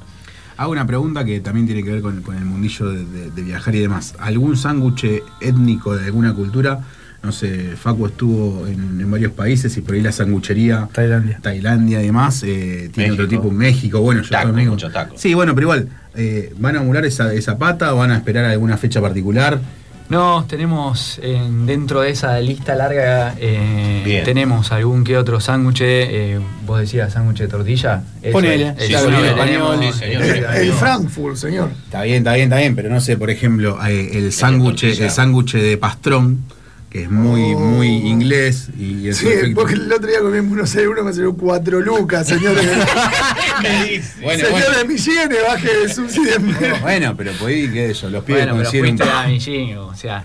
Hago 0.57 0.71
una 0.73 0.87
pregunta 0.87 1.25
que 1.25 1.41
también 1.41 1.67
tiene 1.67 1.83
que 1.83 1.91
ver 1.93 2.01
con, 2.03 2.23
con 2.23 2.37
el 2.37 2.45
mundillo 2.45 2.89
de, 2.89 3.05
de- 3.05 3.31
de 3.31 3.43
viajar 3.43 3.75
y 3.75 3.81
demás. 3.81 4.15
¿Algún 4.21 4.57
sándwich 4.57 5.05
étnico 5.41 5.97
de 5.97 6.07
alguna 6.07 6.33
cultura? 6.33 6.81
No 7.25 7.33
sé, 7.33 7.71
Facu 7.81 8.07
estuvo 8.07 8.67
en, 8.67 9.01
en 9.01 9.11
varios 9.11 9.33
países 9.33 9.75
y 9.79 9.81
por 9.81 9.95
ahí 9.95 10.03
la 10.03 10.13
sanguchería, 10.13 10.89
Tailandia. 10.93 11.39
Tailandia 11.41 12.03
y 12.03 12.07
demás, 12.07 12.43
eh, 12.43 12.91
tiene 12.93 13.11
México. 13.11 13.15
otro 13.15 13.29
tipo, 13.29 13.51
México, 13.51 14.01
bueno, 14.01 14.21
yo 14.23 14.29
Taco, 14.29 14.49
también- 14.49 14.69
mucho 14.69 14.91
taco. 14.91 15.15
Sí, 15.17 15.33
bueno, 15.33 15.55
pero 15.55 15.65
igual, 15.67 15.89
eh, 16.15 16.53
¿van 16.59 16.77
a 16.77 16.81
emular 16.83 17.05
esa, 17.07 17.33
esa 17.33 17.57
pata 17.57 17.95
o 17.95 17.99
van 17.99 18.11
a 18.11 18.17
esperar 18.17 18.45
alguna 18.45 18.77
fecha 18.77 19.01
particular? 19.01 19.59
No, 20.11 20.45
tenemos 20.47 21.19
en- 21.23 21.65
dentro 21.65 22.03
de 22.03 22.11
esa 22.11 22.39
lista 22.41 22.75
larga, 22.75 23.35
eh, 23.39 24.03
Bien. 24.05 24.23
tenemos 24.23 24.71
algún 24.71 25.03
que 25.03 25.17
otro 25.17 25.41
sándwich. 25.41 25.79
eh, 25.83 26.39
vos 26.67 26.79
decías 26.79 27.15
sándwich 27.15 27.39
de 27.39 27.49
tortilla. 27.49 28.03
Ponele, 28.31 28.75
es- 28.77 28.85
sí, 28.87 28.93
eso 28.93 29.07
señor, 29.07 29.21
lo 29.23 29.27
español, 29.29 29.79
tenemos. 29.81 29.95
sí, 29.97 30.01
señor. 30.01 30.23
El, 30.25 30.45
el 30.67 30.73
Frankfurt, 30.75 31.37
señor. 31.37 31.71
Está 31.87 32.03
bien, 32.03 32.19
está 32.19 32.35
bien, 32.35 32.45
está 32.49 32.57
bien, 32.59 32.77
pero 32.77 32.91
no 32.91 33.01
sé, 33.01 33.17
por 33.17 33.31
ejemplo, 33.31 33.79
eh, 33.87 34.11
el 34.19 34.31
sándwich 34.31 34.85
el 34.85 35.11
sándwich 35.11 35.55
de 35.55 35.79
pastrón, 35.79 36.41
que 36.95 37.03
es 37.03 37.11
muy, 37.11 37.55
Oh. 37.55 37.59
muy 37.59 37.89
inglés 37.89 38.69
y 38.79 39.13
Sí, 39.13 39.27
porque 39.53 39.75
el 39.75 39.93
otro 39.93 40.07
día 40.09 40.21
comí 40.21 40.39
en 40.39 40.49
Buenos 40.49 40.73
Aires 40.77 40.91
uno 40.93 41.03
me 41.03 41.13
salió 41.13 41.35
cuatro 41.37 41.81
lucas, 41.81 42.29
señores. 42.29 42.65
Bueno, 44.23 44.45
Señor 44.45 44.51
bueno. 44.53 44.79
de 44.79 44.85
Michigan, 44.85 45.29
baje 45.49 45.69
de 45.77 45.93
subsidio. 45.93 46.37
Bueno, 46.83 47.15
pero 47.17 47.33
podí 47.33 47.69
que 47.69 47.91
eso, 47.91 48.09
los 48.11 48.23
pibes 48.25 48.45
Bueno, 48.47 48.59
pero 48.59 48.71
fuiste 48.71 49.03
un- 49.03 49.09
a 49.09 49.27
Beijing, 49.27 49.77
o 49.77 49.95
sea. 49.97 50.25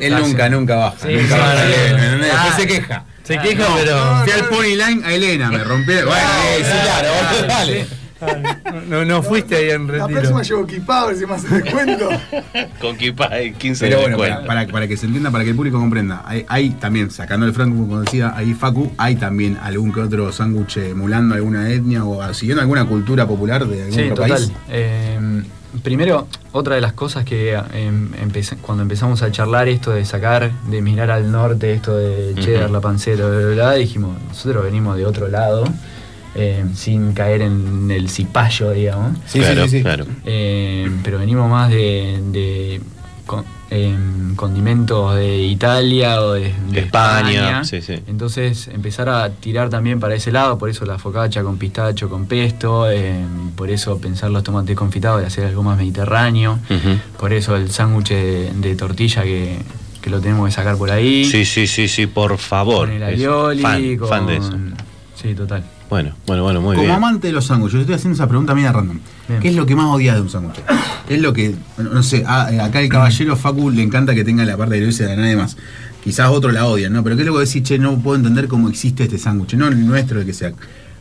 Él 0.00 0.14
nunca, 0.14 0.48
nunca 0.48 0.76
baja. 0.76 0.96
Sí, 1.02 1.14
nunca 1.14 1.34
sí, 1.34 1.40
baja. 1.40 1.62
sí. 1.66 1.72
Después 1.98 2.32
Ah. 2.32 2.54
se 2.56 2.66
queja. 2.68 3.04
Se 3.24 3.38
queja, 3.38 3.68
no, 3.68 3.74
pero. 3.76 4.22
Fui 4.24 4.32
al 4.32 4.44
Pony 4.48 4.62
Line 4.76 5.02
a 5.04 5.12
Elena, 5.14 5.50
me 5.50 5.64
rompí. 5.64 5.92
Bueno, 5.92 6.06
eh, 6.12 6.58
sí, 6.64 6.72
claro, 6.84 7.08
dale. 7.48 7.86
No, 8.88 9.04
no 9.04 9.22
fuiste 9.22 9.56
ahí 9.56 9.70
en 9.70 9.86
La 9.86 9.92
retiro. 10.06 10.20
próxima 10.20 10.42
llevo 10.42 10.64
equipado, 10.64 11.04
a 11.04 11.08
ver 11.08 11.16
si 11.16 11.26
me 11.26 11.34
hace 11.34 11.48
descuento. 11.62 12.08
Con 12.80 12.96
hay 13.30 13.52
15 13.52 13.84
Pero 13.84 13.96
de 13.96 14.02
bueno, 14.02 14.16
descuento. 14.18 14.46
para, 14.46 14.60
para- 14.62 14.72
para 14.72 14.88
que 14.88 14.96
se 14.96 15.06
entienda, 15.06 15.30
para 15.30 15.44
que 15.44 15.50
el 15.50 15.56
público 15.56 15.78
comprenda, 15.78 16.22
hay, 16.26 16.44
hay 16.48 16.70
también, 16.70 17.10
sacando 17.10 17.46
el 17.46 17.52
franco, 17.52 17.76
como 17.76 18.00
decía, 18.00 18.32
ahí 18.36 18.54
Facu, 18.54 18.92
hay 18.98 19.16
también 19.16 19.56
algún 19.62 19.92
que 19.92 20.00
otro 20.00 20.32
sándwich 20.32 20.78
emulando 20.78 21.34
alguna 21.34 21.70
etnia 21.70 22.04
o 22.04 22.32
siguiendo 22.34 22.60
alguna 22.62 22.84
cultura 22.86 23.26
popular 23.26 23.66
de 23.66 23.82
algún 23.82 23.94
Sí, 23.94 24.02
otro 24.10 24.16
total. 24.24 24.30
país. 24.30 24.52
Eh, 24.68 25.42
primero, 25.82 26.26
otra 26.52 26.74
de 26.74 26.80
las 26.80 26.92
cosas 26.94 27.24
que 27.24 27.54
eh, 27.54 27.90
empecé- 28.22 28.56
cuando 28.56 28.82
empezamos 28.82 29.22
a 29.22 29.30
charlar 29.30 29.68
esto 29.68 29.90
de 29.92 30.04
sacar, 30.04 30.50
de 30.68 30.82
mirar 30.82 31.10
al 31.10 31.30
norte, 31.30 31.72
esto 31.72 31.96
de 31.96 32.34
cheddar, 32.40 32.64
Ujú. 32.64 32.72
la 32.74 32.80
panceta, 32.80 33.26
bla, 33.28 33.38
bla, 33.38 33.54
bla, 33.54 33.72
dijimos, 33.74 34.16
nosotros 34.28 34.64
venimos 34.64 34.96
de 34.96 35.06
otro 35.06 35.28
lado, 35.28 35.64
eh, 36.38 36.64
sin 36.74 37.12
caer 37.12 37.42
en 37.42 37.90
el 37.90 38.08
cipayo, 38.08 38.70
digamos. 38.70 39.18
Sí, 39.26 39.40
claro, 39.40 39.66
sí, 39.68 39.82
claro. 39.82 40.06
Eh, 40.24 40.88
pero 41.02 41.18
venimos 41.18 41.50
más 41.50 41.68
de, 41.70 42.20
de 42.30 42.80
con- 43.26 43.44
em, 43.70 44.34
condimentos 44.36 45.14
de 45.16 45.36
Italia 45.42 46.22
o 46.22 46.32
de, 46.34 46.54
de 46.70 46.80
España, 46.80 47.64
sí, 47.64 47.82
sí. 47.82 47.94
Entonces 48.06 48.68
empezar 48.68 49.08
a 49.08 49.28
tirar 49.30 49.68
también 49.68 50.00
para 50.00 50.14
ese 50.14 50.32
lado, 50.32 50.56
por 50.58 50.70
eso 50.70 50.86
la 50.86 50.98
focaccia 50.98 51.42
con 51.42 51.58
pistacho, 51.58 52.08
con 52.08 52.26
pesto, 52.26 52.90
em, 52.90 53.50
por 53.56 53.68
eso 53.68 53.98
pensar 53.98 54.30
los 54.30 54.42
tomates 54.44 54.74
confitados 54.76 55.22
y 55.22 55.26
hacer 55.26 55.44
algo 55.44 55.62
más 55.62 55.76
mediterráneo, 55.76 56.58
por 57.18 57.32
eso 57.32 57.56
el 57.56 57.70
sándwich 57.70 58.08
de, 58.10 58.52
de 58.54 58.74
tortilla 58.76 59.22
que, 59.24 59.58
que 60.00 60.08
lo 60.08 60.20
tenemos 60.20 60.46
que 60.48 60.52
sacar 60.54 60.76
por 60.78 60.90
ahí. 60.90 61.24
Sí, 61.26 61.44
sí, 61.44 61.66
sí, 61.66 61.88
sí, 61.88 62.06
por 62.06 62.38
favor. 62.38 62.86
Con 62.86 62.92
el 62.96 63.02
alioli, 63.02 63.62
fan, 63.62 63.96
con- 63.98 64.08
fan 64.08 64.26
de 64.28 64.36
eso. 64.36 64.52
Sí, 65.20 65.34
total. 65.34 65.64
Bueno, 65.90 66.12
bueno, 66.26 66.42
bueno, 66.42 66.60
muy 66.60 66.74
Como 66.76 66.84
bien. 66.86 66.96
amante 66.96 67.28
de 67.28 67.32
los 67.32 67.46
sándwiches, 67.46 67.74
yo 67.74 67.80
estoy 67.80 67.94
haciendo 67.94 68.14
esa 68.14 68.26
pregunta 68.26 68.54
media 68.54 68.72
random. 68.72 68.98
Bien. 69.26 69.40
¿Qué 69.40 69.48
es 69.48 69.54
lo 69.56 69.64
que 69.64 69.74
más 69.74 69.86
odias 69.86 70.16
de 70.16 70.20
un 70.22 70.28
sándwich? 70.28 70.60
¿Qué 71.06 71.14
es 71.14 71.22
lo 71.22 71.32
que, 71.32 71.54
no 71.78 72.02
sé, 72.02 72.24
a- 72.26 72.52
eh, 72.52 72.60
acá 72.60 72.80
el 72.82 72.90
caballero 72.90 73.36
Facu 73.36 73.70
le 73.70 73.82
encanta 73.82 74.14
que 74.14 74.22
tenga 74.22 74.44
la 74.44 74.56
parte 74.56 74.74
de 74.74 74.82
Luis 74.82 75.00
y 75.00 75.04
de 75.04 75.16
nadie 75.16 75.36
más. 75.36 75.56
Quizás 76.04 76.28
otro 76.28 76.50
la 76.52 76.66
odian, 76.66 76.92
¿no? 76.92 77.02
Pero 77.02 77.16
¿qué 77.16 77.22
es 77.22 77.26
lo 77.28 77.34
que 77.34 77.44
decís, 77.46 77.62
che, 77.62 77.78
no 77.78 77.98
puedo 77.98 78.16
entender 78.16 78.48
cómo 78.48 78.68
existe 78.68 79.04
este 79.04 79.18
sándwich? 79.18 79.54
No 79.54 79.66
el 79.68 79.86
nuestro, 79.86 80.20
el 80.20 80.26
que 80.26 80.34
sea. 80.34 80.52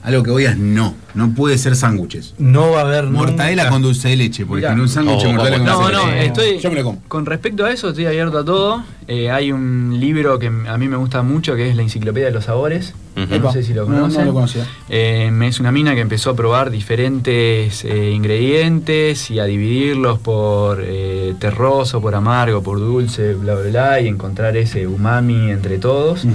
Algo 0.08 0.24
que 0.24 0.32
odias, 0.32 0.58
no. 0.58 0.96
No 1.14 1.34
puede 1.34 1.58
ser 1.58 1.76
sándwiches. 1.76 2.34
No 2.38 2.72
va 2.72 2.80
a 2.80 2.84
haber 2.84 3.06
Mortadela 3.08 3.64
nunca- 3.64 3.74
con 3.74 3.82
dulce 3.82 4.08
de 4.10 4.16
leche, 4.16 4.46
por 4.46 4.58
ejemplo. 4.60 4.84
Un 4.84 4.88
sándwich 4.90 5.24
Oh, 5.26 5.32
mortadela 5.34 5.58
con 5.58 5.66
No, 5.66 5.74
dulce 5.80 5.98
de 5.98 5.98
no, 5.98 6.12
estoy. 6.24 6.60
Yo 6.60 6.70
me 6.70 6.76
lo 6.78 6.84
como. 6.84 7.02
Con 7.10 7.26
respecto 7.26 7.66
a 7.66 7.72
eso, 7.72 7.90
estoy 7.90 8.06
abierto 8.06 8.38
a 8.38 8.46
todo. 8.46 8.84
Eh, 9.08 9.30
hay 9.32 9.52
un 9.52 9.98
libro 10.00 10.38
que 10.40 10.48
a 10.48 10.78
mí 10.78 10.88
me 10.88 10.96
gusta 10.96 11.24
mucho 11.24 11.56
que 11.56 11.70
es 11.70 11.76
La 11.76 11.82
Enciclopedia 11.82 12.28
de 12.28 12.34
los 12.34 12.46
Sabores. 12.46 12.94
Ujú. 13.18 13.40
No 13.40 13.52
sé 13.52 13.64
si 13.64 13.74
lo 13.74 13.84
No, 13.86 13.90
no 13.96 14.02
conocen. 14.04 14.26
lo 14.28 14.34
conocía. 14.34 14.66
Eh, 14.90 15.32
es 15.44 15.60
una 15.60 15.72
mina 15.74 15.94
que 15.96 16.02
empezó 16.02 16.30
a 16.30 16.36
probar 16.36 16.70
diferentes 16.72 17.84
eh, 17.84 18.12
ingredientes 18.14 19.30
y 19.32 19.40
a 19.40 19.46
dividirlos 19.46 20.20
por 20.20 20.82
eh, 20.86 21.34
terroso, 21.40 22.00
por 22.00 22.16
amargo, 22.16 22.62
por 22.64 22.80
dulce, 22.80 23.34
bla, 23.34 23.56
bla, 23.56 23.70
bla, 23.70 24.02
y 24.02 24.08
encontrar 24.08 24.56
ese 24.56 24.88
umami 24.88 25.52
entre 25.52 25.80
todos. 25.80 26.26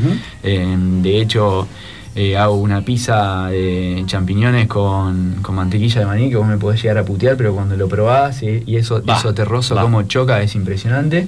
Eh, 0.43 0.77
de 1.03 1.21
hecho, 1.21 1.69
eh, 2.15 2.37
hago 2.37 2.55
una 2.57 2.85
pizza 2.85 3.47
de 3.49 4.03
champiñones 4.07 4.67
con, 4.69 5.37
con 5.43 5.55
mantequilla 5.55 6.01
de 6.01 6.07
maní 6.07 6.29
que 6.31 6.37
vos 6.37 6.47
me 6.47 6.59
podés 6.59 6.83
llegar 6.83 6.99
a 6.99 7.05
putear, 7.05 7.37
pero 7.37 7.55
cuando 7.55 7.77
lo 7.77 7.89
probás 7.89 8.43
y, 8.43 8.63
y 8.67 8.77
eso, 8.77 9.03
eso 9.07 9.33
terroso 9.35 9.75
como 9.77 10.03
choca 10.03 10.41
es 10.43 10.55
impresionante. 10.55 11.27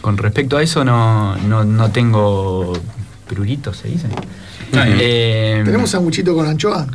Con 0.00 0.18
respecto 0.18 0.56
a 0.56 0.62
eso 0.62 0.84
no, 0.84 1.36
no, 1.36 1.64
no 1.64 1.90
tengo 1.92 2.72
pruritos, 3.28 3.76
se 3.78 3.88
dice. 3.88 4.08
Eh, 4.74 5.62
¿Tenemos 5.64 5.90
sanguchito 5.90 6.34
con 6.34 6.46
anchoa? 6.46 6.86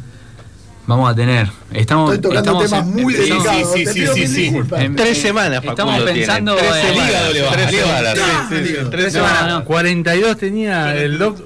Vamos 0.88 1.12
a 1.12 1.16
tener. 1.16 1.50
Estamos, 1.74 2.14
Estoy 2.14 2.32
tocando 2.34 2.64
estamos 2.64 2.86
temas 2.86 2.98
en- 2.98 3.04
muy 3.04 3.14
delicados. 3.14 3.74
sí, 3.74 3.86
sí, 3.86 4.28
sí, 4.28 4.46
en- 4.78 4.96
Tres 4.96 5.18
eh, 5.18 5.22
semanas, 5.22 5.64
Estamos 5.64 6.02
pensando 6.04 6.56
tiene. 6.56 6.70
Tres 6.70 6.86
en- 6.86 6.94
semanas, 6.96 7.22
tres 7.52 7.72
semanas, 7.72 8.90
tres 8.90 9.14
semanas. 9.14 9.48
no. 9.50 9.66
42 9.66 10.38
tenía 10.38 10.96
el 10.96 11.18
doc 11.18 11.40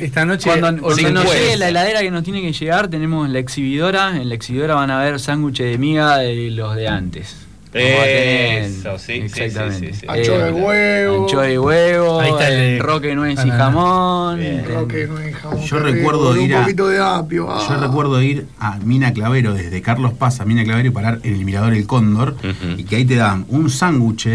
esta 0.00 0.24
noche. 0.24 0.50
Cuando, 0.58 0.82
cuando 0.82 1.10
nos 1.10 1.24
llegue 1.34 1.56
la 1.56 1.68
heladera 1.68 2.00
que 2.00 2.10
nos 2.10 2.22
tiene 2.24 2.42
que 2.42 2.52
llegar, 2.52 2.88
tenemos 2.88 3.28
la 3.28 3.38
exhibidora. 3.38 4.16
En 4.16 4.28
la 4.28 4.34
exhibidora 4.34 4.74
van 4.74 4.90
a 4.90 4.98
ver 5.02 5.18
sándwiches 5.20 5.70
de 5.70 5.78
miga 5.78 6.18
de 6.18 6.50
los 6.50 6.74
de 6.76 6.88
antes. 6.88 7.36
Eso, 7.70 8.98
sí, 8.98 9.28
sí, 9.28 9.34
sí, 9.34 9.48
de 9.50 10.00
Eh, 10.14 10.52
huevo. 10.52 11.22
Anchoa 11.24 11.42
de 11.44 11.58
huevo, 11.58 12.20
Ahí 12.20 12.30
está 12.30 12.48
el 12.48 12.78
roque 12.80 13.14
nuez 13.14 13.38
y 13.44 13.50
jamón. 13.50 14.38
Bien. 14.38 14.64
Roque, 14.66 15.06
nuez, 15.06 15.34
jamón, 15.36 15.60
Yo 15.64 15.78
recuerdo 15.78 16.36
ir 16.36 16.50
un 16.50 16.56
a- 16.58 16.62
poquito 16.62 16.88
de 16.88 16.98
apio. 16.98 17.46
ah. 17.50 17.66
Yo 17.68 17.76
recuerdo 17.78 18.22
ir 18.22 18.46
a 18.58 18.78
Mina 18.78 19.12
Clavero, 19.12 19.52
desde 19.52 19.82
Carlos 19.82 20.14
Paz 20.14 20.40
a 20.40 20.44
Mina 20.46 20.64
Clavero 20.64 20.88
y 20.88 20.90
parar 20.90 21.20
en 21.22 21.34
el 21.34 21.44
Mirador 21.44 21.74
El 21.74 21.86
Cóndor, 21.86 22.36
y 22.76 22.84
que 22.84 22.96
ahí 22.96 23.04
te 23.04 23.16
dan 23.16 23.44
un 23.48 23.68
sándwich 23.70 24.28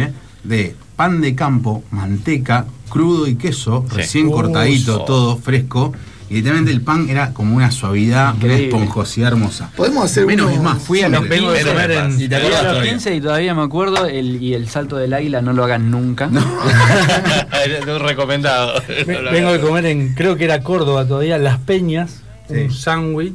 de 0.43 0.75
pan 1.03 1.19
de 1.19 1.35
campo, 1.35 1.83
manteca, 1.91 2.65
crudo 2.89 3.27
y 3.27 3.35
queso, 3.35 3.83
Sí. 3.89 3.97
recién 3.97 4.31
cortadito, 4.31 4.99
todo 5.01 5.35
fresco, 5.35 5.91
y 6.29 6.35
literalmente 6.35 6.71
el 6.71 6.79
pan 6.79 7.09
era 7.09 7.33
como 7.33 7.57
una 7.57 7.71
suavidad, 7.71 8.27
una 8.35 8.35
Increíble. 8.45 8.67
esponjosidad 8.69 9.27
hermosa. 9.33 9.69
Podemos 9.75 10.05
hacer 10.05 10.25
Menos 10.25 10.45
uno- 10.45 10.55
es 10.55 10.61
más. 10.61 10.81
Fui 10.81 11.01
a 11.01 11.09
los 11.09 11.19
siempre. 11.19 11.37
vengo 11.39 11.51
de 11.51 11.57
15, 11.57 11.73
comer 11.73 11.91
en- 11.91 12.21
Y 12.21 12.27
te 12.27 12.27
fui 12.27 12.35
a 12.35 12.37
acordás 12.37 12.63
los 12.63 12.71
todavía. 12.71 12.91
15 12.91 13.15
y 13.15 13.19
todavía 13.21 13.53
me 13.53 13.61
acuerdo 13.63 14.05
el, 14.05 14.41
y 14.41 14.53
el 14.53 14.69
salto 14.69 14.95
del 14.95 15.13
águila 15.13 15.41
no 15.41 15.51
lo 15.51 15.65
hagan 15.65 15.91
nunca. 15.91 16.29
Un 17.87 17.99
recomendado. 17.99 18.81
Ve- 19.05 19.21
Vengo 19.29 19.51
de 19.51 19.59
comer 19.59 19.85
en, 19.87 20.13
creo 20.15 20.37
que 20.37 20.45
era 20.45 20.63
Córdoba 20.63 21.05
todavía, 21.05 21.37
Las 21.37 21.59
Peñas, 21.59 22.21
un 22.47 22.71
sándwich 22.71 23.33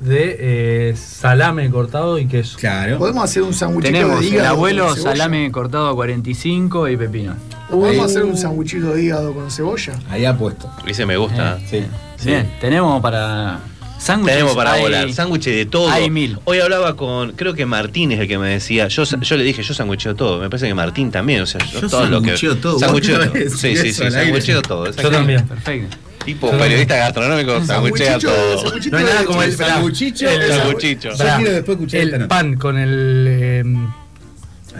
de 0.00 0.36
eh, 0.90 0.96
salame 0.96 1.68
cortado 1.70 2.18
y 2.18 2.26
queso. 2.26 2.58
Claro. 2.58 2.98
Podemos 2.98 3.22
hacer 3.24 3.42
un 3.42 3.52
sándwichito 3.54 3.92
Tenemos 3.92 4.20
de 4.20 4.26
el 4.28 4.32
hígado. 4.34 4.48
abuelo 4.48 4.86
con 4.86 4.94
cebolla? 4.96 5.12
salame 5.12 5.52
cortado 5.52 5.88
a 5.90 5.94
45 5.94 6.88
y 6.88 6.96
pepino. 6.96 7.34
Podemos 7.70 8.06
hacer 8.06 8.24
un 8.24 8.36
sándwichito 8.36 8.94
de 8.94 9.02
hígado 9.04 9.32
con 9.34 9.50
cebolla. 9.50 9.92
Ahí 10.08 10.24
ha 10.24 10.36
puesto. 10.36 10.70
Ese 10.86 11.06
me 11.06 11.16
gusta. 11.16 11.58
Sí. 11.68 11.84
Bien, 12.24 12.50
tenemos 12.60 13.00
para 13.02 13.60
sándwiches. 13.98 14.34
Tenemos 14.36 14.56
para 14.56 14.72
hay- 14.72 14.82
volar, 14.82 15.12
sándwiches 15.12 15.54
de 15.54 15.66
todo. 15.66 15.90
hay 15.90 16.10
mil. 16.10 16.38
Hoy 16.44 16.58
hablaba 16.60 16.96
con, 16.96 17.32
creo 17.32 17.52
que 17.54 17.66
Martín 17.66 18.12
es 18.12 18.20
el 18.20 18.26
que 18.28 18.38
me 18.38 18.48
decía, 18.48 18.88
yo, 18.88 19.04
yo 19.04 19.36
le 19.36 19.44
dije, 19.44 19.62
yo 19.62 19.74
sanguicheo 19.74 20.14
todo. 20.16 20.40
Me 20.40 20.48
parece 20.48 20.66
que 20.66 20.74
Martín 20.74 21.10
también, 21.10 21.42
o 21.42 21.46
sea, 21.46 21.60
yo, 21.72 21.82
Yo 21.82 21.88
todo 21.88 22.06
lo 22.06 22.22
que. 22.22 22.36
sangucheo 22.36 22.56
todo, 22.56 22.78
Sí, 23.56 23.76
sí, 23.76 23.92
sí, 23.92 24.10
sangucheo 24.10 24.62
todo. 24.62 24.90
Yo 24.90 25.10
también. 25.10 25.46
Perfecto. 25.46 25.96
Tipo 26.24 26.50
periodista 26.50 26.96
gastronómico, 26.96 27.64
sanguchea 27.64 28.18
todo. 28.18 28.62
No 28.90 28.98
hay 28.98 29.04
nada 29.04 29.24
como 29.24 29.42
el, 29.42 29.56
sanguchicho, 29.56 30.28
el- 30.28 30.52
sanguchicho. 30.52 31.08
El 31.92 32.26
pan 32.28 32.56
con 32.56 32.78
el 32.78 33.26
eh, 33.28 33.64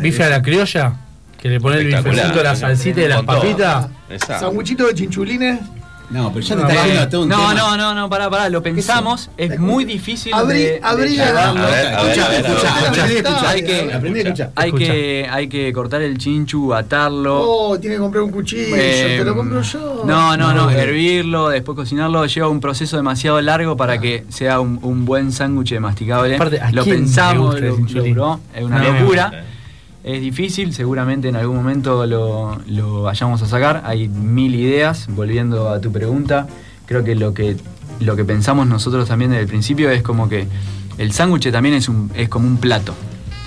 bife 0.01 0.25
a 0.25 0.29
la 0.29 0.43
criolla, 0.43 0.93
que 1.41 1.49
le 1.49 1.61
pone 1.61 1.79
el 1.79 1.87
bifecito, 1.87 2.43
la 2.43 2.55
salsita 2.57 3.01
y 3.01 3.09
las 3.09 3.23
papitas. 3.23 3.87
Sanguchito 4.41 4.87
de 4.87 4.95
chinchulines. 4.95 5.59
No, 6.11 6.33
pero 6.33 6.41
ya 6.45 6.57
te 6.57 6.63
No, 6.63 6.69
está 6.69 6.87
yendo 6.87 7.09
todo 7.09 7.23
un 7.23 7.29
No, 7.29 7.37
tema. 7.37 7.55
no, 7.55 7.77
no, 7.77 7.95
no, 7.95 8.11
pará, 8.11 8.29
pará, 8.29 8.49
lo 8.49 8.63
pensamos, 8.63 9.31
es 9.37 9.59
muy 9.61 9.85
difícil 9.85 10.33
Abrí- 10.33 10.79
abrí 10.83 11.17
la-. 11.17 11.53
Escuchá, 11.93 12.27
aprendí 12.89 13.15
a 13.15 13.19
escuchar. 13.19 13.47
Hay 13.47 13.63
que- 13.63 13.93
aprendí 13.95 14.19
a 14.19 14.23
escuchar. 14.25 14.51
Hay 14.57 14.73
que, 14.73 15.29
hay 15.31 15.49
que 15.49 15.73
cortar 15.73 16.03
el 16.03 16.19
chinchu, 16.19 16.75
atarlo. 16.75 17.41
Oh, 17.43 17.79
tiene 17.79 17.97
que 17.97 18.01
comprar 18.01 18.25
un 18.25 18.31
cuchillo. 18.33 18.75
Eh, 18.77 19.17
te 19.19 19.25
lo 19.25 19.37
compro 19.37 19.63
yo. 19.63 20.03
No, 20.05 20.37
no, 20.37 20.53
no, 20.53 20.65
No, 20.65 20.71
eh. 20.71 20.81
hervirlo, 20.83 21.49
después 21.49 21.77
cocinarlo, 21.77 22.27
lleva 22.27 22.49
un 22.49 22.61
proceso 22.61 22.97
demasiado 22.97 23.41
largo 23.41 23.77
para 23.77 23.99
que 24.01 24.25
sea 24.31 24.59
un, 24.61 24.79
un 24.83 25.05
buen 25.05 25.31
sándwich 25.33 25.79
masticable. 25.79 26.35
Aparte, 26.35 26.61
¿a 26.61 26.73
lo 26.73 26.85
probó, 26.85 28.41
es 28.55 28.63
una 28.65 28.83
locura. 28.83 29.45
Es 30.03 30.21
difícil, 30.21 30.73
seguramente 30.73 31.29
en 31.29 31.37
algún 31.37 31.57
momento 31.57 32.07
lo, 32.07 32.59
lo 32.67 33.03
vayamos 33.03 33.43
a 33.43 33.47
sacar. 33.47 33.83
Hay 33.85 34.09
mil 34.09 34.55
ideas. 34.55 35.07
Volviendo 35.11 35.69
a 35.69 35.81
tu 35.81 35.93
pregunta, 35.93 36.47
creo 36.87 37.05
que 37.05 37.15
lo 37.15 37.35
que, 37.35 37.57
lo 38.01 38.17
que 38.17 38.25
pensamos 38.25 38.67
nosotros 38.67 39.09
también 39.09 39.31
desde 39.31 39.43
el 39.43 39.49
principio 39.49 39.91
es 39.91 40.03
como 40.03 40.29
que 40.29 40.47
el 40.97 41.13
sándwich 41.13 41.51
también 41.53 41.75
es, 41.75 41.89
un, 41.89 42.11
es 42.15 42.29
como 42.29 42.47
un 42.47 42.57
plato. 42.57 42.95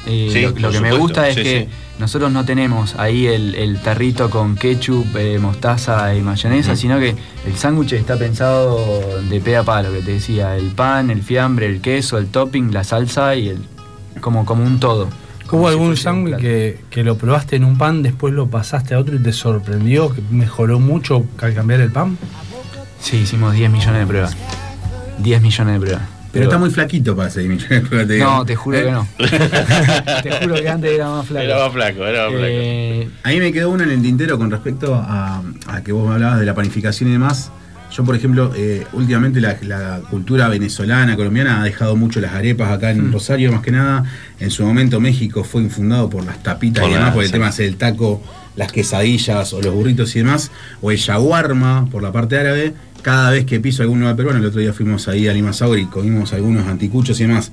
Eh, 0.05 0.30
Sí, 0.31 0.61
lo, 0.61 0.69
que 0.69 0.80
me 0.81 0.91
gusta 0.91 1.27
es 1.30 1.35
sí, 1.35 1.43
que 1.43 1.61
sí. 1.61 1.67
nosotros 1.97 2.31
no 2.31 2.43
tenemos 2.45 2.95
ahí 2.95 3.25
el, 3.25 3.55
el 3.55 3.81
tarrito 3.81 4.30
con 4.30 4.55
ketchup, 4.55 5.15
eh, 5.15 5.39
mostaza 5.39 6.13
y 6.13 6.21
mayonesa, 6.21 6.75
sino 6.75 6.99
que 6.99 7.15
el 7.47 7.55
sándwich 7.55 7.93
está 7.93 8.17
pensado 8.17 9.21
de 9.30 9.39
pe 9.39 9.55
a 9.55 9.63
pa, 9.63 9.81
lo 9.81 9.91
que 9.91 10.01
te 10.01 10.11
decía, 10.11 10.55
el 10.57 10.71
pan, 10.71 11.09
el 11.09 11.23
fiambre, 11.23 11.67
el 11.67 11.80
queso, 11.81 12.17
el 12.17 12.27
topping, 12.27 12.73
la 12.73 12.84
salsa 12.84 13.35
y 13.35 13.49
el 13.49 13.59
como, 14.19 14.45
como 14.45 14.63
un 14.63 14.80
todo. 14.80 15.07
¿Hubo 15.53 15.67
algún 15.67 15.95
sándwich 15.95 16.38
que, 16.38 16.80
que 16.89 17.03
lo 17.03 17.15
probaste 17.15 17.55
en 17.57 17.63
un 17.63 17.77
pan, 17.77 18.01
después 18.01 18.34
lo 18.34 18.47
pasaste 18.47 18.95
a 18.95 18.99
otro 18.99 19.15
y 19.15 19.19
te 19.19 19.31
sorprendió, 19.31 20.11
que 20.11 20.19
mejoró 20.31 20.80
mucho 20.80 21.25
al 21.39 21.53
cambiar 21.53 21.80
el 21.81 21.91
pan? 21.91 22.17
Sí, 22.99 23.17
hicimos 23.17 23.53
10 23.53 23.69
millones 23.69 23.99
de 23.99 24.07
pruebas. 24.07 24.35
10 25.19 25.41
millones 25.43 25.73
de 25.75 25.80
pruebas. 25.80 26.01
Pero 26.31 26.45
está 26.45 26.57
muy 26.57 26.71
flaquito 26.71 27.15
para 27.15 27.30
ser 27.30 27.47
millones 27.47 27.88
de 27.88 28.05
te 28.07 28.13
digo. 28.13 28.25
No, 28.25 28.43
te 28.43 28.55
juro 28.55 28.80
que 28.80 28.89
no. 28.91 29.07
te 30.23 30.31
juro 30.41 30.55
que 30.55 30.69
antes 30.69 30.91
era 30.91 31.07
más 31.07 31.27
flaco. 31.27 31.45
Era 31.45 31.59
más 31.59 31.71
flaco, 31.71 32.03
era 32.07 32.21
más 32.23 32.31
flaco. 32.31 32.47
Eh, 32.49 33.09
A 33.21 33.30
mí 33.30 33.38
me 33.39 33.53
quedó 33.53 33.69
una 33.69 33.84
en 33.84 33.91
el 33.91 34.01
tintero 34.01 34.39
con 34.39 34.49
respecto 34.49 34.95
a, 34.95 35.43
a 35.67 35.84
que 35.84 35.91
vos 35.91 36.07
me 36.07 36.15
hablabas 36.15 36.39
de 36.39 36.47
la 36.47 36.55
panificación 36.55 37.09
y 37.09 37.13
demás. 37.13 37.51
Yo, 37.95 38.03
por 38.03 38.15
ejemplo, 38.15 38.51
eh, 38.55 38.85
últimamente 38.93 39.39
la, 39.39 39.55
la 39.61 40.01
cultura 40.09 40.47
venezolana, 40.49 41.15
colombiana 41.15 41.61
ha 41.61 41.63
dejado 41.63 41.95
mucho 41.95 42.19
las 42.19 42.33
arepas 42.33 42.71
acá 42.71 42.89
en 42.91 43.09
Mm. 43.09 43.13
Rosario, 43.13 43.51
más 43.51 43.61
que 43.61 43.71
nada. 43.71 44.03
En 44.39 44.49
su 44.49 44.63
momento 44.65 44.99
México 44.99 45.43
fue 45.43 45.61
infundado 45.61 46.09
por 46.09 46.25
las 46.25 46.41
tapitas 46.41 46.81
Por 46.81 46.89
y 46.91 46.93
demás, 46.95 47.13
por 47.13 47.21
el 47.23 47.27
sí. 47.27 47.33
tema 47.33 47.51
del 47.51 47.75
taco, 47.75 48.21
las 48.55 48.71
quesadillas 48.71 49.53
o 49.53 49.61
los 49.61 49.73
burritos 49.73 50.15
y 50.15 50.19
demás. 50.19 50.51
O 50.81 50.89
el 50.91 50.97
yaguarma 50.97 51.87
por 51.91 52.01
la 52.01 52.11
parte 52.11 52.37
árabe. 52.37 52.73
Cada 53.03 53.31
vez 53.31 53.45
que 53.45 53.59
piso 53.59 53.83
algún 53.83 53.99
nuevo 53.99 54.15
peruano, 54.15 54.39
el 54.39 54.45
otro 54.45 54.61
día 54.61 54.71
fuimos 54.73 55.07
ahí 55.09 55.27
a 55.27 55.33
Limasaur 55.33 55.77
y 55.77 55.85
comimos 55.87 56.31
algunos 56.33 56.65
anticuchos 56.67 57.19
y 57.19 57.23
demás. 57.23 57.51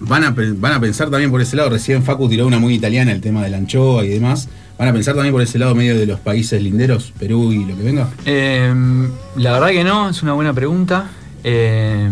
Van 0.00 0.24
a, 0.24 0.34
van 0.36 0.72
a 0.72 0.80
pensar 0.80 1.10
también 1.10 1.30
por 1.30 1.40
ese 1.40 1.56
lado, 1.56 1.70
recién 1.70 2.02
Facu 2.02 2.28
tiró 2.28 2.46
una 2.46 2.58
muy 2.58 2.74
italiana, 2.74 3.12
el 3.12 3.20
tema 3.20 3.42
de 3.42 3.50
la 3.50 3.56
anchoa 3.58 4.04
y 4.04 4.08
demás. 4.08 4.48
Van 4.78 4.88
a 4.88 4.92
pensar 4.92 5.14
también 5.14 5.32
por 5.32 5.40
ese 5.42 5.58
lado 5.58 5.74
medio 5.74 5.96
de 5.96 6.04
los 6.06 6.18
países 6.20 6.60
linderos, 6.60 7.12
Perú 7.18 7.52
y 7.52 7.64
lo 7.64 7.76
que 7.76 7.82
venga. 7.82 8.08
eh, 8.26 8.74
la 9.36 9.52
verdad 9.52 9.68
que 9.68 9.84
no, 9.84 10.10
es 10.10 10.22
una 10.22 10.32
buena 10.32 10.52
pregunta. 10.52 11.10
Eh, 11.44 12.10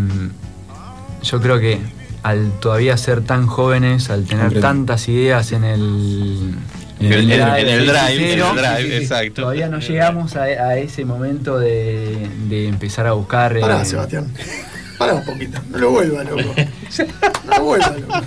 yo 1.23 1.41
creo 1.41 1.59
que 1.59 1.79
al 2.23 2.51
todavía 2.61 2.95
ser 2.97 3.21
tan 3.21 3.47
jóvenes, 3.47 4.09
al 4.09 4.23
tener 4.23 4.59
tantas 4.61 5.09
ideas 5.09 5.51
en 5.51 5.63
el, 5.65 6.53
En 7.01 7.11
el- 7.11 7.27
drive, 7.27 8.33
el 8.33 8.91
exacto. 8.93 9.41
Todavía 9.41 9.67
no 9.67 9.79
llegamos 9.79 10.35
a, 10.37 10.43
a 10.43 10.77
ese 10.77 11.03
momento 11.03 11.59
de, 11.59 12.29
de 12.47 12.67
empezar 12.69 13.07
a 13.07 13.11
buscar. 13.13 13.59
Pará, 13.59 13.81
eh, 13.81 13.85
Sebastián. 13.85 14.27
Pará 15.07 15.13
un 15.15 15.25
poquito. 15.25 15.59
No 15.69 15.77
lo 15.77 15.89
vuelva, 15.91 16.23
loco. 16.23 16.53
No 17.45 17.57
lo 17.57 17.63
vuelva, 17.63 17.89
loco. 17.97 18.21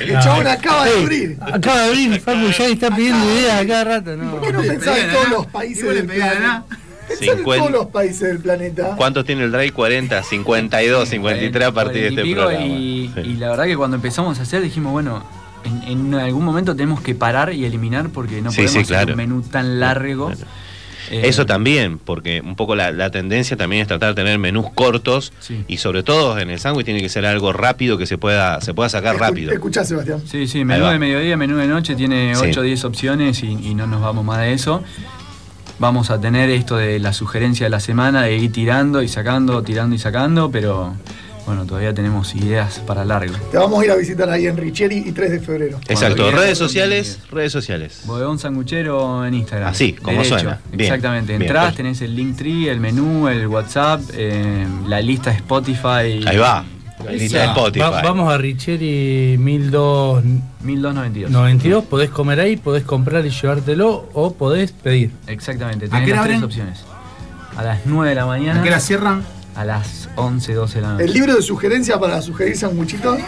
El 0.00 0.18
chabón 0.20 0.46
acaba 0.46 0.84
de 0.84 0.98
abrir. 1.00 1.38
Acaba 1.40 1.80
de 1.82 1.88
abrir, 1.88 2.20
Facu 2.20 2.48
ya 2.50 2.66
está 2.66 2.94
pidiendo 2.94 3.24
ideas 3.32 3.62
a 3.62 3.66
cada 3.66 3.84
rato. 3.84 4.16
No. 4.16 4.30
¿Por 4.32 4.40
qué 4.42 4.52
no 4.52 4.60
pensás 4.60 4.98
en 4.98 5.12
todos 5.12 5.28
los 5.30 5.46
países 5.46 5.94
del 5.94 6.06
planeta? 6.06 6.64
En 7.08 7.16
50. 7.18 7.56
todos 7.58 7.70
los 7.70 7.86
países 7.86 8.20
del 8.20 8.38
planeta. 8.40 8.94
¿Cuántos 8.96 9.24
tiene 9.24 9.44
el 9.44 9.52
drive? 9.52 9.72
40, 9.72 10.22
52, 10.22 11.08
53 11.08 11.66
a 11.66 11.72
partir 11.72 12.02
de 12.02 12.08
este 12.08 12.34
programa. 12.34 12.64
Y, 12.64 13.12
y 13.24 13.34
la 13.34 13.50
verdad 13.50 13.64
que 13.64 13.76
cuando 13.76 13.96
empezamos 13.96 14.38
a 14.38 14.42
hacer 14.42 14.60
dijimos, 14.60 14.92
bueno, 14.92 15.22
en, 15.64 15.82
en 15.84 16.14
algún 16.14 16.44
momento 16.44 16.74
tenemos 16.74 17.00
que 17.00 17.14
parar 17.14 17.52
y 17.52 17.64
eliminar 17.64 18.10
porque 18.10 18.42
no 18.42 18.50
Sí, 18.50 18.62
podemos 18.62 18.86
sí, 18.88 18.94
hacer 18.94 19.10
un 19.10 19.16
menú 19.16 19.42
tan 19.42 19.80
largo. 19.80 20.32
Eh, 21.10 21.22
Eso 21.24 21.46
también, 21.46 21.98
porque 21.98 22.40
un 22.40 22.56
poco 22.56 22.74
la, 22.74 22.90
la 22.92 23.10
tendencia 23.10 23.56
también 23.56 23.82
es 23.82 23.88
tratar 23.88 24.10
de 24.14 24.22
tener 24.22 24.38
menús 24.38 24.66
cortos 24.74 25.32
y 25.68 25.76
sobre 25.78 26.02
todo 26.02 26.38
en 26.38 26.50
el 26.50 26.58
sándwich 26.58 26.84
tiene 26.84 27.00
que 27.00 27.08
ser 27.08 27.26
algo 27.26 27.52
rápido 27.52 27.96
que 27.98 28.06
se 28.06 28.18
pueda, 28.18 28.60
se 28.60 28.74
pueda 28.74 28.88
sacar 28.88 29.16
rápido. 29.18 29.52
Escuchá, 29.52 29.84
Sebastián. 29.84 30.20
Sí, 30.26 30.46
sí, 30.46 30.64
menú 30.64 30.86
de 30.86 30.98
mediodía, 30.98 31.36
menú 31.36 31.56
de 31.56 31.66
noche, 31.68 31.94
tiene 31.94 32.34
Sí. 32.34 32.46
8 32.50 32.60
o 32.60 32.62
10 32.62 32.84
opciones 32.84 33.42
y, 33.42 33.46
y 33.50 33.74
no 33.74 33.86
nos 33.86 34.00
vamos 34.02 34.24
más 34.24 34.38
de 34.40 34.52
eso. 34.52 34.82
Vamos 35.78 36.10
a 36.10 36.18
tener 36.20 36.48
esto 36.48 36.76
de 36.76 36.98
la 36.98 37.12
sugerencia 37.12 37.66
de 37.66 37.70
la 37.70 37.80
semana, 37.80 38.22
de 38.22 38.36
ir 38.36 38.50
tirando 38.50 39.02
y 39.02 39.08
sacando, 39.08 39.62
tirando 39.62 39.94
y 39.94 39.98
sacando, 39.98 40.50
pero 40.50 40.94
bueno, 41.46 41.64
todavía 41.64 41.94
tenemos 41.94 42.34
ideas 42.34 42.80
para 42.80 43.04
largo. 43.04 43.34
Te 43.52 43.56
vamos 43.56 43.80
a 43.80 43.84
ir 43.84 43.90
a 43.92 43.94
visitar 43.96 44.28
ahí 44.28 44.46
en 44.46 44.56
Richieri 44.56 44.96
y 45.06 45.12
3 45.12 45.30
de 45.30 45.40
febrero. 45.40 45.78
Exacto, 45.88 46.30
redes 46.32 46.58
sociales, 46.58 47.20
redes 47.30 47.52
sociales. 47.52 48.00
Bodegón 48.04 48.38
Sanguchero 48.38 49.24
en 49.24 49.34
Instagram. 49.34 49.68
Así, 49.70 49.92
como 49.92 50.16
Derecho. 50.18 50.38
suena. 50.40 50.60
Bien, 50.70 50.80
Exactamente. 50.80 51.32
bien, 51.32 51.42
Entrás, 51.42 51.64
pues. 51.66 51.76
tenés 51.76 52.00
el 52.02 52.16
Linktree, 52.16 52.68
el 52.70 52.80
menú, 52.80 53.28
el 53.28 53.46
WhatsApp, 53.46 54.00
eh, 54.14 54.66
la 54.88 55.00
lista 55.00 55.30
de 55.30 55.36
Spotify. 55.36 56.24
Ahí 56.26 56.36
va. 56.36 56.64
La 57.04 57.12
lista 57.12 57.38
de 57.40 57.44
Spotify. 57.46 57.80
Va- 57.80 58.02
vamos 58.02 58.32
a 58.32 58.38
Richeri 58.38 59.36
1292. 59.38 61.30
1292. 61.30 61.84
podés 61.84 62.10
comer 62.10 62.40
ahí, 62.40 62.56
podés 62.56 62.84
comprar 62.84 63.24
y 63.24 63.30
llevártelo 63.30 64.08
o 64.14 64.34
podés 64.34 64.72
pedir. 64.72 65.12
Exactamente, 65.26 65.86
¿A 65.86 65.88
tenés 65.90 66.04
qué 66.06 66.12
hora 66.12 66.20
las 66.22 66.24
tres 66.26 66.36
abren? 66.36 66.44
opciones. 66.44 66.84
A 67.56 67.62
las 67.62 67.80
9 67.86 68.08
de 68.10 68.14
la 68.16 68.26
mañana. 68.26 68.60
¿A 68.60 68.62
qué 68.62 68.68
hora 68.70 68.80
cierran? 68.80 69.22
A 69.56 69.64
las 69.64 70.08
11, 70.16 70.52
12 70.54 70.74
de 70.76 70.82
la 70.82 70.92
noche. 70.92 71.04
El 71.04 71.12
libro 71.14 71.34
de 71.34 71.42
sugerencias 71.42 71.98
para 71.98 72.20
sugerir 72.22 72.56
sanguchitos. 72.56 73.18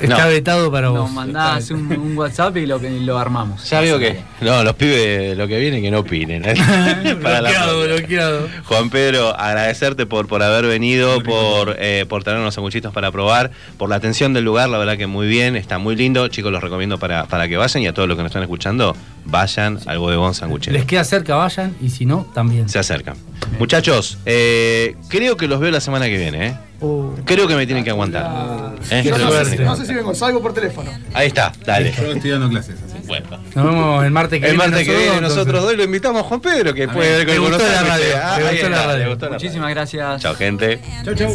Está 0.00 0.26
vetado 0.28 0.70
para 0.70 0.86
Nos 0.90 0.98
vos. 1.00 1.10
mandás 1.10 1.72
un, 1.72 1.90
un 1.90 2.16
WhatsApp 2.16 2.56
y 2.58 2.66
lo, 2.66 2.78
que- 2.78 2.88
lo 3.00 3.18
armamos. 3.18 3.68
Ya 3.68 3.80
veo 3.80 3.98
que. 3.98 4.20
No, 4.40 4.62
los 4.62 4.74
pibes 4.76 5.36
lo 5.36 5.48
que 5.48 5.58
viene 5.58 5.80
que 5.82 5.90
no 5.90 6.00
opinen. 6.00 6.42
Para 7.22 7.40
bloqueado, 7.40 7.82
bloqueado. 7.82 8.48
Juan 8.66 8.90
Pedro, 8.90 9.34
agradecerte 9.36 10.06
por, 10.06 10.28
por 10.28 10.40
haber 10.44 10.66
venido, 10.66 11.20
por, 11.24 11.74
eh, 11.80 12.06
por 12.08 12.22
tener 12.22 12.38
unos 12.38 12.54
sanguchitos 12.54 12.92
para 12.92 13.10
probar, 13.10 13.50
por 13.76 13.88
la 13.90 13.96
atención 13.96 14.32
del 14.34 14.44
lugar, 14.44 14.68
la 14.68 14.78
verdad 14.78 14.96
que 14.96 15.08
muy 15.08 15.26
bien, 15.26 15.56
está 15.56 15.78
muy 15.78 15.96
lindo. 15.96 16.28
Chicos, 16.28 16.52
los 16.52 16.62
recomiendo 16.62 16.98
para, 16.98 17.24
para 17.26 17.48
que 17.48 17.56
vayan 17.56 17.82
y 17.82 17.88
a 17.88 17.92
todos 17.92 18.06
los 18.06 18.16
que 18.16 18.22
nos 18.22 18.30
están 18.30 18.42
escuchando, 18.42 18.94
vayan 19.24 19.80
al 19.86 19.98
bodegón 19.98 20.32
sanguchero. 20.32 20.76
Les 20.76 20.84
queda 20.86 21.02
cerca, 21.02 21.34
vayan 21.34 21.74
y 21.80 21.90
si 21.90 22.06
no, 22.06 22.24
también. 22.34 22.68
Se 22.68 22.78
acercan. 22.78 23.16
Muchachos, 23.58 24.18
eh, 24.26 24.94
creo 25.08 25.36
que 25.36 25.48
los 25.48 25.58
veo 25.58 25.72
la 25.72 25.77
semana 25.80 26.06
que 26.06 26.16
viene, 26.18 26.46
¿eh? 26.48 26.54
Uh, 26.80 27.10
Creo 27.24 27.48
que 27.48 27.56
me 27.56 27.66
tienen 27.66 27.82
que 27.84 27.90
aguantar. 27.90 28.74
¿Eh? 28.90 29.02
Yo 29.04 29.18
no, 29.18 29.30
me 29.30 29.44
sé, 29.44 29.56
no 29.58 29.74
sé 29.76 29.84
si 29.86 29.94
vengo, 29.94 30.14
salgo 30.14 30.40
por 30.40 30.54
teléfono. 30.54 30.90
Ahí 31.12 31.26
está, 31.28 31.52
dale. 31.66 31.92
Yo 32.00 32.12
estoy 32.12 32.30
dando 32.30 32.48
clases. 32.48 32.76
así. 32.86 32.98
Bueno. 33.06 33.26
Nos 33.54 33.64
vemos 33.64 34.04
el 34.04 34.10
martes 34.10 34.40
que 34.40 34.46
El 34.46 34.52
viene. 34.56 34.68
martes 34.68 34.86
que 34.86 34.92
viene 34.96 35.14
entonces. 35.14 35.36
nosotros 35.36 35.62
dos 35.64 35.76
lo 35.76 35.84
invitamos 35.84 36.22
a 36.22 36.24
Juan 36.24 36.40
Pedro, 36.40 36.74
que 36.74 36.88
puede 36.88 37.24
ver 37.24 37.26
con 37.26 37.34
el 37.34 37.40
gustó 37.40 37.58
la 37.58 37.82
radio, 37.82 38.04
Ah, 38.22 38.34
ahí 38.36 38.42
gustó 38.52 38.68
la 38.68 38.86
radio. 38.86 39.08
gustó 39.08 39.24
la 39.26 39.30
radio. 39.30 39.30
Muchísimas 39.32 39.70
gracias. 39.70 40.22
Chao, 40.22 40.34
gente. 40.34 40.80
Chau, 41.04 41.14
chau. 41.14 41.34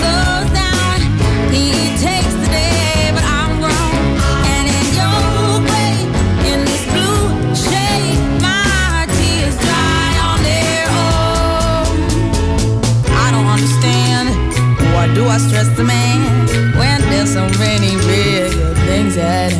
I 15.31 15.37
stress 15.37 15.69
the 15.77 15.85
man 15.85 16.75
when 16.77 16.99
there's 17.09 17.31
so 17.31 17.47
many 17.57 17.95
real 17.95 18.51
good 18.51 18.77
things 18.85 19.15
that 19.15 19.53
happen. 19.53 19.59